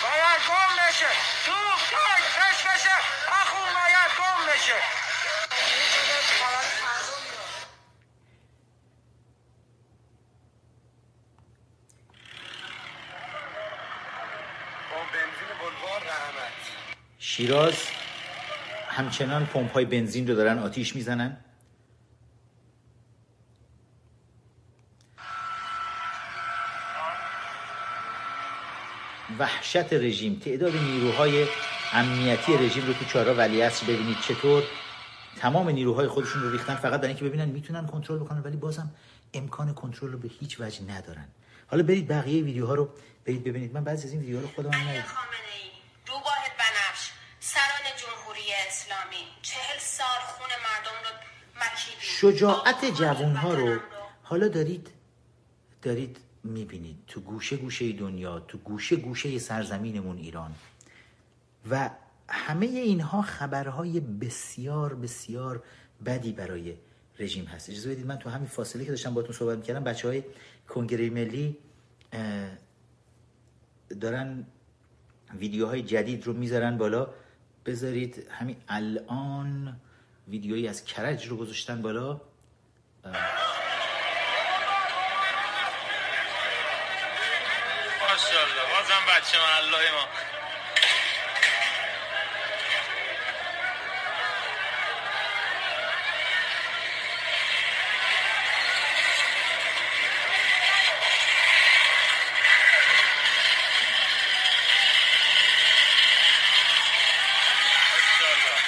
باید 0.03 0.41
بشه. 0.89 1.05
اخون 3.27 3.73
باید 3.73 4.11
با 14.91 14.99
بنزین 15.13 15.51
بلوار 15.59 16.01
رحمت 16.01 16.53
شیراز 17.35 17.73
همچنان 18.89 19.45
پمپ 19.45 19.73
های 19.73 19.85
بنزین 19.85 20.27
رو 20.27 20.35
دارن 20.35 20.59
آتیش 20.59 20.95
می‌زنن. 20.95 21.37
وحشت 29.39 29.93
رژیم 29.93 30.39
تعداد 30.45 30.75
نیروهای 30.75 31.47
امنیتی 31.93 32.57
رژیم 32.57 32.85
رو 32.85 32.93
تو 32.93 33.05
چهارراه 33.05 33.37
ولیعصر 33.37 33.85
ببینید 33.85 34.17
چطور. 34.27 34.63
تمام 35.37 35.69
نیروهای 35.69 36.07
خودشون 36.07 36.41
رو 36.41 36.51
ریختن 36.51 36.75
فقط 36.75 36.99
برای 36.99 37.07
اینکه 37.07 37.25
ببینن 37.25 37.49
می‌تونن 37.49 37.87
کنترل 37.87 38.19
بکنن 38.19 38.39
ولی 38.39 38.57
بازم 38.57 38.91
امکان 39.33 39.73
کنترل 39.73 40.11
رو 40.11 40.17
به 40.17 40.27
هیچ 40.39 40.59
وجه 40.59 40.81
ندارن. 40.81 41.27
حالا 41.67 41.83
برید 41.83 42.07
بقیه 42.07 42.43
ویدیوها 42.43 42.73
رو 42.73 42.89
برید 43.25 43.43
ببینید. 43.43 43.73
من 43.73 43.83
بعضی 43.83 44.07
از 44.07 44.13
این 44.13 44.21
ویدیوها 44.21 44.41
رو 44.41 44.49
خودم 44.55 44.69
ندیدم 44.69 45.01
خامنه 45.01 45.53
ای 45.63 45.69
دو 46.05 46.13
واحد 46.13 46.51
بنفش 46.57 47.11
سران 47.39 47.85
جمهوری 47.97 48.41
اسلامی 48.67 49.23
چهل 49.41 49.79
سال 49.79 49.81
خون 49.81 49.81
مردم 49.81 49.81
رو 49.81 49.92
مکیدیم 49.92 49.92
شجاعت 51.99 52.85
جوان 52.85 53.35
ها 53.35 53.53
رو 53.53 53.79
حالا 54.23 54.47
دارید 54.47 54.89
دارید 55.81 56.17
می‌بینید 56.43 56.97
تو 57.07 57.21
گوشه 57.21 57.57
گوشه 57.57 57.91
دنیا 57.91 58.39
تو 58.39 58.57
گوشه 58.57 58.95
گوشه 58.95 59.39
سرزمینمون 59.39 60.17
ایران 60.17 60.55
و 61.69 61.89
همه 62.29 62.65
اینها 62.65 63.21
خبرهای 63.21 63.99
بسیار 63.99 64.93
بسیار 64.95 65.63
بدی 66.05 66.31
برای 66.31 66.77
رژیم 67.19 67.45
هست. 67.45 67.69
اجازه 67.69 67.89
بدید 67.89 68.05
من 68.05 68.17
تو 68.17 68.29
همین 68.29 68.47
فاصله 68.47 68.85
که 68.85 68.91
داشتم 68.91 69.13
باتون 69.13 69.35
صحبت 69.35 69.57
می‌کردم 69.57 69.83
بچه 69.83 70.07
های 70.07 70.23
کنگره 70.69 71.09
ملی 71.09 71.57
دارن 74.01 74.45
ویدیوهای 75.39 75.81
جدید 75.81 76.25
رو 76.27 76.33
می‌ذارن 76.33 76.77
بالا. 76.77 77.07
بذارید 77.65 78.27
همین 78.29 78.57
الان 78.67 79.79
ویدیویی 80.27 80.67
از 80.67 80.85
کرج 80.85 81.27
رو 81.27 81.37
گذاشتن 81.37 81.81
بالا. 81.81 82.21
ماشاءالله 88.01 88.63
بازم 88.73 89.03
بچه 89.09 89.37
محلای 89.39 89.91
ما 89.91 90.07
ماشاءالله. 107.91 108.59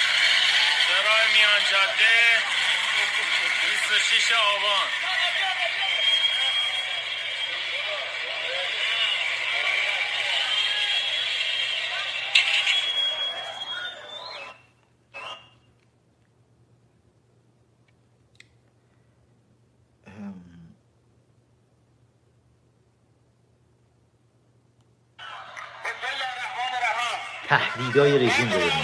سرای 0.88 1.26
میان 1.34 1.60
جاده 1.70 2.16
26 3.88 4.32
آبان 4.32 4.88
بسم 25.84 26.06
الله 26.12 26.30
الرحمن 26.32 26.72
الرحیم 27.50 27.85
تهدیدای 27.96 28.18
رژیم 28.18 28.48
رو 28.52 28.75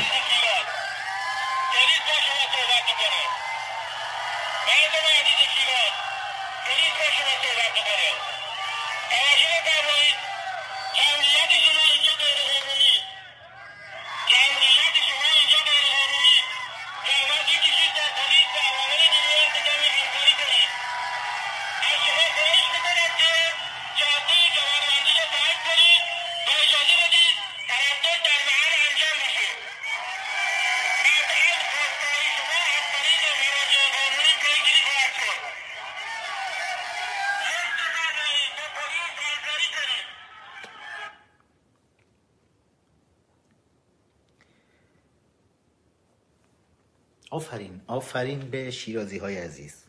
آفرین 48.03 48.51
به 48.51 48.71
شیرازی 48.71 49.19
های 49.19 49.39
عزیز. 49.39 49.85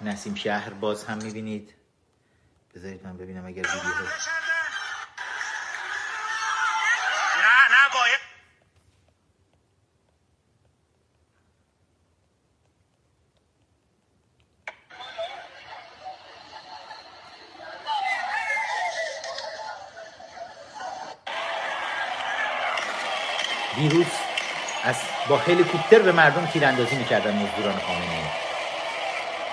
نسیم 0.00 0.34
شهر. 0.34 0.70
باز 0.70 1.04
هم 1.04 1.18
می‌بینید. 1.18 1.74
بذارید 2.74 3.04
من 3.06 3.16
ببینم 3.16 3.46
اگر 3.46 3.62
ویدیو 3.62 4.06
نه 7.42 7.68
نه 7.70 7.88
باید 7.94 8.20
دیروز 23.76 24.06
از 24.84 24.96
با 25.28 25.36
هلیکوپتر 25.36 25.98
به 25.98 26.12
مردم 26.12 26.46
تیراندازی 26.46 26.96
می‌کردن 26.96 27.36
مزدوران 27.36 27.78
خامنه 27.86 28.30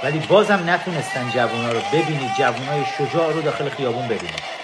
ولی 0.03 0.19
بازم 0.19 0.69
نتونستن 0.69 1.29
جوونا 1.29 1.71
رو 1.71 1.79
ببینید 1.93 2.31
جوانای 2.37 2.85
شجاع 2.97 3.33
رو 3.33 3.41
داخل 3.41 3.69
خیابون 3.69 4.07
ببینید 4.07 4.63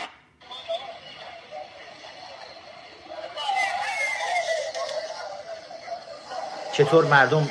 چطور 6.72 7.06
مردم 7.06 7.50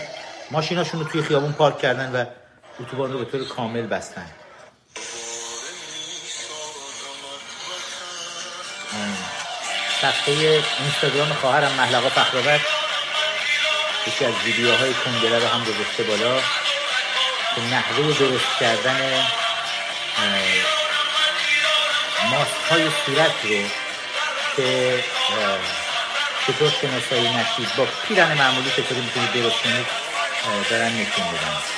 ماشیناشون 0.50 1.00
رو 1.00 1.06
توی 1.06 1.22
خیابون 1.22 1.52
پارک 1.52 1.78
کردن 1.78 2.12
و 2.12 2.24
اتوبان 2.80 3.12
رو 3.12 3.18
به 3.18 3.24
طور 3.24 3.44
کامل 3.44 3.86
بستن؟ 3.86 4.26
صفحه 10.00 10.62
اینستاگرام 10.80 11.28
خواهرم 11.28 11.72
محلقا 11.72 12.08
فخرآور. 12.08 12.77
یکی 14.06 14.24
از 14.24 14.34
ویدیوهای 14.44 14.94
کنگره 14.94 15.38
رو 15.38 15.48
هم 15.48 15.64
گذاشته 15.64 16.02
بالا 16.02 16.40
که 17.54 17.60
نحوه 17.60 18.18
درست 18.18 18.58
کردن 18.60 19.24
ماسک 22.30 22.70
های 22.70 22.90
صورت 23.06 23.32
رو 23.44 23.68
که 24.56 25.04
چطور 26.46 26.72
شناسایی 26.80 27.28
نشید 27.28 27.76
با 27.76 27.86
پیرن 28.08 28.34
معمولی 28.34 28.70
چطوری 28.70 29.00
می‌تونید 29.00 29.32
درست 29.32 29.62
کنید 29.62 29.86
دارن 30.70 30.92
نشون 30.92 31.24
میدن. 31.32 31.77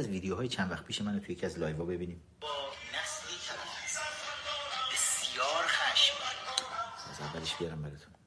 از 0.00 0.08
ویدیوهای 0.08 0.48
چند 0.48 0.70
وقت 0.70 0.84
پیش 0.84 1.02
منو 1.02 1.18
توی 1.18 1.34
یکی 1.34 1.46
از 1.46 1.58
لایوها 1.58 1.84
ببینیم. 1.84 2.22
با 2.40 2.48
نسلی 2.94 3.36
هست 3.36 3.98
بسیار 4.92 5.64
خشمگین 5.66 6.66
از 7.10 7.20
اولش 7.20 7.56
بیارم 7.56 7.82
براتون. 7.82 8.19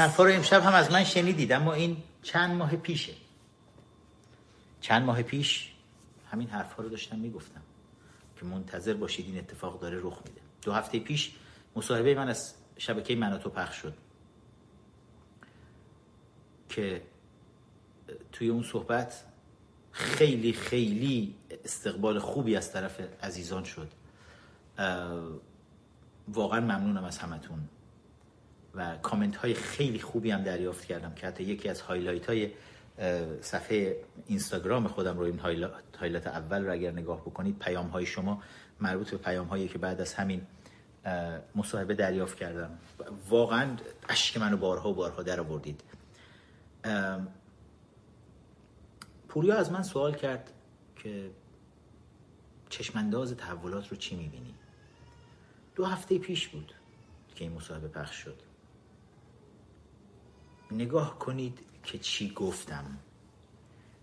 حرفا 0.00 0.24
رو 0.24 0.32
امشب 0.32 0.62
هم 0.62 0.74
از 0.74 0.92
من 0.92 1.04
شنیدید 1.04 1.52
اما 1.52 1.72
این 1.72 1.96
چند 2.22 2.56
ماه 2.56 2.76
پیشه. 2.76 3.12
چند 4.80 5.02
ماه 5.02 5.22
پیش 5.22 5.72
همین 6.30 6.48
حرفا 6.48 6.82
رو 6.82 6.88
داشتم 6.88 7.18
می‌گفتم 7.18 7.62
که 8.36 8.46
منتظر 8.46 8.94
باشید 8.94 9.26
این 9.26 9.38
اتفاق 9.38 9.80
داره 9.80 9.98
رخ 9.98 10.18
میده. 10.26 10.40
دو 10.62 10.72
هفته 10.72 10.98
پیش 10.98 11.32
مصاحبه 11.76 12.14
من 12.14 12.28
از 12.28 12.54
شبکه 12.78 13.16
مناتو 13.16 13.50
پخش 13.50 13.76
شد. 13.76 13.94
که 16.68 17.02
توی 18.32 18.48
اون 18.48 18.62
صحبت 18.62 19.24
خیلی 19.92 20.52
خیلی 20.52 21.34
استقبال 21.64 22.18
خوبی 22.18 22.56
از 22.56 22.72
طرف 22.72 23.00
عزیزان 23.22 23.64
شد. 23.64 23.90
واقعا 26.28 26.60
ممنونم 26.60 27.04
از 27.04 27.18
همتون. 27.18 27.68
و 28.74 28.96
کامنت 28.96 29.36
های 29.36 29.54
خیلی 29.54 29.98
خوبی 29.98 30.30
هم 30.30 30.42
دریافت 30.42 30.84
کردم 30.84 31.14
که 31.14 31.26
حتی 31.26 31.44
یکی 31.44 31.68
از 31.68 31.80
highlight 31.80 32.26
های 32.26 32.50
صفحه 33.40 33.96
اینستاگرام 34.26 34.88
خودم 34.88 35.18
رو 35.18 35.24
این 35.24 35.38
highlight, 35.98 36.26
اول 36.26 36.64
رو 36.64 36.72
اگر 36.72 36.90
نگاه 36.90 37.20
بکنید 37.20 37.58
پیام 37.58 37.86
های 37.86 38.06
شما 38.06 38.42
مربوط 38.80 39.10
به 39.10 39.16
پیام 39.16 39.46
هایی 39.46 39.68
که 39.68 39.78
بعد 39.78 40.00
از 40.00 40.14
همین 40.14 40.46
مصاحبه 41.54 41.94
دریافت 41.94 42.38
کردم. 42.38 42.78
واقعا 43.28 43.76
اشک 44.08 44.36
منو 44.36 44.56
بارها 44.56 44.90
و 44.90 44.94
بارها 44.94 45.22
در 45.22 45.40
آوردید. 45.40 45.82
پوریا 49.28 49.56
از 49.56 49.72
من 49.72 49.82
سوال 49.82 50.14
کرد 50.14 50.52
که 50.96 51.30
چشمانداز 52.68 53.36
تحولات 53.36 53.88
رو 53.88 53.96
چی 53.96 54.16
می‌بینی؟ 54.16 54.54
دو 55.74 55.84
هفته 55.84 56.18
پیش 56.18 56.48
بود 56.48 56.74
که 57.34 57.44
این 57.44 57.52
مصاحبه 57.52 57.88
پخش 57.88 58.16
شد. 58.16 58.49
نگاه 60.72 61.18
کنید 61.18 61.58
که 61.84 61.98
چی 61.98 62.32
گفتم. 62.34 62.98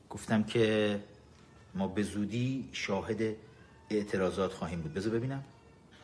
گفتم 0.10 0.44
که 0.44 0.66
ما 1.76 1.88
به 1.88 2.04
زودی 2.04 2.70
شاهد 2.74 3.22
اعتراضات 3.90 4.54
خواهیم 4.54 4.82
بود. 4.82 4.94
بذار 4.94 5.14
ببینم. 5.18 5.44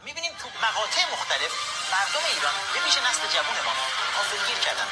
می‌بینیم 0.05 0.31
تو 0.41 0.47
مقاطع 0.67 1.03
مختلف 1.15 1.53
مردم 1.93 2.23
ایران 2.33 2.55
به 2.73 2.79
ویژه 2.85 3.01
نسل 3.09 3.23
جوان 3.35 3.57
ما 3.67 3.73
غافلگیر 4.15 4.59
کردن. 4.65 4.87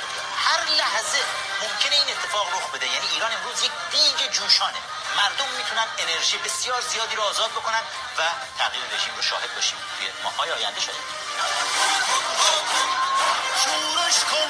هر 0.47 0.61
لحظه 0.79 1.21
ممکنه 1.63 1.95
این 1.99 2.09
اتفاق 2.13 2.47
رخ 2.55 2.65
بده. 2.73 2.85
یعنی 2.95 3.07
ایران 3.13 3.31
امروز 3.37 3.57
یک 3.67 3.75
دیگ 3.93 4.19
جوشانه. 4.35 4.81
مردم 5.19 5.49
می‌تونن 5.59 5.87
انرژی 6.03 6.37
بسیار 6.45 6.81
زیادی 6.91 7.15
رو 7.15 7.23
آزاد 7.31 7.51
بکنن 7.57 7.83
و 8.17 8.21
تغییر 8.59 8.85
رژیم 8.93 9.13
رو 9.17 9.21
شاهد 9.21 9.51
باشیم. 9.55 9.77
توی 9.97 10.07
ماهای 10.23 10.51
آینده 10.51 10.81
شده 10.85 11.01
شورش 13.61 14.19
کن. 14.29 14.49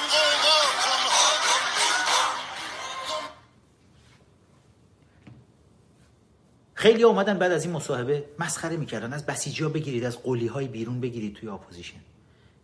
خیلی 6.81 7.03
اومدن 7.03 7.37
بعد 7.37 7.51
از 7.51 7.65
این 7.65 7.73
مصاحبه 7.73 8.25
مسخره 8.39 8.77
می‌کردن 8.77 9.13
از 9.13 9.25
بسیجی 9.25 9.63
ها 9.63 9.69
بگیرید 9.69 10.03
از 10.03 10.17
قولی 10.17 10.47
های 10.47 10.67
بیرون 10.67 11.01
بگیرید 11.01 11.35
توی 11.35 11.49
opposition. 11.49 11.99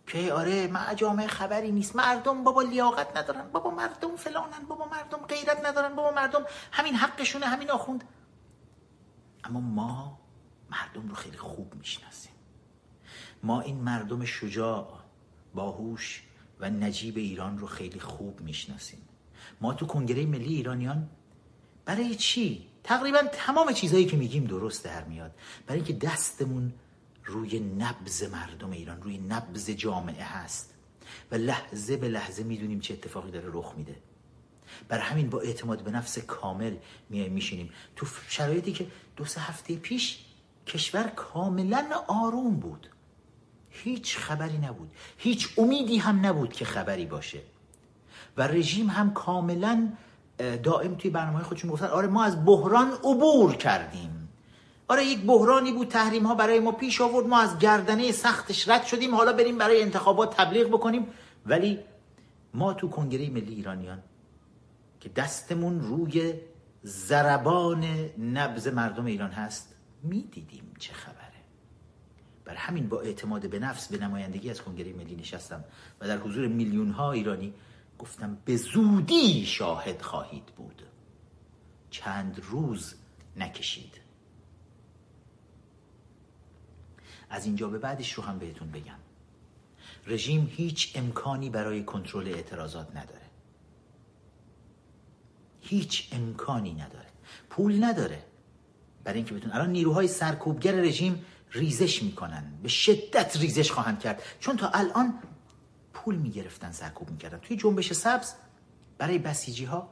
که 0.06 0.32
آره 0.32 0.66
ما 0.66 0.94
جامعه 0.94 1.26
خبری 1.26 1.72
نیست 1.72 1.96
مردم 1.96 2.44
بابا 2.44 2.62
لیاقت 2.62 3.16
ندارن 3.16 3.48
بابا 3.52 3.70
مردم 3.70 4.16
فلانن 4.16 4.66
بابا 4.68 4.84
مردم 4.84 5.18
غیرت 5.18 5.66
ندارن 5.66 5.94
بابا 5.94 6.10
مردم 6.10 6.44
همین 6.72 6.94
حقشونه 6.94 7.46
همین 7.46 7.70
آخوند. 7.70 8.04
اما 9.44 9.60
ما 9.60 10.18
مردم 10.70 11.08
رو 11.08 11.14
خیلی 11.14 11.36
خوب 11.36 11.74
می‌شناسیم. 11.74 12.32
ما 13.42 13.60
این 13.60 13.76
مردم 13.76 14.24
شجاع 14.24 14.88
باهوش 15.54 16.22
و 16.60 16.70
نجیب 16.70 17.16
ایران 17.16 17.58
رو 17.58 17.66
خیلی 17.66 18.00
خوب 18.00 18.40
می‌شناسیم. 18.40 19.08
ما 19.60 19.74
تو 19.74 19.86
کنگره 19.86 20.26
ملی 20.26 20.54
ایرانیان 20.54 21.08
برای 21.84 22.14
چی 22.14 22.66
تقریبا 22.88 23.22
تمام 23.32 23.72
چیزهایی 23.72 24.06
که 24.06 24.16
میگیم 24.16 24.44
درست 24.44 24.84
در 24.84 25.04
میاد. 25.04 25.30
برای 25.66 25.80
اینکه 25.80 26.06
دستمون 26.06 26.72
روی 27.24 27.60
نبز 27.60 28.22
مردم 28.22 28.70
ایران 28.70 29.02
روی 29.02 29.18
نبز 29.18 29.70
جامعه 29.70 30.24
هست. 30.24 30.74
و 31.30 31.34
لحظه 31.34 31.96
به 31.96 32.08
لحظه 32.08 32.42
می‌دونیم 32.42 32.80
چه 32.80 32.94
اتفاقی 32.94 33.30
داره 33.30 33.48
رخ 33.52 33.74
میده. 33.76 33.96
بر 34.88 34.98
همین 34.98 35.30
با 35.30 35.40
اعتماد 35.40 35.82
به 35.82 35.90
نفس 35.90 36.18
کامل 36.18 36.76
میایم 37.10 37.32
میشینیم. 37.32 37.70
تو 37.96 38.06
شرایطی 38.28 38.72
که 38.72 38.86
دو 39.16 39.24
سه 39.24 39.40
هفته 39.40 39.76
پیش 39.76 40.18
کشور 40.66 41.02
کاملا 41.02 41.86
آروم 42.08 42.56
بود. 42.56 42.90
هیچ 43.70 44.16
خبری 44.16 44.58
نبود. 44.58 44.90
هیچ 45.18 45.48
امیدی 45.58 45.96
هم 45.96 46.26
نبود 46.26 46.52
که 46.52 46.64
خبری 46.64 47.06
باشه. 47.06 47.40
و 48.36 48.42
رژیم 48.42 48.90
هم 48.90 49.12
کاملا 49.12 49.92
دائم 50.38 50.94
توی 50.94 51.10
برنامه 51.10 51.42
خودشون 51.42 51.70
گفتن 51.70 51.86
آره 51.86 52.08
ما 52.08 52.24
از 52.24 52.44
بحران 52.44 52.92
عبور 52.92 53.54
کردیم. 53.54 54.28
آره 54.88 55.04
یک 55.04 55.26
بحرانی 55.26 55.72
بود 55.72 55.88
تحریم 55.88 56.26
ها 56.26 56.34
برای 56.34 56.60
ما 56.60 56.72
پیش 56.72 57.00
آورد 57.00 57.26
ما 57.26 57.40
از 57.40 57.58
گردنه 57.58 58.12
سختش 58.12 58.68
رد 58.68 58.84
شدیم 58.84 59.14
حالا 59.14 59.32
بریم 59.32 59.58
برای 59.58 59.82
انتخابات 59.82 60.36
تبلیغ 60.36 60.68
بکنیم. 60.68 61.06
ولی 61.46 61.78
ما 62.54 62.74
تو 62.74 62.88
کنگره 62.88 63.30
ملی 63.30 63.54
ایرانیان 63.54 64.02
که 65.00 65.08
دستمون 65.08 65.80
روی 65.80 66.34
زربان 66.82 67.84
نبز 68.18 68.68
مردم 68.68 69.04
ایران 69.04 69.30
هست 69.30 69.74
می‌دیدیم 70.02 70.72
چه 70.78 70.92
خبره. 70.92 71.18
بر 72.44 72.54
همین 72.54 72.88
با 72.88 73.00
اعتماد 73.00 73.50
به 73.50 73.58
نفس 73.58 73.88
به 73.88 73.98
نمایندگی 73.98 74.50
از 74.50 74.62
کنگره 74.62 74.92
ملی 74.92 75.16
نشستم 75.16 75.64
و 76.00 76.06
در 76.06 76.18
حضور 76.18 76.48
میلیون 76.48 76.90
ها 76.90 77.12
ایرانی 77.12 77.54
گفتم 77.98 78.38
به 78.44 78.56
زودی 78.56 79.46
شاهد 79.46 80.02
خواهید 80.02 80.46
بود. 80.46 80.82
چند 81.90 82.40
روز 82.44 82.94
نکشید. 83.36 84.00
از 87.30 87.46
اینجا 87.46 87.68
به 87.68 87.78
بعدش 87.78 88.12
رو 88.12 88.22
هم 88.22 88.38
بهتون 88.38 88.70
بگم. 88.70 88.98
رژیم 90.06 90.50
هیچ 90.52 90.92
امکانی 90.94 91.50
برای 91.50 91.84
کنترل 91.84 92.28
اعتراضات 92.28 92.96
نداره. 92.96 93.28
هیچ 95.60 96.08
امکانی 96.12 96.74
نداره. 96.74 97.08
پول 97.50 97.84
نداره. 97.84 98.24
برای 99.04 99.18
اینکه 99.18 99.34
بتون 99.34 99.52
الان 99.52 99.70
نیروهای 99.70 100.08
سرکوبگر 100.08 100.72
رژیم 100.72 101.24
ریزش 101.50 102.02
می‌کنن. 102.02 102.58
به 102.62 102.68
شدت 102.68 103.36
ریزش 103.36 103.70
خواهند 103.70 104.00
کرد. 104.00 104.22
چون 104.40 104.56
تا 104.56 104.68
الان 104.68 105.18
پول 106.08 106.16
می‌گرفتن 106.16 106.72
سرکوب 106.72 107.10
می‌کردن. 107.10 107.38
توی 107.38 107.56
جنبش 107.56 107.92
سبز 107.92 108.34
برای 108.98 109.18
بسیجی 109.18 109.64
ها 109.64 109.88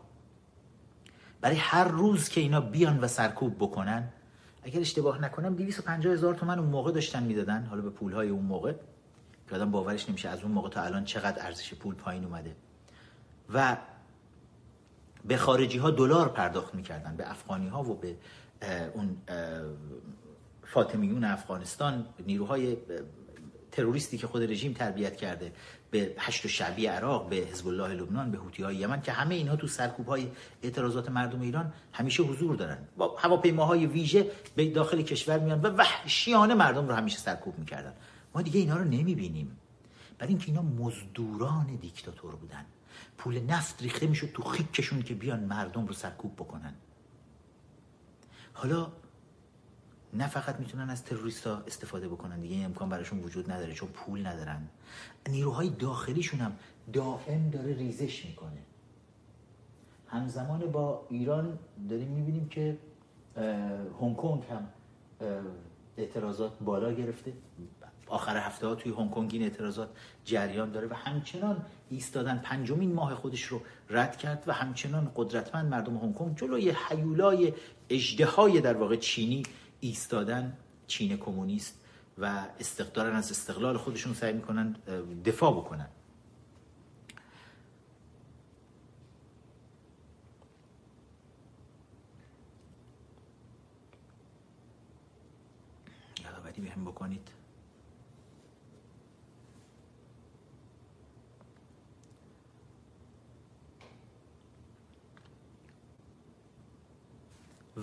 برای 1.40 1.56
هر 1.56 1.88
روز 1.88 2.28
که 2.28 2.40
اینا 2.40 2.60
بیان 2.60 3.00
و 3.00 3.08
سرکوب 3.08 3.56
بکنن 3.56 4.08
اگر 4.62 4.80
اشتباه 4.80 5.22
نکنم 5.22 5.54
250 5.54 6.12
هزار 6.12 6.34
تومن 6.34 6.58
اون 6.58 6.68
موقع 6.68 6.92
داشتن 6.92 7.22
می‌دادن 7.22 7.64
حالا 7.64 7.82
به 7.82 7.90
پول 7.90 8.12
های 8.12 8.28
اون 8.28 8.44
موقع. 8.44 8.72
که 9.48 9.54
آدم 9.54 9.70
باورش 9.70 10.08
نمیشه 10.08 10.28
از 10.28 10.42
اون 10.42 10.52
موقع 10.52 10.68
تا 10.68 10.82
الان 10.82 11.04
چقدر 11.04 11.46
ارزش 11.46 11.74
پول 11.74 11.94
پایین 11.94 12.24
اومده. 12.24 12.56
و 13.54 13.76
به 15.24 15.36
خارجی 15.36 15.78
ها 15.78 15.90
دلار 15.90 16.28
پرداخت 16.28 16.74
می‌کردن 16.74 17.16
به 17.16 17.30
افغانی 17.30 17.68
ها 17.68 17.82
و 17.82 17.94
به 17.94 18.16
اون 18.94 19.16
فاطمیون 20.64 21.24
افغانستان 21.24 22.06
نیروهای 22.26 22.76
تروریستی 23.72 24.18
که 24.18 24.26
خود 24.26 24.42
رژیم 24.42 24.72
تربیت 24.72 25.16
کرده. 25.16 25.52
به 25.96 26.14
هشت 26.18 26.46
شعبی 26.46 26.86
عراق 26.86 27.28
به 27.28 27.36
حزب 27.36 27.68
الله 27.68 27.94
لبنان 27.94 28.30
به 28.30 28.38
حوتی 28.38 28.62
های 28.62 28.76
یمن 28.76 29.02
که 29.02 29.12
همه 29.12 29.34
اینها 29.34 29.56
تو 29.56 29.66
سرکوب 29.66 30.06
های 30.06 30.28
اعتراضات 30.62 31.08
مردم 31.08 31.40
ایران 31.40 31.72
همیشه 31.92 32.22
حضور 32.22 32.56
دارن. 32.56 32.78
با 32.96 33.16
هواپیماهای 33.18 33.86
ویژه 33.86 34.30
به 34.56 34.70
داخل 34.70 35.02
کشور 35.02 35.38
میان 35.38 35.60
و 35.60 35.68
وحشیانه 35.68 36.54
مردم 36.54 36.88
رو 36.88 36.94
همیشه 36.94 37.18
سرکوب 37.18 37.58
می‌کردن. 37.58 37.92
ما 38.34 38.42
دیگه 38.42 38.60
اینا 38.60 38.76
رو 38.76 38.84
نمی‌بینیم. 38.84 39.56
برای 40.18 40.28
اینکه 40.28 40.48
اینا 40.48 40.62
مزدوران 40.62 41.66
دیکتاتور 41.66 42.34
بودن. 42.34 42.64
پول 43.18 43.40
نفت 43.40 43.82
ریخته 43.82 44.06
می‌شد 44.06 44.30
تو 44.34 44.42
خیکشون 44.42 45.02
که 45.02 45.14
بیان 45.14 45.40
مردم 45.40 45.86
رو 45.86 45.94
سرکوب 45.94 46.34
بکنن. 46.36 46.74
حالا 48.52 48.92
نه 50.12 50.28
فقط 50.28 50.60
می‌تونن 50.60 50.90
از 50.90 51.04
تروریستا 51.04 51.62
استفاده 51.66 52.08
بکنن 52.08 52.40
دیگه 52.40 52.54
این 52.54 52.64
امکان 52.64 52.88
براشون 52.88 53.18
وجود 53.18 53.50
نداره 53.50 53.72
چون 53.72 53.88
پول 53.88 54.26
ندارن. 54.26 54.68
نیروهای 55.28 55.68
داخلیشون 55.68 56.40
هم 56.40 56.56
دائم 56.92 57.50
داره 57.50 57.74
ریزش 57.74 58.26
می‌کنه. 58.26 58.62
همزمان 60.08 60.60
با 60.60 61.06
ایران 61.10 61.58
داریم 61.90 62.08
می‌بینیم 62.08 62.48
که 62.48 62.78
هنگ 64.00 64.16
کنگ 64.16 64.42
هم 64.50 64.68
اعتراضات 65.96 66.52
بالا 66.60 66.92
گرفته. 66.92 67.32
آخر 68.08 68.36
هفته 68.36 68.66
ها 68.66 68.74
توی 68.74 68.92
هنگ 68.92 69.10
کنگ 69.10 69.30
این 69.32 69.42
اعتراضات 69.42 69.88
جریان 70.24 70.70
داره 70.70 70.86
و 70.86 70.94
همچنان 70.94 71.64
ایستادن 71.90 72.38
پنجمین 72.38 72.92
ماه 72.92 73.14
خودش 73.14 73.42
رو 73.42 73.60
رد 73.90 74.16
کرد 74.16 74.44
و 74.46 74.52
همچنان 74.52 75.12
قدرتمند 75.16 75.66
مردم 75.66 75.96
هنگ 75.96 76.14
کنگ 76.14 76.36
جلوی 76.36 76.70
حیولای 76.70 77.52
اجدهای 77.90 78.60
در 78.60 78.76
واقع 78.76 78.96
چینی 78.96 79.42
ایستادن 79.80 80.56
چین 80.86 81.16
کمونیست 81.16 81.80
و 82.18 82.46
استقدارن 82.60 83.16
از 83.16 83.30
استقلال 83.30 83.76
خودشون 83.76 84.14
سعی 84.14 84.32
می‌کنن 84.32 84.72
دفاع 85.24 85.52
بکنن. 85.52 85.88
یادآوری 96.24 96.60
بهم 96.62 96.84
بکنید. 96.84 97.30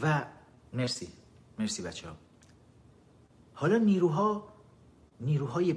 و 0.02 0.26
مرسی. 0.74 1.23
مرسی 1.60 1.82
بچه 1.82 2.10
ها 2.10 2.16
حالا 3.54 3.78
نیروها 3.78 4.54
نیروهای 5.20 5.76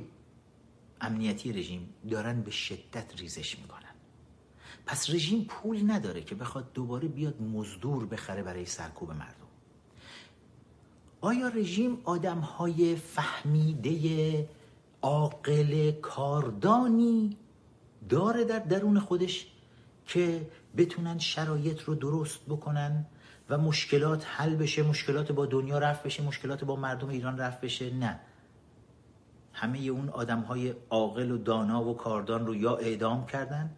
امنیتی 1.00 1.52
رژیم 1.52 1.94
دارن 2.10 2.42
به 2.42 2.50
شدت 2.50 3.20
ریزش 3.20 3.58
می‌کنن. 3.58 3.82
پس 4.86 5.10
رژیم 5.10 5.44
پول 5.44 5.90
نداره 5.90 6.22
که 6.22 6.34
بخواد 6.34 6.72
دوباره 6.72 7.08
بیاد 7.08 7.42
مزدور 7.42 8.06
بخره 8.06 8.42
برای 8.42 8.66
سرکوب 8.66 9.10
مردم. 9.10 9.46
آیا 11.20 11.48
رژیم 11.48 11.98
آدم 12.04 12.38
های 12.38 12.96
فهمیده 12.96 14.48
عاقل 15.02 15.90
کاردانی 15.92 17.36
داره 18.08 18.44
در 18.44 18.58
درون 18.58 19.00
خودش 19.00 19.46
که 20.06 20.50
بتونن 20.76 21.18
شرایط 21.18 21.80
رو 21.80 21.94
درست 21.94 22.40
بکنن؟ 22.48 23.06
و 23.50 23.58
مشکلات 23.58 24.26
حل 24.26 24.56
بشه 24.56 24.82
مشکلات 24.82 25.32
با 25.32 25.46
دنیا 25.46 25.78
رفت 25.78 26.02
بشه 26.02 26.22
مشکلات 26.22 26.64
با 26.64 26.76
مردم 26.76 27.08
ایران 27.08 27.38
رفت 27.38 27.60
بشه؟ 27.60 27.90
نه. 27.90 28.20
همه 29.52 29.78
اون 29.78 30.08
آدم 30.08 30.40
های 30.40 30.74
عاقل 30.90 31.30
و 31.30 31.38
دانا 31.38 31.84
و 31.84 31.96
کاردان 31.96 32.46
رو 32.46 32.54
یا 32.54 32.76
اعدام 32.76 33.26
کردن 33.26 33.70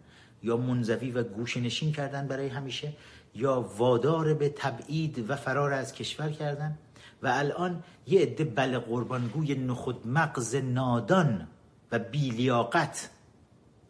یا 0.43 0.57
منزوی 0.57 1.11
و 1.11 1.23
گوش 1.23 1.57
نشین 1.57 1.91
کردن 1.91 2.27
برای 2.27 2.47
همیشه 2.47 2.93
یا 3.35 3.61
وادار 3.61 4.33
به 4.33 4.49
تبعید 4.49 5.29
و 5.29 5.35
فرار 5.35 5.73
از 5.73 5.93
کشور 5.93 6.29
کردن. 6.29 6.77
و 7.23 7.27
الان 7.27 7.83
یه 8.07 8.21
عده 8.21 8.43
بل 8.43 8.79
قربانگوی 8.79 9.55
نخود 9.55 10.07
مغز 10.07 10.55
نادان 10.55 11.47
و 11.91 11.99
بیلیاقت 11.99 13.09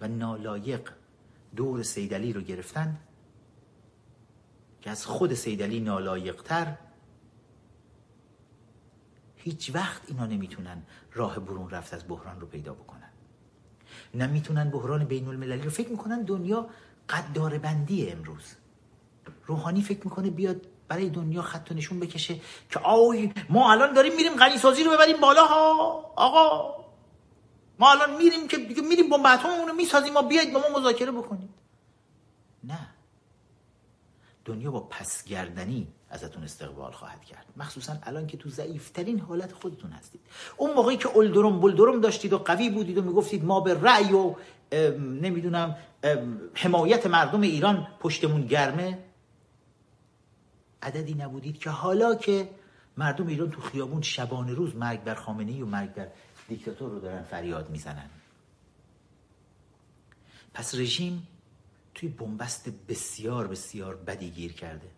و 0.02 0.08
نالایق 0.08 0.90
دور 1.56 1.84
سیدلی 1.84 2.34
رو 2.34 2.42
گرفتن. 2.42 2.98
که 4.82 4.90
از 4.90 5.06
خود 5.06 5.34
سیدلی 5.34 5.80
نالایقتر 5.80 6.76
هیچ 9.36 9.72
وقت 9.76 10.02
اینا 10.08 10.26
نمی‌تونن 10.26 10.84
راه 11.14 11.40
برون 11.40 11.70
رفت 11.70 11.94
از 11.94 12.08
بحران 12.08 12.40
رو 12.40 12.48
پیدا 12.48 12.74
بکنن. 12.74 13.10
نمی‌تونن 14.14 14.70
بحران 14.70 15.06
بین 15.06 15.28
المللی 15.28 15.62
رو 15.62 15.70
فکر 15.70 15.90
می‌کنن 15.90 16.22
دنیا 16.22 16.70
قدار 17.10 17.58
بندی 17.58 18.10
امروز. 18.10 18.56
روحانی 19.46 19.82
فکر 19.82 20.00
می‌کنه 20.04 20.30
بیاد 20.30 20.62
برای 20.88 21.10
دنیا 21.10 21.42
خط 21.42 21.72
و 21.72 21.74
نشون 21.74 22.00
بکشه 22.00 22.36
که 22.70 22.80
آی 22.80 23.34
ما 23.50 23.72
الان 23.72 23.94
داریم 23.94 24.16
میریم 24.16 24.36
غنی 24.36 24.58
سازی 24.58 24.84
رو 24.84 24.92
ببریم 24.92 25.18
بالا 25.18 25.46
ها. 25.46 25.74
آقا 26.16 26.76
ما 27.80 27.92
الان 27.92 28.18
میریم 28.18 28.48
که 28.48 28.58
میریم 28.58 29.10
بمب 29.10 29.28
رو 29.68 29.74
می‌سازیم. 29.74 30.14
ما 30.14 30.22
بیاید 30.22 30.54
با 30.54 30.60
ما 30.60 30.80
مذاکره 30.80 31.12
بکنید. 31.12 31.50
نه. 32.64 32.99
دنیا 34.50 34.72
با 34.72 34.80
پسگردنی 34.80 35.88
ازتون 36.10 36.44
استقبال 36.44 36.92
خواهد 36.92 37.26
کرد. 37.26 37.46
مخصوصا 37.58 37.98
الان 38.04 38.28
که 38.28 38.38
تو 38.38 38.50
ضعیفترین 38.50 39.20
حالت 39.20 39.52
خودتون 39.54 39.92
هستید. 39.92 40.22
اون 40.58 40.74
موقعی 40.74 40.98
که 40.98 41.08
اولدرم 41.08 41.60
بلدرم 41.60 42.02
داشتید 42.02 42.34
و 42.34 42.38
قوی 42.38 42.70
بودید 42.70 42.98
و 42.98 43.02
می‌گفتید 43.02 43.46
ما 43.46 43.60
به 43.60 43.74
رأی 43.74 44.14
و 44.14 44.36
نمی‌دونم 44.98 45.78
حمایت 46.54 47.08
مردم 47.08 47.42
ایران 47.42 47.88
پشتمون 48.00 48.48
گرمه. 48.48 49.00
عددی 50.82 51.14
نبودید 51.14 51.60
که 51.60 51.70
حالا 51.70 52.16
که 52.16 52.50
مردم 52.98 53.28
ایران 53.28 53.52
تو 53.52 53.62
خیابون 53.62 54.02
شبانه 54.02 54.54
روز 54.54 54.76
مرگ 54.76 55.04
بر 55.04 55.16
خامنه 55.16 55.64
و 55.64 55.66
مرگ 55.66 55.94
بر 55.94 56.08
دیکتاتور 56.48 56.90
رو 56.90 57.00
دارن 57.00 57.24
فریاد 57.24 57.70
می‌زنن. 57.70 58.10
پس 60.54 60.76
رژیم 60.76 61.28
توی 62.00 62.10
بنبست 62.10 62.70
بسیار 62.70 63.48
بسیار 63.48 63.96
بدی 63.96 64.30
گیر 64.30 64.54
کرده 64.54 64.92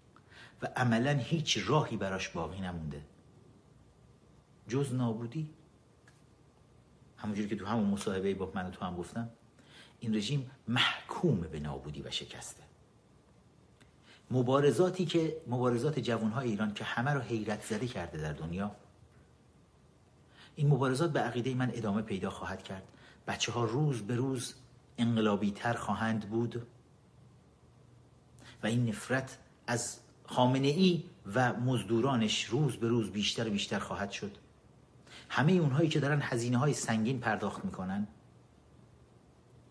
و 0.61 0.67
عملا 0.75 1.11
هیچ 1.11 1.59
راهی 1.65 1.97
براش 1.97 2.29
باقی 2.29 2.61
نمونده. 2.61 3.01
جز 4.67 4.93
نابودی. 4.93 5.49
همونجوری 7.17 7.49
که 7.49 7.55
تو 7.55 7.65
همون 7.65 7.89
مصاحبه 7.89 8.33
با 8.33 8.51
من 8.55 8.71
تو 8.71 8.85
هم 8.85 8.95
گفتم 8.95 9.29
این 9.99 10.15
رژیم 10.15 10.51
محکوم 10.67 11.41
به 11.41 11.59
نابودی 11.59 12.01
و 12.01 12.11
شکسته. 12.11 12.63
مبارزاتی 14.31 15.05
که 15.05 15.41
مبارزات 15.47 15.99
جوانهای 15.99 16.49
ایران 16.49 16.73
که 16.73 16.83
همه 16.83 17.11
رو 17.11 17.21
حیرت 17.21 17.61
زده 17.61 17.87
کرده 17.87 18.17
در 18.21 18.33
دنیا 18.33 18.75
این 20.55 20.67
مبارزات 20.67 21.13
به 21.13 21.19
عقیده 21.19 21.55
من 21.55 21.71
ادامه 21.73 22.01
پیدا 22.01 22.29
خواهد 22.29 22.63
کرد. 22.63 22.83
بچه 23.27 23.51
ها 23.51 23.63
روز 23.63 24.01
به 24.01 24.15
روز 24.15 24.55
انقلابی 24.97 25.51
تر 25.51 25.73
خواهند 25.73 26.29
بود. 26.29 26.67
و 28.63 28.67
این 28.67 28.89
نفرت 28.89 29.37
از 29.67 29.97
خامنه 30.25 30.67
ای 30.67 31.03
و 31.35 31.53
مزدورانش 31.53 32.45
روز 32.45 32.77
به 32.77 32.87
روز 32.87 33.11
بیشتر 33.11 33.47
و 33.47 33.51
بیشتر 33.51 33.79
خواهد 33.79 34.11
شد. 34.11 34.37
همه 35.29 35.51
اونهایی 35.51 35.89
که 35.89 35.99
دارن 35.99 36.21
هزینه 36.21 36.57
های 36.57 36.73
سنگین 36.73 37.19
پرداخت 37.19 37.65
می‌کنن. 37.65 38.07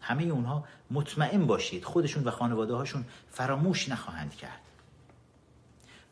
همه 0.01 0.23
اونها 0.23 0.65
مطمئن 0.91 1.47
باشید 1.47 1.85
خودشون 1.85 2.25
و 2.25 2.31
خانواده 2.31 2.75
هاشون 2.75 3.05
فراموش 3.31 3.89
نخواهند 3.89 4.35
کرد. 4.35 4.70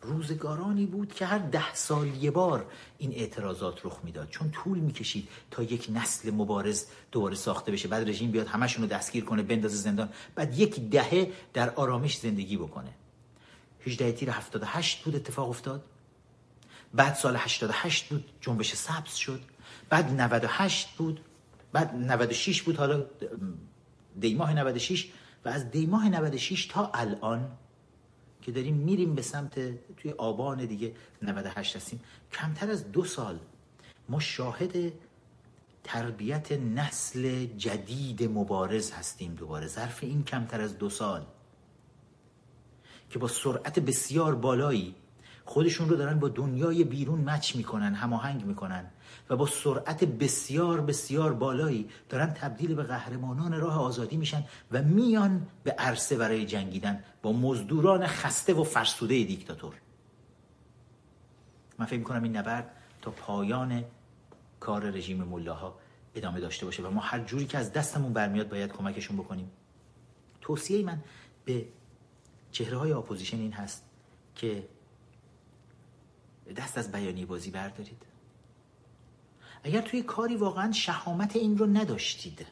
روزگارانی 0.03 0.87
بود 0.87 1.15
که 1.15 1.27
هر 1.27 1.39
ده 1.39 1.75
سال 1.75 2.07
یه 2.07 2.31
بار 2.31 2.67
این 2.99 3.13
اعتراضات 3.13 3.87
رخ 3.87 3.99
می‌داد. 4.05 4.29
چون 4.29 4.51
طول 4.51 4.79
می‌کشید 4.79 5.29
تا 5.51 5.63
یک 5.63 5.89
نسل 5.95 6.31
مبارز 6.31 6.87
دوباره 7.13 7.35
ساخته 7.35 7.73
بشه. 7.73 7.89
بعد 7.89 8.09
رژیم 8.09 8.31
بیاد 8.31 8.47
همشون 8.47 8.83
رو 8.83 8.89
دستگیر 8.89 9.25
کنه 9.25 9.43
بندازه 9.43 9.77
زندان. 9.77 10.09
بعد 10.35 10.59
یک 10.59 10.81
دهه 10.81 11.33
در 11.53 11.71
آرامش 11.71 12.19
زندگی 12.19 12.57
بکنه. 12.57 12.91
18 13.87 14.13
تیر 14.13 14.31
78 14.31 15.05
بود 15.05 15.17
اتفاق 15.17 15.49
افتاد. 15.49 15.85
بعد 16.95 17.15
سال 17.15 17.37
88 17.37 18.09
بود 18.09 18.25
جنبش 18.41 18.75
سبز 18.75 19.15
شد. 19.15 19.41
بعد 19.89 20.21
98 20.21 20.89
بود. 20.97 21.21
بعد 21.73 21.95
96 21.95 22.63
بود 22.63 22.77
حالا 22.77 23.05
دیماه 24.21 24.55
96 24.55 25.09
و 25.45 25.49
از 25.49 25.71
دیماه 25.71 26.09
96 26.09 26.67
تا 26.67 26.91
الان 26.95 27.51
که 28.43 28.53
داریم 28.53 28.75
میریم 28.75 29.15
به 29.15 29.23
سمت 29.23 29.55
توی 29.97 30.11
آبان 30.11 30.65
دیگه 30.67 30.93
98 31.23 31.77
هستیم 31.77 32.01
کمتر 32.33 32.71
از 32.71 32.93
دو 32.93 33.05
سال 33.05 33.39
ما 34.09 34.21
شاهد 34.21 34.93
تربیت 35.85 36.53
نسل 36.53 37.45
جدید 37.45 38.23
مبارز 38.23 38.91
هستیم 38.91 39.35
دوباره. 39.35 39.67
ظرف 39.67 40.05
این 40.05 40.25
کمتر 40.25 40.61
از 40.61 40.79
دو 40.79 40.91
سال 40.91 41.27
که 43.11 43.19
با 43.19 43.29
سرعت 43.29 43.79
بسیار 43.79 44.35
بالایی 44.35 44.95
خودشون 45.45 45.89
رو 45.89 45.97
دارن 45.97 46.19
با 46.19 46.29
دنیای 46.29 46.85
بیرون 46.85 47.21
مچ 47.21 47.57
می‌کنن 47.57 47.95
هماهنگ 47.95 48.45
می‌کنن. 48.45 48.91
و 49.31 49.37
با 49.37 49.47
سرعت 49.47 50.05
بسیار 50.05 50.81
بسیار 50.81 51.33
بالایی 51.33 51.89
دارن 52.09 52.27
تبدیل 52.27 52.75
به 52.75 52.83
قهرمانان 52.83 53.61
راه 53.61 53.81
آزادی 53.81 54.17
میشن 54.17 54.45
و 54.73 54.83
میان 54.83 55.47
به 55.65 55.71
عرصه 55.71 56.17
برای 56.17 56.47
جنگیدن 56.47 57.05
با 57.23 57.33
مزدوران 57.33 58.07
خسته 58.07 58.55
و 58.55 58.65
فرسوده 58.65 59.25
دیکتاتور. 59.25 59.75
من 61.79 61.87
فکر 61.87 61.99
می‌کنم 61.99 62.23
این 62.23 62.37
نبرد 62.37 62.71
تا 63.03 63.11
پایان 63.11 63.85
کار 64.61 64.91
رژیم 64.91 65.25
ملاها 65.25 65.79
ادامه 66.15 66.41
داشته 66.41 66.67
باشه 66.67 66.83
و 66.83 66.91
ما 66.91 67.01
هر 67.01 67.21
جوری 67.21 67.47
که 67.47 67.59
از 67.59 67.73
دستمون 67.73 68.13
برمیاد 68.13 68.49
باید 68.49 68.73
کمکشون 68.73 69.17
بکنیم. 69.17 69.51
توصیه 70.41 70.85
من 70.85 71.03
به 71.45 71.67
چهره 72.53 72.77
های 72.77 72.93
opposition 72.93 73.37
این 73.37 73.53
هست 73.53 73.85
که 74.35 74.69
دست 76.57 76.79
از 76.79 76.93
بیانیه 76.93 77.25
بازی 77.25 77.51
بردارید. 77.51 78.03
اگر 79.65 79.81
توی 79.81 80.03
کاری 80.03 80.37
واقعا 80.37 80.73
شهامت 80.73 81.37
این 81.37 81.59
رو 81.59 81.67
نداشتید 81.67 82.47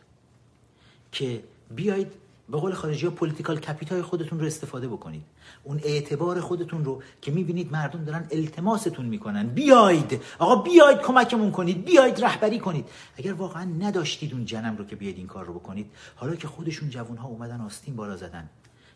که 1.13 1.45
بیاید 1.71 2.13
به 2.49 2.59
قول 2.59 2.75
خارجی 2.75 3.07
ها 3.07 3.13
political 3.13 3.61
capital 3.61 4.03
خودتون 4.03 4.41
رو 4.41 4.47
استفاده 4.47 4.89
بکنید. 4.89 5.23
اون 5.65 5.81
اعتبار 5.85 6.41
خودتون 6.41 6.85
رو 6.85 7.03
که 7.23 7.31
می‌بینید 7.31 7.73
مردم 7.73 8.05
دارن 8.05 8.27
التماستون 8.31 9.07
می‌کنن. 9.07 9.47
بیاید. 9.47 10.23
آقا 10.39 10.57
بیاید 10.57 10.99
کمکمون 10.99 11.51
کنید. 11.51 11.85
بیاید 11.85 12.25
رهبری 12.25 12.59
کنید. 12.59 12.89
اگر 13.17 13.33
واقعا 13.33 13.65
نداشتید 13.65 14.33
اون 14.33 14.45
جنم 14.45 14.77
رو 14.77 14.85
که 14.85 14.97
بیاید 14.97 15.17
این 15.17 15.27
کار 15.27 15.45
رو 15.45 15.55
بکنید 15.55 15.91
حالا 16.17 16.37
که 16.37 16.49
خودشون 16.49 16.91
جوان 16.91 17.17
ها 17.17 17.29
اومدن 17.29 17.61
آستین 17.61 17.97
بالا 17.97 18.17
زدن 18.17 18.49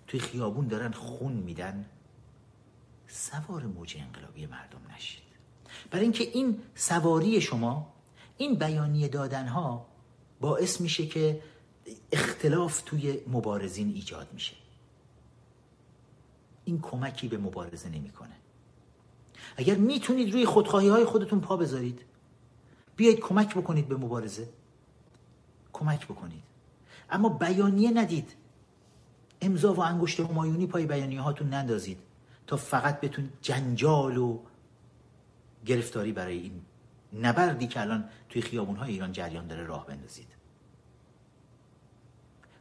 توی 0.06 0.20
خیابون 0.20 0.68
دارن 0.68 0.92
خون 0.92 1.32
میدن 1.32 1.84
سوار 3.08 3.62
موج 3.62 3.96
انقلابی 3.98 4.46
مردم 4.46 4.80
نشید. 4.96 5.22
برای 5.90 6.02
اینکه 6.02 6.24
این 6.24 6.58
سواری 6.74 7.40
شما 7.40 7.92
این 8.40 8.54
بیانیه 8.54 9.08
دادن 9.08 9.48
ها 9.48 9.86
باعث 10.40 10.80
میشه 10.80 11.06
که 11.06 11.42
اختلاف 12.12 12.82
توی 12.82 13.20
مبارزین 13.28 13.88
ایجاد 13.88 14.28
میشه. 14.32 14.56
این 16.64 16.80
کمکی 16.80 17.28
به 17.28 17.38
مبارزه 17.38 17.88
نمی‌کنه. 17.88 18.36
اگر 19.56 19.74
می‌تونید 19.74 20.32
روی 20.32 20.46
خودخواهی 20.46 20.88
های 20.88 21.04
خودتون 21.04 21.40
پا 21.40 21.56
بذارید 21.56 22.00
بیایید 22.96 23.20
کمک 23.20 23.54
بکنید 23.54 23.88
به 23.88 23.96
مبارزه. 23.96 24.48
کمک 25.72 26.04
بکنید. 26.04 26.42
اما 27.10 27.28
بیانیه 27.28 27.90
ندید. 27.90 28.34
امضا 29.40 29.74
و 29.74 29.80
انگشت 29.80 30.20
همایونی 30.20 30.66
پای 30.66 30.86
بیانیه 30.86 31.20
هاتون 31.20 31.48
نندازید 31.48 31.98
تا 32.46 32.56
فقط 32.56 33.00
بتون 33.00 33.32
جنجال 33.42 34.16
و 34.16 34.38
گرفتاری 35.66 36.12
برای 36.12 36.38
این 36.38 36.62
نبردی 37.12 37.66
که 37.66 37.80
الان 37.80 38.08
توی 38.28 38.42
خیابون 38.42 38.76
های 38.76 38.92
ایران 38.92 39.12
جریان 39.12 39.46
داره 39.46 39.64
راه 39.64 39.86
بندازید. 39.86 40.28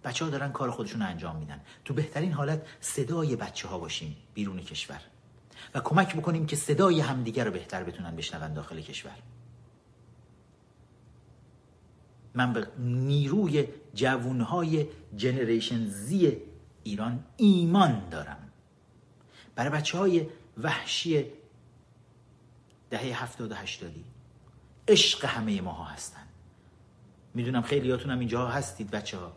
بچه 0.04 0.26
ها 0.26 0.32
دارن 0.32 0.52
کار 0.52 0.72
خودشون 0.72 1.02
انجام 1.02 1.36
میدن. 1.36 1.62
تو 1.86 1.94
بهترین 1.94 2.32
حالت 2.32 2.68
صدای 2.82 3.36
بچه 3.36 3.68
ها 3.68 3.80
باشیم 3.80 4.18
بیرون 4.34 4.60
کشور. 4.60 5.02
و 5.74 5.80
کمک 5.80 6.16
بکنیم 6.16 6.46
که 6.46 6.56
صدای 6.56 7.00
همدیگر 7.00 7.46
رو 7.46 7.52
بهتر 7.52 7.84
بتونن 7.84 8.16
بشنون 8.16 8.54
داخل 8.54 8.82
کشور. 8.82 9.16
من 12.34 12.54
به 12.54 12.68
نیروی 12.80 13.68
جوانهای 13.94 14.88
جنریشن 15.16 15.86
زی 15.86 16.38
ایران 16.84 17.24
ایمان 17.38 18.10
دارم. 18.10 18.50
برای 19.56 19.70
بچه 19.70 19.98
های 19.98 20.28
وحشی 20.58 21.26
دهه 22.90 23.24
هفتاد 23.24 23.52
و 23.52 23.56
هشتادی. 23.56 24.06
عشق 24.90 25.26
همه 25.26 25.62
ماها 25.62 25.84
هستن. 25.84 26.24
می‌دونم 27.34 27.62
خیلیاتون 27.62 28.12
هم 28.12 28.20
اینجا 28.20 28.48
هستید 28.48 28.92
بچه 28.92 29.18
ها 29.18 29.32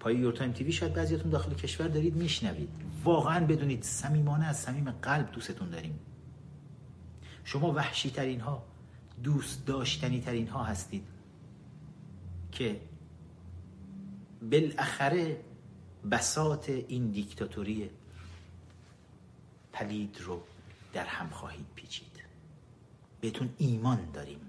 پای 0.00 0.16
یورتایم 0.16 0.52
تیوی 0.52 0.72
شاید 0.72 0.94
بعضیاتون 0.94 1.30
داخل 1.30 1.54
کشور 1.54 1.88
دارید 1.88 2.16
میشنوید. 2.16 2.68
واقعا 3.04 3.46
بدونید 3.46 3.82
صمیمانه 3.82 4.46
از 4.46 4.58
صمیم 4.58 4.90
قلب 4.90 5.32
دوستتون 5.32 5.70
داریم. 5.70 5.98
شما 7.44 7.72
وحشی 7.72 8.10
ترین 8.10 8.40
ها 8.40 8.62
دوست 9.22 9.66
داشتنی 9.66 10.20
ترین 10.20 10.48
ها 10.48 10.64
هستید 10.64 11.04
که 12.52 12.80
بالاخره 14.50 15.40
بسات 16.10 16.68
این 16.68 17.10
دیکتاتوری 17.10 17.90
پلید 19.72 20.20
رو 20.20 20.42
در 20.92 21.04
هم 21.04 21.30
خواهید 21.30 21.66
پیچید. 21.74 22.09
بهتون 23.20 23.48
ایمان 23.58 24.10
داریم. 24.12 24.40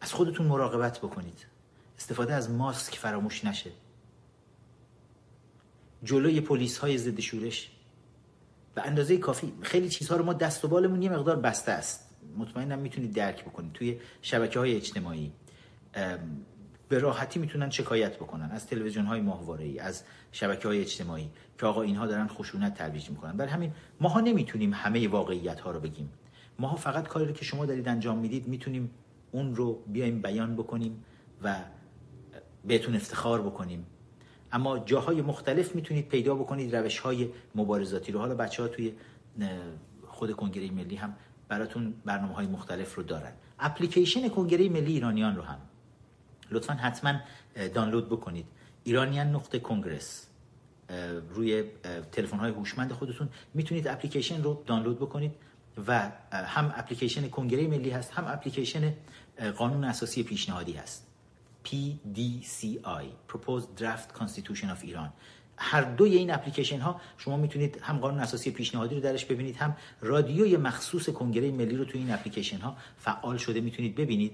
از 0.00 0.12
خودتون 0.12 0.46
مراقبت 0.46 0.98
بکنید. 0.98 1.46
استفاده 1.98 2.34
از 2.34 2.50
ماسک 2.50 2.94
فراموش 2.94 3.44
نشه. 3.44 3.70
جلوی 6.04 6.40
پلیس 6.40 6.78
های 6.78 6.98
ضد 6.98 7.20
شورش. 7.20 7.70
به 8.74 8.82
اندازه 8.82 9.16
کافی. 9.16 9.52
خیلی 9.62 9.88
چیزها 9.88 10.16
رو 10.16 10.24
ما 10.24 10.32
دست 10.32 10.64
و 10.64 10.68
بالمون 10.68 11.02
یه 11.02 11.10
مقدار 11.10 11.36
بسته 11.36 11.72
است. 11.72 12.10
مطمئنم 12.36 12.78
می‌تونید 12.78 13.12
درک 13.12 13.44
بکنید. 13.44 13.72
توی 13.72 14.00
شبکه 14.22 14.58
های 14.58 14.76
اجتماعی 14.76 15.32
به 16.88 16.98
راحتی 16.98 17.38
می‌تونن 17.38 17.70
شکایت 17.70 18.16
بکنن. 18.16 18.50
از 18.50 18.66
تلویزیون 18.66 19.06
های 19.06 19.20
ماهواره 19.20 19.64
ای 19.64 19.78
از 19.78 20.04
شبکه 20.32 20.68
های 20.68 20.80
اجتماعی 20.80 21.30
که 21.58 21.66
آقا 21.66 21.82
اینها 21.82 22.06
دارن 22.06 22.28
خشونت 22.28 22.74
ترویج 22.74 23.10
می‌کنن. 23.10 23.36
برای 23.36 23.50
همین 23.50 23.72
ماها 24.00 24.20
نمی‌تونیم 24.20 24.74
همه 24.74 25.08
واقعیت 25.08 25.60
ها 25.60 25.70
رو 25.70 25.80
بگیم. 25.80 26.12
ماها 26.60 26.76
فقط 26.76 27.08
کاری 27.08 27.26
رو 27.26 27.32
که 27.32 27.44
شما 27.44 27.66
دارید 27.66 27.88
انجام 27.88 28.18
می‌دید 28.18 28.48
می‌تونیم 28.48 28.90
اون 29.32 29.56
رو 29.56 29.82
بیایم 29.86 30.22
بیان 30.22 30.56
بکنیم 30.56 31.04
و 31.42 31.56
بهتون 32.64 32.94
افتخار 32.94 33.42
بکنیم. 33.42 33.86
اما 34.52 34.78
جاهای 34.78 35.22
مختلف 35.22 35.74
می‌تونید 35.74 36.08
پیدا 36.08 36.34
بکنید 36.34 36.76
روش 36.76 36.98
های 36.98 37.28
مبارزاتی 37.54 38.12
رو. 38.12 38.18
حالا 38.20 38.34
بچه 38.34 38.62
ها 38.62 38.68
توی 38.68 38.92
خود 40.06 40.32
کنگره 40.32 40.70
ملی 40.70 40.96
هم 40.96 41.16
براتون 41.48 41.94
برنامه 42.04 42.34
های 42.34 42.46
مختلف 42.46 42.94
رو 42.94 43.02
دارن. 43.02 43.32
اپلیکیشن 43.58 44.28
کنگره 44.28 44.68
ملی 44.68 44.92
ایرانیان 44.92 45.36
رو 45.36 45.42
هم. 45.42 45.58
لطفا 46.50 46.74
حتما 46.74 47.14
دانلود 47.74 48.08
بکنید. 48.08 48.46
ایرانیان 48.84 49.26
نقطه 49.26 49.58
کنگرس. 49.58 50.26
روی 51.34 51.64
تلفن 52.12 52.36
های 52.36 52.50
هوشمند 52.50 52.92
خودتون. 52.92 53.28
می‌تونید 53.54 53.88
اپلیکیشن 53.88 54.42
رو 54.42 54.62
دانلود 54.66 54.96
بکنید. 54.96 55.32
و 55.86 56.12
هم 56.32 56.72
اپلیکیشن 56.76 57.28
کنگره 57.28 57.66
ملی 57.66 57.90
هست 57.90 58.12
هم 58.12 58.24
اپلیکیشن 58.26 58.94
قانون 59.56 59.84
اساسی 59.84 60.22
پیشنهادی 60.22 60.72
هست. 60.72 61.06
PDCI 61.64 63.04
Proposed 63.32 63.80
Draft 63.80 64.18
Constitution 64.18 64.68
of 64.74 64.84
Iran. 64.84 65.10
هر 65.62 65.82
دوی 65.82 66.16
این 66.16 66.30
اپلیکیشن 66.30 66.80
ها 66.80 67.00
شما 67.18 67.36
می‌تونید 67.36 67.78
هم 67.82 67.98
قانون 67.98 68.20
اساسی 68.20 68.50
پیشنهادی 68.50 68.94
رو 68.94 69.00
درش 69.00 69.24
ببینید 69.24 69.56
هم 69.56 69.76
رادیوی 70.00 70.56
مخصوص 70.56 71.08
کنگره 71.08 71.50
ملی 71.50 71.76
رو 71.76 71.84
توی 71.84 72.00
این 72.00 72.10
اپلیکیشن 72.10 72.58
ها 72.58 72.76
فعال 72.98 73.36
شده 73.36 73.60
می‌تونید 73.60 73.94
ببینید. 73.94 74.32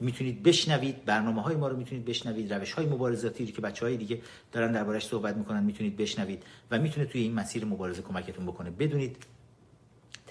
می‌تونید 0.00 0.42
بشنوید 0.42 1.04
برنامه 1.04 1.42
های 1.42 1.56
ما 1.56 1.68
رو 1.68 1.76
می‌تونید 1.76 2.04
بشنوید 2.04 2.54
روش 2.54 2.72
های 2.72 2.86
مبارزاتی 2.86 3.46
رو 3.46 3.52
که 3.52 3.62
بچه 3.62 3.84
های 3.84 3.96
دیگه 3.96 4.22
دارن 4.52 4.72
دربارش 4.72 5.06
صحبت 5.06 5.36
می‌کنن 5.36 5.64
می‌تونید 5.64 5.96
بشنوید 5.96 6.42
و 6.70 6.78
می‌تونه 6.78 7.06
توی 7.06 7.20
این 7.20 7.34
مسیر 7.34 7.64
مبارزه 7.64 8.02
کمکتون 8.02 8.46
بکنه. 8.46 8.70
بدونید 8.70 9.16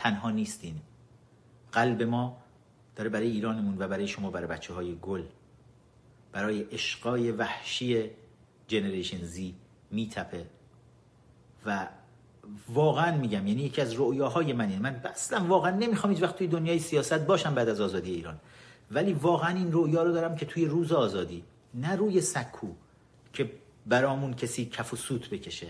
تنها 0.06 0.32
نیستین. 0.32 0.76
قلب 1.72 2.04
ما 2.04 2.38
داره 2.96 3.10
برای 3.10 3.28
ایرانمون 3.28 3.76
و 3.80 3.88
برای 3.88 4.08
شما 4.08 4.32
برای 4.32 4.48
بچه 4.48 4.74
های 4.74 4.96
گل 5.02 5.24
برای 6.32 6.66
اشقای 6.72 7.32
وحشی 7.32 8.10
جنریشن 8.68 9.24
زی 9.24 9.56
میتپه. 9.92 10.46
و 11.66 11.88
واقعا 12.70 13.18
میگم 13.18 13.48
یعنی 13.48 13.62
یکی 13.62 13.82
از 13.82 13.94
رؤیاهای 13.94 14.54
من 14.54 14.80
من 14.80 15.02
اصلا 15.06 15.46
واقعا 15.46 15.72
نمی‌خوام 15.72 16.14
هیچ 16.14 16.24
وقت 16.24 16.38
توی 16.38 16.48
دنیای 16.48 16.80
سیاست 16.80 17.20
باشم 17.20 17.56
بعد 17.56 17.70
از 17.70 17.82
آزادی 17.82 18.12
ایران. 18.14 18.40
ولی 18.92 19.14
واقعا 19.14 19.56
این 19.56 19.72
رؤیا 19.72 20.04
رو 20.04 20.12
دارم 20.12 20.36
که 20.36 20.46
توی 20.46 20.66
روز 20.66 20.92
آزادی 20.92 21.44
نه 21.74 21.96
روی 21.96 22.22
سکو 22.22 22.68
که 23.34 23.52
برامون 23.86 24.34
کسی 24.34 24.66
کف 24.66 24.94
و 24.94 24.96
سوت 24.96 25.30
بکشه. 25.30 25.68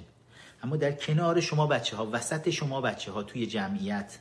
اما 0.64 0.78
در 0.78 0.92
کنار 0.92 1.42
شما 1.42 1.68
بچه 1.68 1.98
ها 1.98 2.10
وسط 2.12 2.50
شما 2.50 2.82
بچه 2.82 3.12
ها 3.12 3.24
توی 3.24 3.46
جمعیت 3.46 4.20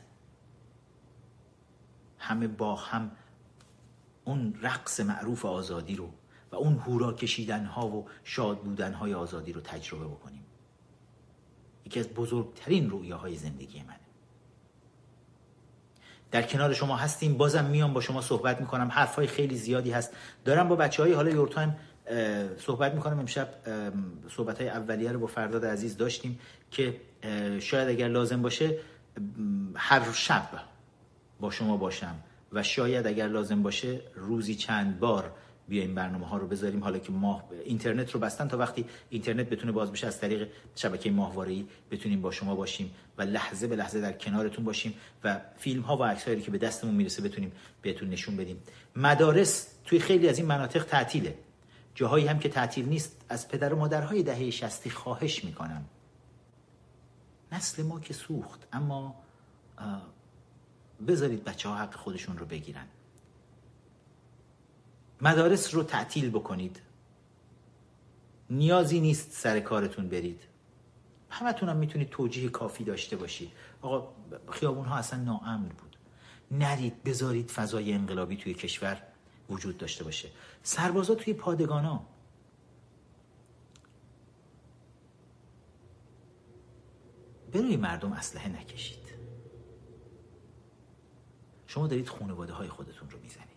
همه 2.27 2.47
با 2.47 2.75
هم 2.75 3.11
اون 4.23 4.53
رقص 4.61 4.99
معروف 4.99 5.45
آزادی 5.45 5.95
رو 5.95 6.09
و 6.51 6.55
اون 6.55 6.73
هورا 6.73 7.13
کشیدن 7.13 7.65
ها 7.65 7.87
و 7.87 8.07
شاد 8.23 8.59
بودن 8.59 8.93
های 8.93 9.13
آزادی 9.13 9.53
رو 9.53 9.61
تجربه 9.61 10.05
بکنیم. 10.05 10.45
یکی 11.85 11.99
از 11.99 12.07
بزرگترین 12.07 12.89
رویاهای 12.89 13.35
زندگی 13.35 13.83
منه. 13.83 13.99
در 16.31 16.41
کنار 16.41 16.73
شما 16.73 16.95
هستیم 16.95 17.37
بازم 17.37 17.65
میام 17.65 17.93
با 17.93 18.01
شما 18.01 18.21
صحبت 18.21 18.61
می‌کنم. 18.61 18.87
حرفای 18.91 19.27
خیلی 19.27 19.55
زیادی 19.55 19.91
هست. 19.91 20.13
دارم 20.45 20.67
با 20.67 20.75
بچه 20.75 21.03
های 21.03 21.13
حالا 21.13 21.29
یورتایم 21.29 21.75
صحبت 22.57 22.93
می‌کنم. 22.93 23.19
امشب 23.19 23.49
صحبت 24.29 24.61
های 24.61 24.69
اولیه 24.69 25.11
رو 25.11 25.19
با 25.19 25.27
فرداد 25.27 25.65
عزیز 25.65 25.97
داشتیم 25.97 26.39
که 26.71 27.01
شاید 27.59 27.89
اگر 27.89 28.07
لازم 28.07 28.41
باشه 28.41 28.79
هر 29.75 30.11
شب 30.11 30.74
با 31.39 31.51
شما 31.51 31.77
باشم. 31.77 32.15
و 32.51 32.63
شاید 32.63 33.07
اگر 33.07 33.27
لازم 33.27 33.63
باشه 33.63 34.01
روزی 34.15 34.55
چند 34.55 34.99
بار 34.99 35.31
بیایم 35.67 35.95
برنامه 35.95 36.27
ها 36.27 36.37
رو 36.37 36.47
بذاریم. 36.47 36.83
حالا 36.83 36.99
که 36.99 37.11
ماه 37.11 37.43
اینترنت 37.65 38.11
رو 38.11 38.19
بستن 38.19 38.47
تا 38.47 38.57
وقتی 38.57 38.85
اینترنت 39.09 39.49
بتونه 39.49 39.71
باز 39.71 39.91
بشه 39.91 40.07
از 40.07 40.19
طریق 40.19 40.49
شبکه 40.75 41.11
ماهواره‌ای 41.11 41.65
بتونیم 41.91 42.21
با 42.21 42.31
شما 42.31 42.55
باشیم 42.55 42.91
و 43.17 43.21
لحظه 43.21 43.67
به 43.67 43.75
لحظه 43.75 44.01
در 44.01 44.13
کنارتون 44.13 44.65
باشیم 44.65 44.93
و 45.23 45.41
فیلم 45.57 45.81
ها 45.81 45.97
و 45.97 46.03
عکسایی 46.03 46.41
که 46.41 46.51
به 46.51 46.57
دستمون 46.57 46.95
می‌رسه 46.95 47.21
بتونیم 47.21 47.51
بهتون 47.81 48.09
نشون 48.09 48.37
بدیم. 48.37 48.63
مدارس 48.95 49.67
توی 49.85 49.99
خیلی 49.99 50.29
از 50.29 50.37
این 50.37 50.47
مناطق 50.47 50.83
تعطیله. 50.83 51.37
جاهایی 51.95 52.27
هم 52.27 52.39
که 52.39 52.49
تعطیل 52.49 52.89
نیست 52.89 53.25
از 53.29 53.47
پدر 53.47 53.73
و 53.73 53.77
مادرهای 53.77 54.23
دهه 54.23 54.49
شستی 54.49 54.89
خواهش 54.89 55.43
می‌کنم. 55.43 55.85
نسل 57.51 57.83
ما 57.83 57.99
که 57.99 58.13
سوخت 58.13 58.67
اما 58.73 59.15
بذارید 61.07 61.43
بچه 61.43 61.69
ها 61.69 61.75
حق 61.75 61.95
خودشون 61.95 62.37
رو 62.37 62.45
بگیرن. 62.45 62.87
مدارس 65.21 65.73
رو 65.73 65.83
تعطیل 65.83 66.29
بکنید. 66.29 66.81
نیازی 68.49 68.99
نیست 68.99 69.31
سر 69.31 69.59
کارتون 69.59 70.09
برید. 70.09 70.41
همتون 71.29 71.69
هم 71.69 71.77
می‌تونید 71.77 72.09
توجیه 72.09 72.49
کافی 72.49 72.83
داشته 72.83 73.15
باشید. 73.15 73.51
آقا 73.81 74.13
خیابون 74.51 74.85
ها 74.85 74.95
اصلا 74.95 75.19
ناامن 75.23 75.69
بود. 75.69 75.97
نرید 76.51 77.03
بذارید 77.03 77.51
فضای 77.51 77.93
انقلابی 77.93 78.37
توی 78.37 78.53
کشور 78.53 79.01
وجود 79.49 79.77
داشته 79.77 80.03
باشه. 80.03 80.29
سربازا 80.63 81.15
توی 81.15 81.33
پادگان 81.33 81.85
ها 81.85 82.05
بروی 87.53 87.77
مردم 87.77 88.13
اسلحه 88.13 88.49
نکشید. 88.49 89.04
شما 91.75 91.87
دارید 91.87 92.09
خانواده 92.09 92.53
های 92.53 92.67
خودتون 92.67 93.09
رو 93.09 93.19
می‌زنید. 93.19 93.47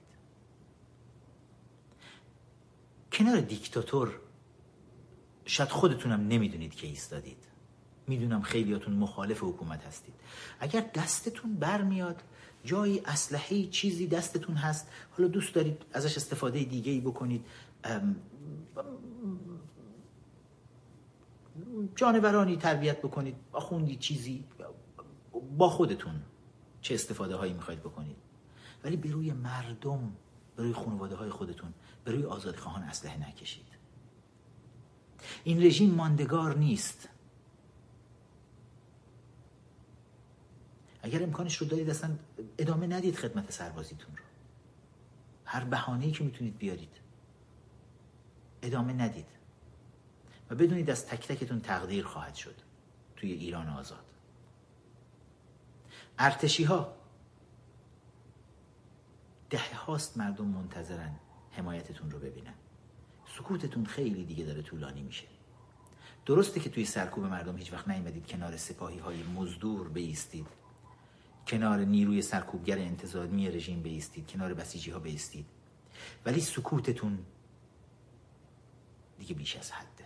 کنار 3.13 3.41
دیکتاتور 3.41 4.21
شاید 5.45 5.69
خودتونم 5.69 6.29
نمی‌دونید 6.29 6.75
که 6.75 6.87
ایستادید. 6.87 7.45
می‌دونم 8.07 8.43
خیلیاتون 8.43 8.95
مخالف 8.95 9.43
حکومت 9.43 9.85
هستید. 9.85 10.15
اگر 10.61 10.91
دستتون 10.95 11.55
برمیاد 11.55 12.23
جایی 12.65 13.03
اسلحه 13.05 13.67
چیزی 13.67 14.07
دستتون 14.07 14.55
هست 14.55 14.89
حالا 15.11 15.29
دوست 15.29 15.55
دارید 15.55 15.83
ازش 15.93 16.17
استفاده 16.17 16.65
دیگه 16.65 16.93
ای 16.93 17.01
بکنید 17.01 17.47
جانورانی 21.97 22.57
تربیت 22.57 22.99
بکنید 22.99 23.37
آخوندی 23.53 23.97
چیزی 23.97 24.45
با 25.59 25.69
خودتون. 25.69 26.23
چه 26.89 26.95
استفاده 26.95 27.37
هایی 27.37 27.53
می‌خواید 27.53 27.81
بکنید. 27.81 28.17
ولی 28.85 28.97
به 28.97 29.11
روی 29.11 29.33
مردم 29.33 30.17
به 30.57 30.63
روی 30.63 30.73
خانواده 30.73 31.17
های 31.17 31.31
خودتون 31.31 31.75
به 32.05 32.13
روی 32.13 32.25
آزادی 32.25 32.57
خواهان 32.57 32.83
اسلحه 32.83 33.29
نکشید. 33.29 33.67
این 35.45 35.63
رژیم 35.63 35.95
ماندگار 35.95 36.57
نیست. 36.57 37.09
اگر 41.03 41.23
امکانش 41.23 41.57
رو 41.57 41.67
دارید 41.67 41.91
اصلا 41.91 42.11
ادامه 42.59 42.87
ندید 42.87 43.17
خدمت 43.17 43.53
سربازیتون 43.53 44.17
رو. 44.17 44.25
هر 45.45 45.65
بهانه‌ای 45.65 46.13
که 46.13 46.25
می‌تونید 46.25 46.59
بیارید. 46.59 46.97
ادامه 48.63 48.93
ندید. 48.93 49.29
و 50.51 50.55
بدونید 50.55 50.91
از 50.91 51.07
تک 51.07 51.27
تکتون 51.27 51.61
تقدیر 51.61 52.05
خواهد 52.05 52.35
شد. 52.35 52.55
توی 53.17 53.33
ایران 53.33 53.69
آزاد. 53.69 54.08
ارتشی 56.19 56.65
ها 56.65 56.95
ده 59.51 59.75
هاست 59.75 60.17
مردم 60.17 60.45
منتظرن 60.45 61.17
حمایتتون 61.51 62.11
رو 62.11 62.19
ببینن. 62.19 62.55
سکوتتون 63.27 63.87
خیلی 63.87 64.25
دیگه 64.25 64.45
داره 64.45 64.63
طولانی 64.63 65.03
میشه. 65.03 65.27
درسته 66.27 66.61
که 66.61 66.71
توی 66.71 66.85
سرکوب 66.85 67.25
مردم 67.25 67.57
هیچ 67.57 67.73
وقت 67.73 67.89
نیومدید 67.89 68.27
کنار 68.27 68.57
سپاهی 68.57 68.99
های 68.99 69.23
مزدور 69.23 69.89
بیستید. 69.89 70.47
کنار 71.47 71.79
نیروی 71.79 72.23
سرکوبگر 72.23 72.79
انتظامی 72.79 73.51
رژیم 73.51 73.83
بیستید. 73.83 74.27
کنار 74.27 74.55
بسیجی 74.55 74.91
ها 74.91 74.99
بیستید. 74.99 75.47
ولی 76.27 76.41
سکوتتون 76.41 77.19
دیگه 79.19 79.35
بیش 79.35 79.57
از 79.57 79.73
حده. 79.73 80.05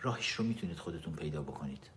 راهش 0.00 0.32
رو 0.32 0.44
می‌تونید 0.44 0.78
خودتون 0.78 1.14
پیدا 1.14 1.42
بکنید. 1.42 1.90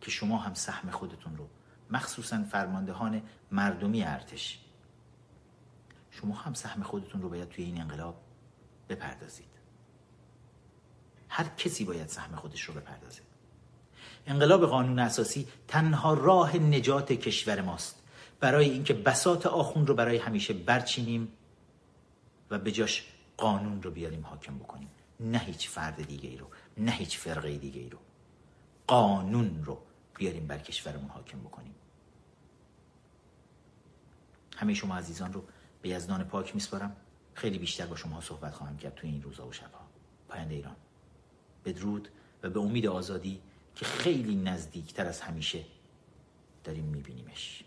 که 0.00 0.10
شما 0.10 0.38
هم 0.38 0.54
سهم 0.54 0.90
خودتون 0.90 1.36
رو 1.36 1.48
مخصوصا 1.90 2.44
فرماندهان 2.50 3.22
مردمی 3.50 4.04
ارتش 4.04 4.60
شما 6.10 6.34
هم 6.34 6.54
سهم 6.54 6.82
خودتون 6.82 7.22
رو 7.22 7.28
باید 7.28 7.48
توی 7.48 7.64
این 7.64 7.80
انقلاب 7.80 8.20
بپردازید. 8.88 9.46
هر 11.28 11.44
کسی 11.44 11.84
باید 11.84 12.08
سهم 12.08 12.36
خودش 12.36 12.62
رو 12.62 12.74
بپردازه. 12.74 13.20
انقلاب 14.26 14.66
قانون 14.66 14.98
اساسی 14.98 15.48
تنها 15.68 16.14
راه 16.14 16.56
نجات 16.56 17.12
کشور 17.12 17.60
ماست. 17.60 18.02
برای 18.40 18.70
اینکه 18.70 18.94
بساط 18.94 19.46
آخون 19.46 19.86
رو 19.86 19.94
برای 19.94 20.16
همیشه 20.16 20.54
برچینیم 20.54 21.32
و 22.50 22.58
به 22.58 22.72
جاش 22.72 23.04
قانون 23.36 23.82
رو 23.82 23.90
بیاریم 23.90 24.26
حاکم 24.26 24.58
بکنیم. 24.58 24.90
نه 25.20 25.38
هیچ 25.38 25.68
فرد 25.68 26.06
دیگه 26.06 26.28
ای 26.28 26.36
رو 26.36 26.46
نه 26.78 26.90
هیچ 26.90 27.18
فرقه 27.18 27.58
دیگه 27.58 27.80
ای 27.80 27.88
رو. 27.88 27.98
قانون 28.86 29.64
رو 29.64 29.78
بیاریم 30.20 30.46
بر 30.46 30.58
کشورمون 30.58 31.08
حاکم 31.08 31.40
بکنیم. 31.40 31.74
همه 34.56 34.74
شما 34.74 34.96
عزیزان 34.96 35.32
رو 35.32 35.44
به 35.82 35.88
یزدان 35.88 36.24
پاک 36.24 36.54
میسپارم. 36.54 36.96
خیلی 37.34 37.58
بیشتر 37.58 37.86
با 37.86 37.96
شما 37.96 38.20
صحبت 38.20 38.54
خواهم 38.54 38.76
کرد 38.76 38.94
توی 38.94 39.10
این 39.10 39.22
روزا 39.22 39.46
و 39.46 39.52
شبها. 39.52 39.86
پاینده 40.28 40.54
ایران 40.54 40.76
بدرود 41.64 42.08
و 42.42 42.50
به 42.50 42.60
امید 42.60 42.86
آزادی 42.86 43.40
که 43.74 43.84
خیلی 43.84 44.36
نزدیکتر 44.36 45.06
از 45.06 45.20
همیشه 45.20 45.64
داریم 46.64 46.84
میبینیمش. 46.84 47.64